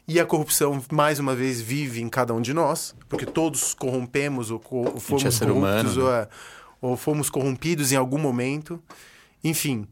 E 0.08 0.20
a 0.20 0.26
corrupção, 0.26 0.82
mais 0.92 1.18
uma 1.18 1.34
vez, 1.34 1.60
vive 1.60 2.00
em 2.00 2.08
cada 2.08 2.32
um 2.32 2.40
de 2.40 2.54
nós, 2.54 2.94
porque 3.08 3.26
todos 3.26 3.74
corrompemos 3.74 4.50
ou, 4.50 4.62
ou 4.70 5.00
fomos 5.00 5.24
é 5.24 5.46
corruptos 5.46 5.96
humano, 5.96 6.02
ou, 6.04 6.12
é, 6.12 6.28
ou 6.80 6.96
fomos 6.96 7.28
corrompidos 7.28 7.90
em 7.90 7.96
algum 7.96 8.18
momento. 8.18 8.80
Enfim, 9.42 9.86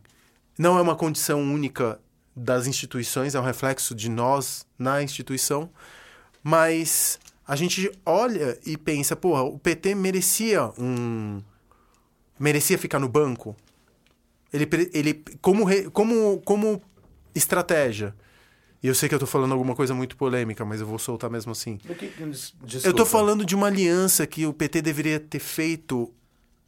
não 0.57 0.79
é 0.79 0.83
uma 0.83 0.95
condição 0.95 1.41
única 1.43 2.01
das 2.35 2.67
instituições, 2.67 3.35
é 3.35 3.41
um 3.41 3.45
reflexo 3.45 3.95
de 3.95 4.09
nós 4.09 4.65
na 4.79 5.03
instituição, 5.03 5.69
mas 6.43 7.19
a 7.47 7.57
gente 7.57 7.91
olha 8.07 8.59
e 8.65 8.77
pensa, 8.77 9.17
porra, 9.17 9.43
o 9.43 9.59
PT 9.59 9.95
merecia 9.95 10.71
um 10.79 11.43
merecia 12.39 12.79
ficar 12.79 12.99
no 12.99 13.09
banco. 13.09 13.57
Ele, 14.53 14.69
ele 14.93 15.25
como, 15.41 15.65
como, 15.91 16.41
como 16.45 16.83
estratégia. 17.35 18.15
E 18.85 18.87
eu 18.87 18.95
sei 18.95 19.09
que 19.09 19.15
eu 19.15 19.19
tô 19.19 19.27
falando 19.27 19.53
alguma 19.53 19.75
coisa 19.75 19.95
muito 19.95 20.15
polêmica, 20.15 20.63
mas 20.63 20.79
eu 20.83 20.87
vou 20.87 20.99
soltar 20.99 21.31
mesmo 21.31 21.51
assim. 21.53 21.79
Eu 22.85 22.93
tô 22.93 23.07
falando 23.07 23.43
de 23.43 23.55
uma 23.55 23.69
aliança 23.69 24.27
que 24.27 24.45
o 24.45 24.53
PT 24.53 24.83
deveria 24.83 25.19
ter 25.19 25.39
feito 25.39 26.13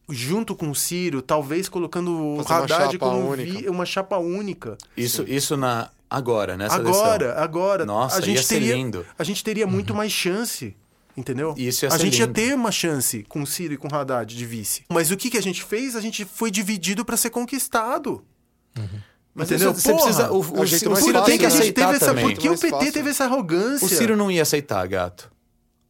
junto 0.09 0.57
com 0.57 0.71
o 0.71 0.75
Ciro, 0.75 1.21
talvez 1.21 1.69
colocando 1.69 2.39
o 2.39 2.43
Fazer 2.43 2.55
uma 2.55 2.65
Haddad 2.65 2.93
chapa 2.93 2.99
como 2.99 3.29
única. 3.29 3.59
vi- 3.61 3.69
uma 3.69 3.85
chapa 3.85 4.17
única. 4.17 4.79
Isso, 4.97 5.25
isso 5.29 5.59
na. 5.59 5.91
Agora, 6.09 6.57
nessa 6.57 6.77
agora, 6.77 7.35
agora. 7.39 7.85
Nossa, 7.85 8.17
a 8.17 8.21
gente 8.23 8.37
ia 8.37 8.43
ser 8.43 8.55
teria, 8.61 8.75
lindo. 8.77 9.05
A 9.19 9.23
gente 9.25 9.45
teria 9.45 9.67
muito 9.67 9.95
mais 9.95 10.11
chance. 10.11 10.75
Entendeu? 11.15 11.55
Isso 11.59 11.85
ia 11.85 11.93
a 11.93 11.99
gente 11.99 12.19
ia 12.19 12.25
lindo. 12.27 12.35
ter 12.35 12.55
uma 12.55 12.71
chance 12.73 13.25
com 13.25 13.43
o 13.43 13.47
Ciro 13.47 13.75
e 13.75 13.77
com 13.77 13.89
o 13.89 13.95
Haddad 13.95 14.35
de 14.35 14.47
vice. 14.47 14.85
Mas 14.89 15.11
o 15.11 15.17
que, 15.19 15.29
que 15.29 15.37
a 15.37 15.43
gente 15.43 15.63
fez? 15.63 15.95
A 15.97 16.01
gente 16.01 16.25
foi 16.25 16.51
dividido 16.51 17.05
para 17.05 17.17
ser 17.19 17.29
conquistado. 17.29 18.25
Mas 19.39 19.51
Entendeu? 19.51 19.75
você 19.75 19.91
Porra, 19.93 20.03
precisa. 20.05 20.33
O, 20.33 20.37
é 20.43 20.47
o, 20.59 20.61
o 20.63 20.67
jeito 20.67 20.87
o 20.87 20.93
mais 20.93 21.05
Ciro 21.05 21.19
fácil, 21.19 21.27
tem 21.31 21.37
que 21.39 21.43
né? 21.43 21.49
a 21.49 21.51
gente 21.51 21.61
aceitar 21.61 21.85
teve 21.85 21.97
essa, 21.97 22.07
também. 22.07 22.25
Por 22.25 22.33
que 22.41 22.49
o 22.49 22.53
PT 22.59 22.71
fácil. 22.71 22.93
teve 22.93 23.11
essa 23.11 23.25
arrogância? 23.25 23.85
O 23.87 23.89
Ciro 23.91 24.17
não 24.17 24.31
ia 24.31 24.41
aceitar, 24.41 24.89
gato. 24.89 25.31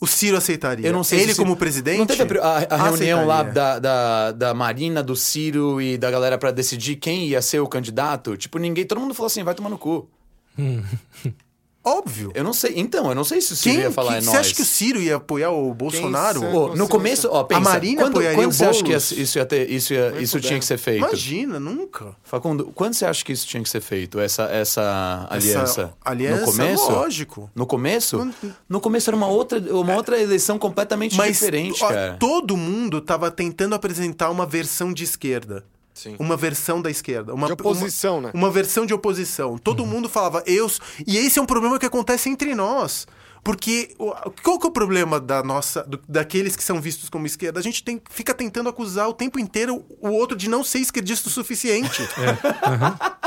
O 0.00 0.06
Ciro 0.06 0.36
aceitaria. 0.36 0.84
Eu 0.86 0.92
não 0.92 1.04
sei 1.04 1.20
Ele 1.20 1.32
se- 1.32 1.38
como 1.40 1.56
presidente. 1.56 1.98
Não 1.98 2.06
teve 2.06 2.38
a, 2.40 2.42
a- 2.44 2.66
a 2.74 2.76
reunião 2.88 3.24
lá 3.24 3.44
da, 3.44 3.78
da, 3.78 4.32
da 4.32 4.52
Marina, 4.52 5.00
do 5.02 5.14
Ciro 5.14 5.80
e 5.80 5.96
da 5.96 6.10
galera 6.10 6.36
pra 6.36 6.50
decidir 6.50 6.96
quem 6.96 7.28
ia 7.28 7.40
ser 7.40 7.60
o 7.60 7.68
candidato? 7.68 8.36
Tipo, 8.36 8.58
ninguém. 8.58 8.84
Todo 8.84 9.00
mundo 9.00 9.14
falou 9.14 9.28
assim, 9.28 9.44
vai 9.44 9.54
tomar 9.54 9.70
no 9.70 9.78
cu. 9.78 10.10
Óbvio. 11.86 12.32
Eu 12.34 12.42
não 12.42 12.52
sei. 12.52 12.72
Então, 12.76 13.08
eu 13.08 13.14
não 13.14 13.22
sei 13.22 13.40
se 13.40 13.52
o 13.52 13.56
Ciro 13.56 13.74
Quem, 13.76 13.84
ia 13.84 13.90
falar 13.92 14.12
que- 14.12 14.18
é 14.18 14.20
você 14.22 14.26
nós. 14.26 14.36
acha 14.38 14.54
que 14.54 14.62
o 14.62 14.64
Ciro 14.64 15.00
ia 15.00 15.16
apoiar 15.16 15.50
o 15.52 15.72
Bolsonaro? 15.72 16.40
sã- 16.40 16.46
no 16.50 16.52
consciência. 16.58 16.86
começo, 16.88 17.28
ó, 17.30 17.44
pensa, 17.44 17.60
Marina 17.60 18.02
quando, 18.02 18.12
apoiaria 18.14 18.36
quando 18.38 18.50
o 18.50 18.52
você 18.52 18.64
acha 18.64 18.78
que 18.82 18.88
Boulos? 18.88 19.10
isso 19.12 19.38
ia 19.38 19.46
ter, 19.46 19.70
isso, 19.70 19.94
ia, 19.94 20.10
Nem 20.10 20.22
isso 20.22 20.40
tinha 20.40 20.58
que 20.58 20.64
ser 20.64 20.78
feito? 20.78 20.98
Imagina, 21.06 21.60
nunca. 21.60 22.16
Facundo, 22.24 22.72
quando 22.74 22.94
você 22.94 23.06
acha 23.06 23.24
que 23.24 23.32
isso 23.32 23.46
tinha 23.46 23.62
que 23.62 23.68
ser 23.68 23.80
feito? 23.80 24.18
Essa, 24.18 24.44
essa 24.44 25.28
aliança? 25.30 25.82
Essa 25.82 25.94
aliança, 26.04 26.40
no 26.40 26.46
começo? 26.52 26.90
lógico. 26.90 27.50
No 27.54 27.66
começo? 27.66 28.16
Quando- 28.16 28.34
No 28.68 28.80
começo 28.80 29.08
era 29.08 29.16
uma 29.16 29.28
outra, 29.28 29.60
uma 29.60 29.94
outra 29.94 30.20
eleição 30.20 30.58
completamente 30.58 31.16
Mas 31.16 31.34
diferente, 31.34 31.84
ó, 31.84 31.88
cara. 31.88 32.16
todo 32.18 32.56
mundo 32.56 33.00
tava 33.00 33.30
tentando 33.30 33.74
apresentar 33.76 34.30
uma 34.30 34.44
versão 34.44 34.92
de 34.92 35.04
esquerda. 35.04 35.64
Sim. 35.96 36.14
Uma 36.18 36.36
versão 36.36 36.82
da 36.82 36.90
esquerda. 36.90 37.32
Uma, 37.32 37.46
De 37.46 37.54
oposição, 37.54 38.20
né? 38.20 38.30
uma, 38.34 38.44
uma 38.44 38.50
versão 38.50 38.84
de 38.84 38.92
oposição. 38.92 39.56
Todo 39.56 39.86
mundo 39.86 40.10
falava, 40.10 40.42
eu. 40.46 40.70
E 41.06 41.16
esse 41.16 41.38
é 41.38 41.42
um 41.42 41.46
problema 41.46 41.78
que 41.78 41.86
acontece 41.86 42.28
entre 42.28 42.54
nós. 42.54 43.06
Porque 43.46 43.94
o- 43.96 44.12
qual 44.42 44.58
que 44.58 44.66
é 44.66 44.68
o 44.68 44.72
problema 44.72 45.20
da 45.20 45.40
nossa, 45.40 45.84
do- 45.84 46.00
daqueles 46.08 46.56
que 46.56 46.64
são 46.64 46.80
vistos 46.80 47.08
como 47.08 47.26
esquerda? 47.28 47.60
A 47.60 47.62
gente 47.62 47.80
tem, 47.84 48.02
fica 48.10 48.34
tentando 48.34 48.68
acusar 48.68 49.08
o 49.08 49.12
tempo 49.12 49.38
inteiro 49.38 49.84
o 50.00 50.08
outro 50.08 50.36
de 50.36 50.50
não 50.50 50.64
ser 50.64 50.80
esquerdista 50.80 51.28
o 51.28 51.30
suficiente. 51.30 52.02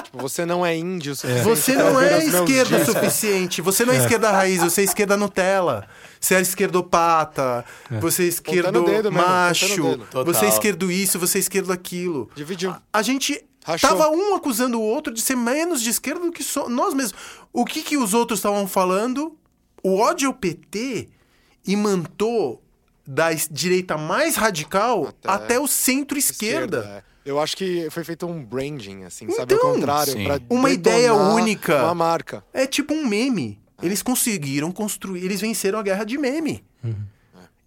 Tipo, 0.03 0.17
você 0.17 0.45
não 0.45 0.65
é 0.65 0.76
índio 0.76 1.13
o 1.13 1.15
suficiente 1.15 1.43
Você 1.47 1.74
não 1.74 2.01
é 2.01 2.26
esquerda 2.26 2.82
o 2.82 2.86
suficiente. 2.86 3.61
Você 3.61 3.86
não 3.86 3.93
é, 3.93 3.97
esquerda 3.97 4.30
raiz, 4.30 4.61
você 4.61 4.82
é 4.82 4.84
esquerda 4.84 5.15
Nutella. 5.15 5.88
Você 6.20 6.36
é 6.36 6.41
esquerdopata. 6.41 7.63
Você 8.01 8.24
é 8.24 8.28
esquerdo 8.28 8.84
dedo 8.84 9.11
macho. 9.13 9.97
Você 10.26 10.45
é 10.45 10.49
esquerdo 10.49 10.91
isso, 10.91 11.17
você 11.17 11.38
é 11.38 11.41
esquerdo 11.41 11.72
aquilo. 11.72 12.30
Dividiu. 12.36 12.76
A 12.91 13.01
gente 13.01 13.41
Rachou. 13.63 13.89
tava 13.89 14.09
um 14.09 14.36
acusando 14.36 14.80
o 14.80 14.84
outro 14.84 15.13
de 15.13 15.22
ser 15.22 15.36
menos 15.38 15.82
de 15.82 15.89
esquerda 15.89 16.26
do 16.26 16.32
que 16.34 16.43
só 16.43 16.67
nós 16.67 16.93
mesmos. 16.93 17.17
O 17.53 17.63
que 17.63 17.82
que 17.82 17.95
os 17.95 18.13
outros 18.13 18.39
estavam 18.39 18.67
falando? 18.67 19.38
O 19.84 19.97
ódio 19.97 20.27
ao 20.30 20.34
PT 20.34 21.09
imantou 21.65 22.61
da 23.05 23.30
direita 23.49 23.97
mais 23.97 24.36
radical 24.36 25.07
até, 25.07 25.30
Até 25.30 25.59
o 25.59 25.67
centro-esquerda. 25.67 27.03
é. 27.05 27.09
Eu 27.25 27.39
acho 27.39 27.55
que 27.55 27.88
foi 27.91 28.03
feito 28.03 28.25
um 28.25 28.43
branding, 28.43 29.03
assim, 29.03 29.30
sabe? 29.30 29.53
Então, 29.53 29.69
Ao 29.69 29.75
contrário. 29.75 30.13
sim. 30.13 30.23
pra 30.23 30.39
Uma 30.49 30.71
ideia 30.71 31.13
única. 31.13 31.84
Uma 31.84 31.93
marca. 31.93 32.43
É 32.51 32.65
tipo 32.65 32.93
um 32.93 33.05
meme. 33.05 33.59
Eles 33.84 34.01
conseguiram 34.01 34.71
construir, 34.71 35.23
eles 35.25 35.39
venceram 35.39 35.77
a 35.77 35.84
guerra 35.84 36.03
de 36.05 36.17
meme. 36.17 36.63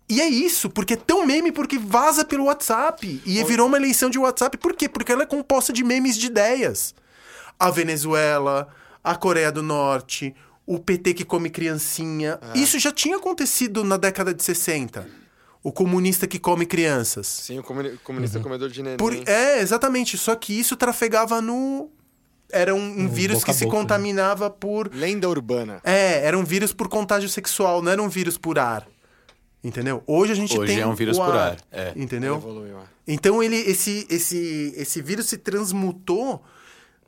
E 0.09 0.21
é 0.21 0.27
isso, 0.29 0.69
porque 0.69 0.95
é 0.95 0.97
tão 0.97 1.25
meme 1.25 1.53
porque 1.53 1.79
vaza 1.79 2.25
pelo 2.25 2.45
WhatsApp. 2.47 3.23
E 3.25 3.45
virou 3.45 3.67
uma 3.69 3.77
eleição 3.77 4.11
de 4.11 4.19
WhatsApp. 4.19 4.57
Por 4.59 4.75
quê? 4.75 4.89
Porque 4.89 5.13
ela 5.13 5.23
é 5.23 5.27
composta 5.27 5.73
de 5.73 5.85
memes 5.85 6.17
de 6.19 6.27
ideias. 6.27 6.95
A 7.59 7.71
Venezuela, 7.71 8.69
a 9.05 9.15
Coreia 9.15 9.53
do 9.53 9.63
Norte, 9.63 10.35
o 10.67 10.79
PT 10.79 11.15
que 11.15 11.25
come 11.25 11.51
criancinha. 11.51 12.39
Isso 12.55 12.79
já 12.79 12.93
tinha 12.93 13.17
acontecido 13.17 13.83
na 13.85 13.97
década 13.97 14.33
de 14.33 14.43
60. 14.43 15.09
O 15.63 15.71
comunista 15.71 16.27
que 16.27 16.39
come 16.39 16.67
crianças. 16.67 17.27
Sim, 17.27 17.59
o 17.61 17.63
comuni- 17.63 17.97
comunista 18.03 18.41
comedor 18.41 18.69
de 18.69 18.83
neném. 18.83 18.97
Por- 18.97 19.15
é, 19.27 19.61
exatamente. 19.61 20.19
Só 20.19 20.35
que 20.35 20.59
isso 20.59 20.77
trafegava 20.77 21.41
no. 21.41 21.89
Era 22.51 22.75
um, 22.75 22.81
um 23.05 23.09
vírus 23.09 23.39
boca 23.39 23.47
que 23.53 23.59
se 23.59 23.65
boca, 23.65 23.77
né? 23.77 23.83
contaminava 23.83 24.51
por. 24.51 24.91
Lenda 24.93 25.29
urbana. 25.29 25.81
É, 25.85 26.25
era 26.27 26.37
um 26.37 26.45
vírus 26.45 26.73
por 26.73 26.89
contágio 26.89 27.29
sexual, 27.29 27.81
não 27.81 27.91
era 27.93 28.03
um 28.03 28.09
vírus 28.09 28.37
por 28.37 28.59
ar. 28.59 28.87
Entendeu? 29.65 30.03
Hoje 30.07 30.33
a 30.33 30.35
gente 30.35 30.59
Hoje 30.59 30.73
tem 30.75 30.83
é 30.83 30.87
um 30.87 30.95
vírus 30.95 31.17
o 31.17 31.25
por 31.25 31.37
ar, 31.37 31.57
é. 31.71 31.93
Entendeu? 31.95 32.35
Evoluiu, 32.37 32.79
é. 32.79 32.83
Então 33.07 33.41
ele 33.41 33.57
esse 33.57 34.05
esse 34.11 34.75
esse 34.77 35.01
vírus 35.01 35.27
se 35.27 35.39
transmutou 35.39 36.43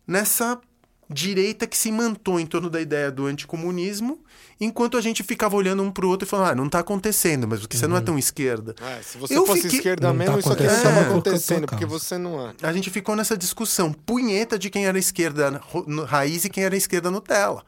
nessa 0.07 0.61
direita 1.09 1.67
que 1.67 1.77
se 1.77 1.91
mantou 1.93 2.41
em 2.41 2.47
torno 2.47 2.69
da 2.71 2.81
ideia 2.81 3.11
do 3.11 3.27
anticomunismo, 3.27 4.19
enquanto 4.61 4.97
a 4.97 5.01
gente 5.01 5.23
ficava 5.23 5.55
olhando 5.57 5.83
um 5.83 5.91
pro 5.91 6.09
outro 6.09 6.27
e 6.27 6.29
falando, 6.29 6.49
ah, 6.51 6.55
não 6.55 6.69
tá 6.69 6.79
acontecendo, 6.81 7.47
mas 7.47 7.61
porque 7.61 7.77
você 7.77 7.87
não 7.87 7.97
é 7.97 8.01
tão 8.01 8.19
esquerda. 8.19 8.75
É, 8.81 9.03
se 9.03 9.19
você 9.19 9.37
Eu 9.37 9.47
fosse 9.47 9.63
fiquei- 9.63 9.79
esquerda 9.79 10.07
Não 10.09 10.15
tá 10.15 10.19
mesmo, 10.19 10.39
isso 10.39 10.53
aqui 10.53 10.63
não 10.63 10.71
acontecendo 10.71 10.89
estava 10.91 11.05
por 11.07 11.11
acontecendo, 11.11 11.67
porque 11.67 11.87
você 11.87 12.17
não 12.19 12.49
é. 12.49 12.53
A 12.63 12.73
gente 12.73 12.91
ficou 12.91 13.15
nessa 13.17 13.37
discussão 13.37 13.93
punheta 13.93 14.59
de 14.59 14.71
quem 14.71 14.87
era 14.87 14.99
esquerda 14.99 15.61
raiz 16.07 16.45
e 16.45 16.51
quem 16.51 16.65
era 16.65 16.77
esquerda 16.77 17.11
Nutella. 17.11 17.63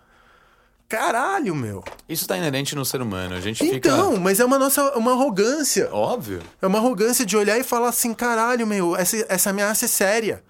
Caralho, 0.88 1.52
meu. 1.54 1.82
Isso 2.08 2.28
tá 2.28 2.36
inerente 2.38 2.76
no 2.76 2.84
ser 2.84 3.02
humano. 3.02 3.34
A 3.34 3.40
gente 3.40 3.64
Então, 3.64 4.10
fica. 4.12 4.20
mas 4.20 4.38
é 4.38 4.44
uma 4.44 4.56
nossa 4.56 4.96
uma 4.96 5.12
arrogância. 5.12 5.88
Óbvio. 5.92 6.40
É 6.62 6.66
uma 6.66 6.78
arrogância 6.78 7.26
de 7.26 7.36
olhar 7.36 7.58
e 7.58 7.64
falar 7.64 7.88
assim, 7.88 8.14
caralho, 8.14 8.64
meu, 8.66 8.94
essa, 8.96 9.16
essa 9.28 9.50
ameaça 9.50 9.84
é 9.86 9.88
séria. 9.88 10.44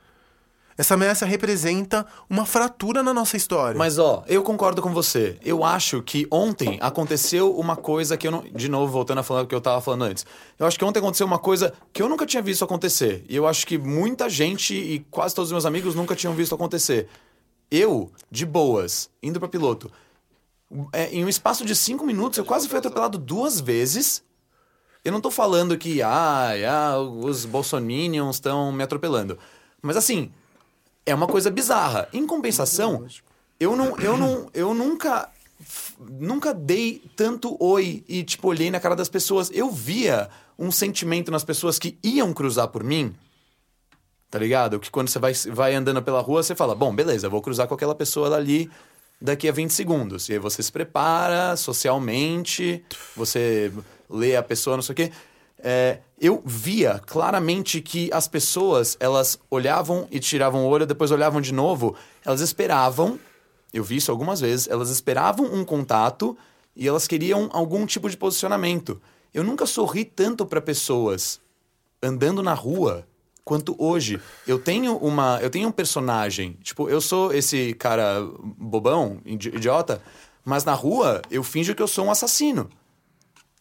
Essa 0.79 0.93
ameaça 0.95 1.25
representa 1.25 2.07
uma 2.29 2.45
fratura 2.45 3.03
na 3.03 3.15
nossa 3.15 3.37
história. 3.37 3.79
Mas 3.79 3.99
ó, 3.99 4.23
eu 4.27 4.43
concordo 4.43 4.83
com 4.83 4.93
você. 4.93 5.39
Eu 5.43 5.65
acho 5.65 6.03
que 6.03 6.27
ontem 6.31 6.79
aconteceu 6.83 7.57
uma 7.57 7.77
coisa 7.77 8.17
que 8.17 8.27
eu 8.27 8.31
não. 8.31 8.43
De 8.43 8.69
novo, 8.69 8.93
voltando 8.93 9.19
a 9.19 9.23
falar 9.23 9.43
o 9.43 9.47
que 9.47 9.55
eu 9.55 9.61
tava 9.61 9.81
falando 9.81 10.03
antes. 10.03 10.27
Eu 10.59 10.67
acho 10.67 10.79
que 10.79 10.85
ontem 10.85 10.99
aconteceu 10.99 11.27
uma 11.27 11.39
coisa 11.39 11.73
que 11.95 12.03
eu 12.03 12.09
nunca 12.09 12.27
tinha 12.27 12.43
visto 12.43 12.63
acontecer. 12.63 13.25
E 13.27 13.35
eu 13.35 13.47
acho 13.47 13.67
que 13.67 13.79
muita 13.79 14.29
gente 14.29 14.75
e 14.75 15.01
quase 15.11 15.35
todos 15.35 15.49
os 15.49 15.53
meus 15.53 15.65
amigos 15.65 15.95
nunca 15.95 16.15
tinham 16.15 16.35
visto 16.35 16.55
acontecer. 16.55 17.09
Eu, 17.71 18.13
de 18.31 18.45
boas, 18.45 19.09
indo 19.23 19.41
pra 19.41 19.49
piloto. 19.49 19.91
é, 20.93 21.11
em 21.11 21.25
um 21.25 21.29
espaço 21.29 21.65
de 21.65 21.75
cinco 21.75 22.05
minutos, 22.05 22.39
eu 22.39 22.45
quase 22.45 22.69
fui 22.69 22.79
atropelado 22.79 23.17
duas 23.17 23.61
vezes. 23.61 24.23
Eu 25.03 25.11
não 25.13 25.23
tô 25.23 25.31
falando 25.31 25.79
que, 25.79 26.03
ah, 26.03 26.51
ah 26.69 26.99
os 26.99 27.47
bolsominions 27.47 28.37
estão 28.37 28.71
me 28.71 28.83
atropelando. 28.83 29.39
Mas 29.81 29.97
assim, 29.97 30.31
é 31.07 31.15
uma 31.15 31.29
coisa 31.29 31.51
bizarra. 31.51 32.09
Em 32.13 32.27
compensação, 32.27 33.07
eu 33.59 33.77
não, 33.77 33.99
eu 33.99 34.17
não, 34.17 34.51
eu 34.53 34.75
nunca, 34.75 35.31
nunca 35.99 36.53
dei 36.53 37.03
tanto 37.15 37.57
oi 37.63 38.05
e 38.09 38.25
tipo 38.25 38.49
olhei 38.49 38.71
na 38.71 38.81
cara 38.81 38.97
das 38.97 39.09
pessoas. 39.09 39.51
Eu 39.55 39.71
via 39.71 40.29
um 40.59 40.71
sentimento 40.71 41.31
nas 41.31 41.45
pessoas 41.45 41.79
que 41.79 41.97
iam 42.03 42.33
cruzar 42.33 42.69
por 42.69 42.83
mim. 42.83 43.15
Tá 44.29 44.41
ligado? 44.41 44.81
Que 44.81 44.91
quando 44.91 45.09
você 45.09 45.21
vai, 45.21 45.33
vai 45.53 45.75
andando 45.75 46.03
pela 46.03 46.21
rua, 46.21 46.43
você 46.43 46.55
fala: 46.55 46.75
bom, 46.75 46.95
beleza, 46.95 47.29
vou 47.29 47.41
cruzar 47.41 47.69
com 47.69 47.75
aquela 47.75 47.95
pessoa 47.95 48.29
dali 48.29 48.69
daqui 49.23 49.49
a 49.49 49.53
20 49.53 49.71
segundos. 49.71 50.29
E 50.29 50.35
aí 50.35 50.39
você 50.39 50.63
se 50.63 50.73
prepara 50.73 51.57
socialmente, 51.57 52.85
você 53.17 53.73
lê 54.11 54.37
a 54.37 54.43
pessoa, 54.43 54.77
não 54.77 54.83
sei 54.83 54.93
o 54.93 54.97
quê. 54.97 55.13
É, 55.59 56.01
eu 56.21 56.43
via 56.45 57.01
claramente 57.05 57.81
que 57.81 58.11
as 58.13 58.27
pessoas, 58.27 58.97
elas 58.99 59.39
olhavam 59.51 60.07
e 60.11 60.19
tiravam 60.19 60.65
o 60.65 60.69
olho, 60.69 60.87
depois 60.87 61.11
olhavam 61.11 61.41
de 61.41 61.53
novo, 61.53 61.95
elas 62.25 62.41
esperavam, 62.41 63.19
eu 63.73 63.85
vi 63.85 63.97
isso 63.97 64.11
algumas 64.11 64.41
vezes, 64.41 64.67
elas 64.69 64.89
esperavam 64.89 65.47
um 65.53 65.65
contato 65.65 66.37
e 66.75 66.89
elas 66.89 67.07
queriam 67.07 67.51
algum 67.53 67.85
tipo 67.85 68.09
de 68.09 68.17
posicionamento. 68.17 69.01
Eu 69.35 69.45
nunca 69.45 69.67
sorri 69.67 70.05
tanto 70.05 70.47
para 70.47 70.61
pessoas 70.61 71.41
andando 72.03 72.43
na 72.43 72.55
rua 72.55 73.07
quanto 73.45 73.77
hoje. 73.79 74.21
Eu 74.47 74.59
tenho 74.59 74.97
uma, 74.97 75.39
eu 75.43 75.51
tenho 75.51 75.69
um 75.69 75.73
personagem, 75.73 76.57
tipo, 76.63 76.89
eu 76.89 77.01
sou 77.01 77.33
esse 77.33 77.75
cara 77.75 78.27
bobão, 78.43 79.21
idi- 79.25 79.55
idiota, 79.55 80.03
mas 80.45 80.65
na 80.65 80.73
rua 80.73 81.21
eu 81.31 81.43
finjo 81.45 81.75
que 81.75 81.83
eu 81.83 81.89
sou 81.89 82.07
um 82.07 82.11
assassino. 82.11 82.71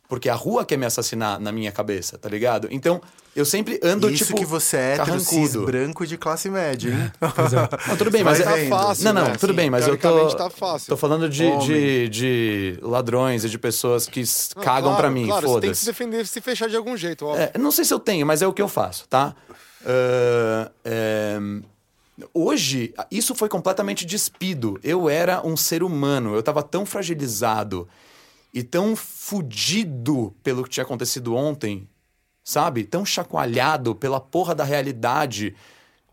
Porque 0.07 0.29
a 0.29 0.35
rua 0.35 0.63
quer 0.65 0.77
me 0.77 0.85
assassinar 0.85 1.39
na 1.39 1.51
minha 1.51 1.71
cabeça, 1.71 2.17
tá 2.17 2.29
ligado? 2.29 2.67
Então, 2.69 3.01
eu 3.35 3.43
sempre 3.43 3.79
ando 3.83 4.09
Isso 4.09 4.25
tipo 4.27 4.37
que 4.37 4.45
você 4.45 4.77
é 4.77 4.97
carrancudo. 4.97 5.65
branco 5.65 6.05
de 6.05 6.17
classe 6.17 6.49
média, 6.49 6.89
hein? 6.89 7.11
Não, 7.87 7.97
tudo 7.97 8.11
bem, 8.11 8.23
mas 8.23 8.39
Vai 8.39 8.53
é 8.53 8.63
vendo. 8.63 8.69
fácil. 8.69 9.03
Não, 9.03 9.13
não, 9.13 9.27
né? 9.29 9.35
tudo 9.37 9.53
bem, 9.53 9.69
mas 9.69 9.87
eu 9.87 9.97
tô 9.97 10.35
tá 10.35 10.49
fácil. 10.49 10.87
tô 10.89 10.95
falando 10.97 11.27
de, 11.27 11.57
de, 11.57 12.09
de 12.09 12.79
ladrões 12.81 13.43
e 13.43 13.49
de 13.49 13.57
pessoas 13.57 14.07
que 14.07 14.23
Não, 14.55 14.63
cagam 14.63 14.89
claro, 14.91 14.97
pra 14.97 15.09
mim, 15.09 15.25
Claro, 15.25 15.47
você 15.49 15.59
tem 15.61 15.69
que 15.71 15.75
se 15.75 15.85
foda-se. 15.85 15.85
defender, 15.85 16.27
se 16.27 16.39
fechar 16.39 16.69
de 16.69 16.77
algum 16.77 16.95
jeito, 16.95 17.25
óbvio. 17.25 17.49
É, 17.53 17.57
não 17.57 17.71
sei 17.71 17.83
se 17.83 17.93
eu 17.93 17.99
tenho, 17.99 18.25
mas 18.25 18.41
é 18.41 18.47
o 18.47 18.53
que 18.53 18.61
eu 18.61 18.67
faço, 18.69 19.07
tá? 19.09 19.35
Ah, 19.85 20.71
é, 20.85 21.37
Hoje, 22.33 22.93
isso 23.11 23.35
foi 23.35 23.49
completamente 23.49 24.05
despido. 24.05 24.79
Eu 24.81 25.09
era 25.09 25.45
um 25.45 25.57
ser 25.57 25.83
humano, 25.83 26.33
eu 26.33 26.41
tava 26.41 26.63
tão 26.63 26.85
fragilizado 26.85 27.85
e 28.55 28.63
tão 28.63 28.95
fudido 28.95 30.33
pelo 30.41 30.63
que 30.63 30.69
tinha 30.69 30.85
acontecido 30.85 31.35
ontem, 31.35 31.89
sabe? 32.41 32.85
Tão 32.85 33.05
chacoalhado 33.05 33.93
pela 33.93 34.21
porra 34.21 34.55
da 34.55 34.63
realidade 34.63 35.53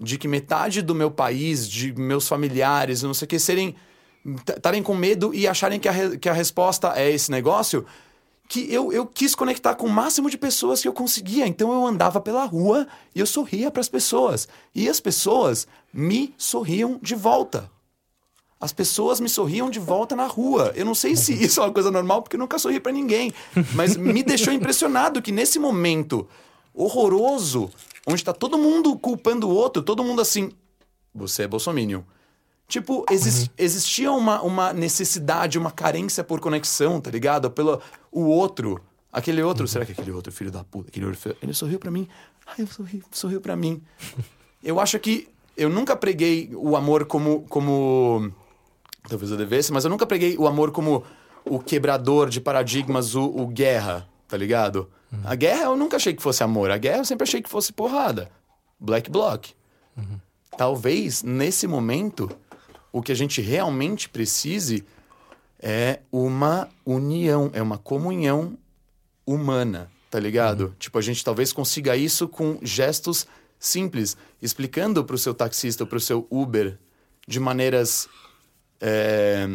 de 0.01 0.19
que 0.19 0.27
metade 0.27 0.83
do 0.83 0.93
meu 0.95 1.09
país, 1.09 1.69
de 1.69 1.93
meus 1.93 2.27
familiares, 2.27 3.03
não 3.05 3.15
sei 3.15 3.27
o 3.27 3.29
que, 3.29 3.39
serem. 3.39 3.77
estarem 4.49 4.83
com 4.83 4.95
medo 4.95 5.33
e 5.33 5.47
acharem 5.47 5.79
que 5.79 5.89
a, 5.89 5.93
re- 5.93 6.19
que 6.19 6.29
a 6.29 6.33
resposta 6.33 6.93
é 6.97 7.09
esse 7.09 7.31
negócio, 7.31 7.87
que 8.49 8.73
eu, 8.73 8.93
eu 8.93 9.07
quis 9.07 9.37
conectar 9.37 9.77
com 9.77 9.87
o 9.87 9.91
máximo 9.91 10.29
de 10.29 10.37
pessoas 10.37 10.83
que 10.83 10.89
eu 10.89 10.93
conseguia. 10.93 11.47
Então 11.47 11.73
eu 11.73 11.87
andava 11.87 12.21
pela 12.21 12.45
rua 12.45 12.89
e 13.15 13.21
eu 13.21 13.27
sorria 13.27 13.71
para 13.71 13.81
as 13.81 13.89
pessoas. 13.89 14.49
E 14.75 14.89
as 14.89 14.99
pessoas 14.99 15.69
me 15.93 16.35
sorriam 16.37 16.99
de 17.01 17.15
volta. 17.15 17.71
As 18.63 18.73
pessoas 18.73 19.19
me 19.21 19.29
sorriam 19.29 19.69
de 19.69 19.81
volta 19.81 20.15
na 20.15 20.27
rua. 20.27 20.73
Eu 20.77 20.85
não 20.87 20.95
sei 20.95 21.17
se 21.17 21.33
isso 21.35 21.61
é 21.61 21.65
uma 21.65 21.73
coisa 21.73 21.91
normal, 21.91 22.23
porque 22.23 22.37
eu 22.37 22.41
nunca 22.41 22.59
sorri 22.61 22.79
pra 22.79 22.93
ninguém. 22.93 23.33
Mas 23.75 23.97
me 23.97 24.23
deixou 24.23 24.53
impressionado 24.55 25.21
que 25.21 25.33
nesse 25.33 25.59
momento 25.59 26.29
horroroso, 26.73 27.71
onde 28.07 28.23
tá 28.25 28.33
todo 28.33 28.57
mundo 28.59 28.97
culpando 28.99 29.49
o 29.49 29.55
outro, 29.55 29.83
todo 29.83 30.05
mundo 30.05 30.21
assim, 30.23 30.53
você 31.15 31.43
é 31.43 31.49
bolsominion. 31.49 32.03
Tipo, 32.69 33.05
exis- 33.11 33.51
existia 33.59 34.11
uma, 34.13 34.41
uma 34.43 34.73
necessidade, 34.73 35.59
uma 35.59 35.71
carência 35.71 36.23
por 36.25 36.41
conexão, 36.41 37.01
tá 37.01 37.11
ligado? 37.11 37.51
Pelo 37.51 37.81
o 38.11 38.23
outro. 38.23 38.81
Aquele 39.13 39.43
outro, 39.43 39.69
será 39.69 39.85
que 39.85 39.93
aquele 39.93 40.11
outro 40.13 40.33
filho 40.33 40.51
da 40.51 40.65
puta, 40.65 40.89
aquele 40.89 41.05
outro 41.05 41.21
filho, 41.21 41.37
ele 41.43 41.53
sorriu 41.53 41.79
pra 41.79 41.91
mim? 41.91 42.09
Ai, 42.47 42.55
eu 42.61 42.67
sorri, 42.67 43.03
sorriu 43.11 43.41
pra 43.41 43.57
mim. 43.57 43.83
Eu 44.65 44.79
acho 44.79 44.97
que 45.01 45.27
eu 45.57 45.69
nunca 45.69 45.97
preguei 45.97 46.49
o 46.55 46.77
amor 46.77 47.05
como 47.05 47.43
como 47.49 48.33
talvez 49.09 49.31
eu 49.31 49.37
devesse, 49.37 49.73
mas 49.73 49.85
eu 49.85 49.91
nunca 49.91 50.07
preguei 50.07 50.37
o 50.37 50.47
amor 50.47 50.71
como 50.71 51.05
o 51.45 51.59
quebrador 51.59 52.29
de 52.29 52.41
paradigmas, 52.41 53.15
o, 53.15 53.25
o 53.25 53.47
guerra, 53.47 54.09
tá 54.29 54.37
ligado? 54.37 54.89
A 55.25 55.35
guerra 55.35 55.65
eu 55.65 55.77
nunca 55.77 55.97
achei 55.97 56.15
que 56.15 56.23
fosse 56.23 56.43
amor, 56.43 56.71
a 56.71 56.79
guerra 56.79 56.99
eu 56.99 57.05
sempre 57.05 57.25
achei 57.25 57.43
que 57.43 57.49
fosse 57.49 57.73
porrada. 57.73 58.31
Black 58.81 59.11
block. 59.11 59.55
Talvez 60.57 61.23
nesse 61.23 61.67
momento 61.67 62.31
o 62.93 63.03
que 63.03 63.13
a 63.13 63.15
gente 63.15 63.41
realmente 63.41 64.09
precise 64.09 64.85
é 65.59 66.01
uma 66.11 66.69
união, 66.85 67.51
é 67.53 67.63
uma 67.63 67.79
comunhão 67.79 68.57
humana, 69.27 69.91
tá 70.11 70.19
ligado? 70.19 70.75
Tipo, 70.79 70.99
a 70.99 71.03
gente 71.03 71.25
talvez 71.25 71.53
consiga 71.53 71.97
isso 71.97 72.27
com 72.27 72.59
gestos 72.63 73.27
simples, 73.59 74.17
explicando 74.41 75.05
pro 75.05 75.17
seu 75.17 75.33
taxista, 75.33 75.87
pro 75.87 76.01
seu 76.01 76.27
Uber, 76.31 76.79
de 77.29 77.39
maneiras 77.39 78.09
é, 78.85 79.49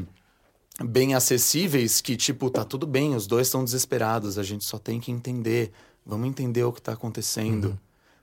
bem 0.84 1.14
acessíveis, 1.14 2.00
que 2.02 2.16
tipo, 2.16 2.50
tá 2.50 2.64
tudo 2.64 2.88
bem, 2.88 3.14
os 3.14 3.28
dois 3.28 3.48
estão 3.48 3.64
desesperados, 3.64 4.40
a 4.40 4.44
gente 4.44 4.64
só 4.64 4.80
tem 4.80 5.00
que 5.00 5.12
entender, 5.12 5.72
vamos 6.06 6.28
entender 6.30 6.64
o 6.64 6.72
que 6.72 6.82
tá 6.82 6.94
acontecendo, 6.94 7.78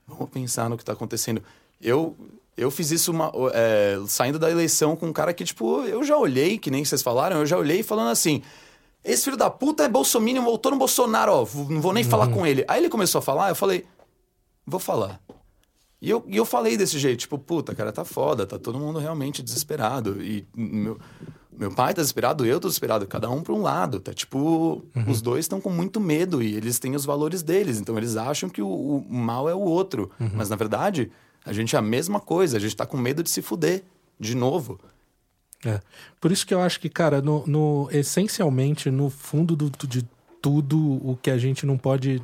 vamos 0.07 0.29
pensar 0.31 0.69
no 0.69 0.77
que 0.77 0.83
tá 0.83 0.93
acontecendo. 0.93 1.41
Eu 1.79 2.15
eu 2.57 2.71
fiz 2.71 2.89
isso 2.89 3.11
uma- 3.11 3.31
é, 3.53 3.97
saindo 4.07 4.39
da 4.39 4.49
eleição 4.49 4.95
com 4.95 5.07
um 5.07 5.11
cara 5.13 5.33
que, 5.33 5.43
tipo, 5.43 5.81
eu 5.83 6.01
já 6.05 6.17
olhei, 6.17 6.57
que 6.57 6.71
nem 6.71 6.85
vocês 6.85 7.01
falaram, 7.03 7.37
eu 7.39 7.45
já 7.45 7.57
olhei 7.57 7.83
falando 7.83 8.09
assim. 8.11 8.41
Esse 9.03 9.25
filho 9.25 9.35
da 9.37 9.49
puta 9.51 9.83
é 9.83 9.89
bolsominion, 9.89 10.41
voltou 10.41 10.71
no 10.71 10.77
Bolsonaro, 10.79 11.31
ó, 11.33 11.39
não 11.69 11.81
vou 11.81 11.91
nem 11.93 12.03
falar 12.03 12.27
com 12.29 12.47
ele. 12.47 12.63
Aí 12.67 12.79
ele 12.81 12.89
começou 12.89 13.19
a 13.19 13.21
falar, 13.21 13.49
eu 13.49 13.55
falei, 13.55 13.85
vou 14.65 14.79
falar. 14.79 15.19
E 16.05 16.09
eu, 16.11 16.23
e 16.27 16.37
eu 16.37 16.45
falei 16.45 16.77
desse 16.77 16.99
jeito, 16.99 17.19
tipo, 17.21 17.37
puta, 17.39 17.73
cara, 17.73 17.91
tá 17.91 18.05
foda, 18.05 18.45
tá 18.45 18.59
todo 18.59 18.77
mundo 18.79 18.99
realmente 18.99 19.41
desesperado. 19.41 20.21
E 20.21 20.45
meu, 20.55 20.99
meu 21.57 21.71
pai 21.71 21.93
tá 21.93 22.01
desesperado, 22.01 22.45
eu 22.45 22.59
tô 22.59 22.67
desesperado, 22.67 23.07
cada 23.07 23.29
um 23.29 23.41
pra 23.41 23.53
um 23.53 23.61
lado. 23.61 23.99
Tá 23.99 24.13
tipo, 24.13 24.83
os 25.07 25.21
dois 25.21 25.45
estão 25.45 25.59
com 25.59 25.69
muito 25.71 25.99
medo 25.99 26.43
e 26.43 26.53
eles 26.55 26.77
têm 26.77 26.95
os 26.95 27.05
valores 27.05 27.41
deles, 27.41 27.79
então 27.79 27.97
eles 27.97 28.15
acham 28.17 28.49
que 28.49 28.61
o, 28.61 28.67
o 28.67 29.05
mal 29.09 29.49
é 29.49 29.55
o 29.55 29.59
outro. 29.61 30.11
Mas 30.19 30.47
na 30.49 30.55
verdade, 30.55 31.11
a 31.43 31.51
gente 31.51 31.75
é 31.75 31.79
a 31.79 31.81
mesma 31.81 32.19
coisa, 32.19 32.57
a 32.57 32.59
gente 32.59 32.75
tá 32.75 32.85
com 32.85 32.97
medo 32.97 33.23
de 33.23 33.29
se 33.31 33.41
fuder 33.41 33.83
de 34.19 34.35
novo. 34.35 34.79
É. 35.65 35.79
Por 36.21 36.31
isso 36.31 36.45
que 36.45 36.53
eu 36.53 36.61
acho 36.61 36.79
que, 36.79 36.87
cara, 36.89 37.21
no, 37.21 37.43
no- 37.47 37.89
essencialmente, 37.91 38.91
no 38.91 39.09
fundo 39.09 39.55
do- 39.55 39.71
de 39.87 40.05
tudo, 40.39 40.77
o 40.77 41.17
que 41.19 41.31
a 41.31 41.37
gente 41.39 41.65
não 41.65 41.77
pode 41.79 42.21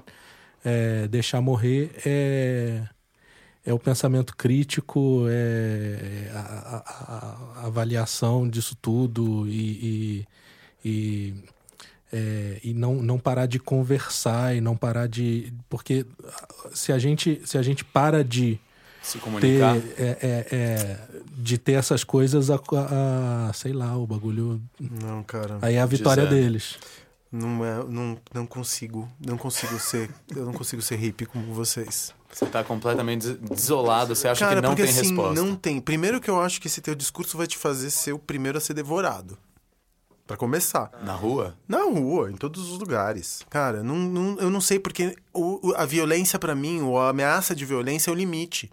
é, 0.63 1.07
deixar 1.07 1.41
morrer 1.41 1.91
é, 2.05 2.83
é 3.65 3.73
o 3.73 3.79
pensamento 3.79 4.35
crítico, 4.35 5.25
é 5.29 6.31
a, 6.33 6.39
a- 6.39 6.83
a- 7.57 7.61
a 7.63 7.67
avaliação 7.67 8.49
disso 8.49 8.75
tudo 8.81 9.47
e, 9.47 10.25
e, 10.83 10.89
e, 10.89 11.33
é, 12.11 12.59
e 12.63 12.73
não, 12.73 12.95
não 12.95 13.19
parar 13.19 13.45
de 13.45 13.59
conversar 13.59 14.55
e 14.55 14.61
não 14.61 14.75
parar 14.75 15.07
de. 15.07 15.53
Porque 15.69 16.05
se 16.73 16.91
a 16.91 16.97
gente, 16.99 17.41
se 17.45 17.57
a 17.57 17.61
gente 17.61 17.85
para 17.85 18.23
de 18.23 18.59
Se 19.01 19.13
ter, 19.19 19.23
comunicar. 19.23 19.77
é, 19.77 19.81
é, 19.99 20.47
é, 20.51 20.99
de 21.37 21.57
ter 21.57 21.73
essas 21.73 22.03
coisas, 22.03 22.49
a, 22.49 22.55
a- 22.55 23.51
sei 23.53 23.73
lá, 23.73 23.95
o 23.95 24.05
bagulho. 24.07 24.61
Não, 24.79 25.23
cara. 25.23 25.59
Aí 25.61 25.75
é 25.75 25.81
a 25.81 25.85
vitória 25.85 26.25
Dizer. 26.25 26.41
deles. 26.41 26.77
Não, 27.31 27.63
é, 27.63 27.83
não, 27.87 28.17
não 28.33 28.45
consigo. 28.45 29.07
Não 29.25 29.37
consigo 29.37 29.79
ser. 29.79 30.09
Eu 30.35 30.45
não 30.45 30.51
consigo 30.53 30.81
ser 30.81 30.97
hippie 30.97 31.25
como 31.25 31.53
vocês. 31.53 32.13
Você 32.31 32.45
tá 32.45 32.63
completamente 32.63 33.21
des- 33.27 33.37
desolado, 33.49 34.15
você 34.15 34.27
acha 34.27 34.45
Cara, 34.45 34.55
que 34.57 34.61
não 34.61 34.69
porque 34.71 34.83
tem 34.83 34.91
assim, 34.91 35.09
resposta. 35.09 35.41
não 35.43 35.55
tem. 35.55 35.81
Primeiro 35.81 36.21
que 36.21 36.29
eu 36.29 36.39
acho 36.41 36.61
que 36.61 36.67
esse 36.67 36.81
teu 36.81 36.95
discurso 36.95 37.37
vai 37.37 37.45
te 37.47 37.57
fazer 37.57 37.89
ser 37.91 38.13
o 38.13 38.19
primeiro 38.19 38.57
a 38.57 38.61
ser 38.61 38.73
devorado. 38.73 39.37
Pra 40.25 40.37
começar. 40.37 40.89
Na 41.03 41.13
rua? 41.13 41.57
Na 41.67 41.83
rua, 41.83 42.31
em 42.31 42.35
todos 42.37 42.71
os 42.71 42.77
lugares. 42.79 43.41
Cara, 43.49 43.83
não, 43.83 43.97
não- 43.97 44.37
eu 44.39 44.49
não 44.49 44.61
sei 44.61 44.79
porque 44.79 45.13
o- 45.33 45.73
a 45.75 45.85
violência 45.85 46.39
pra 46.39 46.55
mim, 46.55 46.81
ou 46.81 46.97
a 46.97 47.09
ameaça 47.09 47.53
de 47.53 47.65
violência 47.65 48.09
é 48.09 48.13
o 48.13 48.15
limite. 48.15 48.71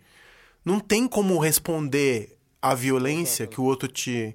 Não 0.65 0.79
tem 0.79 1.09
como 1.09 1.37
responder 1.39 2.37
à 2.63 2.75
violência 2.75 3.47
que 3.47 3.61
o 3.61 3.65
outro 3.65 3.89
te, 3.89 4.33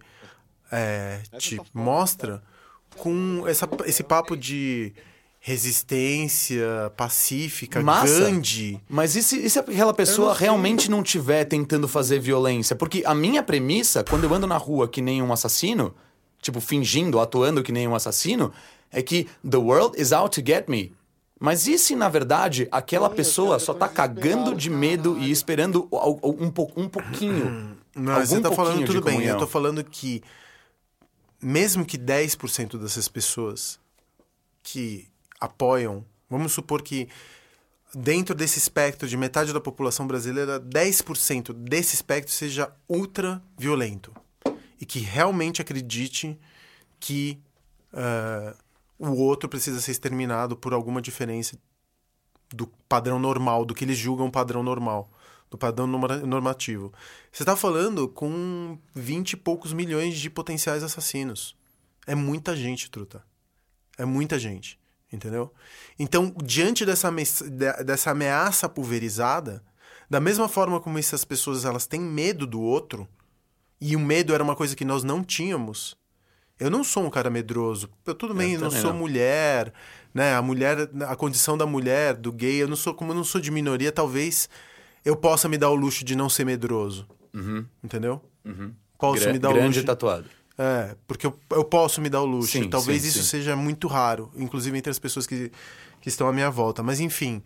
é, 0.72 1.22
te 1.38 1.62
mostra 1.74 2.44
com 2.98 3.44
essa, 3.48 3.70
esse 3.86 4.04
papo 4.04 4.36
de 4.36 4.94
resistência 5.46 6.90
pacífica, 6.96 7.82
Massa. 7.82 8.20
Gandhi. 8.22 8.82
Mas 8.88 9.14
e 9.18 9.22
se, 9.22 9.46
e 9.46 9.50
se 9.50 9.60
aquela 9.60 9.94
pessoa 9.94 10.34
realmente 10.34 10.90
não 10.90 11.02
estiver 11.02 11.44
tentando 11.44 11.86
fazer 11.86 12.18
violência? 12.20 12.78
Porque 12.78 13.04
a 13.06 13.14
minha 13.14 13.44
premissa, 13.44 14.06
quando 14.06 14.24
eu 14.24 14.34
ando 14.34 14.48
na 14.48 14.56
rua 14.56 14.88
que 14.88 15.02
nem 15.02 15.22
um 15.22 15.34
assassino, 15.34 15.94
tipo, 16.42 16.62
fingindo, 16.62 17.20
atuando 17.20 17.62
que 17.62 17.74
nem 17.74 17.86
um 17.88 17.94
assassino, 17.94 18.54
é 18.90 19.02
que 19.02 19.28
the 19.48 19.58
world 19.58 20.02
is 20.02 20.14
out 20.14 20.40
to 20.42 20.46
get 20.48 20.70
me. 20.70 20.94
Mas 21.38 21.68
e 21.68 21.78
se, 21.78 21.94
na 21.94 22.08
verdade, 22.08 22.70
aquela 22.72 23.10
pessoa 23.10 23.60
só 23.60 23.74
tá 23.74 23.90
cagando 23.90 24.56
de 24.56 24.70
medo 24.70 25.18
e 25.20 25.30
esperando 25.30 25.90
um, 26.24 26.50
po- 26.50 26.72
um 26.78 26.88
pouquinho? 26.88 27.76
Mas 27.94 28.30
você 28.30 28.36
algum 28.36 28.50
tá 28.50 28.56
falando 28.56 28.78
pouquinho 28.78 28.88
de 28.88 28.94
tudo 28.94 29.04
bem. 29.04 29.26
Eu 29.26 29.38
tô 29.38 29.46
falando 29.46 29.84
que 29.84 30.24
mesmo 31.42 31.84
que 31.86 31.98
10% 31.98 32.78
dessas 32.78 33.10
pessoas 33.10 33.78
que 34.64 35.12
apoiam, 35.44 36.06
vamos 36.30 36.54
supor 36.54 36.82
que 36.82 37.10
dentro 37.94 38.34
desse 38.34 38.58
espectro 38.58 39.08
de 39.08 39.18
metade 39.18 39.54
da 39.54 39.60
população 39.60 40.08
brasileira, 40.08 40.60
10% 40.60 41.54
desse 41.54 41.96
espectro 41.96 42.34
seja 42.34 42.74
ultra 42.88 43.44
violento 43.58 44.14
e 44.80 44.86
que 44.86 45.00
realmente 45.00 45.62
acredite 45.62 46.40
que 47.00 47.40
ah, 47.94 48.56
o 48.98 49.12
outro 49.12 49.50
precisa 49.50 49.82
ser 49.82 49.92
exterminado 49.92 50.56
por 50.56 50.74
alguma 50.74 51.02
diferença 51.02 51.58
do 52.50 52.68
padrão 52.88 53.20
normal, 53.20 53.66
do 53.66 53.74
que 53.74 53.84
eles 53.84 53.98
julgam 53.98 54.32
padrão 54.32 54.64
normal, 54.64 55.12
do 55.50 55.58
padrão 55.58 55.88
norma- 55.88 56.18
normativo. 56.18 56.94
Você 57.32 57.44
está 57.44 57.56
falando 57.56 58.08
com 58.08 58.78
20 58.96 59.34
e 59.34 59.38
poucos 59.38 59.74
milhões 59.74 60.18
de 60.18 60.30
potenciais 60.30 60.84
assassinos. 60.84 61.56
É 62.08 62.16
muita 62.16 62.56
gente, 62.56 62.90
truta. 62.90 63.24
É 63.98 64.06
muita 64.06 64.40
gente, 64.40 64.80
entendeu? 65.14 65.54
Então, 65.98 66.34
diante 66.44 66.86
dessa, 66.86 67.10
dessa 67.86 68.12
ameaça 68.12 68.68
pulverizada, 68.68 69.64
da 70.10 70.20
mesma 70.20 70.50
forma 70.50 70.80
como 70.82 70.98
essas 71.00 71.24
pessoas 71.24 71.64
elas 71.64 71.86
têm 71.88 72.02
medo 72.02 72.46
do 72.48 72.60
outro, 72.60 73.08
e 73.80 73.96
o 73.96 74.00
medo 74.00 74.34
era 74.34 74.44
uma 74.44 74.56
coisa 74.56 74.76
que 74.76 74.84
nós 74.86 75.04
não 75.04 75.24
tínhamos. 75.24 75.96
Eu 76.60 76.70
não 76.70 76.84
sou 76.84 77.04
um 77.06 77.10
cara 77.10 77.30
medroso. 77.30 77.90
Eu, 78.06 78.16
tudo 78.16 78.34
bem, 78.34 78.54
eu 78.54 78.60
não 78.62 78.72
sou 78.72 78.92
não. 78.92 79.00
mulher, 79.00 79.74
né? 80.14 80.36
A 80.36 80.42
mulher, 80.42 80.90
a 81.08 81.16
condição 81.16 81.58
da 81.58 81.66
mulher, 81.66 82.14
do 82.16 82.32
gay, 82.32 82.62
eu 82.62 82.68
não 82.68 82.76
sou, 82.76 82.94
como 82.94 83.12
eu 83.12 83.16
não 83.16 83.24
sou 83.24 83.42
de 83.42 83.52
minoria, 83.52 83.92
talvez 83.92 84.48
eu 85.04 85.16
possa 85.16 85.50
me 85.50 85.58
dar 85.58 85.70
o 85.70 85.76
luxo 85.76 86.06
de 86.06 86.16
não 86.16 86.30
ser 86.30 86.46
medroso. 86.46 87.08
Entendeu? 87.84 88.22
Posso 88.98 89.24
Gra- 89.24 89.34
me 89.34 89.40
dar 89.40 89.50
o 89.50 89.54
grande 89.54 89.80
luxo. 89.80 89.86
tatuado. 89.86 90.30
É, 90.58 90.96
porque 91.08 91.26
eu, 91.26 91.38
eu 91.52 91.64
posso 91.64 92.00
me 92.00 92.10
dar 92.10 92.22
o 92.22 92.26
luxo. 92.26 92.52
Sim, 92.52 92.70
Talvez 92.70 93.02
sim, 93.02 93.08
isso 93.08 93.24
sim. 93.24 93.30
seja 93.30 93.56
muito 93.56 93.88
raro, 93.88 94.32
inclusive 94.36 94.78
entre 94.78 94.92
as 94.92 95.00
pessoas 95.00 95.26
que, 95.26 95.52
que 96.00 96.10
estão 96.10 96.28
à 96.28 96.34
minha 96.34 96.50
volta. 96.50 96.84
Mas 96.84 97.00
enfim, 97.00 97.42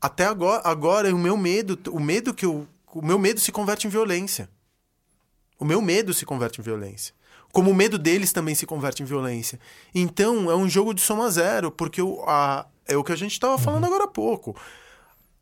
até 0.00 0.24
agora, 0.24 0.62
agora 0.64 1.14
o 1.14 1.18
meu 1.18 1.36
medo, 1.36 1.78
o 1.90 2.00
medo 2.00 2.32
que 2.32 2.46
eu, 2.46 2.66
o 2.92 3.04
meu 3.04 3.18
medo 3.18 3.40
se 3.40 3.52
converte 3.52 3.86
em 3.86 3.90
violência. 3.90 4.48
O 5.58 5.64
meu 5.64 5.82
medo 5.82 6.14
se 6.14 6.24
converte 6.24 6.60
em 6.60 6.64
violência. 6.64 7.12
Como 7.52 7.70
o 7.70 7.74
medo 7.74 7.98
deles 7.98 8.32
também 8.32 8.54
se 8.54 8.66
converte 8.66 9.02
em 9.02 9.06
violência. 9.06 9.58
Então, 9.94 10.50
é 10.50 10.54
um 10.54 10.68
jogo 10.68 10.94
de 10.94 11.00
soma 11.00 11.30
zero, 11.30 11.70
porque 11.70 12.00
o, 12.00 12.22
a, 12.26 12.66
é 12.86 12.96
o 12.96 13.02
que 13.02 13.12
a 13.12 13.16
gente 13.16 13.32
estava 13.32 13.58
falando 13.58 13.84
agora 13.84 14.04
há 14.04 14.08
pouco. 14.08 14.56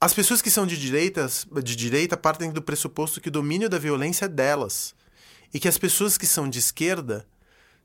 As 0.01 0.15
pessoas 0.15 0.41
que 0.41 0.51
são 0.51 0.67
de, 0.67 0.79
direitas, 0.79 1.47
de 1.63 1.77
direita 1.77 2.17
partem 2.17 2.51
do 2.51 2.63
pressuposto 2.63 3.21
que 3.21 3.29
o 3.29 3.33
domínio 3.33 3.69
da 3.69 3.79
violência 3.79 4.25
é 4.25 4.29
delas. 4.29 4.95
E 5.57 5.59
que 5.59 5.69
as 5.69 5.79
pessoas 5.79 6.19
que 6.19 6.27
são 6.27 6.51
de 6.51 6.59
esquerda 6.59 7.27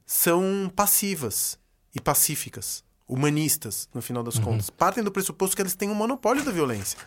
são 0.05 0.69
passivas 0.75 1.57
e 1.95 2.01
pacíficas, 2.01 2.83
humanistas, 3.07 3.87
no 3.93 4.01
final 4.01 4.21
das 4.21 4.37
contas. 4.37 4.69
Partem 4.69 5.01
do 5.01 5.09
pressuposto 5.09 5.55
que 5.55 5.61
eles 5.61 5.73
têm 5.73 5.89
um 5.89 5.95
monopólio 5.95 6.43
da 6.43 6.51
violência. 6.51 6.99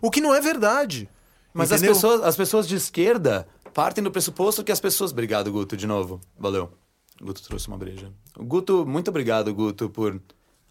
O 0.00 0.10
que 0.10 0.22
não 0.22 0.34
é 0.34 0.40
verdade. 0.40 1.06
Mas 1.52 1.70
as 1.70 1.82
pessoas, 1.82 2.22
as 2.22 2.34
pessoas 2.34 2.66
de 2.66 2.76
esquerda 2.76 3.46
partem 3.74 4.02
do 4.02 4.10
pressuposto 4.10 4.64
que 4.64 4.72
as 4.72 4.80
pessoas. 4.80 5.12
Obrigado, 5.12 5.52
Guto, 5.52 5.76
de 5.76 5.86
novo. 5.86 6.18
Valeu. 6.38 6.72
Guto 7.20 7.42
trouxe 7.42 7.68
uma 7.68 7.76
breja. 7.76 8.10
Guto, 8.38 8.86
muito 8.86 9.08
obrigado, 9.08 9.52
Guto, 9.52 9.90
por 9.90 10.18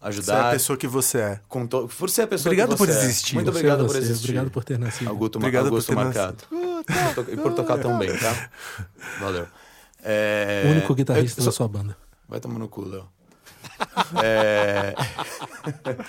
Você 0.00 0.04
é 0.04 0.08
ajudar. 0.08 0.48
a 0.48 0.50
pessoa 0.52 0.76
que 0.76 0.86
você 0.86 1.18
é. 1.18 1.40
com 1.48 1.66
to- 1.66 1.88
Por 1.88 2.10
ser 2.10 2.22
a 2.22 2.26
pessoa 2.26 2.50
Obrigado 2.50 2.70
que 2.70 2.76
por 2.76 2.86
você 2.86 2.98
é. 2.98 3.02
existir. 3.04 3.34
Muito 3.34 3.50
obrigado 3.50 3.86
por 3.86 3.96
existir. 3.96 4.24
Obrigado 4.24 4.50
por 4.50 4.64
ter 4.64 4.78
nascido. 4.78 5.08
Augusto, 5.08 5.36
Obrigado 5.36 5.64
Augusto 5.66 5.92
por 5.92 5.96
ter 5.98 6.04
Marcato. 6.04 6.46
E 7.32 7.36
por 7.36 7.52
tocar 7.54 7.78
tão 7.78 7.98
bem, 7.98 8.16
tá? 8.16 8.48
Valeu. 9.20 9.46
É... 10.04 10.62
O 10.66 10.70
único 10.70 10.94
guitarrista 10.94 11.42
da 11.42 11.50
sua 11.50 11.66
banda. 11.66 11.96
Vai 12.28 12.38
tomar 12.38 12.58
no 12.60 12.68
cu, 12.68 12.82
Léo. 12.86 13.08
É... 14.22 14.94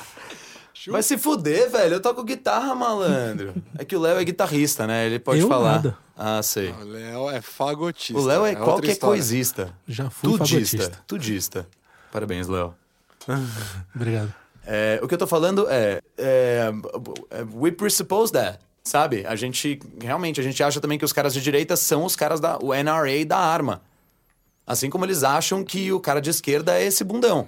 Vai 0.90 1.04
se 1.04 1.18
fuder, 1.18 1.70
velho. 1.70 1.96
Eu 1.96 2.00
toco 2.02 2.24
guitarra, 2.24 2.74
malandro. 2.76 3.54
É 3.78 3.84
que 3.84 3.96
o 3.96 4.00
Léo 4.00 4.20
é 4.20 4.24
guitarrista, 4.24 4.88
né? 4.88 5.06
Ele 5.06 5.20
pode 5.20 5.42
Eu 5.42 5.48
falar. 5.48 5.74
nada. 5.74 5.98
Ah, 6.16 6.42
sei. 6.42 6.72
O 6.72 6.84
Léo 6.86 7.30
é 7.30 7.42
fagotista. 7.42 8.20
O 8.20 8.26
Léo 8.26 8.46
é, 8.46 8.50
outra 8.52 8.64
qualquer 8.64 8.98
coisista. 8.98 9.74
Já 9.88 10.10
fui 10.10 10.32
Tudista. 10.38 10.78
fagotista. 10.78 11.04
Tudista. 11.06 11.68
Parabéns, 12.12 12.48
Léo. 12.48 12.74
Obrigado. 13.96 14.34
É, 14.66 15.00
o 15.02 15.08
que 15.08 15.14
eu 15.14 15.18
tô 15.18 15.28
falando 15.28 15.66
é, 15.70 16.02
é, 16.18 16.70
We 17.54 17.72
presuppose 17.72 18.34
that, 18.34 18.60
sabe? 18.84 19.26
A 19.26 19.36
gente, 19.36 19.80
realmente, 20.02 20.42
a 20.42 20.44
gente 20.44 20.62
acha 20.62 20.82
também 20.82 20.98
que 21.00 21.06
os 21.06 21.14
caras 21.14 21.34
de 21.34 21.42
direita 21.42 21.76
são 21.78 22.04
os 22.04 22.16
caras 22.16 22.40
da 22.40 22.58
o 22.58 22.74
NRA 22.74 23.26
da 23.26 23.38
arma. 23.38 23.82
Assim 24.66 24.90
como 24.90 25.06
eles 25.06 25.24
acham 25.24 25.64
que 25.64 25.92
o 25.94 26.00
cara 26.02 26.20
de 26.20 26.30
esquerda 26.30 26.78
é 26.78 26.84
esse 26.84 27.04
bundão. 27.06 27.48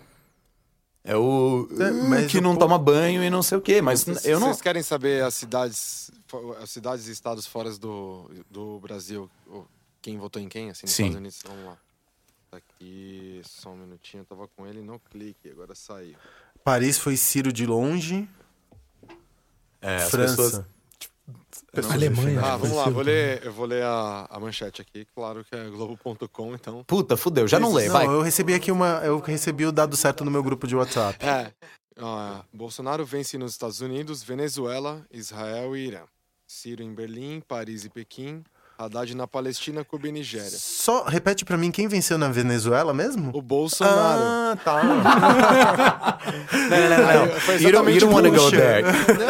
É 1.04 1.16
o 1.18 1.68
É, 1.80 1.92
mas 1.92 2.32
que 2.32 2.38
o 2.38 2.42
não 2.42 2.54
po- 2.54 2.60
toma 2.60 2.78
banho 2.78 3.22
e 3.24 3.30
não 3.30 3.42
sei 3.44 3.58
o 3.58 3.62
quê. 3.62 3.82
Mas 3.82 4.02
Vocês 4.02 4.26
eu 4.26 4.40
não. 4.40 4.48
vocês 4.48 4.62
querem 4.62 4.82
saber 4.84 5.24
as 5.24 5.34
cidades, 5.34 6.12
as 6.62 6.70
cidades 6.70 7.08
e 7.08 7.12
estados 7.12 7.46
fora 7.46 7.70
do, 7.78 8.30
do 8.50 8.80
Brasil, 8.80 9.30
quem 10.02 10.18
votou 10.18 10.42
em 10.42 10.48
quem, 10.48 10.70
assim, 10.70 10.86
nos 10.86 10.92
Sim. 10.96 11.04
Estados 11.08 11.18
Unidos? 11.18 11.40
Vamos 11.46 11.66
lá. 11.66 11.78
Tá 12.52 12.58
aqui, 12.58 13.41
só 13.45 13.70
um 13.70 13.78
minutinho, 13.78 14.22
eu 14.22 14.26
tava 14.26 14.47
com 14.47 14.66
ele 14.66 14.82
no 14.82 15.00
clique, 15.00 15.50
agora 15.50 15.76
saiu. 15.76 16.16
Paris 16.64 16.97
foi 16.97 17.16
Ciro 17.16 17.54
de 17.54 17.66
longe. 17.66 18.28
É, 19.82 20.00
França. 20.00 20.36
pessoas- 20.36 20.66
Pessoas 21.72 21.93
Alemanha. 21.93 22.41
Ah, 22.43 22.54
É, 22.56 22.58
vamos 22.58 22.76
lá, 22.76 22.89
vou 22.89 23.04
ler, 23.04 23.43
eu 23.45 23.54
vou 23.54 23.66
ler 23.68 23.84
a, 23.84 24.26
a 24.32 24.39
manchete 24.39 24.82
aqui, 24.82 25.06
claro 25.14 25.45
que 25.45 25.56
é 25.56 25.70
globo.com, 25.70 26.56
então... 26.56 26.84
Puta, 26.86 27.16
fudeu. 27.16 27.47
Já 27.47 27.60
não 27.60 27.72
leio, 27.72 27.91
Não, 27.93 28.00
vai. 28.00 28.08
eu 28.08 28.22
recebi 28.22 28.56
aqui 28.56 28.72
uma. 28.72 29.02
Eu 29.06 29.20
recebi 29.20 29.66
o 29.68 29.72
dado 29.72 29.95
certo 29.95 30.26
no 30.26 30.32
meu 30.32 30.41
grupo 30.41 30.66
de 30.66 30.76
WhatsApp. 30.76 31.24
É, 31.24 31.54
ó, 32.00 32.41
Bolsonaro 32.52 33.06
vence 33.06 33.38
nos 33.38 33.52
Estados 33.52 33.80
Unidos, 33.80 34.24
Venezuela, 34.24 35.06
Israel 35.12 35.78
e 35.78 35.86
Irã. 35.88 36.02
Ciro 36.47 36.82
em 36.82 36.91
Berlim, 36.95 37.41
Paris 37.41 37.86
e 37.86 37.89
Pequim, 37.89 38.43
Haddad 38.80 39.14
na 39.14 39.28
Palestina, 39.28 39.84
Cuba 39.84 40.08
e 40.08 40.12
Nigéria. 40.14 40.50
Só 40.50 41.04
repete 41.04 41.44
pra 41.44 41.58
mim 41.58 41.70
quem 41.70 41.86
venceu 41.90 42.18
na 42.18 42.30
Venezuela 42.30 42.94
mesmo? 42.94 43.30
O 43.34 43.42
Bolsonaro. 43.42 44.22
Ah, 44.24 44.58
tá. 44.64 44.82
Não, 46.70 46.90
não, 46.90 46.90
não, 46.90 47.26
não. 47.28 47.40
Foi 47.42 47.56
You 47.56 47.72
don't, 47.72 47.92
you 47.92 48.00
don't 48.00 48.30
go 48.30 48.52
there. 48.52 48.84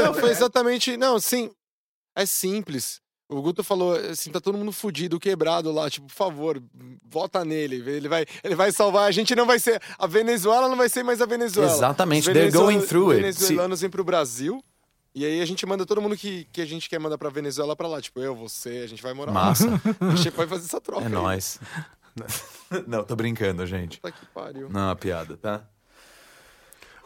Não, 0.04 0.14
foi 0.14 0.30
exatamente. 0.32 0.96
Não, 0.98 1.20
sim. 1.20 1.50
É 2.16 2.26
simples. 2.26 3.00
O 3.30 3.42
Guto 3.42 3.64
falou 3.64 3.94
assim: 3.96 4.32
tá 4.32 4.40
todo 4.42 4.58
mundo 4.58 4.72
fudido, 4.72 5.20
quebrado 5.20 5.72
lá. 5.72 5.90
Tipo, 5.90 6.08
por 6.08 6.14
favor, 6.14 6.62
vota 7.10 7.44
nele. 7.46 7.78
Ele 7.88 8.08
vai, 8.10 8.26
ele 8.44 8.56
vai 8.56 8.72
salvar. 8.72 9.08
A 9.08 9.12
gente 9.12 9.36
não 9.36 9.46
vai 9.46 9.60
ser. 9.60 9.82
A 9.98 10.06
Venezuela 10.08 10.68
não 10.68 10.76
vai 10.76 10.90
ser 10.90 11.04
mais 11.04 11.22
a 11.22 11.26
Venezuela. 11.26 11.72
Exatamente, 11.72 12.28
Os 12.28 12.34
they're 12.34 12.52
venezuela- 12.52 12.72
going 12.74 12.86
through 12.86 13.12
it. 13.12 13.22
venezuelanos 13.22 13.82
vêm 13.82 13.90
pro 13.90 14.04
Brasil. 14.04 14.62
E 15.14 15.26
aí 15.26 15.42
a 15.42 15.46
gente 15.46 15.66
manda 15.66 15.86
todo 15.86 16.02
mundo 16.02 16.16
que, 16.16 16.46
que 16.52 16.62
a 16.62 16.66
gente 16.66 16.88
quer 16.88 17.00
mandar 17.00 17.18
pra 17.18 17.30
Venezuela 17.30 17.76
pra 17.76 17.88
lá. 17.88 18.02
Tipo, 18.02 18.20
eu, 18.20 18.36
você, 18.36 18.82
a 18.84 18.88
gente 18.88 19.02
vai 19.02 19.14
morar 19.14 19.32
Massa. 19.32 19.70
lá. 19.70 19.82
A 20.14 20.16
gente 20.16 20.30
vai 20.30 20.48
fazer 20.48 20.66
essa 20.66 20.80
troca. 20.80 21.04
É 21.04 21.08
aí. 21.08 21.12
nóis. 21.12 21.60
Não, 22.88 23.04
tô 23.04 23.16
brincando, 23.16 23.66
gente. 23.66 24.00
Puta 24.00 24.12
que 24.12 24.26
pariu. 24.28 24.70
Não 24.70 24.82
é 24.82 24.84
uma 24.86 24.96
piada, 24.96 25.36
tá? 25.36 25.64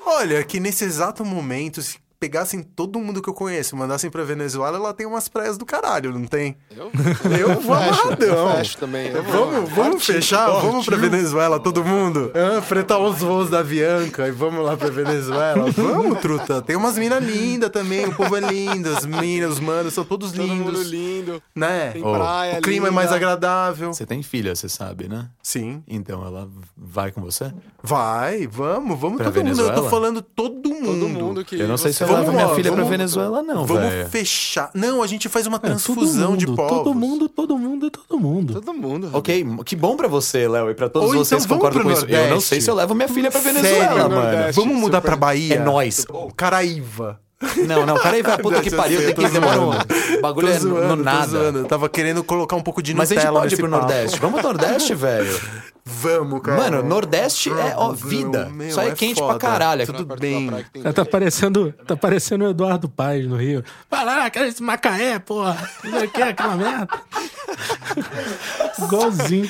Olha, 0.06 0.44
que 0.44 0.60
nesse 0.60 0.84
exato 0.84 1.24
momento, 1.24 1.82
se 1.82 1.98
pegassem 2.24 2.64
todo 2.64 3.00
mundo 3.02 3.22
que 3.22 3.30
eu 3.30 3.34
conheço, 3.34 3.76
mandassem 3.76 4.10
pra 4.10 4.24
Venezuela, 4.24 4.78
ela 4.78 4.94
tem 4.94 5.06
umas 5.06 5.28
praias 5.28 5.58
do 5.58 5.66
caralho, 5.66 6.14
não 6.18 6.24
tem? 6.24 6.56
Eu, 6.74 6.90
Eu 7.38 7.60
vou 7.60 7.76
amarradão. 7.76 8.50
eu 8.50 8.56
fecho 8.56 8.78
também. 8.78 9.08
Eu 9.10 9.22
vou. 9.24 9.52
Vamos, 9.52 9.70
vamos 9.72 10.06
fechar? 10.06 10.48
Vamos 10.62 10.86
pra 10.86 10.96
Venezuela, 10.96 11.60
todo 11.60 11.84
mundo? 11.84 12.32
Ah, 12.34 12.62
fretar 12.62 12.98
os 12.98 13.20
voos 13.20 13.50
da 13.50 13.60
Avianca 13.60 14.26
e 14.26 14.32
vamos 14.32 14.64
lá 14.64 14.78
pra 14.78 14.90
Venezuela. 14.90 15.70
Vamos, 15.76 16.20
truta. 16.20 16.62
Tem 16.62 16.76
umas 16.78 16.98
minas 16.98 17.22
lindas 17.22 17.70
também, 17.72 18.06
o 18.06 18.16
povo 18.16 18.36
é 18.38 18.40
lindo, 18.40 18.88
as 18.96 19.06
minas, 19.06 19.54
os 19.54 19.60
manos 19.60 19.94
são 19.94 20.06
todos 20.06 20.32
Todo 20.32 20.48
mundo 20.48 20.72
lindos. 20.72 20.88
lindo. 20.90 21.44
Né? 21.54 21.92
Tem 21.92 22.04
Oh. 22.06 22.14
praia 22.14 22.60
O 22.60 22.62
clima 22.62 22.88
é 22.88 22.92
mais 22.92 23.08
linda. 23.08 23.18
agradável. 23.18 23.94
Você 23.94 24.06
tem 24.06 24.24
filha, 24.24 24.56
você 24.56 24.70
sabe, 24.70 25.10
né? 25.10 25.28
Sim. 25.42 25.84
Então 25.88 26.26
ela 26.26 26.48
vai 26.78 27.12
com 27.12 27.22
você? 27.22 27.52
Vai, 27.82 28.48
vamos, 28.48 28.98
vamos 29.00 29.18
Pra 29.18 29.26
todo 29.32 29.36
mundo. 29.44 29.50
Eu 29.50 29.56
tô 29.56 29.62
Venezuela? 29.64 29.90
falando 29.90 30.22
todo 30.22 30.70
mundo. 30.70 30.86
Todo 30.86 31.10
mundo 31.10 31.46
que. 31.46 31.60
Eu 31.60 31.68
não 31.68 31.78
sei 31.78 31.92
se 31.92 32.00
você- 32.06 32.13
levo 32.16 32.32
minha 32.32 32.50
filha 32.50 32.72
pra 32.72 32.76
vamos- 32.76 32.90
Venezuela, 32.90 33.42
não, 33.44 33.66
Vamos 33.66 33.84
velho. 33.92 34.10
fechar. 34.10 34.70
Não, 34.74 35.02
a 35.04 35.08
gente 35.08 35.28
faz 35.30 35.46
uma 35.48 35.58
É, 35.58 35.60
transfusão 35.60 36.36
de 36.38 36.48
mundo, 36.48 36.56
povos. 36.56 36.78
Todo 36.78 36.94
mundo, 36.94 37.30
todo 37.30 37.58
mundo, 37.58 37.90
todo 37.92 38.20
mundo. 38.20 38.54
Todo 38.54 38.74
mundo. 38.74 39.10
Ok, 39.14 39.46
que 39.66 39.76
bom 39.76 39.96
pra 39.96 40.08
você, 40.08 40.48
Léo, 40.48 40.70
e 40.70 40.74
pra 40.76 40.90
todos 40.90 41.10
Ou 41.10 41.14
então 41.16 41.26
vocês 41.26 41.44
que 41.44 41.48
vamos 41.50 41.64
concordam 41.64 41.84
com 41.84 41.92
isso. 41.92 42.06
Eu 42.06 42.18
não 42.18 42.24
Nordeste. 42.30 42.50
sei 42.50 42.62
se 42.62 42.70
eu 42.70 42.76
levo 42.76 42.94
minha 42.96 43.08
filha 43.08 43.30
pra 43.32 43.40
Sério, 43.42 43.62
Venezuela, 43.62 44.10
mano. 44.10 44.16
Nordeste. 44.22 44.62
Vamos 44.62 44.76
mudar 44.78 44.98
super- 44.98 45.10
pra 45.10 45.16
Bahia? 45.16 45.56
É 45.56 45.60
nóis. 45.60 46.06
Caraíva. 46.36 47.20
Não, 47.68 47.86
não, 47.86 47.96
cara 47.98 48.16
aí 48.16 48.22
vai, 48.22 48.38
puta 48.38 48.62
que 48.62 48.72
pariu, 48.72 49.04
tem 49.06 49.14
que 49.14 49.28
demorar 49.30 49.60
um 49.60 50.22
bagulho 50.22 50.48
é 50.48 50.54
no- 50.54 50.60
zoando, 50.60 50.88
no 50.88 50.98
tô 50.98 51.04
nada. 51.04 51.28
zoando. 51.28 51.60
Eu 51.60 51.66
tava 51.66 51.90
querendo 51.90 52.24
colocar 52.24 52.56
um 52.56 52.62
pouco 52.62 52.82
de 52.82 52.94
Mas 52.94 53.12
a 53.12 53.16
gente 53.16 53.24
Nutella 53.26 53.42
pode 53.42 53.54
ir 53.54 53.58
pro 53.58 53.70
papo. 53.70 53.82
Nordeste. 53.82 54.20
Vamos 54.22 54.40
pro 54.40 54.50
Nordeste, 54.54 54.96
velho. 54.96 55.40
Vamos, 55.86 56.42
cara. 56.42 56.58
Mano, 56.62 56.84
Nordeste 56.84 57.50
é, 57.50 57.74
ó, 57.76 57.92
vida. 57.92 58.46
meu, 58.50 58.72
Só 58.72 58.82
é, 58.84 58.90
é 58.90 58.96
quente 58.96 59.20
foda. 59.20 59.38
pra 59.38 59.50
caralho. 59.50 59.86
Tudo 59.86 59.98
Perto 60.06 60.10
da 60.10 60.16
bem. 60.16 60.48
praia 60.48 60.66
tem 60.72 60.82
Tá 60.94 61.04
parecendo, 61.06 61.74
tá 61.86 61.96
parecendo 61.98 62.46
o 62.46 62.50
Eduardo 62.50 62.88
Paes 62.88 63.28
no 63.28 63.36
Rio. 63.36 63.64
Vai 63.92 64.06
lá, 64.06 64.30
quero 64.30 64.46
esse 64.48 64.64
Macaé, 64.64 65.20
porra. 65.20 65.58
Não 65.84 65.92
sei 66.00 66.08
o 66.08 66.12
que, 66.12 66.22
aquela 66.22 66.56
merda. 66.56 66.88
Igualzinho. 68.80 69.50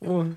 Porra. 0.00 0.28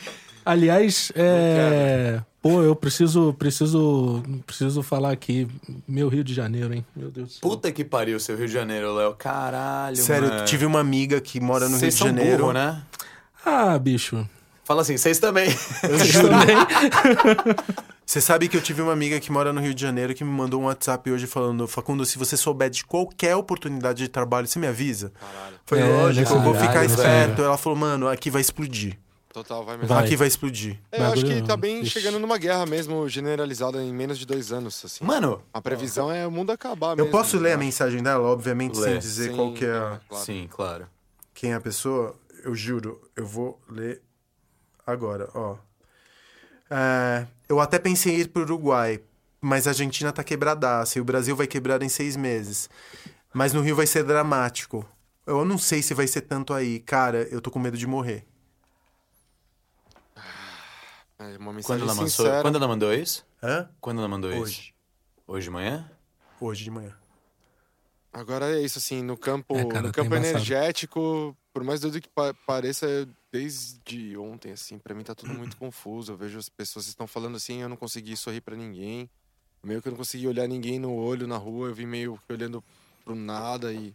Aliás, 0.45 1.11
é... 1.15 2.21
Pô, 2.41 2.63
eu 2.63 2.75
preciso, 2.75 3.33
preciso, 3.37 4.23
preciso 4.47 4.81
falar 4.81 5.11
aqui. 5.11 5.47
Meu 5.87 6.09
Rio 6.09 6.23
de 6.23 6.33
Janeiro, 6.33 6.73
hein? 6.73 6.83
Meu 6.95 7.11
Deus 7.11 7.27
do 7.27 7.31
céu. 7.33 7.41
Puta 7.41 7.71
que 7.71 7.85
pariu, 7.85 8.19
seu 8.19 8.35
Rio 8.35 8.47
de 8.47 8.53
Janeiro, 8.53 8.93
Léo. 8.95 9.13
Caralho, 9.13 9.95
Sério, 9.95 10.27
mano. 10.27 10.39
eu 10.41 10.45
tive 10.45 10.65
uma 10.65 10.79
amiga 10.79 11.21
que 11.21 11.39
mora 11.39 11.65
no 11.65 11.71
Rio 11.71 11.79
Vocês 11.79 11.95
de 11.97 12.03
Janeiro. 12.03 12.39
burro, 12.39 12.53
né? 12.53 12.81
Ah, 13.45 13.77
bicho. 13.77 14.27
Fala 14.71 14.83
assim, 14.83 14.95
vocês 14.95 15.19
também. 15.19 15.49
Vocês 15.83 16.13
também? 16.13 16.55
Você 18.05 18.21
sabe 18.21 18.47
que 18.47 18.55
eu 18.55 18.61
tive 18.61 18.81
uma 18.81 18.93
amiga 18.93 19.19
que 19.19 19.29
mora 19.29 19.51
no 19.51 19.59
Rio 19.59 19.73
de 19.73 19.81
Janeiro 19.81 20.13
que 20.15 20.23
me 20.23 20.29
mandou 20.31 20.61
um 20.61 20.65
WhatsApp 20.65 21.11
hoje 21.11 21.27
falando: 21.27 21.67
Facundo, 21.67 22.05
se 22.05 22.17
você 22.17 22.37
souber 22.37 22.69
de 22.69 22.85
qualquer 22.85 23.35
oportunidade 23.35 23.97
de 24.03 24.07
trabalho, 24.07 24.47
você 24.47 24.59
me 24.59 24.67
avisa? 24.67 25.11
Foi 25.65 25.79
É, 25.79 25.85
lógico, 25.85 26.31
eu 26.33 26.41
vou 26.41 26.53
caralho, 26.53 26.67
ficar 26.69 26.79
velho. 26.87 26.91
esperto. 26.93 27.41
Ela 27.41 27.57
falou: 27.57 27.77
mano, 27.77 28.07
aqui 28.07 28.29
vai 28.29 28.39
explodir. 28.41 28.97
Total, 29.33 29.63
vai 29.65 29.75
mesmo. 29.75 29.89
Vai. 29.93 30.05
Aqui 30.05 30.15
vai 30.15 30.27
explodir. 30.29 30.77
É, 30.89 31.01
eu 31.01 31.05
acho 31.11 31.25
que 31.25 31.41
tá 31.41 31.57
bem 31.57 31.81
Ixi. 31.81 31.89
chegando 31.89 32.17
numa 32.17 32.37
guerra 32.37 32.65
mesmo, 32.65 33.07
generalizada 33.09 33.81
em 33.83 33.93
menos 33.93 34.17
de 34.17 34.25
dois 34.25 34.53
anos, 34.53 34.81
assim. 34.85 35.03
Mano, 35.03 35.41
A 35.53 35.61
previsão 35.61 36.09
é 36.11 36.25
o 36.25 36.31
mundo 36.31 36.51
acabar 36.53 36.91
Eu 36.91 36.95
mesmo. 37.05 37.11
posso 37.11 37.37
ler 37.37 37.51
a 37.53 37.57
mensagem 37.57 38.01
dela, 38.01 38.25
obviamente, 38.29 38.77
Lê. 38.77 38.89
sem 38.91 38.99
dizer 38.99 39.29
Sim, 39.31 39.35
qual 39.35 39.53
que 39.53 39.65
é, 39.65 39.69
a- 39.71 39.99
claro. 40.07 40.25
sim, 40.25 40.47
claro. 40.49 40.85
quem 41.33 41.51
é 41.51 41.55
a 41.55 41.61
pessoa. 41.61 42.15
Eu 42.43 42.55
juro, 42.55 42.99
eu 43.15 43.25
vou 43.25 43.61
ler 43.69 44.01
agora, 44.85 45.29
ó. 45.33 45.57
É, 46.69 47.27
eu 47.49 47.59
até 47.59 47.77
pensei 47.79 48.15
em 48.15 48.19
ir 48.21 48.29
pro 48.29 48.43
Uruguai, 48.43 49.01
mas 49.39 49.67
a 49.67 49.71
Argentina 49.71 50.11
tá 50.11 50.23
quebradaça 50.23 50.97
e 50.97 51.01
o 51.01 51.05
Brasil 51.05 51.35
vai 51.35 51.47
quebrar 51.47 51.81
em 51.83 51.89
seis 51.89 52.15
meses. 52.15 52.69
Mas 53.33 53.53
no 53.53 53.61
Rio 53.61 53.75
vai 53.75 53.87
ser 53.87 54.03
dramático. 54.03 54.87
Eu 55.25 55.45
não 55.45 55.57
sei 55.57 55.81
se 55.81 55.93
vai 55.93 56.07
ser 56.07 56.21
tanto 56.21 56.53
aí. 56.53 56.79
Cara, 56.79 57.23
eu 57.31 57.41
tô 57.41 57.49
com 57.51 57.59
medo 57.59 57.77
de 57.77 57.87
morrer. 57.87 58.25
É 61.19 61.37
uma 61.37 61.53
Quando 61.53 61.53
mensagem 61.55 61.83
ela, 61.83 61.95
mandou, 61.95 62.41
quando 62.41 62.55
ela 62.55 62.67
mandou 62.67 62.93
isso? 62.93 63.25
Hã? 63.43 63.69
Quando 63.79 63.99
ela 63.99 64.07
mandou 64.07 64.31
isso? 64.31 64.41
Hoje. 64.41 64.73
Hoje 65.27 65.43
de 65.45 65.49
manhã? 65.51 65.91
Hoje 66.39 66.63
de 66.63 66.71
manhã. 66.71 66.93
Agora 68.11 68.49
é 68.57 68.61
isso, 68.61 68.79
assim, 68.79 69.01
no 69.01 69.15
campo, 69.15 69.55
É, 69.55 69.63
cara, 69.65 69.81
no 69.83 69.87
tá 69.89 69.93
campo 69.93 70.15
energético, 70.15 71.35
por 71.53 71.63
mais 71.63 71.79
doido 71.79 72.01
que 72.01 72.09
pa- 72.09 72.33
pareça, 72.45 73.07
desde 73.31 74.17
ontem, 74.17 74.51
assim, 74.51 74.77
pra 74.77 74.93
mim 74.93 75.03
tá 75.03 75.15
tudo 75.15 75.33
muito 75.33 75.55
confuso. 75.57 76.11
Eu 76.11 76.17
vejo 76.17 76.37
as 76.37 76.49
pessoas 76.49 76.85
que 76.85 76.91
estão 76.91 77.07
falando 77.07 77.37
assim, 77.37 77.61
eu 77.61 77.69
não 77.69 77.77
consegui 77.77 78.15
sorrir 78.17 78.41
pra 78.41 78.55
ninguém. 78.55 79.09
Meio 79.63 79.81
que 79.81 79.87
eu 79.87 79.91
não 79.91 79.97
consegui 79.97 80.27
olhar 80.27 80.47
ninguém 80.47 80.79
no 80.79 80.93
olho 80.93 81.27
na 81.27 81.37
rua, 81.37 81.67
eu 81.69 81.75
vim 81.75 81.85
meio 81.85 82.19
que 82.27 82.33
olhando 82.33 82.63
pro 83.05 83.13
nada 83.15 83.71
e, 83.71 83.93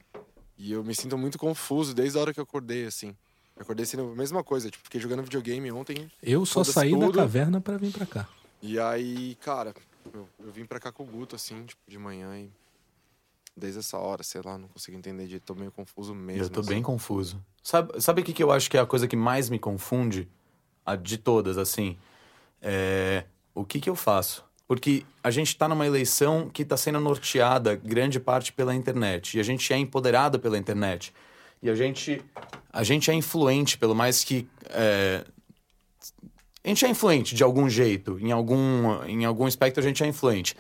e 0.57 0.71
eu 0.73 0.85
me 0.85 0.95
sinto 0.95 1.19
muito 1.19 1.37
confuso 1.39 1.93
desde 1.93 2.17
a 2.17 2.21
hora 2.21 2.33
que 2.33 2.39
eu 2.39 2.45
acordei, 2.45 2.87
assim. 2.87 3.09
Eu 3.57 3.63
acordei 3.63 3.85
sendo 3.85 4.13
a 4.13 4.15
mesma 4.15 4.45
coisa, 4.45 4.71
tipo, 4.71 4.85
fiquei 4.85 5.01
jogando 5.01 5.23
videogame 5.23 5.73
ontem 5.73 6.11
Eu 6.23 6.47
só 6.47 6.63
saí 6.63 6.93
da 6.93 7.07
tudo. 7.07 7.17
caverna 7.19 7.61
pra 7.61 7.77
vir 7.77 7.91
pra 7.93 8.07
cá. 8.07 8.29
e 8.63 8.79
aí, 8.79 9.35
cara, 9.41 9.75
eu, 10.13 10.29
eu 10.39 10.53
vim 10.53 10.65
pra 10.67 10.79
cá 10.79 10.93
com 10.93 11.03
o 11.03 11.07
Guto, 11.07 11.35
assim, 11.35 11.65
tipo, 11.65 11.81
de 11.89 11.99
manhã 11.99 12.39
e 12.39 12.49
desde 13.57 13.81
essa 13.81 13.99
hora, 13.99 14.23
sei 14.23 14.43
lá, 14.45 14.57
não 14.59 14.69
consigo 14.69 14.97
entender 14.97 15.27
de 15.27 15.41
tô 15.41 15.55
meio 15.55 15.73
confuso 15.73 16.15
mesmo. 16.15 16.45
eu 16.45 16.51
tô 16.51 16.61
assim. 16.61 16.69
bem 16.69 16.83
confuso. 16.83 17.43
Sabe, 17.67 18.01
sabe 18.01 18.21
o 18.21 18.25
que, 18.25 18.33
que 18.33 18.45
eu 18.45 18.53
acho 18.53 18.71
que 18.71 18.77
é 18.77 18.81
a 18.81 18.87
coisa 18.87 19.09
que 19.09 19.17
mais 19.17 19.51
me 19.51 19.59
confunde? 19.59 20.29
A 20.85 20.95
de 20.95 21.19
todas, 21.19 21.59
assim. 21.59 21.97
É. 22.63 23.25
O 23.53 23.65
que, 23.65 23.81
que 23.81 23.91
eu 23.91 23.97
faço? 23.97 24.45
Porque 24.69 25.05
a 25.21 25.33
gente 25.33 25.57
tá 25.57 25.67
numa 25.67 25.85
eleição 25.85 26.49
que 26.49 26.65
tá 26.65 26.77
sendo 26.77 27.01
norteada 27.01 27.75
grande 27.75 28.21
parte 28.21 28.53
pela 28.53 28.73
internet. 28.73 29.37
E 29.37 29.41
a 29.41 29.43
gente 29.43 29.73
é 29.73 29.77
empoderado 29.77 30.39
pela 30.39 30.57
internet. 30.57 31.13
E 31.61 31.69
a 31.69 31.75
gente. 31.75 32.25
A 32.73 32.85
gente 32.85 33.11
é 33.11 33.15
influente, 33.15 33.77
pelo 33.77 33.97
mais 33.97 34.23
que. 34.23 34.49
é, 34.71 35.25
a 36.63 36.69
gente 36.69 36.85
é 36.85 36.89
influente 36.89 37.35
de 37.35 37.43
algum 37.43 37.69
jeito. 37.69 38.17
Em 38.21 38.31
algum, 38.31 39.03
em 39.07 39.25
algum 39.25 39.45
aspecto 39.45 39.81
a 39.81 39.83
gente 39.83 40.05
é 40.05 40.07
influente. 40.07 40.55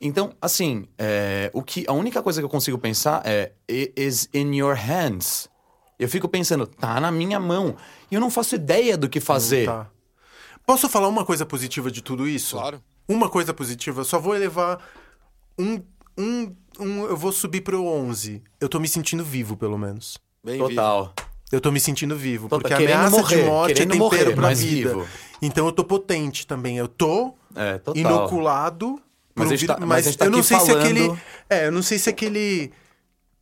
Então, 0.00 0.32
assim, 0.40 0.88
é, 0.96 1.50
o 1.52 1.62
que, 1.62 1.84
a 1.86 1.92
única 1.92 2.22
coisa 2.22 2.40
que 2.40 2.44
eu 2.46 2.48
consigo 2.48 2.78
pensar 2.78 3.20
é 3.26 3.52
"It 3.68 3.92
is 3.98 4.30
in 4.32 4.56
your 4.56 4.74
hands. 4.74 5.54
Eu 5.98 6.08
fico 6.08 6.28
pensando, 6.28 6.66
tá 6.66 7.00
na 7.00 7.10
minha 7.10 7.40
mão. 7.40 7.74
E 8.10 8.14
eu 8.14 8.20
não 8.20 8.30
faço 8.30 8.54
ideia 8.54 8.96
do 8.96 9.08
que 9.08 9.18
fazer. 9.20 9.66
Tá. 9.66 9.86
Posso 10.66 10.88
falar 10.88 11.08
uma 11.08 11.24
coisa 11.24 11.46
positiva 11.46 11.90
de 11.90 12.02
tudo 12.02 12.28
isso? 12.28 12.56
Claro. 12.56 12.82
Uma 13.08 13.28
coisa 13.28 13.54
positiva, 13.54 14.00
eu 14.00 14.04
só 14.04 14.18
vou 14.18 14.34
elevar 14.34 14.78
um, 15.58 15.80
um, 16.18 16.54
um. 16.80 17.04
Eu 17.04 17.16
vou 17.16 17.30
subir 17.32 17.60
pro 17.60 17.82
11. 17.84 18.42
Eu 18.60 18.68
tô 18.68 18.78
me 18.80 18.88
sentindo 18.88 19.24
vivo, 19.24 19.56
pelo 19.56 19.78
menos. 19.78 20.18
Bem 20.44 20.58
Total. 20.58 21.12
Eu 21.52 21.60
tô 21.60 21.70
me 21.70 21.78
sentindo 21.78 22.16
vivo. 22.16 22.48
Total, 22.48 22.60
Porque 22.60 22.74
a 22.74 22.76
ameaça 22.78 23.16
morrer, 23.16 23.36
de 23.36 23.42
morte 23.44 23.70
é 23.70 23.74
querendo 23.74 23.92
tempero 23.92 24.04
morrer, 24.04 24.32
pra 24.34 24.42
mas 24.42 24.62
vida. 24.62 24.88
vivo. 24.90 25.06
Então 25.40 25.64
eu 25.66 25.72
tô 25.72 25.84
potente 25.84 26.44
também. 26.46 26.76
Eu 26.76 26.88
tô 26.88 27.34
É, 27.54 27.78
total. 27.78 27.96
inoculado. 28.00 29.00
Mas 29.34 29.52
um 29.62 29.66
tá- 29.66 29.78
mas 29.86 30.04
gente 30.06 30.18
tá 30.18 30.24
eu 30.24 30.30
não 30.30 30.42
sei 30.42 30.58
se 30.58 30.66
falando- 30.66 30.82
aquele. 30.84 31.18
É, 31.48 31.66
eu 31.68 31.72
não 31.72 31.82
sei 31.82 31.98
se 31.98 32.10
aquele. 32.10 32.72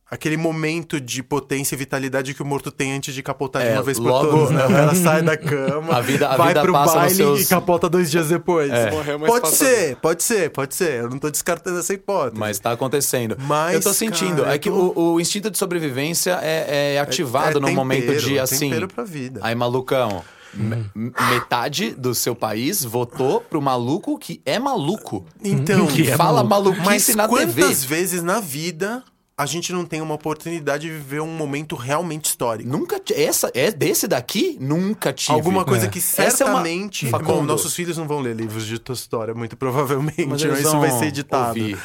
Aquele 0.09 0.37
momento 0.37 1.01
de 1.01 1.23
potência 1.23 1.73
e 1.73 1.77
vitalidade 1.79 2.35
que 2.35 2.41
o 2.43 2.45
morto 2.45 2.69
tem 2.71 2.93
antes 2.93 3.11
de 3.13 3.23
capotar 3.23 3.63
de 3.63 3.69
É, 3.69 3.73
uma 3.73 3.81
vez 3.81 3.97
por 3.97 4.07
logo- 4.07 4.29
todas, 4.29 4.51
né? 4.51 4.61
Ela 4.63 4.93
sai 4.93 5.23
da 5.23 5.35
cama, 5.37 5.95
A 5.95 5.99
vida- 6.01 6.29
a 6.29 6.37
vai 6.37 6.49
vida 6.49 6.61
pro 6.61 6.73
baile 6.73 7.15
seus- 7.15 7.41
e 7.41 7.45
capota 7.47 7.89
dois 7.89 8.11
dias 8.11 8.29
depois. 8.29 8.69
Morreu, 8.91 9.17
mas 9.17 9.29
Pode 9.31 9.49
ser, 9.55 9.95
pode 9.95 10.21
ser, 10.23 10.51
pode 10.51 10.75
ser. 10.75 10.99
Eu 11.01 11.09
não 11.09 11.17
tô 11.17 11.31
descartando 11.31 11.79
essa 11.79 11.91
hipótese. 11.91 12.39
Mas 12.39 12.59
tá 12.59 12.71
acontecendo. 12.71 13.35
Mas, 13.39 13.73
eu 13.73 13.81
tô 13.81 13.93
sentindo. 13.93 14.43
cara, 14.43 14.53
é 14.55 14.59
que 14.59 14.69
tô- 14.69 14.93
o, 14.95 15.13
o 15.15 15.19
instinto 15.19 15.49
de 15.49 15.57
sobrevivência 15.57 16.37
é, 16.41 16.93
é 16.95 16.99
ativado 16.99 17.57
é 17.57 17.61
no 17.61 17.71
momento 17.71 18.01
tempero, 18.05 18.21
de 18.27 18.37
é 18.37 18.41
assim. 18.41 18.69
tempero 18.69 18.87
pra 18.87 19.03
vida. 19.03 19.39
Aí, 19.43 19.55
malucão. 19.55 20.23
me- 20.53 20.85
metade 21.31 21.91
do 21.91 22.13
seu 22.15 22.33
país 22.35 22.81
votou 22.85 23.41
pro 23.41 23.61
maluco 23.61 24.17
que 24.17 24.39
é 24.45 24.57
maluco. 24.59 25.25
Então, 25.43 25.85
Que 25.87 26.09
é 26.11 26.15
fala 26.15 26.43
maluco. 26.43 26.77
maluquice 26.77 27.13
mas 27.13 27.15
na 27.15 27.27
quantas 27.27 27.55
TV. 27.55 27.87
vezes 27.87 28.23
na 28.23 28.39
vida 28.39 29.03
a 29.37 29.45
gente 29.45 29.73
não 29.73 29.85
tem 29.85 30.01
uma 30.01 30.13
oportunidade 30.15 30.87
de 30.87 30.91
viver 30.93 31.19
um 31.21 31.27
momento 31.35 31.75
realmente 31.75 32.25
histórico? 32.25 32.69
Nunca. 32.69 33.01
Essa, 33.13 33.51
é 33.53 33.69
desse 33.71 34.07
daqui? 34.07 34.57
Nunca 34.61 35.11
tive. 35.11 35.33
Alguma 35.33 35.65
coisa 35.65 35.87
É. 35.87 35.89
que 35.89 35.99
Essa 35.99 36.21
é 36.21 36.25
uma- 36.25 36.31
certamente. 36.63 37.09
Bom, 37.09 37.43
nossos 37.43 37.73
filhos 37.75 37.97
não 37.97 38.07
vão 38.07 38.19
ler 38.21 38.35
livros 38.35 38.65
de 38.65 38.79
tua 38.79 38.93
história, 38.93 39.33
muito 39.33 39.57
provavelmente. 39.57 40.25
Mas 40.25 40.41
isso 40.41 40.79
vai 40.79 40.91
ser 40.91 41.05
editado. 41.07 41.47
ouvir. 41.59 41.77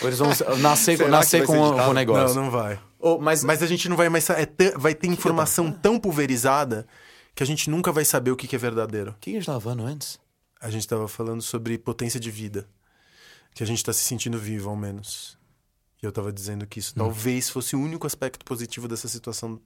Ou 0.00 0.08
eles 0.08 0.18
vão 0.18 0.28
nascer, 0.58 1.08
nascer 1.08 1.40
que 1.42 1.46
com, 1.48 1.58
o- 1.58 1.92
negócio. 1.92 2.34
Não, 2.36 2.44
não 2.44 2.50
vai. 2.50 2.78
Ô, 2.98 3.18
mas, 3.18 3.42
Mas 3.44 3.62
a 3.62 3.66
gente 3.66 3.88
não 3.88 3.96
vai 3.96 4.08
mais. 4.08 4.28
É 4.30 4.46
tã- 4.46 4.72
vai 4.76 4.94
ter 4.94 5.06
informação 5.08 5.70
tão 5.72 5.98
pulverizada 5.98 6.86
que 7.34 7.42
a 7.42 7.46
gente 7.46 7.68
nunca 7.68 7.90
vai 7.92 8.04
saber 8.04 8.30
o 8.30 8.36
que 8.36 8.46
que 8.46 8.54
é 8.56 8.58
verdadeiro. 8.58 9.10
o 9.10 9.14
que 9.20 9.30
a 9.30 9.32
gente 9.34 9.46
tava 9.46 9.60
falando 9.60 9.84
antes? 9.84 10.18
A 10.60 10.70
gente 10.70 10.86
tava 10.86 11.08
falando 11.08 11.40
sobre 11.42 11.76
potência 11.78 12.20
de 12.20 12.30
vida. 12.30 12.66
Que 13.54 13.62
a 13.62 13.66
gente 13.66 13.82
tá 13.84 13.92
se 13.92 14.00
sentindo 14.04 14.38
vivo, 14.38 14.70
ao 14.70 14.76
menos. 14.76 15.36
E 16.02 16.06
eu 16.06 16.12
tava 16.12 16.32
dizendo 16.32 16.66
que 16.66 16.78
Hum. 16.78 16.80
isso 16.80 16.94
talvez 16.94 17.48
fosse 17.50 17.76
o 17.76 17.80
único 17.80 18.06
aspecto 18.06 18.44
positivo 18.44 18.88
dessa 18.88 19.06
situação 19.08 19.60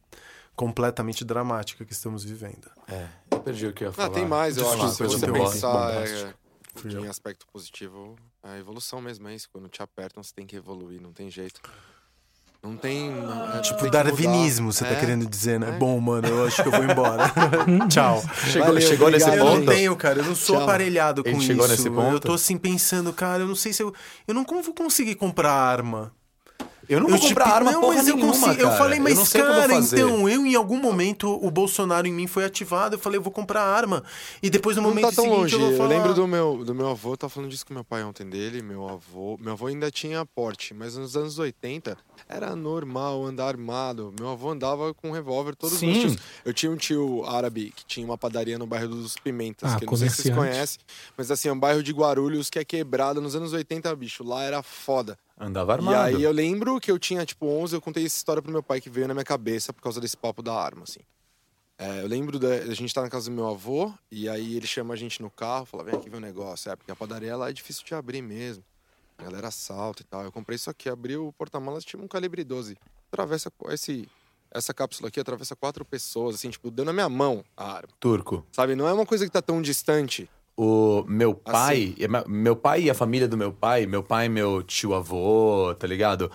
completamente 0.57 1.25
dramática 1.25 1.85
que 1.85 1.93
estamos 1.93 2.25
vivendo. 2.25 2.71
É, 2.89 3.07
eu 3.31 3.41
perdi 3.41 3.67
o 3.67 3.73
que 3.73 3.85
eu 3.85 3.89
ia 3.89 3.93
falar. 3.93 4.09
Ah, 4.09 4.11
tem 4.11 4.27
mais, 4.27 4.57
eu 4.57 4.69
acho. 4.73 4.89
Se 4.97 5.03
você 5.05 5.31
pensar, 5.31 5.93
é, 5.95 6.35
em 6.91 7.07
aspecto 7.09 7.47
positivo, 7.53 8.17
a 8.43 8.57
evolução 8.59 9.01
mesmo 9.01 9.29
é 9.29 9.35
isso. 9.35 9.49
Quando 9.53 9.69
te 9.69 9.83
apertam, 9.83 10.23
você 10.23 10.33
tem 10.35 10.47
que 10.47 10.57
evoluir, 10.57 11.01
não 11.01 11.13
tem 11.13 11.31
jeito. 11.31 11.61
Não 12.63 12.77
tem. 12.79 13.11
é, 13.57 13.61
Tipo, 13.61 13.81
tem 13.83 13.91
darwinismo, 13.91 14.73
você 14.73 14.85
tá 14.85 14.93
É. 14.93 14.99
querendo 15.01 15.27
dizer, 15.27 15.61
né? 15.61 15.69
É. 15.69 15.73
Bom, 15.73 16.01
mano, 16.01 16.27
eu 16.27 16.47
acho 16.47 16.63
que 16.63 16.69
eu 16.69 16.73
vou 16.73 16.83
embora. 16.83 17.25
Tchau. 17.93 18.23
Chegou, 18.47 18.67
Valeu, 18.69 18.81
chegou 18.81 19.11
nesse 19.11 19.27
obrigado. 19.27 19.47
Eu 19.47 19.53
não 19.55 19.61
ponto. 19.61 19.71
tenho, 19.71 19.97
cara. 19.97 20.19
Eu 20.21 20.25
não 20.25 20.35
sou 20.35 20.57
Tchau. 20.57 20.65
aparelhado 20.65 21.23
com 21.23 21.29
Ele 21.29 21.37
isso. 21.39 21.47
chegou 21.47 21.69
nesse 21.69 21.91
ponto? 21.91 22.13
Eu 22.15 22.21
tô 22.21 22.33
assim 22.33 22.57
pensando, 22.57 23.13
cara, 23.13 23.43
eu 23.43 23.49
não 23.49 23.55
sei 23.55 23.73
se 23.75 23.83
eu. 23.83 23.93
Eu 24.27 24.33
não 24.35 24.45
como 24.47 24.63
vou 24.63 24.73
conseguir 24.75 25.15
comprar 25.17 25.53
arma. 25.53 26.11
Eu 26.89 27.01
não 27.01 27.09
eu, 27.09 27.17
vou 27.17 27.29
comprar 27.29 27.45
tipo, 27.45 27.57
arma 27.57 27.73
não, 27.73 27.81
porra 27.81 27.95
mas 27.95 28.09
eu 28.09 28.17
nenhuma, 28.17 28.33
consigo. 28.33 28.61
Eu 28.63 28.71
falei, 28.73 29.01
mas 29.01 29.35
eu 29.35 29.43
cara, 29.45 29.75
então, 29.75 30.29
eu 30.29 30.47
em 30.47 30.55
algum 30.55 30.79
momento 30.81 31.29
o 31.45 31.51
Bolsonaro 31.51 32.07
em 32.07 32.13
mim 32.13 32.27
foi 32.27 32.45
ativado. 32.45 32.97
Eu 32.97 32.99
falei, 32.99 33.19
eu 33.19 33.23
vou 33.23 33.33
comprar 33.33 33.63
arma. 33.63 34.03
E 34.43 34.51
depois 34.51 34.77
no 34.77 34.83
Não 34.83 34.89
momento 34.91 35.05
tá 35.09 35.13
tão 35.13 35.25
seguinte 35.25 35.39
longe. 35.41 35.55
eu 35.55 35.61
vou 35.61 35.77
falar. 35.77 35.89
lembro 35.89 36.15
do 36.15 36.27
meu, 36.27 36.65
do 36.65 36.75
meu 36.75 36.89
avô, 36.91 37.17
tava 37.17 37.31
falando 37.31 37.51
disso 37.51 37.67
com 37.67 37.75
meu 37.75 37.85
pai 37.85 38.03
ontem 38.05 38.29
dele. 38.29 38.63
Meu 38.63 38.89
avô. 38.89 39.37
Meu 39.41 39.53
avô 39.53 39.67
ainda 39.67 39.91
tinha 39.91 40.25
porte, 40.27 40.75
mas 40.75 40.97
nos 40.97 41.17
anos 41.17 41.39
80 41.39 41.97
era 42.29 42.55
normal 42.57 43.25
andar 43.25 43.49
armado. 43.49 44.15
Meu 44.19 44.31
avô 44.31 44.51
andava 44.51 44.93
com 44.95 45.09
um 45.09 45.13
revólver 45.13 45.55
todos 45.55 45.79
Sim. 45.79 45.91
os 45.93 45.99
tios. 45.99 46.17
Eu 46.45 46.53
tinha 46.53 46.71
um 46.71 46.77
tio 46.77 47.25
árabe 47.27 47.73
que 47.75 47.85
tinha 47.85 48.05
uma 48.07 48.17
padaria 48.19 48.59
no 48.59 48.67
bairro 48.67 48.89
dos 48.89 49.15
Pimentas, 49.17 49.73
Ah, 49.73 49.79
que 49.79 49.85
eu 49.85 49.91
não 49.91 49.97
sei 49.97 50.09
se 50.11 50.23
vocês 50.23 50.35
conhecem, 50.35 50.81
mas 51.17 51.31
assim, 51.31 51.49
é 51.49 51.53
um 51.53 51.59
bairro 51.59 51.83
de 51.83 51.93
Guarulhos 51.93 52.51
que 52.51 52.59
é 52.59 52.65
quebrado 52.65 53.21
nos 53.21 53.35
anos 53.35 53.53
80, 53.53 53.95
bicho. 53.97 54.25
Lá 54.25 54.43
era 54.43 54.63
foda. 54.63 55.19
Andava 55.39 55.73
E 55.73 55.75
armado. 55.75 55.99
aí 56.17 56.23
eu 56.23 56.31
lembro 56.31 56.79
que 56.81 56.91
eu 56.91 56.99
tinha, 56.99 57.25
tipo, 57.27 57.47
11, 57.47 57.75
eu 57.75 57.81
contei 57.81 58.05
essa 58.05 58.17
história 58.17 58.41
pro 58.41 58.53
meu 58.53 58.63
pai 58.63 58.81
que 58.81 58.89
veio 58.89 59.09
na 59.09 59.15
minha 59.15 59.25
cabeça 59.25 59.73
por 59.73 59.83
causa 59.83 60.01
desse 60.01 60.17
papo 60.17 60.43
da 60.43 60.55
arma, 60.55 60.85
assim. 60.85 61.01
É, 61.77 62.03
eu 62.03 62.07
lembro 62.07 62.39
da 62.39 62.49
a 62.49 62.75
gente 62.75 62.95
tá 62.95 63.03
na 63.03 63.11
casa 63.11 63.29
do 63.29 63.35
meu 63.35 63.49
avô, 63.49 63.93
e 64.11 64.29
aí 64.29 64.57
ele 64.57 64.67
chama 64.67 64.95
a 64.95 64.97
gente 64.97 65.21
no 65.21 65.29
carro, 65.29 65.67
fala, 65.67 65.83
vem 65.83 65.95
aqui 65.97 66.09
ver 66.09 66.19
um 66.19 66.21
negócio. 66.21 66.71
É, 66.71 66.77
porque 66.77 66.91
a 66.93 66.97
padaria 66.97 67.37
lá 67.37 67.51
é 67.51 67.53
difícil 67.53 67.85
de 67.85 67.95
abrir 67.95 68.23
mesmo. 68.23 68.63
A 69.19 69.25
galera 69.25 69.49
assalta 69.49 70.03
e 70.03 70.05
tal. 70.05 70.23
Eu 70.23 70.31
comprei 70.31 70.55
isso 70.57 70.71
aqui, 70.71 70.89
abri 70.89 71.17
o 71.17 71.33
porta-malas, 71.33 71.85
tinha 71.85 72.01
um 72.01 72.07
calibre 72.07 72.45
12. 72.45 72.77
Atravessa 73.13 73.51
esse, 73.71 74.09
essa 74.53 74.73
cápsula 74.73 75.09
aqui, 75.09 75.19
atravessa 75.19 75.57
quatro 75.57 75.85
pessoas, 75.85 76.37
assim, 76.37 76.51
tipo, 76.51 76.71
dando 76.71 76.87
na 76.87 76.93
minha 76.93 77.09
mão 77.09 77.45
a 77.57 77.73
arma. 77.73 77.89
Turco. 77.99 78.47
Sabe, 78.53 78.77
não 78.77 78.87
é 78.89 78.93
uma 78.93 79.05
coisa 79.07 79.25
que 79.25 79.31
tá 79.33 79.43
tão 79.43 79.61
distante. 79.61 80.31
O 80.57 81.05
meu 81.09 81.31
Assim. 81.45 81.53
pai, 81.53 81.95
me- 82.09 82.25
meu 82.29 82.55
pai 82.57 82.83
e 82.83 82.91
a 82.91 82.95
família 82.95 83.27
do 83.27 83.37
meu 83.37 83.53
pai, 83.53 83.87
meu 83.87 84.03
pai 84.03 84.27
e 84.27 84.29
meu 84.29 84.63
tio 84.63 84.95
avô, 84.95 85.75
tá 85.79 85.87
ligado? 85.87 86.31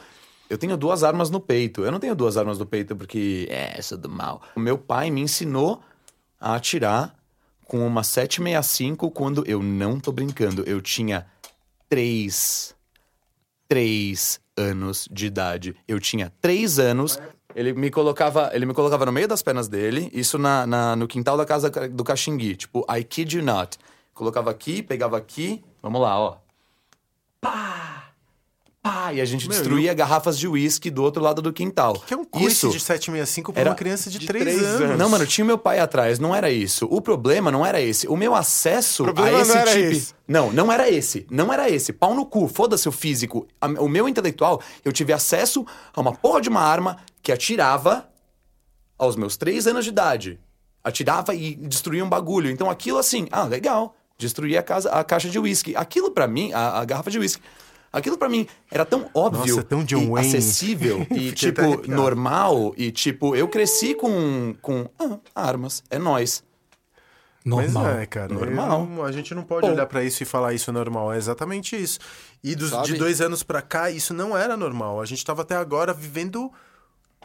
Eu 0.50 0.58
tenho 0.58 0.76
duas 0.76 1.04
armas 1.04 1.30
no 1.30 1.40
peito. 1.40 1.84
Eu 1.86 1.92
não 1.92 2.00
tenho 2.00 2.16
duas 2.16 2.36
armas 2.36 2.58
no 2.60 2.66
peito 2.66 2.96
porque 2.96 3.48
é, 3.50 3.82
sou 3.82 3.98
do 3.98 4.10
mal. 4.10 4.42
O 4.56 4.60
meu 4.60 4.78
pai 4.78 5.10
me 5.10 5.22
ensinou 5.22 5.82
a 6.40 6.56
atirar 6.56 7.16
com 7.66 7.86
uma 7.86 8.04
765 8.04 9.10
quando 9.12 9.44
eu 9.48 9.62
não 9.64 10.00
tô 10.00 10.12
brincando. 10.12 10.64
Eu 10.66 10.82
tinha 10.82 11.26
três, 11.88 12.76
três 13.68 14.40
anos 14.58 15.08
de 15.12 15.28
idade. 15.28 15.76
Eu 15.88 16.00
tinha 16.00 16.32
três 16.42 16.80
anos. 16.80 17.20
Ele 17.56 17.74
me 17.74 17.90
colocava, 17.90 18.52
ele 18.54 18.66
me 18.66 18.74
colocava 18.74 19.06
no 19.06 19.12
meio 19.12 19.28
das 19.28 19.42
pernas 19.42 19.68
dele, 19.68 20.10
isso 20.14 20.38
na, 20.38 20.68
na- 20.68 20.96
no 20.96 21.08
quintal 21.08 21.36
da 21.38 21.46
casa 21.46 21.70
do 21.70 22.04
Caxingui. 22.04 22.56
Tipo, 22.56 22.86
I 22.94 23.04
kid 23.04 23.38
you 23.38 23.44
not. 23.44 23.78
Colocava 24.20 24.52
aqui, 24.52 24.84
pegava 24.84 25.16
aqui. 25.16 25.64
Vamos 25.82 26.02
lá, 26.02 26.20
ó. 26.20 26.36
Pá! 27.40 28.12
Pá! 28.82 29.14
E 29.14 29.22
a 29.22 29.24
gente 29.24 29.48
Meu, 29.48 29.56
destruía 29.56 29.94
garrafas 29.94 30.38
de 30.38 30.46
uísque 30.46 30.92
do 30.92 31.02
outro 31.02 31.24
lado 31.24 31.42
do 31.42 31.54
quintal. 31.54 31.94
Que 32.06 32.14
é 32.14 32.18
um 32.18 32.26
isso. 32.36 32.68
de 32.68 32.82
765 32.82 33.54
pra 33.54 33.62
era 33.62 33.70
uma 33.70 33.78
criança 33.78 34.10
de, 34.10 34.20
de 34.20 34.28
3 34.28 34.44
três 34.44 34.62
anos. 34.62 34.82
anos. 34.82 34.98
Não, 34.98 35.08
mano, 35.08 35.26
tinha 35.26 35.46
meu 35.46 35.58
pai 35.58 35.80
atrás, 35.80 36.20
não 36.20 36.36
era 36.36 36.52
isso. 36.52 36.86
O 36.92 37.00
problema 37.00 37.50
não 37.50 37.66
era 37.66 37.80
esse. 37.80 38.10
O 38.10 38.18
meu 38.18 38.36
acesso 38.36 39.04
O 39.04 39.06
problema 39.06 39.38
a 39.38 39.42
esse 39.42 39.54
não 39.54 39.58
era 39.58 39.72
tipo. 39.72 39.84
esse. 39.90 40.14
Não, 40.28 40.52
não 40.52 40.70
era 40.70 40.90
esse. 40.90 41.26
Não 41.32 41.54
era 41.54 41.70
esse. 41.70 41.94
Pau 41.94 42.14
no 42.14 42.26
cu, 42.26 42.50
foda-se 42.50 42.90
o 42.90 42.92
físico. 42.92 43.48
O 43.80 43.88
meu 43.88 44.06
intelectual, 44.10 44.62
eu 44.84 44.92
tive 44.92 45.14
acesso 45.14 45.66
a 45.96 46.02
uma 46.02 46.12
porra 46.12 46.42
de 46.42 46.50
uma 46.50 46.60
arma 46.62 46.98
que 47.24 47.32
atirava 47.32 48.10
aos 48.98 49.16
meus 49.16 49.38
três 49.38 49.66
anos 49.66 49.86
de 49.86 49.92
idade. 49.92 50.38
Atirava 50.84 51.34
e 51.34 51.56
destruía 51.56 52.04
um 52.04 52.10
bagulho. 52.10 52.52
Então 52.52 52.70
aquilo 52.70 52.98
assim, 52.98 53.30
ah, 53.32 53.46
legal. 53.46 53.96
Destruía 54.20 54.60
a, 54.60 54.64
casa, 54.64 54.92
a 54.92 55.04
caixa 55.04 55.30
de 55.30 55.40
uísque. 55.40 55.76
Aquilo 55.76 56.12
pra 56.12 56.28
mim, 56.28 56.52
a, 56.54 56.80
a 56.82 56.86
garrafa 56.86 57.10
de 57.10 57.18
uísque. 57.18 57.42
Aquilo 57.92 58.18
pra 58.18 58.30
mim 58.30 58.46
era 58.70 58.86
tão 58.86 59.10
óbvio, 59.16 59.56
Nossa, 59.56 59.62
é 59.62 59.64
tão 59.64 59.84
John 59.84 60.02
e 60.02 60.08
Wayne. 60.10 60.28
acessível 60.28 61.08
e 61.10 61.32
tipo 61.32 61.90
normal 61.90 62.74
e 62.78 62.92
tipo 62.92 63.36
eu 63.36 63.48
cresci 63.48 63.96
com 63.96 64.54
com 64.62 64.88
ah, 65.00 65.18
armas, 65.34 65.82
é 65.90 65.98
nós. 65.98 66.44
Mas 67.44 67.74
Normal. 67.74 68.00
é, 68.00 68.06
cara. 68.06 68.34
Normal. 68.34 68.88
eu 68.98 69.04
a 69.06 69.12
gente 69.12 69.34
não 69.34 69.44
pode 69.44 69.66
Bom. 69.66 69.74
olhar 69.74 69.86
pra 69.88 70.04
isso 70.04 70.22
e 70.22 70.26
falar 70.26 70.54
isso 70.54 70.70
é 70.70 70.74
normal. 70.74 71.14
É 71.14 71.18
exatamente 71.18 71.76
isso. 71.76 71.98
E 72.44 72.54
dos, 72.54 72.72
de 72.84 72.96
dois 72.96 73.22
anos 73.22 73.42
pra 73.42 73.62
cá, 73.62 73.90
isso 73.90 74.14
não 74.14 74.38
era 74.38 74.56
normal. 74.58 75.02
A 75.02 75.06
gente 75.06 75.26
tava 75.26 75.42
até 75.42 75.56
agora 75.56 75.94
vivendo 75.94 76.52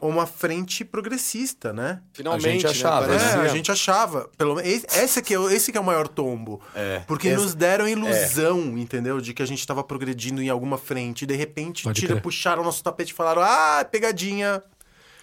uma 0.09 0.27
frente 0.27 0.85
progressista, 0.85 1.73
né? 1.73 2.01
Finalmente, 2.13 2.47
A 2.47 2.51
gente 2.53 2.65
né? 2.65 2.71
achava, 2.71 3.05
É, 3.05 3.19
Parecia- 3.19 3.41
a 3.41 3.49
gente 3.49 3.73
achava. 3.73 4.31
Pelo 4.37 4.55
menos 4.57 4.85
esse, 4.95 5.23
que 5.23 5.35
é, 5.35 5.39
o- 5.39 5.51
esse 5.51 5.71
que 5.73 5.79
é 5.79 5.81
o 5.81 5.85
maior 5.85 6.07
tombo. 6.09 6.61
É. 6.75 7.01
Porque 7.07 7.29
Essa- 7.29 7.43
nos 7.43 7.55
deram 7.55 7.85
a 7.85 7.91
ilusão, 7.91 8.77
entendeu? 8.79 9.21
De 9.21 9.33
que 9.35 9.43
a 9.43 9.47
gente 9.47 9.67
tava 9.67 9.83
progredindo 9.85 10.43
em 10.43 10.49
alguma 10.49 10.79
frente. 10.79 11.23
E 11.23 11.27
de 11.27 11.35
repente, 11.35 11.85
Pode 11.85 12.01
tira, 12.01 12.15
crer. 12.15 12.23
puxaram 12.23 12.63
o 12.63 12.65
nosso 12.65 12.83
tapete 12.83 13.11
e 13.11 13.15
falaram: 13.15 13.43
Ah, 13.43 13.85
pegadinha. 13.91 14.63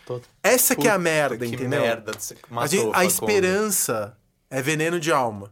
Todo- 0.05 0.23
Essa 0.43 0.75
que 0.75 0.87
é 0.87 0.91
a 0.91 0.93
Puta, 0.93 1.03
merda, 1.03 1.45
que 1.45 1.53
entendeu? 1.55 1.81
merda, 1.81 2.11
você 2.17 2.33
A, 2.49 2.53
matou 2.53 2.67
gente- 2.69 2.91
a 2.95 3.05
esperança 3.05 4.17
é 4.49 4.61
veneno 4.61 4.99
de 4.99 5.11
alma. 5.11 5.51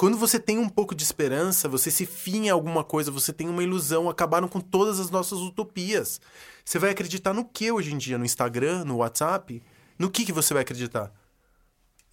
Quando 0.00 0.16
você 0.16 0.40
tem 0.40 0.56
um 0.56 0.66
pouco 0.68 0.94
de 0.94 1.02
esperança, 1.02 1.68
você 1.68 1.90
se 1.90 2.06
finha 2.06 2.46
em 2.46 2.50
alguma 2.50 2.82
coisa, 2.82 3.10
você 3.10 3.34
tem 3.34 3.50
uma 3.50 3.62
ilusão, 3.62 4.08
acabaram 4.08 4.48
com 4.48 4.58
todas 4.58 4.98
as 4.98 5.10
nossas 5.10 5.38
utopias. 5.40 6.18
Você 6.64 6.78
vai 6.78 6.88
acreditar 6.88 7.34
no 7.34 7.44
que 7.44 7.70
hoje 7.70 7.92
em 7.92 7.98
dia? 7.98 8.16
No 8.16 8.24
Instagram, 8.24 8.82
no 8.86 8.96
WhatsApp? 8.96 9.62
No 9.98 10.10
que, 10.10 10.24
que 10.24 10.32
você 10.32 10.54
vai 10.54 10.62
acreditar? 10.62 11.12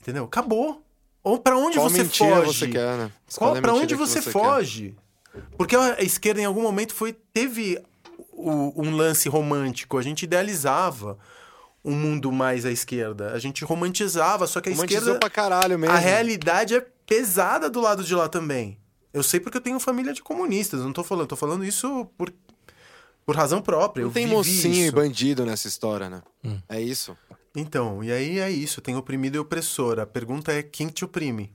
Entendeu? 0.02 0.26
Acabou. 0.26 0.84
Ou 1.24 1.40
pra 1.40 1.58
onde 1.58 1.78
Qual 1.78 1.90
você 1.90 2.04
foge? 2.04 2.46
você 2.60 2.68
quer, 2.68 2.98
né? 2.98 3.12
Qual, 3.38 3.56
é 3.56 3.60
a 3.60 3.62
pra 3.62 3.74
onde 3.74 3.96
você, 3.96 4.22
quer? 4.22 4.32
foge? 4.32 4.94
Porque 5.58 5.76
a 5.78 6.02
esquerda, 6.04 6.42
em 6.42 6.46
algum 6.46 6.64
momento, 6.64 6.94
foi 6.94 7.14
teve 7.14 7.82
o- 8.34 8.74
um 8.82 8.98
lance 8.98 9.30
romântico. 9.30 9.98
A 9.98 10.02
gente 10.02 10.24
idealizava 10.24 11.18
um 11.86 11.94
mundo 11.96 12.34
mais 12.34 12.66
à 12.66 12.72
esquerda. 12.72 13.32
A 13.32 13.40
gente 13.40 13.64
romantizava, 13.64 14.46
só 14.46 14.60
que 14.60 14.68
a 14.68 14.72
Romantizou 14.74 15.00
esquerda. 15.00 15.20
pra 15.22 15.30
caralho 15.30 15.80
mesmo. 15.80 15.96
A 15.96 16.00
realidade 16.00 16.76
é 16.76 16.86
pesada 17.08 17.70
do 17.70 17.82
lado 17.82 18.04
de 18.04 18.14
lá 18.14 18.30
também. 18.30 18.78
Eu 19.14 19.24
sei 19.24 19.40
porque 19.40 19.58
eu 19.58 19.62
tenho 19.62 19.80
família 19.80 20.14
de 20.14 20.22
comunistas. 20.22 20.82
Não 20.82 20.94
tô 20.94 21.04
falando, 21.04 21.28
tô 21.28 21.36
falando 21.36 21.66
isso 21.66 22.06
por, 22.18 22.32
por 23.26 23.36
razão 23.36 23.62
própria. 23.62 24.04
Não 24.04 24.10
eu 24.10 24.14
tem 24.14 24.26
vivi 24.26 24.36
mocinho 24.36 24.76
e 24.76 24.84
isso. 24.88 24.92
bandido 24.96 25.46
nessa 25.46 25.68
história, 25.68 26.10
né? 26.10 26.22
É 26.70 26.80
isso. 26.80 27.18
Então, 27.56 28.04
e 28.04 28.12
aí 28.12 28.38
é 28.38 28.52
isso, 28.52 28.82
tem 28.82 28.96
oprimido 28.96 29.36
e 29.36 29.40
opressor. 29.40 29.98
A 30.00 30.06
pergunta 30.06 30.52
é 30.52 30.62
quem 30.62 30.90
te 30.90 31.04
oprime? 31.04 31.52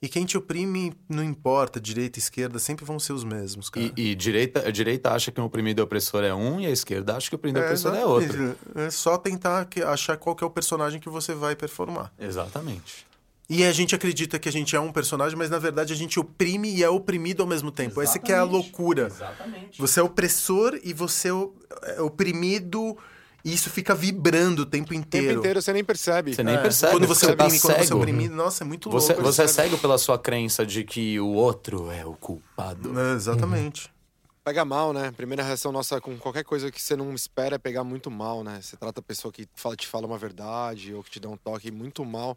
E 0.00 0.08
quem 0.08 0.24
te 0.24 0.36
oprime, 0.38 0.92
não 1.08 1.22
importa, 1.24 1.80
direita 1.80 2.18
e 2.18 2.22
esquerda, 2.22 2.58
sempre 2.60 2.84
vão 2.84 3.00
ser 3.00 3.12
os 3.12 3.24
mesmos, 3.24 3.68
cara. 3.68 3.92
E, 3.96 4.10
e 4.10 4.14
direita, 4.14 4.66
a 4.66 4.70
direita 4.70 5.10
acha 5.12 5.32
que 5.32 5.40
o 5.40 5.44
oprimido 5.44 5.80
e 5.80 5.82
opressor 5.82 6.22
é 6.22 6.32
um, 6.32 6.60
e 6.60 6.66
a 6.66 6.70
esquerda 6.70 7.16
acha 7.16 7.28
que 7.28 7.34
o 7.34 7.38
oprimido 7.38 7.58
e 7.60 7.64
opressor 7.64 7.94
é 7.94 8.06
outro. 8.06 8.56
É 8.76 8.90
só 8.90 9.18
tentar 9.18 9.64
que- 9.66 9.82
achar 9.82 10.16
qual 10.16 10.36
que 10.36 10.44
é 10.44 10.46
o 10.46 10.50
personagem 10.50 11.00
que 11.00 11.08
você 11.08 11.34
vai 11.34 11.56
performar. 11.56 12.12
Exatamente. 12.16 13.07
E 13.50 13.64
a 13.64 13.72
gente 13.72 13.94
acredita 13.94 14.38
que 14.38 14.46
a 14.48 14.52
gente 14.52 14.76
é 14.76 14.80
um 14.80 14.92
personagem, 14.92 15.36
mas 15.36 15.48
na 15.48 15.58
verdade 15.58 15.90
a 15.92 15.96
gente 15.96 16.20
oprime 16.20 16.70
e 16.74 16.82
é 16.84 16.90
oprimido 16.90 17.42
ao 17.42 17.46
mesmo 17.48 17.70
tempo. 17.72 18.02
Essa 18.02 18.18
que 18.18 18.30
é 18.30 18.36
a 18.36 18.42
loucura. 18.44 19.06
Exatamente. 19.06 19.80
Você 19.80 20.00
é 20.00 20.02
opressor 20.02 20.78
e 20.84 20.92
você 20.92 21.28
é 21.28 21.32
o- 21.32 21.54
é 21.84 22.02
oprimido 22.02 22.94
e 23.42 23.54
isso 23.54 23.70
fica 23.70 23.94
vibrando 23.94 24.60
o 24.62 24.66
tempo 24.66 24.92
O 24.92 24.94
inteiro. 24.94 25.28
tempo 25.28 25.38
inteiro 25.38 25.62
você 25.62 25.72
nem 25.72 25.82
percebe. 25.82 26.34
Você 26.34 26.42
nem 26.42 26.56
É, 26.56 26.58
percebe. 26.58 26.92
Quando 26.92 27.06
você 27.06 27.26
tá 27.26 27.32
oprime, 27.44 27.58
quando 27.58 27.72
você 27.74 27.80
é 27.80 27.84
cego. 27.86 27.96
oprimido, 27.98 28.34
nossa, 28.34 28.64
é 28.64 28.66
muito 28.66 28.90
Você, 28.90 29.14
louco. 29.14 29.26
você 29.32 29.42
é 29.42 29.48
cego 29.48 29.78
pela 29.78 29.96
sua 29.96 30.18
crença 30.18 30.66
de 30.66 30.84
que 30.84 31.18
o 31.18 31.28
outro 31.28 31.90
é 31.90 32.04
o 32.04 32.12
culpado. 32.12 33.00
É, 33.00 33.14
exatamente. 33.14 33.90
Pega 34.44 34.62
mal, 34.64 34.92
né? 34.92 35.10
Primeira 35.12 35.42
reação 35.42 35.72
nossa 35.72 36.00
com 36.02 36.18
qualquer 36.18 36.44
coisa 36.44 36.70
que 36.70 36.80
você 36.82 36.96
não 36.96 37.14
espera 37.14 37.56
é 37.56 37.58
pegar 37.58 37.84
muito 37.84 38.10
mal, 38.10 38.44
né? 38.44 38.60
Você 38.62 38.76
trata 38.76 39.00
a 39.00 39.02
pessoa 39.02 39.32
que 39.32 39.46
fala, 39.54 39.74
te 39.76 39.86
fala 39.86 40.06
uma 40.06 40.18
verdade 40.18 40.92
ou 40.92 41.02
que 41.02 41.10
te 41.10 41.20
dá 41.20 41.28
um 41.30 41.36
toque 41.36 41.70
muito 41.70 42.04
mal. 42.04 42.36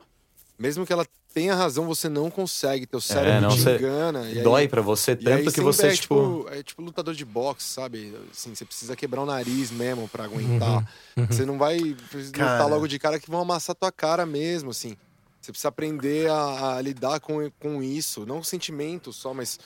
Mesmo 0.61 0.85
que 0.85 0.93
ela 0.93 1.05
tenha 1.33 1.55
razão, 1.55 1.85
você 1.88 2.07
não 2.07 2.29
consegue. 2.29 2.85
Teu 2.85 3.01
cérebro 3.01 3.31
É, 3.31 3.41
não, 3.41 3.49
te 3.49 3.61
engana. 3.61 4.29
e 4.29 4.43
Dói 4.43 4.67
pra 4.67 4.81
você 4.81 5.17
e 5.19 5.27
aí 5.29 5.43
tanto 5.43 5.51
que 5.55 5.61
você, 5.61 5.88
é, 5.88 5.93
tipo... 5.95 6.45
É 6.51 6.61
tipo 6.61 6.81
lutador 6.83 7.15
de 7.15 7.25
boxe, 7.25 7.65
sabe? 7.67 8.15
Assim, 8.31 8.53
você 8.53 8.63
precisa 8.63 8.95
quebrar 8.95 9.21
o 9.23 9.25
nariz 9.25 9.71
mesmo 9.71 10.07
pra 10.07 10.25
aguentar. 10.25 10.88
Você 11.27 11.45
não 11.45 11.57
vai 11.57 11.79
lutar 11.79 12.31
Cara. 12.33 12.65
logo 12.67 12.88
de 12.88 12.99
cara 12.99 13.19
que 13.19 13.29
vão 13.29 13.41
amassar 13.41 13.75
tua 13.75 13.91
cara 13.91 14.23
mesmo, 14.25 14.69
assim. 14.69 14.95
Você 15.41 15.51
precisa 15.51 15.69
aprender 15.69 16.29
a, 16.29 16.75
a 16.75 16.81
lidar 16.81 17.19
com, 17.19 17.49
com 17.59 17.81
isso. 17.81 18.23
Não 18.27 18.39
o 18.39 18.43
sentimento 18.45 19.11
só, 19.11 19.33
mas... 19.33 19.57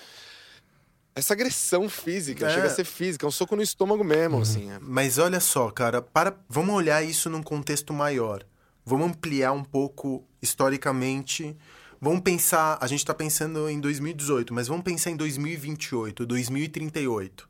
Essa 1.14 1.34
agressão 1.34 1.88
física, 1.90 2.46
É. 2.48 2.54
chega 2.54 2.68
a 2.68 2.70
ser 2.70 2.84
física, 2.84 3.26
é 3.26 3.28
um 3.28 3.32
soco 3.32 3.56
no 3.56 3.62
estômago 3.62 4.04
mesmo, 4.04 4.42
assim. 4.42 4.70
é. 4.72 4.78
Mas 4.82 5.18
olha 5.18 5.40
só, 5.40 5.70
cara, 5.72 6.02
para, 6.02 6.36
vamos 6.50 6.76
olhar 6.76 7.02
isso 7.04 7.30
num 7.30 7.42
contexto 7.42 7.94
maior. 7.94 8.44
Vamos 8.86 9.08
ampliar 9.08 9.52
um 9.54 9.64
pouco 9.64 10.24
historicamente 10.46 11.58
Vamos 12.00 12.22
pensar, 12.22 12.78
a 12.82 12.88
gente 12.88 13.06
tá 13.06 13.14
pensando 13.14 13.70
em 13.70 13.80
2018, 13.80 14.54
mas 14.54 14.68
vamos 14.68 14.84
pensar 14.84 15.10
em 15.10 15.16
2028, 15.16 16.26
2038. 16.26 17.50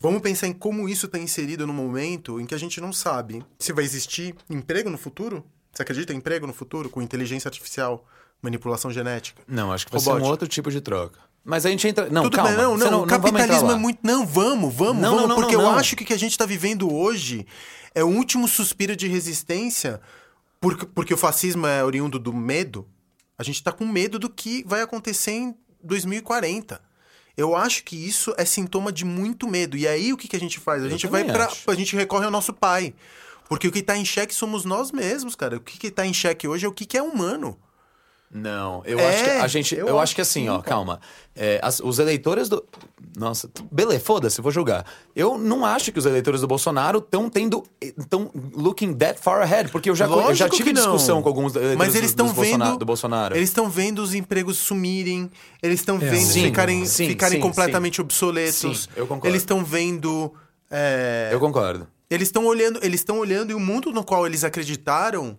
Vamos 0.00 0.22
pensar 0.22 0.46
em 0.46 0.52
como 0.52 0.88
isso 0.88 1.06
está 1.06 1.18
inserido 1.18 1.66
no 1.66 1.72
momento 1.72 2.40
em 2.40 2.46
que 2.46 2.54
a 2.54 2.58
gente 2.58 2.80
não 2.80 2.92
sabe 2.92 3.44
se 3.58 3.72
vai 3.72 3.84
existir 3.84 4.34
emprego 4.48 4.88
no 4.88 4.96
futuro. 4.96 5.44
Você 5.72 5.82
acredita 5.82 6.12
em 6.12 6.18
emprego 6.18 6.46
no 6.46 6.52
futuro 6.52 6.88
com 6.88 7.02
inteligência 7.02 7.48
artificial, 7.48 8.06
manipulação 8.40 8.92
genética? 8.92 9.42
Não, 9.48 9.72
acho 9.72 9.86
que 9.86 9.92
vai 9.92 10.00
ser 10.00 10.06
Robótica. 10.06 10.28
um 10.28 10.30
outro 10.30 10.46
tipo 10.46 10.70
de 10.70 10.80
troca. 10.80 11.18
Mas 11.44 11.66
a 11.66 11.70
gente 11.70 11.88
entra. 11.88 12.08
Não, 12.10 12.22
Tudo 12.22 12.36
calma. 12.36 12.50
bem, 12.50 12.58
não, 12.58 12.76
não, 12.76 12.90
não, 12.90 13.06
capitalismo 13.06 13.72
é 13.72 13.76
muito. 13.76 13.98
Não, 14.04 14.24
vamos, 14.24 14.72
vamos, 14.72 15.02
Não, 15.02 15.16
vamos, 15.16 15.28
não, 15.30 15.36
porque 15.36 15.56
eu 15.56 15.68
acho 15.68 15.96
que 15.96 16.04
o 16.04 16.06
que 16.06 16.12
a 16.12 16.18
gente 16.18 16.32
está 16.32 16.46
vivendo 16.46 16.92
hoje 16.92 17.46
é 17.94 18.04
o 18.04 18.08
último 18.08 18.46
suspiro 18.46 18.94
de 18.94 19.08
resistência, 19.08 20.00
porque, 20.60 20.86
porque 20.86 21.14
o 21.14 21.16
fascismo 21.16 21.66
é 21.66 21.84
oriundo 21.84 22.18
do 22.18 22.32
medo. 22.32 22.86
A 23.36 23.42
gente 23.42 23.56
está 23.56 23.70
com 23.70 23.86
medo 23.86 24.18
do 24.18 24.28
que 24.28 24.64
vai 24.66 24.82
acontecer 24.82 25.32
em 25.32 25.56
2040. 25.82 26.80
Eu 27.36 27.54
acho 27.54 27.84
que 27.84 27.94
isso 27.94 28.34
é 28.36 28.44
sintoma 28.44 28.90
de 28.90 29.04
muito 29.04 29.46
medo. 29.46 29.76
E 29.76 29.86
aí 29.86 30.12
o 30.12 30.16
que, 30.16 30.26
que 30.26 30.34
a 30.34 30.40
gente 30.40 30.58
faz? 30.58 30.82
A 30.82 30.86
Eu 30.86 30.90
gente 30.90 31.06
vai 31.06 31.24
para 31.24 31.48
a 31.68 31.74
gente 31.74 31.94
recorre 31.94 32.24
ao 32.24 32.30
nosso 32.30 32.52
pai. 32.52 32.94
Porque 33.48 33.68
o 33.68 33.72
que 33.72 33.78
está 33.78 33.96
em 33.96 34.04
xeque 34.04 34.34
somos 34.34 34.64
nós 34.64 34.90
mesmos, 34.90 35.34
cara. 35.34 35.56
O 35.56 35.60
que 35.60 35.86
está 35.86 36.04
em 36.04 36.12
xeque 36.12 36.48
hoje 36.48 36.66
é 36.66 36.68
o 36.68 36.72
que, 36.72 36.84
que 36.84 36.98
é 36.98 37.02
humano. 37.02 37.58
Não, 38.30 38.82
eu 38.84 38.98
É, 38.98 39.08
acho 39.08 39.24
que 39.24 39.30
a 39.30 39.46
gente. 39.48 39.74
eu 39.74 39.88
Eu, 39.88 39.98
acho 39.98 40.14
que 40.14 40.20
assim, 40.20 40.42
sim, 40.42 40.48
ó, 40.50 40.58
cara. 40.58 40.62
calma. 40.68 41.00
É, 41.34 41.58
as- 41.62 41.80
os 41.80 41.98
eleitores 41.98 42.48
do. 42.48 42.62
Nossa, 43.16 43.48
beleza, 43.72 44.00
foda-se, 44.04 44.40
vou 44.42 44.52
julgar. 44.52 44.84
Eu 45.16 45.38
não 45.38 45.64
acho 45.64 45.90
que 45.90 45.98
os 45.98 46.04
eleitores 46.04 46.42
do 46.42 46.46
Bolsonaro 46.46 46.98
estão 46.98 47.30
tendo. 47.30 47.64
estão 47.80 48.30
looking 48.54 48.92
that 48.94 49.18
far 49.18 49.40
ahead, 49.40 49.70
porque 49.70 49.88
eu 49.88 49.96
já, 49.96 50.04
eu 50.06 50.34
já 50.34 50.46
tive 50.48 50.74
discussão 50.74 51.22
com 51.22 51.28
alguns 51.30 51.54
eleitores 51.56 51.78
Mas 51.78 51.94
eles 51.94 52.12
do- 52.12 52.24
Bolsona- 52.24 52.64
vendo 52.66 52.78
do 52.78 52.84
Bolsonaro. 52.84 53.34
Eles 53.34 53.48
estão 53.48 53.70
vendo 53.70 54.00
os 54.00 54.12
empregos 54.14 54.58
sumirem, 54.58 55.30
eles 55.62 55.80
estão 55.80 55.98
vendo 55.98 56.16
sim, 56.26 56.42
ficarem, 56.44 56.84
sim, 56.84 57.08
ficarem 57.08 57.40
completamente 57.40 57.98
obsoletos. 58.00 58.90
Eu 58.94 59.06
concordo. 59.06 59.26
Eles 59.28 59.40
estão 59.42 59.64
vendo 59.64 60.34
é, 60.70 61.30
Eu 61.32 61.40
concordo. 61.40 61.88
eles 62.10 62.28
estão 62.28 62.44
olhando, 62.44 62.78
eles 62.82 63.00
estão 63.00 63.18
olhando 63.18 63.52
e 63.52 63.54
o 63.54 63.58
mundo 63.60 63.90
no 63.90 64.04
qual 64.04 64.26
eles 64.26 64.44
acreditaram 64.44 65.38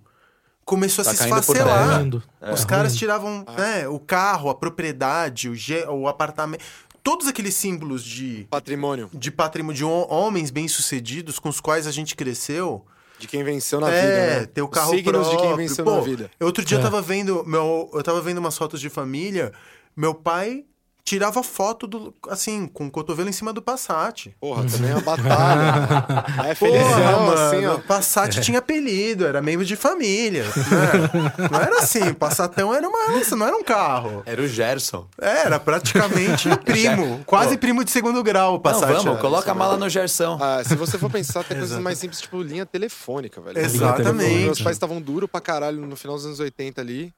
começou 0.70 1.02
a 1.02 1.06
Tá 1.06 1.12
se 1.12 1.18
caindo 1.18 1.34
por 1.34 1.40
esfacelar. 1.41 1.80
terra. 1.88 1.98
Ruindo. 1.98 2.24
Os 2.54 2.62
É. 2.62 2.66
caras 2.66 2.96
tiravam 2.96 3.44
né, 3.58 3.88
o 3.88 4.00
carro, 4.00 4.50
a 4.52 4.56
propriedade, 4.56 5.50
o, 5.50 5.56
ge- 5.56 5.86
o 5.90 6.08
apartamento, 6.08 6.64
todos 7.04 7.28
aqueles 7.28 7.56
símbolos 7.56 8.04
de 8.04 8.46
Patrimônio 8.50 9.10
de 9.12 9.32
patrimônio 9.32 9.76
de 9.76 9.84
ho- 9.84 10.08
homens 10.10 10.52
bem-sucedidos 10.52 11.40
com 11.40 11.50
os 11.50 11.60
quais 11.60 11.88
a 11.88 11.91
gente 11.91 12.16
cresceu. 12.16 12.86
de 13.18 13.28
quem 13.28 13.44
venceu 13.44 13.82
na 13.82 13.90
é, 13.91 14.02
vida, 14.02 14.40
né? 14.41 14.46
ter 14.46 14.62
o 14.62 14.68
carro 14.70 14.91
Signos 14.91 15.12
próprio. 15.28 15.38
de 15.38 15.44
quem 15.44 15.58
venceu 15.58 15.84
Pô, 15.84 15.96
na 15.96 16.00
vida. 16.02 16.32
eu 16.40 16.48
Outro 16.48 16.64
dia 16.64 16.78
eu 16.78 16.80
É. 16.80 16.84
tava 16.84 17.02
vendo, 17.02 17.44
meu, 17.46 17.90
eu 17.94 18.02
tava 18.02 18.22
vendo 18.22 18.38
umas 18.38 18.58
fotos 18.58 18.80
de 18.80 18.90
família, 18.90 19.52
meu 19.94 20.14
pai 20.14 20.64
tirava 21.10 21.41
foto 21.41 21.88
do 21.88 22.14
assim, 22.30 22.68
com 22.68 22.86
o 22.86 22.91
cotovelo 22.91 23.27
em 23.30 23.31
cima 23.31 23.52
do 23.52 23.64
Passat. 23.64 24.27
Porra, 24.40 24.64
também 24.69 24.91
é 24.91 24.94
uma 24.94 25.02
batalha. 25.02 25.88
é 26.48 26.53
felizão, 26.53 27.26
Porra, 27.26 27.48
assim, 27.48 27.65
ó. 27.65 27.76
o 27.76 27.80
Passat 27.81 28.40
tinha 28.41 28.60
apelido, 28.60 29.26
era 29.26 29.41
membro 29.41 29.65
de 29.65 29.76
família. 29.76 30.44
né? 30.44 31.49
Não 31.52 31.60
era 31.60 31.80
assim, 31.80 32.14
Passatão 32.14 32.72
era 32.72 32.88
uma, 32.88 32.99
não 33.36 33.48
era 33.48 33.56
um 33.57 33.64
carro. 33.64 34.22
Era 34.23 34.40
o 34.40 34.48
Gerson. 34.48 35.07
Era 35.19 35.60
praticamente 35.60 36.48
primo, 36.64 37.23
quase 37.26 37.57
primo 37.57 37.84
de 37.84 37.90
segundo 37.90 38.22
grau 38.22 38.52
o 38.52 38.53
Não, 38.53 38.60
Passat. 38.61 38.88
vamos, 38.88 39.06
era. 39.07 39.18
coloca 39.18 39.52
a 39.52 39.56
mala 39.56 39.77
no 39.77 39.90
Gersão. 39.90 40.38
Ah, 40.40 40.61
se 40.64 40.76
você 40.76 40.99
for 40.99 41.10
pensar, 41.10 41.44
tem 41.44 41.57
coisas 41.57 41.80
mais 41.80 41.98
simples, 41.98 42.22
tipo 42.22 42.40
linha 42.44 42.68
telefônica, 42.68 43.41
velho. 43.41 43.57
Exatamente. 43.57 44.44
Meus 44.44 44.61
pais 44.61 44.76
estavam 44.76 45.02
duro 45.02 45.27
pra 45.27 45.41
caralho 45.41 45.81
no 45.81 45.95
final 45.95 46.15
dos 46.15 46.26
anos 46.27 46.40
80 46.40 46.80
ali. 46.80 47.11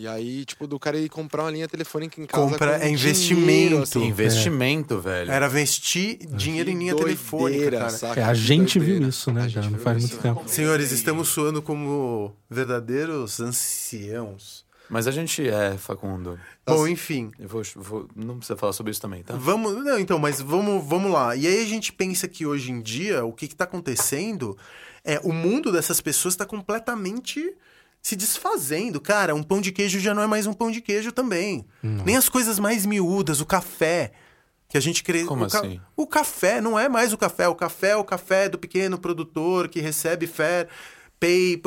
E 0.00 0.08
aí, 0.08 0.46
tipo, 0.46 0.66
do 0.66 0.78
cara 0.78 0.96
ir 0.98 1.10
comprar 1.10 1.42
uma 1.44 1.50
linha 1.50 1.68
telefônica 1.68 2.18
em 2.18 2.24
casa. 2.24 2.42
Compra- 2.42 2.78
com 2.78 2.84
é 2.86 2.88
investimento. 2.88 3.44
dinheiro, 3.46 3.82
assim. 3.82 4.02
Investimento, 4.06 4.98
velho. 4.98 5.30
Era 5.30 5.46
vestir 5.46 6.16
dinheiro 6.26 6.70
em 6.70 6.78
linha 6.78 6.94
Que 6.94 7.02
telefônica, 7.02 7.50
doideira, 7.50 7.78
cara. 7.80 7.90
saca? 7.90 8.20
É, 8.20 8.24
a 8.24 8.28
Que 8.28 8.34
gente 8.34 8.78
doideira. 8.78 9.00
viu 9.00 9.08
isso, 9.10 9.30
né? 9.30 9.42
A 9.42 9.48
Já 9.48 9.60
não 9.60 9.78
faz 9.78 10.02
isso, 10.04 10.14
muito 10.14 10.26
né? 10.26 10.34
tempo. 10.34 10.48
Senhores, 10.48 10.90
estamos 10.90 11.28
soando 11.28 11.60
como 11.60 12.34
verdadeiros 12.48 13.40
anciãos. 13.40 14.64
Mas 14.88 15.06
a 15.06 15.10
gente 15.12 15.46
é, 15.48 15.76
Facundo. 15.76 16.38
Bom, 16.66 16.88
enfim. 16.88 17.30
Eu 17.38 17.48
vou, 17.48 17.62
vou- 17.76 18.08
não 18.16 18.38
precisa 18.38 18.56
falar 18.56 18.72
sobre 18.72 18.90
isso 18.92 19.00
também, 19.02 19.22
tá? 19.22 19.34
Vamos, 19.36 19.84
não, 19.84 19.98
então, 19.98 20.18
mas 20.18 20.40
vamos, 20.40 20.82
vamos 20.84 21.12
lá. 21.12 21.36
E 21.36 21.46
aí 21.46 21.62
a 21.62 21.66
gente 21.66 21.92
pensa 21.92 22.26
que 22.26 22.44
hoje 22.46 22.72
em 22.72 22.80
dia 22.80 23.24
o 23.24 23.32
que 23.32 23.44
está 23.44 23.64
acontecendo 23.64 24.56
é 25.04 25.20
o 25.22 25.32
mundo 25.32 25.70
dessas 25.70 26.00
pessoas 26.00 26.34
está 26.34 26.44
completamente 26.46 27.54
se 28.02 28.16
desfazendo. 28.16 29.00
Cara, 29.00 29.34
um 29.34 29.42
pão 29.42 29.60
de 29.60 29.72
queijo 29.72 30.00
já 30.00 30.14
não 30.14 30.22
é 30.22 30.26
mais 30.26 30.46
um 30.46 30.52
pão 30.52 30.70
de 30.70 30.80
queijo 30.80 31.12
também. 31.12 31.64
Nem 31.82 32.16
as 32.16 32.28
coisas 32.28 32.58
mais 32.58 32.86
miúdas, 32.86 33.40
o 33.40 33.46
café 33.46 34.12
que 34.68 34.78
a 34.78 34.80
gente 34.80 35.02
cre... 35.02 35.24
Como 35.24 35.44
o 35.44 35.48
ca- 35.50 35.58
assim? 35.58 35.80
O 35.96 36.06
café 36.06 36.60
não 36.60 36.78
é 36.78 36.88
mais 36.88 37.12
o 37.12 37.18
café. 37.18 37.48
O 37.48 37.54
café 37.54 37.90
é 37.90 37.96
o 37.96 38.04
café 38.04 38.48
do 38.48 38.56
pequeno 38.58 38.98
produtor 38.98 39.68
que 39.68 39.80
recebe 39.80 40.26
fair 40.28 40.68
pay. 41.18 41.60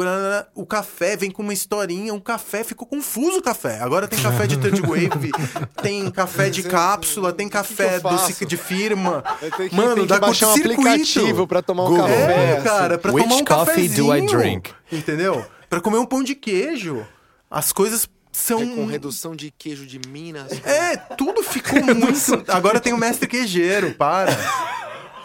O 0.55 0.65
café 0.65 1.15
vem 1.17 1.29
com 1.29 1.43
uma 1.43 1.53
historinha. 1.53 2.13
Um 2.13 2.19
café 2.19 2.63
ficou 2.63 2.87
confuso 2.87 3.37
o 3.39 3.41
café. 3.43 3.79
Agora 3.81 4.07
tem 4.07 4.17
café 4.19 4.47
de 4.47 4.57
third 4.57 4.81
wave, 4.81 5.31
tem 5.83 6.09
café 6.09 6.49
de 6.49 6.63
cápsula, 6.63 7.31
tem 7.33 7.47
café 7.49 7.97
eu 7.97 8.01
do 8.01 8.09
faço? 8.09 8.27
cic- 8.33 8.47
de 8.47 8.57
firma. 8.57 9.21
Que- 9.69 9.75
Mano, 9.75 10.01
que 10.03 10.07
dá 10.07 10.19
baixar 10.19 10.47
um 10.47 10.51
aplicativo 10.55 11.45
pra 11.45 11.61
tomar 11.61 11.83
um 11.83 11.89
Google. 11.89 12.07
café. 12.07 12.53
É, 12.57 12.61
cara, 12.61 12.97
pra 12.97 13.11
Which 13.13 13.27
tomar 13.27 13.41
um 13.41 13.45
coffee 13.45 13.89
do 13.89 14.05
I 14.15 14.21
cafezinho, 14.21 14.39
drink? 14.39 14.71
Entendeu? 14.91 15.45
Pra 15.73 15.81
comer 15.81 15.97
um 15.97 16.05
pão 16.05 16.21
de 16.23 16.35
queijo. 16.35 17.03
As 17.49 17.71
coisas 17.71 18.07
são... 18.31 18.61
É 18.61 18.65
com 18.75 18.85
redução 18.85 19.35
de 19.35 19.49
queijo 19.57 19.87
de 19.87 19.99
Minas. 20.07 20.51
É, 20.63 20.95
tudo 20.95 21.41
ficou 21.41 21.81
muito... 21.95 22.43
Agora 22.47 22.79
tem 22.79 22.93
o 22.93 22.97
mestre 22.97 23.27
queijeiro, 23.27 23.91
para. 23.95 24.31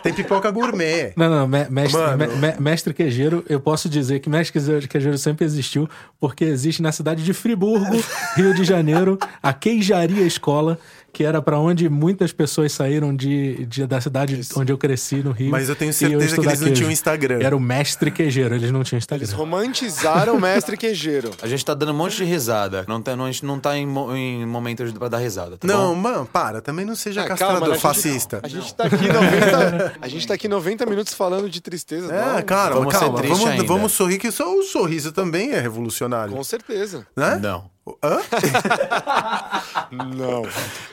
Tem 0.03 0.15
pipoca 0.15 0.51
gourmet. 0.51 1.13
Não, 1.17 1.29
não, 1.29 1.47
me- 1.47 1.69
mestre, 1.69 2.01
me- 2.17 2.27
me- 2.29 2.61
mestre 2.61 2.95
queijeiro, 2.95 3.45
eu 3.47 3.61
posso 3.61 3.91
dizer 3.91 4.21
que 4.21 4.31
mestre 4.31 4.59
queijeiro 4.89 5.19
sempre 5.19 5.45
existiu, 5.45 5.87
porque 6.19 6.45
existe 6.45 6.81
na 6.81 6.93
cidade 6.93 7.23
de 7.23 7.35
Friburgo, 7.35 8.03
Rio 8.35 8.55
de 8.55 8.65
Janeiro, 8.65 9.19
a 9.43 9.53
Queijaria 9.53 10.23
Escola, 10.25 10.79
que 11.13 11.25
era 11.25 11.41
pra 11.43 11.59
onde 11.59 11.89
muitas 11.89 12.33
pessoas 12.33 12.71
saíram 12.73 13.15
de, 13.15 13.65
de- 13.67 13.87
da 13.87 14.01
cidade 14.01 14.41
onde 14.57 14.73
eu 14.73 14.79
cresci, 14.79 15.17
no 15.17 15.33
Rio. 15.33 15.51
Mas 15.51 15.69
eu 15.69 15.75
tenho 15.75 15.93
certeza 15.93 16.21
que 16.21 16.27
estudar 16.33 16.51
eles 16.51 16.61
não 16.61 16.73
tinham 16.73 16.91
Instagram. 16.91 17.39
Era 17.43 17.57
o 17.57 17.61
mestre 17.61 18.11
queijeiro, 18.11 18.55
eles 18.55 18.71
não 18.71 18.85
tinham 18.85 18.99
Instagram. 18.99 19.25
Eles 19.25 19.33
romantizaram 19.33 20.37
o 20.37 20.41
mestre 20.41 20.77
queijeiro. 20.77 21.31
A 21.43 21.49
gente 21.49 21.65
tá 21.65 21.75
dando 21.75 21.93
um 21.93 21.97
monte 21.97 22.17
de 22.17 22.25
risada. 22.25 22.85
Não 22.87 23.01
tá, 23.03 23.17
não, 23.17 23.25
a 23.25 23.31
gente 23.33 23.45
não 23.45 23.59
tá 23.59 23.77
em, 23.77 23.85
em 24.17 24.47
momento 24.47 24.85
de- 24.85 24.93
pra 24.99 25.09
dar 25.09 25.19
risada, 25.19 25.57
tá 25.57 25.67
Não, 25.67 25.89
bom? 25.89 26.01
mano, 26.01 26.27
para. 26.27 26.61
Também 26.61 26.85
não 26.85 26.95
seja 26.95 27.23
Ah, 27.23 27.27
castrador 27.27 27.59
calma, 27.61 27.67
a 27.73 27.75
gente- 27.75 27.83
fascista. 27.83 28.41
A 28.43 28.49
gente 28.49 28.75
tá 28.75 28.85
aqui 28.85 29.09
90, 29.09 29.93
a 30.01 30.09
gente 30.09 30.27
tá 30.27 30.35
aqui 30.35 30.49
90 30.49 30.87
minutos 30.87 31.15
falando 31.15 31.49
de 31.51 31.61
tristeza. 31.61 32.13
É, 32.13 32.35
não, 32.37 32.43
cara, 32.43 32.75
vamos 32.75 32.93
calma. 32.95 33.23
Vamos, 33.23 33.47
ainda. 33.47 33.65
vamos 33.65 33.93
sorrir, 33.93 34.19
que 34.19 34.31
só 34.31 34.55
o 34.57 34.63
sorriso 34.63 35.11
também 35.13 35.53
é 35.53 35.61
revolucionário. 35.61 36.33
Com 36.35 36.45
certeza. 36.45 37.07
Né? 37.17 37.39
Não. 37.43 37.71
Hã? 38.03 38.21
Não. 39.91 40.43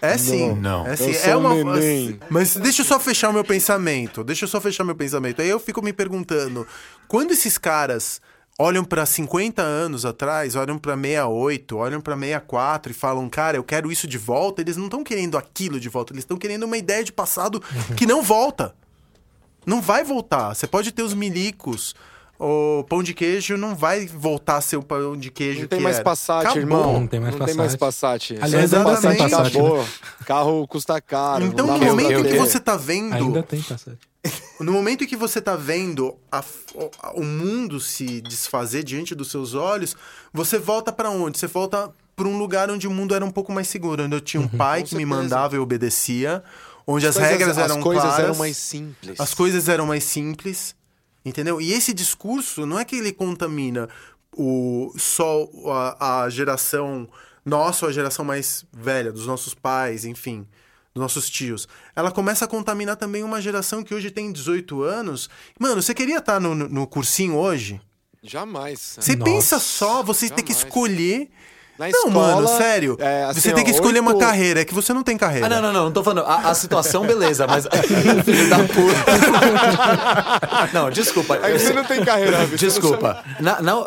É 0.02 0.18
sim. 0.18 0.54
Não. 0.56 0.88
É 0.88 0.96
sim. 0.96 1.12
Eu 1.12 1.14
sou 1.14 1.32
é 1.32 1.38
um 1.38 1.62
uma. 1.62 1.76
neném. 1.76 2.20
Mas 2.30 2.56
deixa 2.56 2.82
eu 2.82 2.86
só 2.86 3.00
fechar 3.00 3.30
o 3.30 3.34
meu 3.34 3.44
pensamento. 3.44 4.24
Deixa 4.24 4.46
eu 4.46 4.50
só 4.50 4.62
fechar 4.62 4.84
meu 4.84 4.96
pensamento. 4.96 5.42
Aí 5.42 5.50
eu 5.50 5.60
fico 5.60 5.82
me 5.82 5.92
perguntando: 5.92 6.68
quando 7.08 7.32
esses 7.32 7.58
caras 7.58 8.22
olham 8.58 8.84
pra 8.84 9.06
50 9.06 9.62
anos 9.62 10.06
atrás, 10.06 10.56
olham 10.56 10.78
pra 10.78 10.96
68, 10.96 11.78
olham 11.78 12.02
pra 12.02 12.16
64 12.16 12.92
e 12.92 12.96
falam, 12.96 13.30
cara, 13.30 13.58
eu 13.58 13.64
quero 13.64 13.92
isso 13.92 14.08
de 14.08 14.18
volta, 14.18 14.62
eles 14.62 14.78
não 14.78 14.86
estão 14.86 15.04
querendo 15.04 15.38
aquilo 15.38 15.80
de 15.80 15.90
volta, 15.90 16.14
eles 16.14 16.24
estão 16.24 16.38
querendo 16.38 16.64
uma 16.64 16.78
ideia 16.78 17.04
de 17.04 17.12
passado 17.12 17.62
que 17.98 18.06
não 18.06 18.22
volta. 18.22 18.74
Não 19.66 19.82
vai 19.82 20.04
voltar. 20.04 20.54
Você 20.54 20.68
pode 20.68 20.92
ter 20.92 21.02
os 21.02 21.14
milicos. 21.14 21.96
O 22.38 22.84
pão 22.90 23.02
de 23.02 23.14
queijo 23.14 23.56
não 23.56 23.76
vai 23.76 24.06
voltar 24.07 24.57
a 24.57 24.62
ser 24.62 24.76
o 24.78 24.84
pão 24.84 25.16
de 25.16 25.32
queijo 25.32 25.62
Não 25.62 25.68
tem 25.68 25.78
que 25.80 25.84
mais 25.84 25.95
era. 25.95 26.03
Passat, 26.03 26.41
Acabou. 26.41 26.60
irmão. 26.62 26.94
Não 26.99 27.07
tem 27.07 27.20
mais 27.20 27.36
Não 27.36 27.45
tem 27.45 27.56
mais 27.56 27.76
Passat. 27.76 28.34
Passat. 28.36 28.44
Aliás, 28.44 28.74
ainda 28.74 28.86
tem 28.86 28.94
Passat 28.94 29.18
Passat, 29.18 29.48
acabou. 29.57 29.86
Carro 30.26 30.68
custa 30.68 30.99
caro. 30.99 31.45
Então, 31.45 31.66
não 31.66 31.78
no 31.78 31.86
momento 31.86 32.12
em 32.12 32.24
que 32.24 32.38
você 32.38 32.60
tá 32.60 32.76
vendo. 32.76 33.14
Ainda 33.14 33.41
tem 33.44 33.62
Passat. 33.62 33.98
No 34.60 34.72
momento 34.72 35.03
em 35.03 35.07
que 35.07 35.16
você 35.18 35.40
tá 35.41 35.56
vendo 35.56 36.16
a- 36.32 36.44
o, 36.74 37.20
o 37.22 37.24
mundo 37.24 37.80
se 37.80 38.22
desfazer 38.22 38.84
diante 38.84 39.14
dos 39.14 39.30
seus 39.30 39.53
olhos, 39.53 39.95
você 40.34 40.57
volta 40.57 40.91
pra 40.91 41.10
onde? 41.12 41.38
Você 41.38 41.45
volta 41.45 41.91
pra 42.16 42.28
um 42.28 42.38
lugar 42.38 42.72
onde 42.72 42.88
o 42.88 42.91
mundo 42.91 43.14
era 43.14 43.24
um 43.24 43.30
pouco 43.30 43.52
mais 43.52 43.68
seguro, 43.68 44.03
onde 44.03 44.16
eu 44.16 44.22
tinha 44.22 44.41
um 44.41 44.48
pai 44.48 44.82
Com 44.82 44.88
que 44.88 44.95
me 44.95 45.02
certeza. 45.03 45.22
mandava 45.22 45.56
e 45.56 45.60
obedecia, 45.60 46.41
onde 46.88 47.06
as 47.06 47.16
coisas- 47.16 47.32
regras 47.32 47.57
eram 47.57 47.78
As 47.78 47.84
coisas 47.84 48.03
claras, 48.03 48.24
eram 48.24 48.36
mais 48.36 48.57
simples. 48.57 49.20
as 49.20 49.34
coisas 49.34 49.70
eram 49.70 49.86
mais 49.86 50.03
simples, 50.03 50.75
entendeu? 51.26 51.60
E 51.60 51.74
esse 51.74 51.94
discurso 51.94 52.66
não 52.66 52.80
é 52.80 52.86
que 52.86 52.96
ele 52.96 53.12
contamina 53.12 53.90
o 54.38 54.94
só 54.98 55.50
a, 56.00 56.24
a 56.24 56.30
geração 56.30 57.10
nossa, 57.46 57.86
ou 57.86 57.90
a 57.90 57.94
geração 57.94 58.26
mais 58.26 58.66
velha, 58.74 59.12
dos 59.12 59.28
nossos 59.28 59.54
pais, 59.54 60.04
enfim, 60.04 60.48
dos 60.94 61.02
nossos 61.02 61.30
tios. 61.30 61.68
Ela 61.96 62.12
começa 62.12 62.46
a 62.46 62.48
contaminar 62.48 62.96
também 62.96 63.24
uma 63.24 63.40
geração 63.40 63.84
que 63.84 63.94
hoje 63.94 64.10
tem 64.10 64.32
18 64.32 64.82
anos. 64.82 65.30
Mano, 65.60 65.82
você 65.82 65.94
queria 65.94 66.18
estar 66.18 66.40
no, 66.40 66.56
no 66.56 66.88
cursinho 66.88 67.36
hoje? 67.36 67.80
Jamais. 68.24 68.98
Você 69.00 69.16
Nossa. 69.16 69.32
pensa 69.32 69.60
só, 69.60 70.02
você 70.02 70.30
tem 70.30 70.44
que 70.44 70.54
Jamais. 70.54 70.68
escolher 70.68 71.30
Na 71.78 71.90
Não, 71.90 72.08
escola, 72.08 72.36
mano, 72.42 72.48
sério. 72.48 72.96
é, 73.00 73.26
assim, 73.26 73.42
você 73.42 73.52
tem 73.54 73.66
que 73.66 73.72
escolher 73.72 74.00
uma 74.00 74.18
carreira. 74.18 74.62
É 74.62 74.66
que 74.66 74.74
você 74.74 74.94
não 74.94 75.04
tem 75.04 75.18
carreira. 75.18 75.46
Ah, 75.46 75.50
não, 75.50 75.62
não, 75.62 75.74
não, 75.74 75.84
não 75.86 75.92
tô 75.92 76.02
falando. 76.04 76.26
A, 76.26 76.50
a 76.50 76.54
situação, 76.54 77.06
beleza, 77.06 77.46
mas. 77.46 77.68
Filho 78.24 78.50
da 78.50 78.58
puta. 78.60 79.06
Não, 80.74 80.90
desculpa. 80.90 81.40
Aí 81.42 81.58
você 81.58 81.74
não 81.74 81.84
tem 81.84 82.04
carreira, 82.04 82.38
Rabi, 82.38 82.52
não 82.52 82.58
Desculpa. 82.58 83.24
Na- 83.40 83.62
não, 83.62 83.86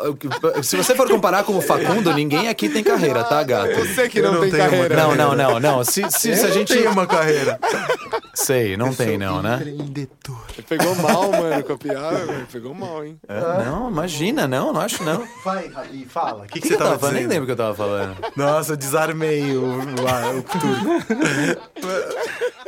se 0.63 0.75
você 0.77 0.95
for 0.95 1.07
comparar 1.07 1.43
com 1.43 1.57
o 1.57 1.61
Facundo, 1.61 2.13
ninguém 2.13 2.47
aqui 2.47 2.69
tem 2.69 2.83
carreira, 2.83 3.23
tá, 3.23 3.43
gato? 3.43 3.75
Você 3.75 4.07
que 4.09 4.19
Eu 4.19 4.23
não, 4.25 4.33
não 4.33 4.41
tem 4.41 4.51
carreira. 4.51 4.95
Não, 4.95 5.15
não, 5.15 5.35
não, 5.35 5.59
não. 5.59 5.83
Se, 5.83 6.03
se, 6.11 6.35
se 6.35 6.45
a 6.45 6.49
Eu 6.49 6.53
gente. 6.53 6.73
tenho 6.73 6.91
uma 6.91 7.05
carreira. 7.05 7.59
Sei, 8.33 8.77
não 8.77 8.93
tem, 8.93 9.17
não, 9.17 9.41
né? 9.41 9.55
Empreendedor. 9.55 10.39
Pegou 10.67 10.95
mal, 10.95 11.31
mano, 11.31 11.63
com 11.63 11.73
a 11.73 11.77
piada, 11.77 12.25
mano. 12.25 12.47
Pegou 12.51 12.73
mal, 12.73 13.03
hein? 13.03 13.19
É, 13.27 13.39
Não, 13.65 13.89
imagina, 13.89 14.47
não, 14.47 14.71
não 14.73 14.81
acho 14.81 15.03
não. 15.03 15.23
Vai, 15.43 15.67
Rabi, 15.67 16.05
fala. 16.09 16.43
O 16.43 16.47
que, 16.47 16.53
que, 16.53 16.53
que 16.53 16.61
que 16.61 16.67
você 16.69 16.73
eu 16.75 16.77
tava 16.77 16.97
tava? 16.97 17.11
Nem 17.13 17.27
lembro 17.27 17.43
o 17.43 17.45
que 17.45 17.51
eu 17.51 17.55
tava 17.57 17.73
falando. 17.79 18.17
Nossa, 18.35 18.73
eu 18.73 18.77
desarmei 18.77 19.55
o, 19.55 19.63
o, 19.63 19.79
o 19.79 20.43
tudo. 20.43 20.69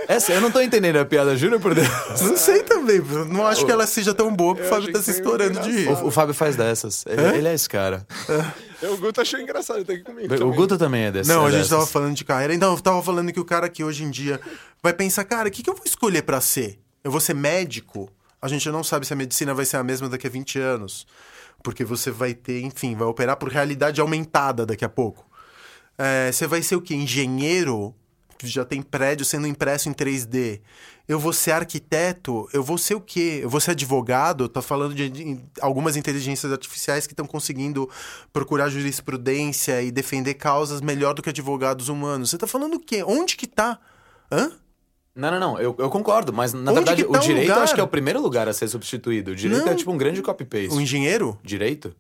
Essa, 0.08 0.34
eu 0.34 0.42
não 0.42 0.50
tô 0.50 0.62
entendendo 0.62 0.98
a 0.98 1.06
piada, 1.06 1.36
juro 1.36 1.60
por 1.60 1.76
Deus. 1.76 1.88
Não 2.22 2.38
sei 2.38 2.64
também. 2.64 3.00
Não 3.30 3.46
acho 3.46 3.66
que 3.66 3.72
ela 3.72 3.86
seja 3.86 4.14
tão 4.14 4.34
boa 4.34 4.56
pro 4.56 4.64
Eu 4.64 4.70
Fábio 4.70 4.84
achei 4.84 4.94
tá 4.94 5.00
que 5.00 5.06
se 5.06 5.12
estourando 5.12 5.60
de 5.60 5.72
rir. 5.72 5.88
O, 5.90 6.08
o 6.08 6.12
Fábio 6.12 6.34
faz 6.34 6.56
dessas. 6.56 7.06
Ele, 7.06 7.38
ele 7.38 7.48
é 7.48 7.54
esse 7.54 7.68
cara. 7.70 8.06
O 8.82 8.98
Guto 8.98 9.22
achou 9.22 9.40
engraçado, 9.40 9.78
ele 9.78 9.86
tá 9.86 9.94
aqui 9.94 10.04
comigo. 10.04 10.34
O 10.34 10.38
também. 10.38 10.56
Guto 10.56 10.78
também 10.78 11.04
é 11.06 11.12
desse. 11.12 11.30
Não, 11.30 11.44
é 11.44 11.48
a 11.48 11.52
gente 11.52 11.60
dessas. 11.60 11.70
tava 11.70 11.86
falando 11.86 12.16
de 12.16 12.24
carreira. 12.26 12.54
Então, 12.54 12.74
eu 12.74 12.80
tava 12.80 13.02
falando 13.04 13.32
que 13.32 13.40
o 13.40 13.46
cara 13.46 13.70
que 13.70 13.84
hoje 13.84 14.04
em 14.04 14.10
dia 14.10 14.40
vai 14.82 14.94
pensar, 14.94 15.24
cara, 15.24 15.50
o 15.50 15.52
que, 15.52 15.62
que 15.62 15.70
eu 15.70 15.76
vou 15.76 15.86
escolher 15.86 16.24
pra 16.24 16.42
ser? 16.42 16.80
Eu 17.04 17.12
vou 17.12 17.20
ser 17.20 17.36
médico? 17.36 18.10
A 18.42 18.48
gente 18.48 18.68
não 18.70 18.84
sabe 18.84 19.06
se 19.06 19.14
a 19.14 19.16
medicina 19.16 19.54
vai 19.54 19.66
ser 19.66 19.78
a 19.78 19.84
mesma 19.84 20.10
daqui 20.10 20.26
a 20.26 20.30
20 20.30 20.58
anos. 20.58 21.06
Porque 21.64 21.84
você 21.84 22.12
vai 22.12 22.34
ter, 22.34 22.62
enfim, 22.62 22.96
vai 22.96 23.08
operar 23.08 23.38
por 23.38 23.50
realidade 23.50 24.02
aumentada 24.02 24.66
daqui 24.66 24.86
a 24.86 24.90
pouco. 24.90 25.30
É, 25.98 26.32
você 26.32 26.48
vai 26.48 26.64
ser 26.64 26.76
o 26.76 26.82
quê? 26.82 26.96
Engenheiro? 26.96 27.94
Já 28.44 28.66
tem 28.66 28.82
prédio 28.82 29.24
sendo 29.24 29.46
impresso 29.46 29.88
em 29.88 29.94
3D. 29.94 30.62
Eu 31.08 31.20
vou 31.20 31.32
ser 31.32 31.52
arquiteto? 31.52 32.50
Eu 32.52 32.64
vou 32.64 32.78
ser 32.78 32.96
o 32.96 33.02
quê? 33.02 33.40
Eu 33.44 33.50
vou 33.50 33.60
ser 33.60 33.72
advogado? 33.72 34.50
Tá 34.50 34.62
falando 34.62 34.96
de 34.96 35.40
algumas 35.60 35.96
inteligências 35.96 36.52
artificiais 36.52 37.06
que 37.06 37.14
estão 37.14 37.28
conseguindo 37.28 37.90
procurar 38.34 38.70
jurisprudência 38.70 39.82
e 39.84 39.92
defender 39.92 40.36
causas 40.36 40.82
melhor 40.82 41.14
do 41.14 41.22
que 41.22 41.30
advogados 41.30 41.90
humanos. 41.90 42.32
Você 42.32 42.38
tá 42.38 42.48
falando 42.48 42.76
o 42.76 42.80
quê? 42.80 43.04
Onde 43.04 43.36
que 43.36 43.46
tá? 43.46 43.80
Hã? 44.32 44.52
Não, 45.16 45.30
não, 45.32 45.40
não, 45.40 45.60
eu, 45.60 45.76
eu 45.78 45.90
concordo, 45.90 46.32
mas 46.32 46.54
na 46.54 46.72
Onde 46.72 46.74
verdade 46.76 47.04
tá 47.04 47.10
o 47.10 47.20
direito 47.20 47.48
eu 47.50 47.54
lugar? 47.56 47.64
acho 47.64 47.74
que 47.76 47.82
é 47.82 47.84
o 47.84 47.88
primeiro 47.88 48.22
lugar 48.22 48.48
a 48.48 48.54
ser 48.54 48.68
substituído. 48.70 49.32
O 49.32 49.36
direito 49.36 49.66
Não. 49.66 49.72
é 49.74 49.76
tipo 49.76 49.92
um 49.92 49.98
grande 49.98 50.22
copy-paste. 50.22 50.70
O 50.74 50.80
engenheiro? 50.80 51.38
Direito? 51.44 51.94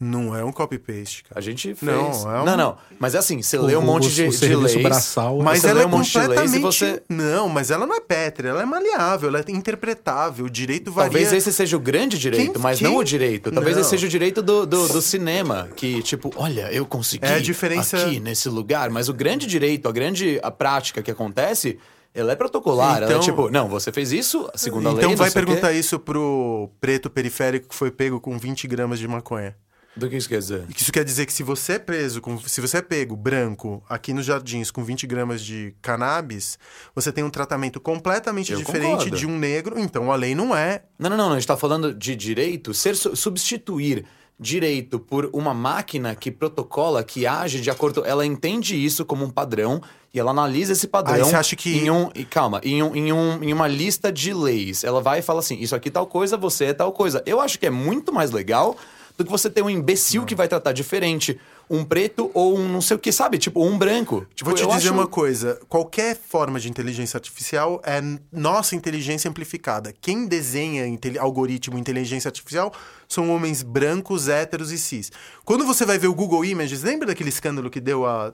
Não 0.00 0.34
é 0.34 0.44
um 0.44 0.52
copy-paste, 0.52 1.24
cara. 1.24 1.40
A 1.40 1.42
gente 1.42 1.74
fez. 1.74 1.82
Não, 1.82 2.32
é 2.36 2.40
um- 2.40 2.44
Não, 2.44 2.56
não. 2.56 2.78
Mas 3.00 3.16
é 3.16 3.18
assim, 3.18 3.42
você 3.42 3.58
O- 3.58 3.62
lê 3.62 3.76
um 3.76 3.82
monte 3.82 4.06
o- 4.06 4.10
de, 4.10 4.22
o 4.28 4.30
de 4.30 4.54
leis. 4.54 4.76
braçal, 4.80 5.38
Mas 5.40 5.60
você 5.60 5.66
ela 5.66 5.78
lê 5.78 5.82
é 5.82 5.86
um 5.86 5.90
monte 5.90 6.12
de 6.12 6.18
leis 6.18 6.28
completamente... 6.28 6.56
e 6.60 6.62
você. 6.62 7.02
Não, 7.08 7.48
mas 7.48 7.72
ela 7.72 7.84
não 7.84 7.96
é 7.96 8.00
pétrea, 8.00 8.50
ela 8.50 8.62
é 8.62 8.64
maleável, 8.64 9.28
ela 9.28 9.40
é 9.40 9.44
interpretável. 9.50 10.46
O 10.46 10.50
direito 10.50 10.92
varia... 10.92 11.10
Talvez 11.10 11.32
esse 11.32 11.52
seja 11.52 11.76
o 11.76 11.80
grande 11.80 12.16
direito, 12.16 12.52
Quem- 12.52 12.62
mas 12.62 12.78
quem- 12.78 12.86
não 12.86 12.96
o 12.96 13.02
direito. 13.02 13.50
Talvez 13.50 13.74
Não. 13.74 13.80
esse 13.80 13.90
seja 13.90 14.06
o 14.06 14.08
direito 14.08 14.40
do, 14.40 14.64
do, 14.64 14.86
do 14.88 15.02
cinema. 15.02 15.68
Que, 15.74 16.00
tipo, 16.02 16.32
olha, 16.36 16.72
eu 16.72 16.86
consegui 16.86 17.26
É 17.26 17.34
a 17.34 17.38
diferença- 17.40 17.96
aqui 17.96 18.20
nesse 18.20 18.48
lugar. 18.48 18.88
Mas 18.90 19.08
o 19.08 19.12
grande 19.12 19.46
direito, 19.48 19.88
a 19.88 19.92
grande 19.92 20.38
a 20.44 20.50
prática 20.52 21.02
que 21.02 21.10
acontece, 21.10 21.76
ela 22.14 22.32
é 22.32 22.36
protocolar. 22.36 22.96
ela 22.98 23.06
é 23.06 23.08
Então- 23.10 23.20
tipo, 23.20 23.50
não, 23.50 23.68
você 23.68 23.92
fez 23.92 24.12
isso, 24.12 24.48
a 24.52 24.58
segunda 24.58 24.90
lei. 24.90 24.98
Então 24.98 25.16
vai 25.16 25.30
perguntar 25.30 25.72
isso 25.72 25.98
pro 25.98 26.70
preto 26.80 27.08
periférico 27.10 27.68
que 27.68 27.74
foi 27.74 27.90
pego 27.90 28.20
com 28.20 28.38
20 28.38 28.66
gramas 28.66 28.98
de 28.98 29.06
maconha. 29.08 29.56
Do 29.96 30.08
que 30.08 30.16
isso 30.16 30.28
quer 30.28 30.38
dizer? 30.38 30.62
Isso 30.76 30.92
quer 30.92 31.02
dizer 31.04 31.26
que 31.26 31.32
se 31.32 31.42
você 31.42 31.72
é 31.72 31.78
preso, 31.78 32.20
com, 32.20 32.38
se 32.38 32.60
você 32.60 32.76
é 32.76 32.82
pego 32.82 33.16
branco 33.16 33.82
aqui 33.88 34.12
nos 34.12 34.24
jardins 34.24 34.70
com 34.70 34.84
20 34.84 35.08
gramas 35.08 35.42
de 35.42 35.74
cannabis, 35.82 36.56
você 36.94 37.10
tem 37.10 37.24
um 37.24 37.30
tratamento 37.30 37.80
completamente 37.80 38.52
Eu 38.52 38.58
diferente 38.58 38.90
concordo. 38.92 39.16
de 39.16 39.26
um 39.26 39.36
negro. 39.36 39.76
Então 39.76 40.12
a 40.12 40.14
lei 40.16 40.36
não 40.36 40.56
é. 40.56 40.84
Não, 40.98 41.10
não, 41.10 41.16
não, 41.16 41.32
a 41.32 41.34
gente 41.34 41.48
tá 41.48 41.56
falando 41.56 41.92
de 41.92 42.14
direito, 42.14 42.72
ser 42.72 42.94
su- 42.94 43.16
substituir 43.16 44.04
direito 44.40 44.98
por 45.00 45.28
uma 45.32 45.52
máquina 45.52 46.14
que 46.14 46.30
protocola, 46.30 47.02
que 47.02 47.26
age 47.26 47.60
de 47.60 47.70
acordo, 47.70 48.04
ela 48.04 48.24
entende 48.24 48.76
isso 48.76 49.04
como 49.04 49.24
um 49.24 49.30
padrão 49.30 49.82
e 50.14 50.18
ela 50.20 50.30
analisa 50.30 50.72
esse 50.72 50.86
padrão 50.86 51.14
Aí 51.16 51.22
você 51.24 51.34
acha 51.36 51.56
que- 51.56 51.76
em 51.78 51.90
um, 51.90 52.08
e 52.14 52.24
calma, 52.24 52.60
em, 52.62 52.82
um, 52.82 52.94
em, 52.94 53.12
um, 53.12 53.42
em 53.42 53.52
uma 53.52 53.66
lista 53.66 54.12
de 54.12 54.32
leis. 54.32 54.84
Ela 54.84 55.00
vai 55.00 55.18
e 55.18 55.22
fala 55.22 55.40
assim, 55.40 55.58
isso 55.60 55.74
aqui 55.74 55.88
é 55.88 55.92
tal 55.92 56.06
coisa, 56.06 56.36
você 56.36 56.66
é 56.66 56.72
tal 56.72 56.92
coisa. 56.92 57.22
Eu 57.26 57.40
acho 57.40 57.58
que 57.58 57.66
é 57.66 57.70
muito 57.70 58.12
mais 58.12 58.30
legal 58.30 58.76
do 59.16 59.24
que 59.24 59.30
você 59.30 59.50
ter 59.50 59.62
um 59.62 59.68
imbecil 59.70 60.24
que 60.24 60.36
vai 60.36 60.46
tratar 60.46 60.70
diferente 60.72 61.38
um 61.70 61.84
preto 61.84 62.30
ou 62.32 62.56
um 62.58 62.68
não 62.68 62.80
sei 62.80 62.96
o 62.96 62.98
que, 62.98 63.12
sabe? 63.12 63.36
Tipo, 63.38 63.62
um 63.64 63.76
branco. 63.76 64.26
Tipo, 64.34 64.50
Vou 64.50 64.54
te 64.58 64.62
eu 64.62 64.68
dizer 64.68 64.88
acho- 64.88 64.92
uma 64.94 65.06
coisa: 65.06 65.60
qualquer 65.68 66.16
forma 66.16 66.58
de 66.58 66.68
inteligência 66.70 67.16
artificial 67.16 67.80
é 67.84 68.00
nossa 68.32 68.74
inteligência 68.74 69.28
amplificada. 69.30 69.92
Quem 70.00 70.26
desenha 70.26 70.86
inte- 70.86 71.18
algoritmo 71.18 71.78
inteligência 71.78 72.28
artificial 72.28 72.72
são 73.06 73.30
homens 73.30 73.62
brancos, 73.62 74.28
héteros 74.28 74.72
e 74.72 74.78
cis. 74.78 75.12
Quando 75.44 75.66
você 75.66 75.84
vai 75.84 75.98
ver 75.98 76.08
o 76.08 76.14
Google 76.14 76.44
Images, 76.44 76.82
lembra 76.82 77.06
daquele 77.08 77.28
escândalo 77.28 77.68
que 77.70 77.80
deu 77.80 78.06
há 78.06 78.32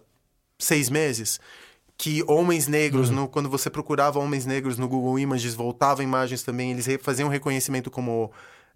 seis 0.59 0.89
meses? 0.89 1.41
Que 1.97 2.23
homens 2.27 2.67
negros, 2.69 3.09
Uhum. 3.09 3.15
no- 3.17 3.29
quando 3.29 3.49
você 3.49 3.69
procurava 3.69 4.19
homens 4.19 4.47
negros 4.47 4.79
no 4.79 4.89
Google 4.89 5.19
Images, 5.19 5.55
voltavam 5.55 6.03
imagens 6.05 6.43
também, 6.43 6.71
eles 6.73 6.87
faziam 7.03 7.29
reconhecimento 7.29 7.91
como 7.91 8.31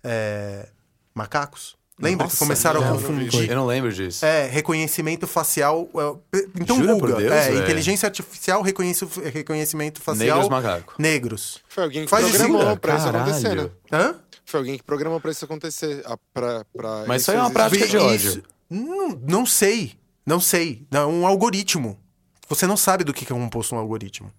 é, 0.04 0.68
macacos? 1.14 1.76
Lembra 2.00 2.26
que 2.26 2.32
Nossa, 2.32 2.38
começaram 2.38 2.80
a 2.84 2.88
confundir? 2.92 3.50
Eu 3.50 3.56
não 3.56 3.66
lembro 3.66 3.92
disso. 3.92 4.24
É, 4.24 4.46
reconhecimento 4.46 5.26
facial. 5.26 5.88
é, 6.32 6.38
Então, 6.60 6.76
Jura 6.76 6.92
por 6.94 7.00
Google. 7.08 7.16
Deus, 7.16 7.32
é, 7.32 7.48
velho? 7.50 7.62
inteligência 7.64 8.06
artificial, 8.06 8.62
reconhece, 8.62 9.04
reconhecimento 9.34 10.00
facial. 10.00 10.36
Negros 10.38 10.48
macacos. 10.48 10.94
Negros. 10.98 11.58
Foi 11.68 11.82
alguém 11.84 12.04
que 12.04 12.10
Faz 12.10 12.24
isso, 12.26 12.36
programou 12.36 12.62
cara. 12.62 12.76
pra 12.76 12.96
isso 12.96 13.08
acontecer, 13.08 13.54
né? 13.56 13.70
Hã? 13.92 14.14
Foi 14.44 14.60
alguém 14.60 14.76
que 14.76 14.82
programou 14.84 15.20
pra 15.20 15.30
isso 15.32 15.44
acontecer. 15.44 16.02
Pra, 16.32 16.64
pra 16.76 17.04
Mas 17.06 17.22
isso 17.22 17.32
aí 17.32 17.36
é 17.36 17.40
uma 17.40 17.50
prática 17.50 17.86
de 17.86 17.96
ódio. 17.96 18.16
isso- 18.30 18.42
Não, 18.70 19.08
não 19.26 19.44
sei. 19.46 19.94
Não 20.24 20.40
sei. 20.40 20.86
É 20.92 21.00
um 21.00 21.26
algoritmo. 21.26 21.98
Você 22.48 22.66
não 22.66 22.76
sabe 22.76 23.02
do 23.04 23.12
que 23.12 23.24
que 23.26 23.32
é 23.32 23.36
composto 23.36 23.74
um 23.74 23.78
algoritmo. 23.78 24.30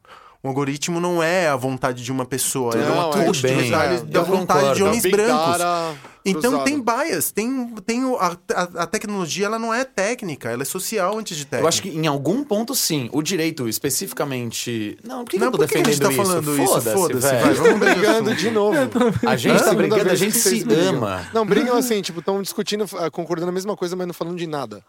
Um 0.44 0.48
algoritmo 0.48 1.02
não 1.02 1.22
é 1.22 1.50
a 1.50 1.56
vontade 1.58 2.02
de 2.02 2.12
uma 2.14 2.24
pessoa, 2.26 2.74
é 2.74 2.78
Não, 2.78 2.94
uma 2.94 3.22
é, 3.22 3.26
tudo 3.26 3.42
bem, 3.42 3.70
da, 3.70 3.84
é, 3.84 3.98
da 4.00 4.22
vontade 4.24 4.60
concordo. 4.62 4.76
de 4.76 4.84
homens 4.84 5.04
Big 5.04 5.16
brancos. 5.18 5.58
Data 5.58 5.96
Então 6.26 6.52
cruzado. 6.52 6.66
tem 6.66 6.82
bias, 6.82 7.32
tem, 7.32 7.68
tem 7.86 8.04
a, 8.20 8.38
a, 8.54 8.64
a 8.84 8.88
tecnologia 8.88 9.46
ela 9.46 9.58
não 9.58 9.74
é 9.74 9.84
técnica, 9.84 10.50
ela 10.50 10.64
é 10.64 10.66
social 10.66 11.18
antes 11.18 11.38
de 11.38 11.46
técnica. 11.46 11.64
Eu 11.64 11.68
acho 11.68 11.82
que 11.82 11.90
em 11.90 12.08
algum 12.08 12.44
ponto 12.44 12.76
sim. 12.76 13.10
O 13.12 13.22
direito 13.22 13.68
especificamente. 13.68 14.98
Não, 15.04 15.24
por 15.24 15.32
que, 15.32 15.38
que 15.38 15.40
não, 15.40 15.48
eu 15.48 15.52
tô 15.52 15.58
por 15.60 15.68
que 15.68 15.74
que 15.74 15.80
a 15.80 15.84
defendendo 15.84 16.12
gente 16.12 16.18
tá 16.18 16.24
falando 16.24 16.62
isso? 16.62 16.82
Foda-se, 16.82 17.20
vai, 17.22 17.54
vamos 17.54 17.80
brigando 17.80 18.36
de 18.36 18.52
novo. 18.52 18.78
A 19.26 19.36
gente 19.36 19.64
tá 19.64 19.74
brigando, 19.74 20.10
a 20.10 20.16
gente 20.16 20.38
se 20.38 20.66
ama. 20.74 21.28
Não, 21.34 21.46
brigam 21.46 21.78
assim, 21.78 22.02
tipo, 22.02 22.20
estão 22.20 22.42
discutindo, 22.42 22.86
ah, 22.98 23.10
concordando 23.12 23.50
a 23.50 23.52
mesma 23.52 23.76
coisa, 23.76 23.96
mas 23.96 24.08
não 24.08 24.14
falando 24.14 24.38
de 24.38 24.48
nada. 24.48 24.84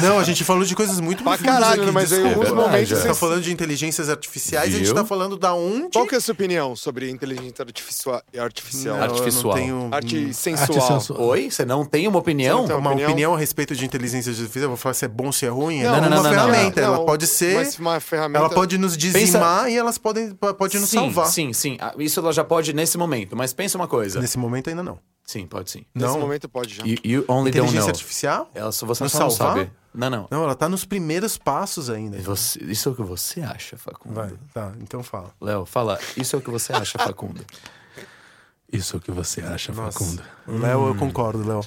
Não, 0.00 0.18
a 0.18 0.24
gente 0.24 0.44
falou 0.44 0.64
de 0.64 0.74
coisas 0.74 0.98
muito 1.00 1.22
Pra 1.22 1.38
caralho, 1.38 1.82
aqui, 1.82 1.92
mas 1.92 2.12
aí 2.12 2.22
em 2.22 2.28
alguns 2.28 2.50
momentos 2.50 2.92
A 2.92 2.96
gente 2.96 3.06
tá 3.06 3.14
falando 3.14 3.42
de 3.42 3.52
inteligências 3.52 4.08
artificiais, 4.08 4.74
a 4.74 4.78
gente 4.78 4.86
Viu? 4.86 4.94
tá 4.94 5.04
falando 5.04 5.36
da 5.36 5.54
onde... 5.54 5.90
Qual 5.92 6.06
que 6.06 6.14
é 6.14 6.18
a 6.18 6.20
sua 6.20 6.32
opinião 6.32 6.74
sobre 6.74 7.10
inteligência 7.10 7.62
artificial? 7.64 8.22
artificial? 8.36 8.96
Não, 8.96 9.04
Artificial. 9.04 9.58
Eu 9.58 9.66
não 9.66 9.90
tenho 9.90 9.94
Sensual. 10.32 10.78
Arte 10.78 10.86
sensual. 10.86 11.20
Oi? 11.20 11.50
Você 11.50 11.64
não 11.64 11.84
tem 11.84 12.06
uma 12.08 12.18
opinião? 12.18 12.58
Você 12.58 12.60
não 12.62 12.68
tem 12.68 12.76
uma 12.76 12.90
opinião? 12.90 13.10
opinião? 13.10 13.34
a 13.34 13.38
respeito 13.38 13.74
de 13.76 13.84
inteligência 13.84 14.30
artificial. 14.30 14.62
Eu 14.64 14.68
vou 14.68 14.76
falar 14.76 14.94
se 14.94 15.04
é 15.04 15.08
bom, 15.08 15.30
se 15.32 15.44
é 15.44 15.48
ruim. 15.48 15.82
Não, 15.82 15.94
é 15.96 16.00
não, 16.00 16.06
uma 16.08 16.16
não, 16.16 16.22
não, 16.22 16.30
ferramenta. 16.30 16.80
não. 16.80 16.94
Ela 16.94 17.04
pode 17.06 17.26
ser... 17.26 17.56
Mas 17.56 17.78
uma 17.78 18.00
ferramenta... 18.00 18.38
Ela 18.44 18.50
pode 18.54 18.78
nos 18.78 18.96
dizimar 18.96 19.68
e 19.70 19.76
elas 19.76 19.98
podem 19.98 20.30
pode 20.34 20.78
nos 20.78 20.88
sim, 20.90 20.98
salvar. 20.98 21.26
sim, 21.26 21.52
sim. 21.52 21.76
Ah, 21.80 21.94
Isso 21.98 22.20
ela 22.20 22.32
já 22.32 22.44
pode 22.44 22.72
nesse 22.72 22.96
momento. 22.96 23.36
Mas 23.36 23.52
pensa 23.52 23.76
uma 23.76 23.88
coisa. 23.88 24.20
Nesse 24.20 24.38
momento 24.38 24.70
ainda 24.70 24.82
não. 24.82 24.98
Sim, 25.26 25.46
pode 25.46 25.70
sim. 25.70 25.86
Nesse 25.94 26.06
Não. 26.12 26.20
momento 26.20 26.48
pode 26.50 26.74
já. 26.74 26.84
You, 26.84 26.98
you 27.02 27.24
only 27.28 27.50
don't 27.50 27.66
Inteligência 27.68 27.80
know. 27.80 27.88
artificial? 27.88 28.50
Ela 28.54 28.70
só 28.72 28.84
você 28.84 29.08
só 29.08 29.20
não 29.20 29.30
salvar? 29.30 29.56
sabe. 29.56 29.72
Não, 29.94 30.10
não. 30.10 30.28
Não, 30.30 30.44
ela 30.44 30.54
tá 30.54 30.68
nos 30.68 30.84
primeiros 30.84 31.38
passos 31.38 31.88
ainda. 31.88 32.18
Você- 32.20 32.58
isso 32.64 32.88
é 32.90 32.92
o 32.92 32.94
que 32.94 33.02
você 33.02 33.40
acha, 33.40 33.76
Facundo. 33.78 34.14
Vai, 34.16 34.32
tá, 34.52 34.72
então 34.82 35.02
fala. 35.02 35.30
Léo, 35.40 35.64
fala. 35.64 35.98
Isso 36.16 36.36
é 36.36 36.38
o 36.38 36.42
que 36.42 36.50
você 36.50 36.72
acha, 36.74 36.98
Facundo. 37.02 37.40
Isso 38.74 38.96
é 38.96 38.98
o 38.98 39.00
que 39.00 39.10
você 39.12 39.40
acha, 39.40 39.72
Facundo. 39.72 40.20
Léo, 40.46 40.88
eu 40.88 40.94
concordo, 40.96 41.46
Léo. 41.46 41.60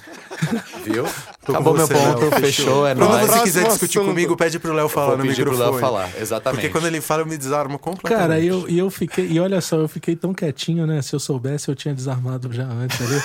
Viu? 0.83 1.05
Tô 1.45 1.53
Acabou 1.53 1.73
com 1.73 1.77
meu 1.79 1.87
você, 1.87 1.93
ponto, 1.93 2.19
Léo, 2.21 2.31
fechou, 2.39 2.85
é 2.85 2.93
Quando 2.93 3.09
nóis. 3.09 3.21
você 3.21 3.25
Próximo 3.25 3.43
quiser 3.43 3.67
discutir 3.67 3.97
assunto. 3.97 4.09
comigo, 4.09 4.37
pede 4.37 4.59
pro 4.59 4.73
Léo 4.73 4.89
falar 4.89 5.17
no 5.17 5.23
pedir 5.23 5.43
pro 5.43 5.51
microfone. 5.51 5.71
Léo 5.71 5.79
falar, 5.81 6.09
exatamente. 6.19 6.61
Porque 6.61 6.71
quando 6.71 6.85
ele 6.85 7.01
fala, 7.01 7.21
eu 7.21 7.25
me 7.25 7.37
desarmo 7.37 7.79
completamente. 7.79 8.19
Cara, 8.27 8.39
e 8.39 8.47
eu, 8.47 8.69
e 8.69 8.77
eu 8.77 8.89
fiquei. 8.91 9.25
E 9.27 9.39
olha 9.39 9.61
só, 9.61 9.77
eu 9.77 9.87
fiquei 9.87 10.15
tão 10.15 10.33
quietinho, 10.33 10.85
né? 10.85 11.01
Se 11.01 11.15
eu 11.15 11.19
soubesse, 11.19 11.69
eu 11.69 11.75
tinha 11.75 11.93
desarmado 11.93 12.51
já 12.53 12.65
antes 12.65 13.01
ali. 13.01 13.21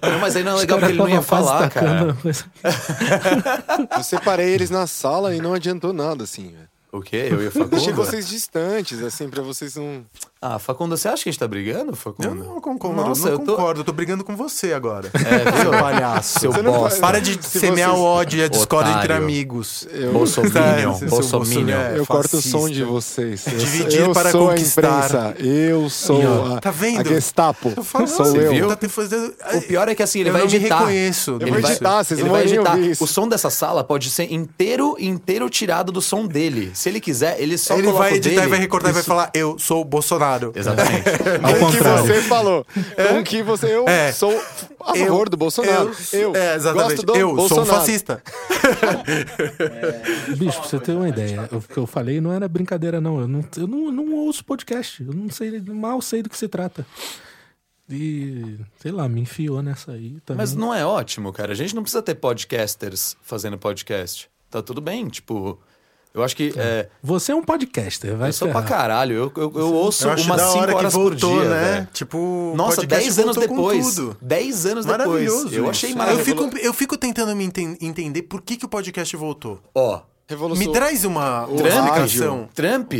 Não, 0.12 0.18
mas 0.20 0.34
aí 0.36 0.42
não 0.42 0.52
é 0.52 0.60
legal 0.60 0.78
porque 0.78 0.92
ele 0.92 0.98
não 0.98 1.08
ia 1.08 1.22
falar, 1.22 1.68
cara. 1.68 2.10
a 2.10 2.14
coisa. 2.14 2.44
Eu 3.96 4.02
separei 4.02 4.48
eles 4.50 4.70
na 4.70 4.86
sala 4.86 5.34
e 5.34 5.40
não 5.40 5.54
adiantou 5.54 5.92
nada, 5.92 6.24
assim, 6.24 6.50
velho. 6.50 6.71
O 6.92 7.00
quê? 7.00 7.28
Eu 7.30 7.42
e 7.42 7.46
o 7.48 7.50
Deixei 7.68 7.92
Facundo? 7.92 7.94
vocês 7.94 8.28
distantes, 8.28 9.02
assim, 9.02 9.26
pra 9.28 9.42
vocês 9.42 9.76
não. 9.76 10.04
Ah, 10.44 10.58
Facundo, 10.58 10.94
você 10.96 11.08
acha 11.08 11.22
que 11.22 11.28
a 11.28 11.32
gente 11.32 11.38
tá 11.38 11.46
brigando, 11.48 11.92
Eu 11.92 11.96
Facundo? 11.96 12.34
não 12.34 12.60
concordo, 12.60 12.96
Nossa, 13.00 13.28
eu 13.28 13.32
eu 13.34 13.38
não 13.38 13.46
tô... 13.46 13.54
concordo. 13.56 13.80
Eu 13.80 13.84
tô 13.84 13.92
brigando 13.92 14.24
com 14.24 14.36
você 14.36 14.72
agora. 14.74 15.08
É, 15.14 15.62
Seu 15.62 15.70
palhaço. 15.70 16.40
Seu 16.40 16.52
Você 16.52 16.62
não 16.62 16.72
bosta. 16.72 17.00
Para 17.00 17.20
de 17.20 17.38
Se 17.42 17.60
semear 17.60 17.90
vocês- 17.90 18.00
o 18.02 18.04
ódio 18.04 18.38
e 18.40 18.42
a 18.42 18.48
discórdia 18.48 18.92
entre 18.92 19.12
amigos. 19.12 19.86
Eu, 19.90 20.12
Bolsominion, 20.12 20.94
Seu 20.98 21.08
Bolsominion. 21.08 21.64
Bolsonaro. 21.64 21.96
eu 21.96 22.06
corto 22.06 22.36
o 22.38 22.42
som 22.42 22.68
de 22.68 22.82
vocês. 22.84 23.46
Eu- 23.46 23.56
Dividir 23.56 24.00
eu 24.00 24.12
para 24.12 24.30
sou 24.32 24.48
conquistar. 24.48 24.84
a 24.84 25.06
imprensa. 25.30 25.34
Eu 25.46 25.88
sou 25.88 26.54
a, 26.56 26.60
Tá 26.60 26.70
vendo? 26.72 27.00
a 27.00 27.04
Gestapo. 27.04 27.70
Tô 27.70 27.84
falando, 27.84 28.08
sou 28.08 28.26
você 28.26 28.38
eu. 28.38 28.50
viu? 28.50 28.68
Tá 28.68 28.76
te 28.76 28.88
fazendo... 28.88 29.32
O 29.54 29.62
pior 29.62 29.88
é 29.88 29.94
que 29.94 30.02
assim, 30.02 30.20
ele 30.20 30.28
eu 30.30 30.32
vai 30.32 30.42
não 30.42 30.48
editar. 30.48 30.80
me 30.80 30.86
reconheço. 30.86 31.30
Eu 31.40 31.46
Ele 31.46 31.60
vai- 31.60 31.70
editar, 31.70 32.04
vocês 32.04 32.18
ele 32.20 32.28
não 32.28 32.34
vai 32.36 32.46
vão 32.48 32.74
editar. 32.74 33.02
O 33.02 33.06
som 33.06 33.28
dessa 33.28 33.48
sala 33.48 33.82
pode 33.84 34.10
ser 34.10 34.30
inteiro, 34.32 34.96
inteiro 34.98 35.48
tirado 35.48 35.92
do 35.92 36.02
som 36.02 36.26
dele. 36.26 36.72
Se 36.82 36.88
ele 36.88 37.00
quiser, 37.00 37.40
ele 37.40 37.56
só 37.56 37.78
Ele 37.78 37.92
vai 37.92 38.14
editar 38.14 38.30
dele. 38.34 38.46
e 38.46 38.48
vai 38.50 38.58
recortar 38.58 38.90
e 38.90 38.94
vai 38.94 39.02
falar, 39.04 39.30
eu 39.34 39.56
sou 39.56 39.82
o 39.82 39.84
Bolsonaro. 39.84 40.52
Exatamente. 40.52 41.04
Ao 41.40 41.54
Com 41.56 41.66
o 41.66 41.70
que 41.70 41.78
você 41.78 42.22
falou. 42.22 42.66
Com 43.08 43.18
o 43.20 43.22
que 43.24 43.40
você. 43.40 43.66
Eu 43.76 43.88
É. 43.88 44.10
sou 44.10 44.36
a 44.80 44.92
favor 44.96 45.28
do 45.28 45.36
Bolsonaro. 45.36 45.92
Eu, 46.12 46.34
é, 46.34 46.56
exatamente. 46.56 46.88
gosto 46.96 47.06
do 47.06 47.14
eu 47.16 47.36
Bolsonaro. 47.36 47.66
sou 47.66 47.76
um 47.76 47.78
fascista. 47.78 48.20
Bicho, 50.36 50.58
pra 50.60 50.68
você 50.68 50.80
ter 50.80 50.92
uma 50.92 51.08
ideia, 51.08 51.48
o 51.52 51.60
que 51.60 51.76
eu 51.78 51.86
falei 51.86 52.20
não 52.20 52.32
era 52.32 52.48
brincadeira, 52.48 53.00
não. 53.00 53.20
Eu 53.20 53.28
não, 53.28 53.44
eu 53.56 53.66
não, 53.68 53.92
não 53.92 54.14
ouço 54.14 54.44
podcast. 54.44 55.04
Eu 55.04 55.12
não 55.12 55.30
sei, 55.30 55.60
mal 55.60 56.00
sei 56.02 56.20
do 56.22 56.28
que 56.28 56.36
se 56.36 56.48
trata. 56.48 56.84
E, 57.88 58.56
sei 58.80 58.90
lá, 58.90 59.08
me 59.08 59.20
enfiou 59.20 59.62
nessa 59.62 59.92
aí 59.92 60.16
também. 60.24 60.38
Mas 60.38 60.54
não 60.54 60.74
é 60.74 60.84
ótimo, 60.84 61.32
cara. 61.32 61.52
A 61.52 61.54
gente 61.54 61.74
não 61.74 61.82
precisa 61.82 62.02
ter 62.02 62.14
podcasters 62.14 63.16
fazendo 63.22 63.56
podcast. 63.58 64.28
Tá 64.50 64.60
tudo 64.62 64.80
bem, 64.80 65.08
tipo... 65.08 65.60
Eu 66.14 66.22
acho 66.22 66.36
que... 66.36 66.52
É, 66.56 66.88
Você 67.02 67.32
é 67.32 67.34
um 67.34 67.42
podcaster, 67.42 68.14
vai 68.16 68.28
eu 68.28 68.32
sou 68.34 68.48
pra 68.48 68.62
caralho. 68.62 69.14
Eu, 69.16 69.32
eu, 69.34 69.52
eu 69.56 69.74
ouço 69.74 70.06
Eu 70.06 70.10
umas 70.16 70.40
da 70.40 70.46
5 70.48 70.58
hora 70.58 70.72
que 70.72 70.78
horas 70.78 70.92
voltou, 70.92 71.30
por 71.30 71.40
dia, 71.40 71.48
né? 71.48 71.72
velho. 71.74 71.88
Tipo, 71.92 72.52
Nossa, 72.54 72.76
podcast 72.76 73.04
10 73.06 73.18
anos 73.18 73.36
depois. 73.36 73.94
tudo. 73.94 74.16
10 74.20 74.66
anos 74.66 74.84
depois. 74.84 75.06
Maravilhoso. 75.08 75.46
Eu 75.48 75.62
isso. 75.62 75.70
achei 75.70 75.92
eu 75.92 75.96
maravilhoso. 75.96 76.24
fico, 76.50 76.58
eu 76.58 76.74
fico 76.74 76.98
tentando 76.98 77.34
me 77.34 77.44
enten- 77.44 77.78
entender 77.80 78.22
por 78.22 78.42
que, 78.42 78.56
que 78.58 78.64
o 78.66 78.68
podcast 78.68 79.16
voltou. 79.16 79.58
Ó, 79.74 80.02
Revolução. 80.28 80.66
Me 80.66 80.72
traz 80.72 81.04
uma, 81.04 81.48
explicação. 81.50 82.48
Trump, 82.54 82.92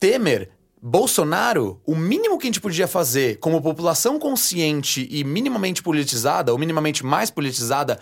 Temer, 0.00 0.50
Bolsonaro, 0.82 1.80
o 1.86 1.94
mínimo 1.94 2.38
que 2.38 2.46
a 2.46 2.48
gente 2.48 2.60
podia 2.60 2.86
fazer 2.86 3.38
como 3.38 3.60
população 3.60 4.18
consciente 4.18 5.06
e 5.10 5.24
minimamente 5.24 5.82
politizada, 5.82 6.52
ou 6.52 6.58
minimamente 6.58 7.04
mais 7.04 7.30
politizada, 7.30 7.98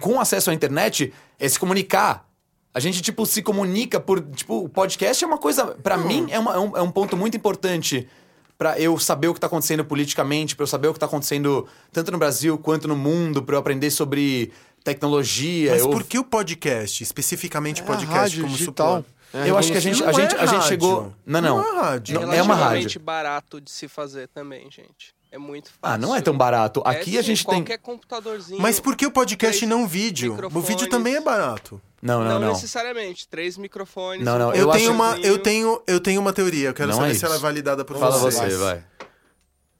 com 0.00 0.18
acesso 0.20 0.50
à 0.50 0.54
internet, 0.54 1.12
é 1.38 1.48
se 1.48 1.58
comunicar. 1.58 2.26
A 2.74 2.80
gente, 2.80 3.02
tipo, 3.02 3.26
se 3.26 3.42
comunica 3.42 4.00
por. 4.00 4.20
Tipo, 4.22 4.64
o 4.64 4.68
podcast 4.68 5.22
é 5.22 5.26
uma 5.26 5.38
coisa. 5.38 5.66
Pra 5.66 5.96
mim, 5.98 6.26
é, 6.30 6.38
uma- 6.38 6.54
é 6.54 6.58
um, 6.58 6.76
é 6.78 6.82
um 6.82 6.90
ponto 6.90 7.16
muito 7.16 7.36
importante 7.36 8.08
pra 8.56 8.78
eu 8.78 8.98
saber 8.98 9.28
o 9.28 9.34
que 9.34 9.40
tá 9.40 9.46
acontecendo 9.46 9.84
politicamente, 9.84 10.54
pra 10.56 10.62
eu 10.62 10.66
saber 10.68 10.88
o 10.88 10.94
que 10.94 10.98
tá 11.00 11.06
acontecendo 11.06 11.66
tanto 11.92 12.10
no 12.12 12.18
Brasil 12.18 12.56
quanto 12.56 12.86
no 12.88 12.96
mundo, 12.96 13.42
pra 13.42 13.56
eu 13.56 13.60
aprender 13.60 13.90
sobre 13.90 14.52
tecnologia. 14.84 15.72
Mas 15.72 15.82
eu... 15.82 15.90
por 15.90 16.04
que 16.04 16.18
o 16.18 16.24
podcast? 16.24 17.02
Especificamente 17.02 17.80
É 17.80 17.84
a 17.84 17.86
podcast 17.86 18.18
rádio 18.20 18.42
como 18.44 18.56
digital. 18.56 18.96
supor? 18.98 19.12
É 19.34 19.48
eu 19.48 19.56
acho 19.56 19.72
que 19.72 19.78
a 19.78 19.80
gente, 19.80 20.02
a 20.02 20.06
Não 20.06 20.12
gente, 20.12 20.34
é 20.34 20.40
a 20.40 20.46
gente 20.46 20.64
chegou. 20.66 21.12
Não, 21.24 21.40
não. 21.40 21.56
Não 21.58 21.78
é 21.78 21.80
rádio. 21.82 22.16
É 22.16 22.18
uma 22.20 22.54
relativamente 22.54 22.82
rádio. 22.84 23.00
barato 23.00 23.60
de 23.60 23.70
se 23.70 23.88
fazer 23.88 24.28
também, 24.28 24.70
gente. 24.70 25.14
É 25.32 25.38
muito 25.38 25.68
fácil. 25.70 25.78
Ah, 25.80 25.96
não 25.96 26.14
é 26.14 26.20
tão 26.20 26.36
barato. 26.36 26.82
Aqui 26.84 27.16
É, 27.16 27.20
a 27.20 27.22
sim, 27.22 27.28
gente 27.28 27.46
tem. 27.46 27.54
qualquer 27.62 27.78
computadorzinho. 27.78 28.60
Mas 28.60 28.78
por 28.78 28.94
que 28.94 29.06
o 29.06 29.10
podcast 29.10 29.64
e 29.64 29.66
não 29.66 29.86
vídeo? 29.88 30.36
O 30.54 30.60
vídeo 30.60 30.86
também 30.90 31.14
é 31.16 31.20
barato. 31.22 31.80
Não, 32.02 32.20
não, 32.22 32.32
Não, 32.32 32.40
não. 32.40 32.52
necessariamente. 32.52 33.26
Três 33.28 33.56
microfones. 33.56 34.22
Não, 34.24 34.38
não, 34.38 34.48
um 34.50 34.54
Eu, 34.54 34.70
tenho 34.70 34.90
acho- 34.90 34.92
uma, 34.92 35.18
eu 35.20 35.38
tenho, 35.38 35.82
eu 35.86 35.98
tenho 36.00 36.20
uma 36.20 36.34
teoria. 36.34 36.68
Eu 36.68 36.74
quero 36.74 36.90
Não 36.90 36.98
saber 36.98 37.12
é 37.12 37.14
se 37.14 37.24
ela 37.24 37.36
é 37.36 37.38
validada 37.38 37.82
por 37.82 37.96
Fala 37.98 38.18
vocês. 38.18 38.52
você, 38.52 38.58
vai. 38.58 38.84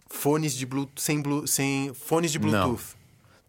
Fones 0.08 0.54
de 0.54 0.64
Bluetooth 0.66 1.00
sem, 1.02 1.20
Blu- 1.20 1.46
sem 1.46 1.92
fones 1.94 2.30
de 2.32 2.38
Não. 2.38 2.48
Bluetooth. 2.68 2.96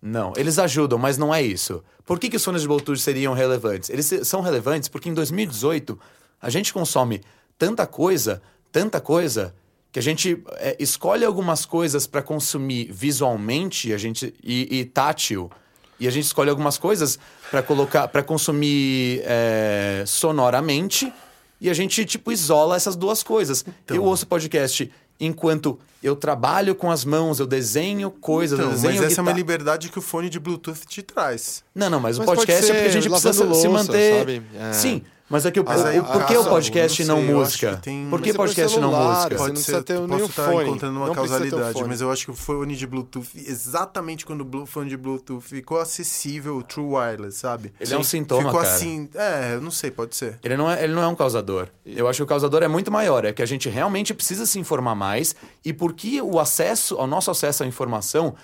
Não, 0.01 0.33
eles 0.35 0.59
ajudam, 0.59 0.99
mas 0.99 1.17
não 1.17 1.33
é 1.33 1.41
isso. 1.41 1.81
Por 2.05 2.19
que, 2.19 2.29
que 2.29 2.35
os 2.35 2.43
fones 2.43 2.61
de 2.61 2.67
Bluetooth 2.67 2.99
seriam 2.99 3.33
relevantes? 3.33 3.89
Eles 3.89 4.11
são 4.27 4.41
relevantes 4.41 4.89
porque 4.89 5.07
em 5.07 5.13
2018 5.13 5.97
a 6.41 6.49
gente 6.49 6.73
consome 6.73 7.21
tanta 7.57 7.87
coisa, 7.87 8.41
tanta 8.71 8.99
coisa, 8.99 9.55
que 9.93 9.99
a 9.99 10.01
gente 10.01 10.43
é, 10.53 10.75
escolhe 10.79 11.23
algumas 11.23 11.65
coisas 11.67 12.07
para 12.07 12.23
consumir 12.23 12.91
visualmente 12.91 13.93
a 13.93 13.97
gente, 13.97 14.33
e, 14.43 14.79
e 14.79 14.85
tátil. 14.85 15.51
E 15.99 16.07
a 16.07 16.11
gente 16.11 16.25
escolhe 16.25 16.49
algumas 16.49 16.79
coisas 16.79 17.19
para 17.51 17.61
colocar, 17.61 18.07
para 18.07 18.23
consumir 18.23 19.21
é, 19.23 20.03
sonoramente. 20.07 21.13
E 21.61 21.69
a 21.69 21.73
gente, 21.75 22.03
tipo, 22.05 22.31
isola 22.31 22.75
essas 22.75 22.95
duas 22.95 23.21
coisas. 23.21 23.63
Então. 23.85 23.95
Eu 23.95 24.03
ouço 24.03 24.25
podcast 24.25 24.91
enquanto 25.19 25.79
eu 26.01 26.15
trabalho 26.15 26.73
com 26.73 26.89
as 26.91 27.05
mãos, 27.05 27.39
eu 27.39 27.45
desenho 27.45 28.09
coisas, 28.09 28.57
eu 28.57 28.65
Então, 28.65 28.75
desenho 28.75 28.95
mas 28.95 29.11
essa 29.11 29.21
é 29.21 29.21
uma 29.21 29.31
guitarra. 29.31 29.37
liberdade 29.37 29.89
que 29.89 29.99
o 29.99 30.01
fone 30.01 30.27
de 30.27 30.39
Bluetooth 30.39 30.85
te 30.87 31.03
traz. 31.03 31.63
Não, 31.73 31.87
não, 31.89 31.99
mas, 31.99 32.17
Mas 32.17 32.27
o 32.27 32.31
podcast 32.31 32.69
é 32.69 32.73
porque 32.73 32.87
a 32.87 32.91
gente 32.91 33.07
precisa 33.09 33.29
lavando 33.43 33.55
se 33.55 33.67
louça, 33.67 33.87
manter. 33.91 34.17
sabe? 34.19 34.41
É. 34.55 34.73
Sim, 34.73 35.03
mas 35.33 35.45
é 35.45 35.51
que 35.51 35.59
o, 35.59 35.65
Mas 35.65 35.83
aí 35.83 35.99
o- 35.99 36.03
por 36.05 36.25
que 36.25 36.37
o 36.37 36.43
podcast 36.45 37.03
não 37.03 37.17
não 37.17 37.25
sei, 37.25 37.33
música? 37.35 37.75
tem- 37.81 38.09
Por 38.09 38.21
que 38.21 38.29
põe 38.33 38.45
podcast 38.47 38.77
e 38.77 38.79
não 38.81 38.91
celular, 38.91 39.15
música? 39.15 39.35
Pode 39.35 39.59
ser, 39.59 39.83
ter 39.83 39.95
posso 39.95 40.07
nenhum 40.07 40.25
estar 40.27 40.45
fone. 40.45 40.69
encontrando 40.69 40.97
uma 40.99 41.07
Não 41.07 41.13
causalidade, 41.15 41.73
fone. 41.73 41.87
mas 41.89 41.99
eu 42.01 42.11
acho 42.11 42.25
que 42.25 42.31
o 42.31 42.33
fone 42.35 42.75
de 42.75 42.87
Bluetooth, 42.87 43.27
exatamente 43.35 44.25
quando 44.25 44.47
o 44.61 44.65
fone 44.65 44.89
de 44.89 44.95
Bluetooth 44.97 45.41
ficou 45.41 45.79
acessível, 45.79 46.55
o 46.57 46.63
True 46.63 46.85
Wireless, 46.93 47.37
sabe? 47.39 47.73
Ele 47.79 47.93
é 47.93 47.97
um 47.97 48.03
sintoma, 48.03 48.43
Ficou 48.43 48.61
cara. 48.61 48.73
assim, 48.73 49.09
é, 49.15 49.55
eu 49.55 49.61
não 49.61 49.71
sei, 49.71 49.89
pode 49.91 50.15
ser. 50.15 50.39
Ele 50.43 50.55
não, 50.55 50.69
é, 50.71 50.83
ele 50.83 50.93
não 50.93 51.01
é 51.01 51.07
um 51.07 51.15
causador. 51.15 51.67
Eu 51.85 52.07
acho 52.07 52.17
que 52.17 52.23
o 52.23 52.27
causador 52.27 52.61
é 52.63 52.67
muito 52.67 52.91
maior. 52.91 53.25
É 53.25 53.33
que 53.33 53.41
a 53.41 53.45
gente 53.45 53.67
realmente 53.69 54.13
precisa 54.13 54.45
se 54.45 54.59
informar 54.59 54.95
mais. 54.95 55.35
E 55.65 55.73
porque 55.73 56.21
o 56.21 56.39
acesso, 56.39 56.95
o 56.95 57.07
nosso 57.07 57.31
acesso 57.31 57.63
à 57.63 57.65
informação 57.65 58.35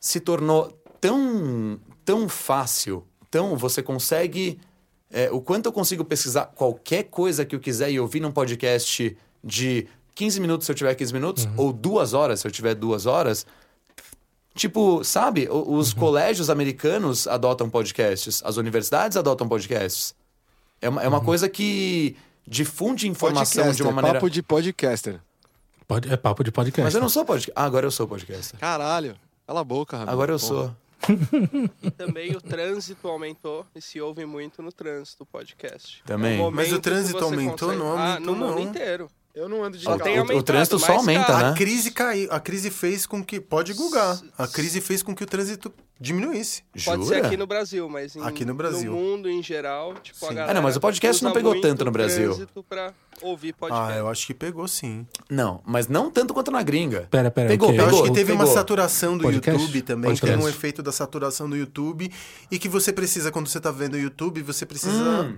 se 0.00 0.20
tornou 0.20 0.70
tão, 1.00 1.78
tão 2.04 2.28
fácil, 2.28 3.04
tão 3.30 3.56
você 3.56 3.82
consegue. 3.82 4.58
É, 5.10 5.30
o 5.30 5.40
quanto 5.40 5.66
eu 5.66 5.72
consigo 5.72 6.04
pesquisar 6.04 6.46
qualquer 6.46 7.04
coisa 7.04 7.44
que 7.44 7.54
eu 7.54 7.60
quiser 7.60 7.90
e 7.90 8.00
ouvir 8.00 8.20
num 8.20 8.32
podcast 8.32 9.16
de 9.42 9.86
15 10.14 10.40
minutos 10.40 10.66
se 10.66 10.72
eu 10.72 10.76
tiver 10.76 10.94
15 10.94 11.12
minutos, 11.12 11.48
ou 11.56 11.72
duas 11.72 12.12
horas 12.14 12.40
se 12.40 12.46
eu 12.46 12.50
tiver 12.50 12.74
duas 12.74 13.06
horas. 13.06 13.46
Tipo, 14.54 15.04
sabe, 15.04 15.46
os 15.50 15.92
colégios 15.92 16.48
americanos 16.48 17.26
adotam 17.28 17.68
podcasts, 17.68 18.42
as 18.42 18.56
universidades 18.56 19.16
adotam 19.16 19.46
podcasts. 19.46 20.14
É 20.80 20.88
uma, 20.88 21.02
é 21.02 21.08
uma 21.08 21.20
coisa 21.20 21.46
que 21.48 22.16
difunde 22.46 23.06
informação 23.06 23.62
de 23.64 23.68
Podcaster, 23.68 23.86
uma 23.86 23.92
maneira. 23.92 24.18
papo 24.18 24.30
de 24.30 24.42
podcaster. 24.42 25.20
Pode- 25.86 26.10
é 26.10 26.16
papo 26.16 26.42
de 26.42 26.50
podcast. 26.50 26.84
Mas 26.84 26.94
eu 26.94 27.00
não 27.00 27.08
sou 27.08 27.24
podcast. 27.24 27.52
Ah, 27.54 27.64
agora 27.64 27.86
eu 27.86 27.90
sou 27.90 28.08
podcaster. 28.08 28.58
Caralho. 28.58 29.14
Cala 29.46 29.60
a 29.60 29.64
boca, 29.64 29.96
Ramiro. 29.96 30.12
Agora 30.12 30.32
eu 30.32 30.38
Pô. 30.38 30.46
sou. 30.46 30.74
E 31.82 31.90
também 31.90 32.32
o 32.34 32.40
trânsito 32.40 33.06
aumentou 33.08 33.66
e 33.74 33.80
se 33.80 34.00
ouve 34.00 34.24
muito 34.26 34.62
no 34.62 34.72
trânsito 34.72 35.22
o 35.22 35.26
podcast. 35.26 36.02
Também. 36.04 36.38
É 36.40 36.42
um 36.42 36.50
Mas 36.50 36.72
o 36.72 36.80
trânsito 36.80 37.22
aumentou? 37.24 37.68
consegue- 37.68 37.78
Não 37.78 37.96
Ah, 37.96 38.14
aumentou, 38.14 38.34
no 38.34 38.46
mundo 38.46 38.54
não. 38.54 38.60
inteiro. 38.60 39.10
Eu 39.36 39.50
não 39.50 39.62
ando 39.62 39.76
de 39.76 39.84
O- 39.84 39.90
carro. 39.90 40.00
tem 40.02 40.18
o- 40.18 40.38
o 40.38 40.42
trânsito 40.42 40.78
só 40.78 40.94
aumenta, 40.94 41.26
cara, 41.26 41.46
né? 41.48 41.50
A 41.50 41.54
crise 41.54 41.90
caiu, 41.90 42.26
a 42.32 42.40
crise 42.40 42.70
fez 42.70 43.04
com 43.04 43.22
que 43.22 43.38
pode 43.38 43.74
gugar. 43.74 44.18
A 44.38 44.48
crise 44.48 44.80
fez 44.80 45.02
com 45.02 45.14
que 45.14 45.22
o 45.22 45.26
trânsito 45.26 45.70
diminuísse. 46.00 46.62
Pode 46.86 47.04
Jura? 47.04 47.16
ser 47.20 47.26
aqui 47.26 47.36
no 47.36 47.46
Brasil, 47.46 47.86
mas 47.86 48.16
em- 48.16 48.22
Aqui 48.22 48.46
no 48.46 48.54
Brasil. 48.54 48.90
no 48.90 48.96
mundo 48.98 49.28
em 49.28 49.42
geral, 49.42 49.92
tipo, 50.02 50.24
a 50.24 50.28
Sim. 50.30 50.34
galera 50.34 50.50
Ah, 50.52 50.54
não, 50.54 50.62
mas 50.62 50.74
o 50.76 50.80
podcast 50.80 51.22
não 51.22 51.32
pegou 51.32 51.60
tanto 51.60 51.84
no 51.84 51.90
o 51.90 51.92
Brasil. 51.92 52.28
trânsito 52.30 52.62
pra 52.66 52.94
ouvir 53.20 53.52
podcast. 53.52 53.92
Ah, 53.92 53.96
eu 53.98 54.08
acho 54.08 54.26
que 54.26 54.32
pegou 54.32 54.66
sim. 54.66 55.06
Não, 55.28 55.60
mas 55.66 55.86
não 55.86 56.10
tanto 56.10 56.32
quanto 56.32 56.50
na 56.50 56.62
gringa. 56.62 57.06
Pera, 57.10 57.30
pera, 57.30 57.48
Pegou, 57.48 57.68
o 57.68 57.72
quê? 57.72 57.78
Eu 57.78 57.84
pegou. 57.84 58.00
acho 58.00 58.08
que 58.10 58.14
teve 58.16 58.32
uma 58.32 58.40
pegou. 58.44 58.54
saturação 58.54 59.18
do 59.18 59.22
Podcast? 59.24 59.60
YouTube 59.62 59.82
também. 59.82 60.10
Podcast. 60.12 60.34
Tem 60.38 60.46
um 60.46 60.48
efeito 60.48 60.82
da 60.82 60.92
saturação 60.92 61.48
do 61.48 61.56
YouTube. 61.56 62.10
E 62.50 62.58
que 62.58 62.70
você 62.70 62.90
precisa, 62.90 63.30
quando 63.30 63.48
você 63.48 63.60
tá 63.60 63.70
vendo 63.70 63.94
o 63.94 63.98
YouTube, 63.98 64.40
você 64.42 64.64
precisa 64.64 65.34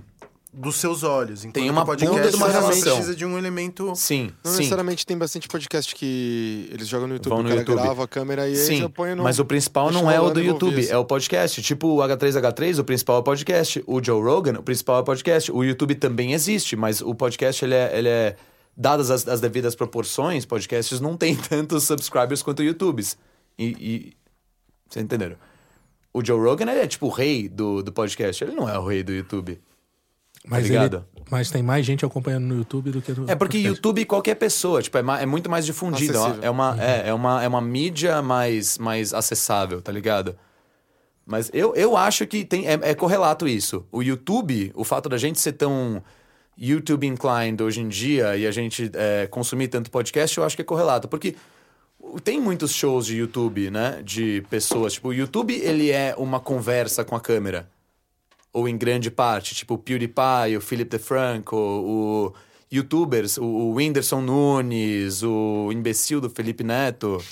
dos 0.53 0.77
seus 0.77 1.03
olhos. 1.03 1.45
Enquanto 1.45 1.55
Tem 1.55 1.71
uma 1.71 1.83
o 1.83 1.87
podcast 1.87 2.31
de 2.31 2.37
uma 2.37 2.49
relação. 2.49 2.95
precisa 2.97 3.15
de 3.15 3.25
um 3.25 3.37
elemento... 3.37 3.95
Sim, 3.95 4.31
Não 4.43 4.53
sim. 4.53 4.59
necessariamente 4.59 5.05
tem 5.05 5.17
bastante 5.17 5.47
podcast 5.47 5.95
que 5.95 6.69
eles 6.73 6.89
jogam 6.89 7.07
no 7.07 7.15
YouTube. 7.15 7.31
Vão 7.31 7.41
o 7.41 7.43
no 7.43 7.49
cara 7.49 7.61
YouTube. 7.61 7.83
grava 7.83 8.05
a 8.05 8.09
câmera 8.09 8.49
e 8.49 8.57
Sim, 8.57 8.79
já 8.79 8.89
põe 8.89 9.15
no... 9.15 9.23
mas 9.23 9.39
o 9.39 9.45
principal 9.45 9.91
não 9.91 10.11
é 10.11 10.21
o 10.21 10.31
do 10.31 10.41
YouTube, 10.41 10.89
é 10.89 10.97
o 10.97 11.05
podcast. 11.05 11.61
Tipo 11.63 11.89
o 11.89 11.97
H3H3, 11.99 12.79
o 12.79 12.85
principal 12.85 13.17
é 13.17 13.19
o 13.21 13.23
podcast. 13.23 13.85
O 13.87 14.03
Joe 14.03 14.23
Rogan, 14.23 14.59
o 14.59 14.63
principal 14.63 14.97
é 14.97 15.01
o 15.01 15.05
podcast. 15.05 15.53
O 15.53 15.63
YouTube 15.63 15.95
também 15.95 16.33
existe, 16.33 16.77
mas 16.77 17.01
o 17.01 17.15
podcast, 17.15 17.65
ele 17.65 17.75
é... 17.75 17.99
Ele 17.99 18.09
é 18.09 18.37
dadas 18.77 19.11
as, 19.11 19.27
as 19.27 19.41
devidas 19.41 19.75
proporções, 19.75 20.47
podcasts 20.47 21.01
não 21.01 21.17
tem 21.17 21.35
tantos 21.51 21.83
subscribers 21.83 22.43
quanto 22.43 22.61
o 22.61 22.63
YouTubes. 22.63 23.19
E... 23.59 23.65
e... 23.65 24.17
Vocês 24.89 25.05
entenderam? 25.05 25.37
O 26.15 26.25
Joe 26.25 26.41
Rogan, 26.41 26.71
ele 26.71 26.81
é 26.81 26.87
tipo 26.87 27.07
o 27.07 27.11
rei 27.11 27.49
do, 27.49 27.83
do 27.83 27.93
podcast. 27.93 28.43
Ele 28.43 28.55
não 28.55 28.67
é 28.69 28.79
o 28.79 28.87
rei 28.87 29.03
do 29.03 29.13
YouTube. 29.13 29.61
Mas, 30.49 30.65
ele- 30.65 30.75
ligado? 30.75 31.05
mas 31.31 31.51
tem 31.51 31.63
mais 31.63 31.85
gente 31.85 32.05
acompanhando 32.05 32.45
no 32.45 32.57
YouTube 32.57 32.91
do 32.91 33.03
que 33.03 33.13
no 33.13 33.25
É 33.31 33.35
porque 33.35 33.59
podcast. 33.59 33.69
YouTube 33.77 34.05
qualquer 34.07 34.35
pessoa, 34.37 34.83
tipo, 34.83 34.97
é, 34.99 35.03
ma- 35.03 35.21
é 35.21 35.27
muito 35.27 35.49
mais 35.51 35.65
difundido. 35.67 36.15
é 36.15 36.17
Acessível. 36.21 36.45
É 36.45 36.51
uma, 36.51 36.77
é, 36.83 37.09
é, 37.09 37.15
uma, 37.15 37.43
é 37.45 37.49
uma 37.49 37.61
mídia 37.61 38.23
mais, 38.23 38.79
mais 38.79 39.13
acessável, 39.15 39.81
tá 39.83 39.93
ligado? 39.93 40.37
Mas 41.27 41.51
eu, 41.53 41.75
eu 41.75 41.97
acho 41.97 42.27
que 42.27 42.45
tem, 42.45 42.67
é, 42.67 42.79
é 42.83 42.95
correlato 42.95 43.47
isso. 43.47 43.87
O 43.93 44.03
YouTube, 44.03 44.73
o 44.75 44.83
fato 44.85 45.09
da 45.11 45.19
gente 45.19 45.39
ser 45.39 45.53
tão 45.53 46.03
YouTube 46.57 47.07
inclined 47.07 47.63
hoje 47.63 47.81
em 47.83 47.89
dia 47.89 48.35
e 48.37 48.47
a 48.47 48.51
gente 48.51 48.91
é, 48.95 49.27
consumir 49.27 49.69
tanto 49.69 49.91
podcast, 49.91 50.37
eu 50.39 50.45
acho 50.45 50.57
que 50.57 50.63
é 50.63 50.65
correlato. 50.65 51.07
Porque 51.07 51.37
tem 52.25 52.41
muitos 52.41 52.73
shows 52.73 53.05
de 53.05 53.19
YouTube, 53.19 53.71
né? 53.71 54.01
De 54.03 54.43
pessoas. 54.49 54.95
Tipo, 54.95 55.09
o 55.09 55.15
YouTube, 55.15 55.53
ele 55.55 55.91
é 55.91 56.15
uma 56.17 56.41
conversa 56.41 57.05
com 57.05 57.15
a 57.15 57.21
câmera. 57.21 57.69
Ou 58.53 58.69
em 58.69 58.77
grande 58.77 59.11
parte. 59.11 59.55
Tipo, 59.55 59.75
o 59.75 59.79
PewDiePie, 59.79 60.57
o 60.57 60.61
Philip 60.61 60.91
DeFranco, 60.91 61.57
o 61.57 62.33
youtubers, 62.73 63.37
o, 63.39 63.45
o 63.45 63.75
Whindersson 63.75 64.21
Nunes, 64.21 65.23
o 65.23 65.71
imbecil 65.73 66.21
do 66.21 66.31
Felipe 66.31 66.65
Neto. 66.65 67.23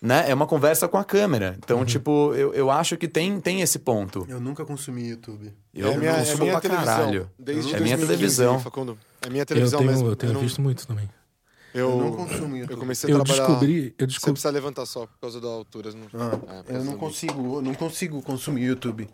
Né? 0.00 0.30
É 0.30 0.34
uma 0.34 0.46
conversa 0.46 0.86
com 0.86 0.96
a 0.96 1.04
câmera. 1.04 1.56
Então, 1.58 1.84
tipo, 1.84 2.32
eu, 2.34 2.54
eu 2.54 2.70
acho 2.70 2.96
que 2.96 3.08
tem, 3.08 3.40
tem 3.40 3.62
esse 3.62 3.80
ponto. 3.80 4.24
Eu 4.28 4.40
nunca 4.40 4.64
consumi 4.64 5.08
YouTube. 5.08 5.52
Eu 5.74 5.90
é 5.92 5.96
minha, 5.96 6.10
é 6.12 6.18
consumo 6.18 6.38
minha 6.44 6.52
pra 6.52 6.60
televisão. 6.60 6.94
caralho. 6.96 7.30
Desde 7.38 7.74
é 7.74 7.80
minha 7.80 7.96
2015, 7.96 8.06
televisão. 8.06 8.60
Facundo. 8.60 8.98
É 9.22 9.28
minha 9.28 9.42
Eu 9.42 9.46
televisão 9.46 9.80
tenho, 9.80 9.90
mesmo. 9.90 10.08
eu 10.08 10.16
tenho 10.16 10.32
não- 10.34 10.40
visto 10.40 10.60
muito 10.62 10.86
também. 10.86 11.08
Eu, 11.78 11.90
Eu 11.90 11.96
não 11.98 12.12
consumo 12.16 12.56
YouTube. 12.56 12.72
Eu 12.72 12.78
comecei 12.78 13.08
a 13.08 13.12
Eu 13.12 13.24
trabalhar... 13.24 13.46
descobri, 13.46 13.76
eu 13.76 13.92
Você 13.98 14.06
descobri, 14.06 14.32
precisa 14.32 14.50
levantar 14.50 14.86
só 14.86 15.06
por 15.06 15.18
causa 15.20 15.40
da 15.40 15.48
altura. 15.48 15.90
Não... 15.92 16.08
Ah, 16.48 16.64
É, 16.68 16.76
eu 16.76 16.84
não 16.84 16.96
consigo, 16.96 17.56
eu 17.56 17.62
não 17.62 17.74
consigo 17.74 18.20
consumir 18.22 18.64
YouTube. 18.64 19.08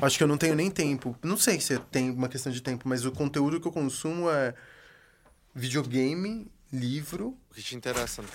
Acho 0.00 0.18
que 0.18 0.24
eu 0.24 0.28
não 0.28 0.36
tenho 0.38 0.54
nem 0.54 0.70
tempo. 0.70 1.16
Não 1.22 1.36
sei 1.36 1.60
se 1.60 1.78
tem 1.90 2.10
uma 2.10 2.28
questão 2.28 2.50
de 2.52 2.60
tempo, 2.60 2.88
mas 2.88 3.04
o 3.04 3.12
conteúdo 3.12 3.60
que 3.60 3.66
eu 3.68 3.72
consumo 3.72 4.28
é 4.30 4.54
videogame, 5.54 6.50
livro. 6.72 7.36
O 7.50 7.54
que 7.54 7.62
te 7.62 7.76
interessa, 7.76 8.22
né? 8.22 8.28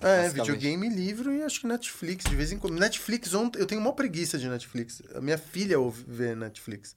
É, 0.00 0.28
videogame, 0.30 0.88
livro 0.88 1.32
e 1.32 1.42
acho 1.42 1.60
que 1.60 1.66
Netflix, 1.66 2.24
de 2.24 2.34
vez 2.34 2.50
em 2.52 2.58
quando. 2.58 2.78
Netflix, 2.78 3.34
ontem, 3.34 3.58
eu 3.58 3.66
tenho 3.66 3.80
uma 3.80 3.92
preguiça 3.92 4.38
de 4.38 4.48
Netflix. 4.48 5.02
A 5.14 5.20
minha 5.20 5.36
filha 5.38 5.78
ouve 5.78 6.04
vê 6.08 6.34
Netflix. 6.34 6.96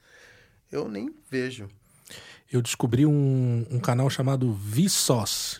Eu 0.71 0.87
nem 0.87 1.13
vejo. 1.29 1.69
eu 2.51 2.61
descobri 2.61 3.05
um, 3.05 3.65
um 3.69 3.79
canal 3.79 4.09
chamado 4.09 4.53
Vsauce, 4.53 5.59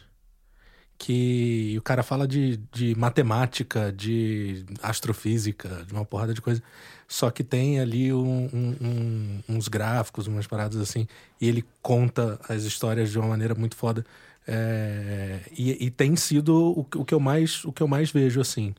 que 0.98 1.76
o 1.78 1.82
cara 1.82 2.02
fala 2.04 2.28
de, 2.28 2.58
de 2.74 2.96
matemática, 2.96 3.92
de 3.92 4.66
astrofísica, 4.82 5.84
de 5.86 5.94
uma 5.94 6.04
porrada 6.06 6.34
de 6.34 6.42
coisa. 6.42 6.62
Só 7.08 7.30
que 7.30 7.44
tem 7.44 7.80
ali 7.80 8.12
um- 8.12 8.50
um- 8.54 8.76
um- 8.82 9.44
uns 9.56 9.68
gráficos, 9.68 10.28
umas 10.28 10.48
paradas 10.48 10.80
assim, 10.82 11.08
e 11.40 11.48
ele 11.48 11.64
conta 11.82 12.40
as 12.50 12.64
histórias 12.64 13.12
de 13.12 13.20
uma 13.20 13.28
maneira 13.28 13.56
muito 13.56 13.76
foda. 13.76 14.06
É, 14.48 15.40
e, 15.58 15.86
e 15.86 15.92
tem 15.92 16.16
sido 16.16 16.56
o, 16.80 16.84
que- 16.84 16.98
o 16.98 17.06
que 17.06 17.14
eu 17.14 17.20
mais 17.20 17.64
o 17.66 17.72
que 17.72 17.84
eu 17.84 17.88
mais 17.88 18.12
vejo 18.12 18.40
assim. 18.42 18.74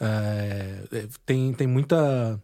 É, 0.00 0.78
é, 0.92 1.06
tem, 1.26 1.52
tem 1.52 1.66
muita 1.66 2.40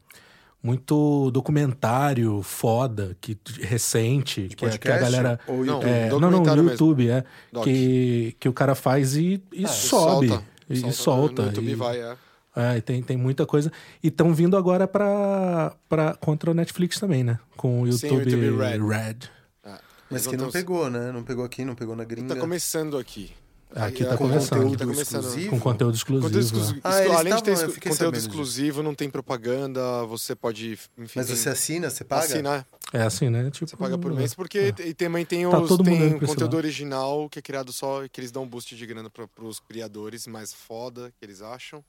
muito 0.65 1.31
documentário 1.31 2.43
foda 2.43 3.15
que 3.21 3.37
recente 3.61 4.49
que, 4.57 4.65
a- 4.65 4.71
que 4.71 4.89
a 4.89 4.93
podcast 4.93 5.03
galera 5.03 5.41
ou 5.47 5.57
Não, 5.65 5.75
YouTube? 5.75 5.91
é, 5.91 6.09
não, 6.09 6.19
não, 6.21 6.31
no 6.31 6.41
mesmo. 6.41 6.71
YouTube, 6.71 7.11
é. 7.11 7.23
Doc. 7.53 7.65
Que, 7.65 8.35
que 8.41 8.49
o 8.49 8.53
cara 8.55 8.75
faz 8.75 9.15
e, 9.15 9.43
e 9.53 9.69
sobe. 9.69 10.29
Solta. 10.29 10.45
E 10.71 10.93
solta. 10.93 11.43
No 11.43 11.49
YouTube 11.49 11.71
e, 11.71 11.75
vai, 11.75 12.01
é. 12.01 12.17
é, 12.57 12.77
e 12.79 12.81
tem, 12.81 13.03
tem 13.03 13.17
muita 13.19 13.45
coisa. 13.45 13.71
E 14.03 14.09
estão 14.09 14.33
vindo 14.35 14.57
agora 14.57 14.89
pra, 14.89 15.75
pra, 15.89 16.15
contra 16.15 16.51
o 16.51 16.55
Netflix 16.55 16.99
também, 16.99 17.23
né? 17.23 17.39
Com 17.57 17.83
o 17.83 17.93
Sim, 17.93 18.07
o 18.07 18.15
YouTube, 18.21 18.31
YouTube 18.47 18.57
Red. 18.59 18.79
Red. 18.79 19.17
É. 19.67 19.75
Mas 20.11 20.27
que 20.27 20.37
não 20.37 20.51
pegou, 20.51 20.89
né? 20.89 21.13
Não 21.13 21.23
pegou 21.23 21.45
aqui, 21.45 21.63
não 21.65 21.75
pegou 21.75 21.95
na 21.95 22.05
gringa. 22.05 22.35
Tá 22.35 22.41
começando 22.41 22.97
aqui. 22.97 23.33
Aqui 23.77 24.05
É, 24.05 24.07
tá 24.07 24.17
com 24.17 24.29
começando. 24.29 24.43
Aqui 24.45 24.51
tá 24.53 24.57
Conteúdo 24.85 24.93
começando. 24.93 25.21
exclusivo? 25.25 25.51
Com 25.51 25.61
conteúdo 25.61 25.95
exclusivo. 25.97 26.27
Conteúdo 26.29 26.43
né? 26.43 26.47
exclusivo. 26.47 26.81
Ah, 26.85 27.19
Além 27.19 27.35
de 27.37 27.43
ter 27.43 27.51
exclu- 27.53 27.73
conteúdo 27.75 27.95
sabendo 27.97 28.17
exclusivo, 28.19 28.83
não 28.83 28.95
tem 28.95 29.11
propaganda, 29.11 30.05
você 30.07 30.35
pode. 30.37 30.79
Enfim, 30.97 31.13
Mas 31.19 31.29
você 31.29 31.49
assina, 31.49 31.91
você 31.91 32.05
paga? 32.05 32.25
Assina, 32.25 32.67
É 32.93 33.03
assim, 33.03 33.29
né? 33.31 33.51
Tipo, 33.51 33.67
Você 33.69 33.77
paga 33.77 33.99
por 33.99 34.13
mês, 34.13 34.33
porque 34.35 34.73
e 34.79 34.95
também 34.95 35.25
tem, 35.27 35.49
Tá 35.51 35.59
os, 35.59 35.69
todo 35.69 35.83
mundo 35.85 35.99
tem 35.99 36.19
conteúdo 36.29 36.57
original 36.57 37.29
que 37.29 37.41
é 37.41 37.43
criado 37.43 37.73
só, 37.73 38.07
que 38.07 38.21
eles 38.21 38.31
dão 38.31 38.45
um 38.45 38.49
boost 38.49 38.77
de 38.77 38.87
grana 38.87 39.11
para 39.11 39.27
os 39.45 39.59
criadores 39.59 40.27
mais 40.29 40.53
foda 40.55 41.13
que 41.19 41.25
eles 41.25 41.43
acham. 41.43 41.85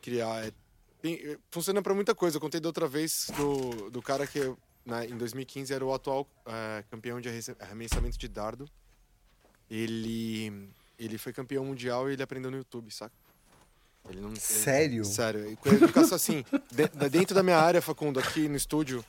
Criar. 0.00 0.46
é- 0.46 0.52
tem- 1.02 1.36
funciona 1.50 1.82
para 1.82 1.92
muita 1.94 2.14
coisa. 2.14 2.36
Eu 2.38 2.40
contei 2.40 2.60
da 2.60 2.68
outra 2.68 2.88
vez 2.88 3.30
do, 3.36 3.90
do 3.90 4.00
cara 4.00 4.26
que 4.26 4.50
na, 4.86 5.04
em 5.04 5.16
2015 5.18 5.74
era 5.74 5.84
o 5.84 5.92
atual 5.92 6.26
eh, 6.46 6.84
campeão 6.90 7.20
de 7.20 7.28
arremessamento 7.60 8.16
de 8.18 8.28
dardo. 8.28 8.66
Ele, 9.70 10.70
ele 10.98 11.18
foi 11.18 11.32
campeão 11.32 11.64
mundial 11.64 12.08
e 12.08 12.14
ele 12.14 12.22
aprendeu 12.22 12.50
no 12.50 12.56
YouTube, 12.56 12.90
saca? 12.92 13.12
Ele 14.08 14.20
não, 14.20 14.30
ele- 14.30 14.40
Sério? 14.40 15.04
Sério. 15.04 15.50
E 15.52 15.56
com 15.56 15.68
a 15.68 15.74
educação 15.74 16.16
assim, 16.16 16.44
de- 16.72 17.08
dentro 17.10 17.34
da 17.34 17.42
minha 17.42 17.58
área, 17.58 17.80
Facundo, 17.82 18.18
aqui 18.18 18.48
no 18.48 18.56
estúdio, 18.56 19.04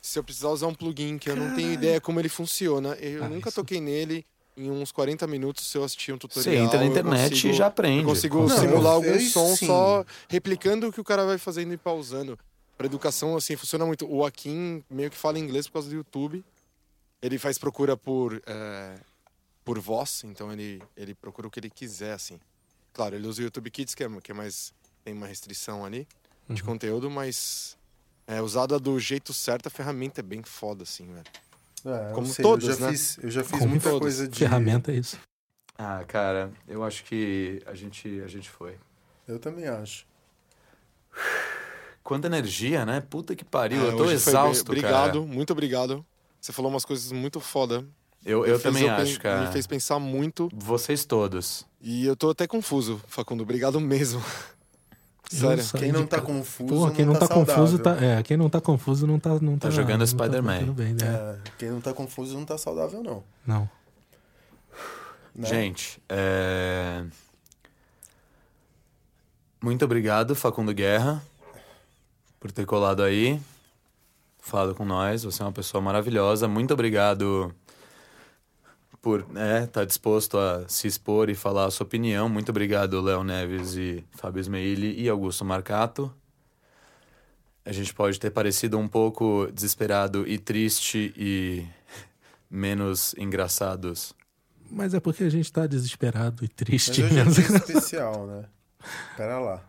se 0.00 0.18
eu 0.18 0.24
precisar 0.24 0.48
usar 0.50 0.66
um 0.66 0.74
plugin 0.74 1.16
que 1.18 1.30
eu 1.30 1.36
não 1.36 1.54
tenho 1.54 1.72
ideia 1.72 2.00
como 2.00 2.20
ele 2.20 2.28
funciona, 2.28 2.94
eu 2.96 3.24
Ah, 3.24 3.28
nunca 3.28 3.48
isso. 3.48 3.56
toquei 3.60 3.80
nele. 3.80 4.24
Em 4.54 4.70
uns 4.70 4.92
40 4.92 5.26
minutos, 5.26 5.66
se 5.66 5.78
eu 5.78 5.82
assistir 5.84 6.12
um 6.12 6.18
tutorial. 6.18 6.44
Você 6.54 6.60
entra 6.62 6.78
na 6.78 6.84
internet 6.84 7.30
consigo- 7.30 7.54
e 7.54 7.56
já 7.56 7.66
aprende. 7.68 8.00
Eu 8.02 8.08
consigo 8.08 8.40
Não, 8.46 8.48
simular 8.58 8.92
algum 8.92 9.18
som 9.20 9.56
sim. 9.56 9.66
só 9.66 10.04
replicando 10.28 10.88
o 10.88 10.92
que 10.92 11.00
o 11.00 11.04
cara 11.04 11.24
vai 11.24 11.38
fazendo 11.38 11.72
e 11.72 11.78
pausando. 11.78 12.38
Pra 12.76 12.84
educação, 12.86 13.34
assim, 13.34 13.56
funciona 13.56 13.86
muito. 13.86 14.06
O 14.06 14.26
Akin 14.26 14.84
meio 14.90 15.10
que 15.10 15.16
fala 15.16 15.38
inglês 15.38 15.66
por 15.66 15.74
causa 15.74 15.88
do 15.88 15.94
YouTube. 15.94 16.44
Ele 17.22 17.38
faz 17.38 17.56
procura 17.56 17.96
por, 17.96 18.42
é, 18.46 18.94
por 19.64 19.78
voz, 19.78 20.22
então 20.24 20.52
ele, 20.52 20.82
ele 20.96 21.14
procura 21.14 21.46
o 21.46 21.50
que 21.50 21.60
ele 21.60 21.70
quiser, 21.70 22.12
assim. 22.14 22.38
Claro, 22.92 23.14
ele 23.14 23.26
usa 23.26 23.40
o 23.40 23.44
YouTube 23.44 23.70
Kids, 23.70 23.94
que 23.94 24.04
é, 24.04 24.20
que 24.20 24.32
é 24.32 24.34
mais. 24.34 24.72
tem 25.04 25.14
uma 25.14 25.26
restrição 25.26 25.84
ali 25.84 26.06
de 26.48 26.60
Uhum. 26.62 26.68
conteúdo, 26.68 27.10
mas. 27.10 27.76
É, 28.26 28.40
usada 28.40 28.78
do 28.78 28.98
jeito 29.00 29.32
certo, 29.32 29.66
a 29.66 29.70
ferramenta 29.70 30.20
é 30.20 30.22
bem 30.22 30.42
foda, 30.44 30.84
assim, 30.84 31.06
velho. 31.06 31.24
É, 31.84 32.12
Como 32.12 32.26
sei, 32.28 32.42
todos, 32.44 32.68
eu 32.68 32.74
já 32.76 32.86
né? 32.86 32.92
fiz, 32.92 33.18
eu 33.18 33.30
já 33.30 33.42
fiz 33.42 33.58
Como 33.58 33.70
muita 33.70 33.88
todos. 33.90 34.00
coisa 34.00 34.28
de. 34.28 34.38
Ferramenta 34.38 34.92
é 34.92 34.96
isso. 34.96 35.18
Ah, 35.76 36.04
cara, 36.06 36.52
eu 36.68 36.84
acho 36.84 37.02
que 37.04 37.60
a 37.66 37.74
gente, 37.74 38.20
a 38.20 38.28
gente 38.28 38.48
foi. 38.48 38.78
Eu 39.26 39.38
também 39.38 39.66
acho. 39.66 40.06
Quanta 42.02 42.26
energia, 42.26 42.84
né? 42.84 43.00
Puta 43.00 43.34
que 43.34 43.44
pariu. 43.44 43.80
É, 43.82 43.88
eu 43.92 43.96
tô 43.96 44.10
exausto, 44.10 44.72
bem- 44.72 44.82
cara. 44.82 44.96
Obrigado, 45.08 45.26
muito 45.26 45.52
obrigado. 45.52 46.04
Você 46.40 46.52
falou 46.52 46.70
umas 46.70 46.84
coisas 46.84 47.10
muito 47.12 47.40
foda. 47.40 47.86
Eu, 48.24 48.46
eu 48.46 48.60
também 48.60 48.84
pen- 48.84 48.90
acho, 48.90 49.20
cara. 49.20 49.46
Me 49.46 49.52
fez 49.52 49.66
pensar 49.66 49.98
muito. 49.98 50.48
Vocês 50.54 51.04
todos. 51.04 51.66
E 51.80 52.06
eu 52.06 52.14
tô 52.14 52.30
até 52.30 52.46
confuso, 52.46 53.00
Facundo. 53.08 53.42
Obrigado 53.42 53.80
mesmo. 53.80 54.22
Sério. 55.28 55.64
Eu 55.74 55.80
Quem 55.80 55.90
não 55.92 56.06
tá 56.06 56.20
confuso, 56.20 56.68
Porra, 56.74 56.90
quem 56.92 57.04
não 57.06 57.14
tá, 57.14 57.26
saudável. 57.26 57.54
confuso 57.54 57.78
tá. 57.78 57.96
É, 58.04 58.22
quem 58.22 58.36
não 58.36 58.50
tá 58.50 58.60
confuso 58.60 59.06
não 59.06 59.18
tá. 59.18 59.30
Não 59.40 59.58
tá, 59.58 59.68
Tá 59.68 59.70
jogando 59.70 60.00
não 60.00 60.06
Spider-Man. 60.06 60.74
Tá 60.74 60.82
né? 60.82 60.96
É, 61.02 61.36
quem 61.58 61.70
não 61.70 61.80
tá 61.80 61.92
confuso 61.94 62.34
não 62.36 62.44
tá 62.44 62.58
saudável, 62.58 63.02
não. 63.02 63.24
Não. 63.46 63.68
né? 65.34 65.48
Gente, 65.48 66.00
é... 66.08 67.02
muito 69.62 69.84
obrigado, 69.84 70.34
Facundo 70.34 70.74
Guerra, 70.74 71.22
por 72.38 72.52
ter 72.52 72.66
colado 72.66 73.02
aí, 73.02 73.40
falado 74.38 74.74
com 74.74 74.84
nós. 74.84 75.24
Você 75.24 75.42
é 75.42 75.46
uma 75.46 75.52
pessoa 75.52 75.80
maravilhosa. 75.80 76.46
Muito 76.46 76.74
obrigado 76.74 77.54
por 79.02 79.26
estar 79.64 79.84
disposto 79.84 80.38
a 80.38 80.66
se 80.68 80.86
expor 80.86 81.28
e 81.28 81.34
falar 81.34 81.66
a 81.66 81.70
sua 81.72 81.84
opinião. 81.84 82.28
Muito 82.28 82.50
obrigado, 82.50 83.00
Léo 83.00 83.24
Neves 83.24 83.74
e 83.74 84.04
Fábio 84.12 84.40
Smeili 84.40 84.98
e 84.98 85.08
Augusto 85.08 85.44
Marcato. 85.44 86.14
A 87.64 87.72
gente 87.72 87.92
pode 87.92 88.18
ter 88.20 88.30
parecido 88.30 88.78
um 88.78 88.86
pouco 88.86 89.48
desesperado 89.52 90.26
e 90.26 90.38
triste 90.38 91.12
e 91.16 91.66
menos 92.48 93.14
engraçados 93.18 94.14
Mas 94.70 94.94
é 94.94 95.00
porque 95.00 95.24
a 95.24 95.30
gente 95.30 95.52
tá 95.52 95.66
desesperado 95.66 96.44
e 96.44 96.48
Mas 96.48 96.56
triste 96.56 97.02
hoje 97.02 97.18
é 97.18 97.24
um 97.24 97.28
especial, 97.58 98.26
né? 98.26 98.44
Pera 99.16 99.38
lá. 99.40 99.62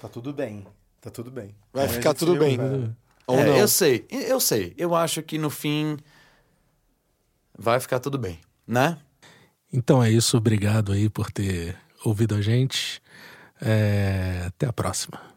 Tá 0.00 0.08
tudo 0.08 0.32
bem. 0.32 0.66
Tá 1.00 1.10
tudo 1.10 1.30
bem. 1.30 1.54
Vai 1.72 1.86
Mas 1.86 1.96
ficar 1.96 2.14
tudo 2.14 2.36
bem. 2.36 2.56
recupera. 2.56 2.96
Ou 3.26 3.38
É, 3.38 3.46
não. 3.46 3.56
Eu 3.56 3.68
sei, 3.68 4.06
eu 4.10 4.40
sei. 4.40 4.74
Eu 4.76 4.94
acho 4.94 5.22
que 5.22 5.38
no 5.38 5.50
fim 5.50 5.96
vai 7.60 7.78
ficar 7.78 8.00
tudo 8.00 8.16
bem, 8.18 8.40
né? 8.66 8.98
Então 9.70 10.02
é 10.02 10.10
isso. 10.10 10.36
Obrigado 10.38 10.92
aí 10.92 11.10
por 11.10 11.30
ter 11.30 11.76
ouvido 12.02 12.34
a 12.34 12.40
gente. 12.40 13.02
É, 13.60 14.44
Até 14.46 14.66
a 14.66 14.72
próxima. 14.72 15.29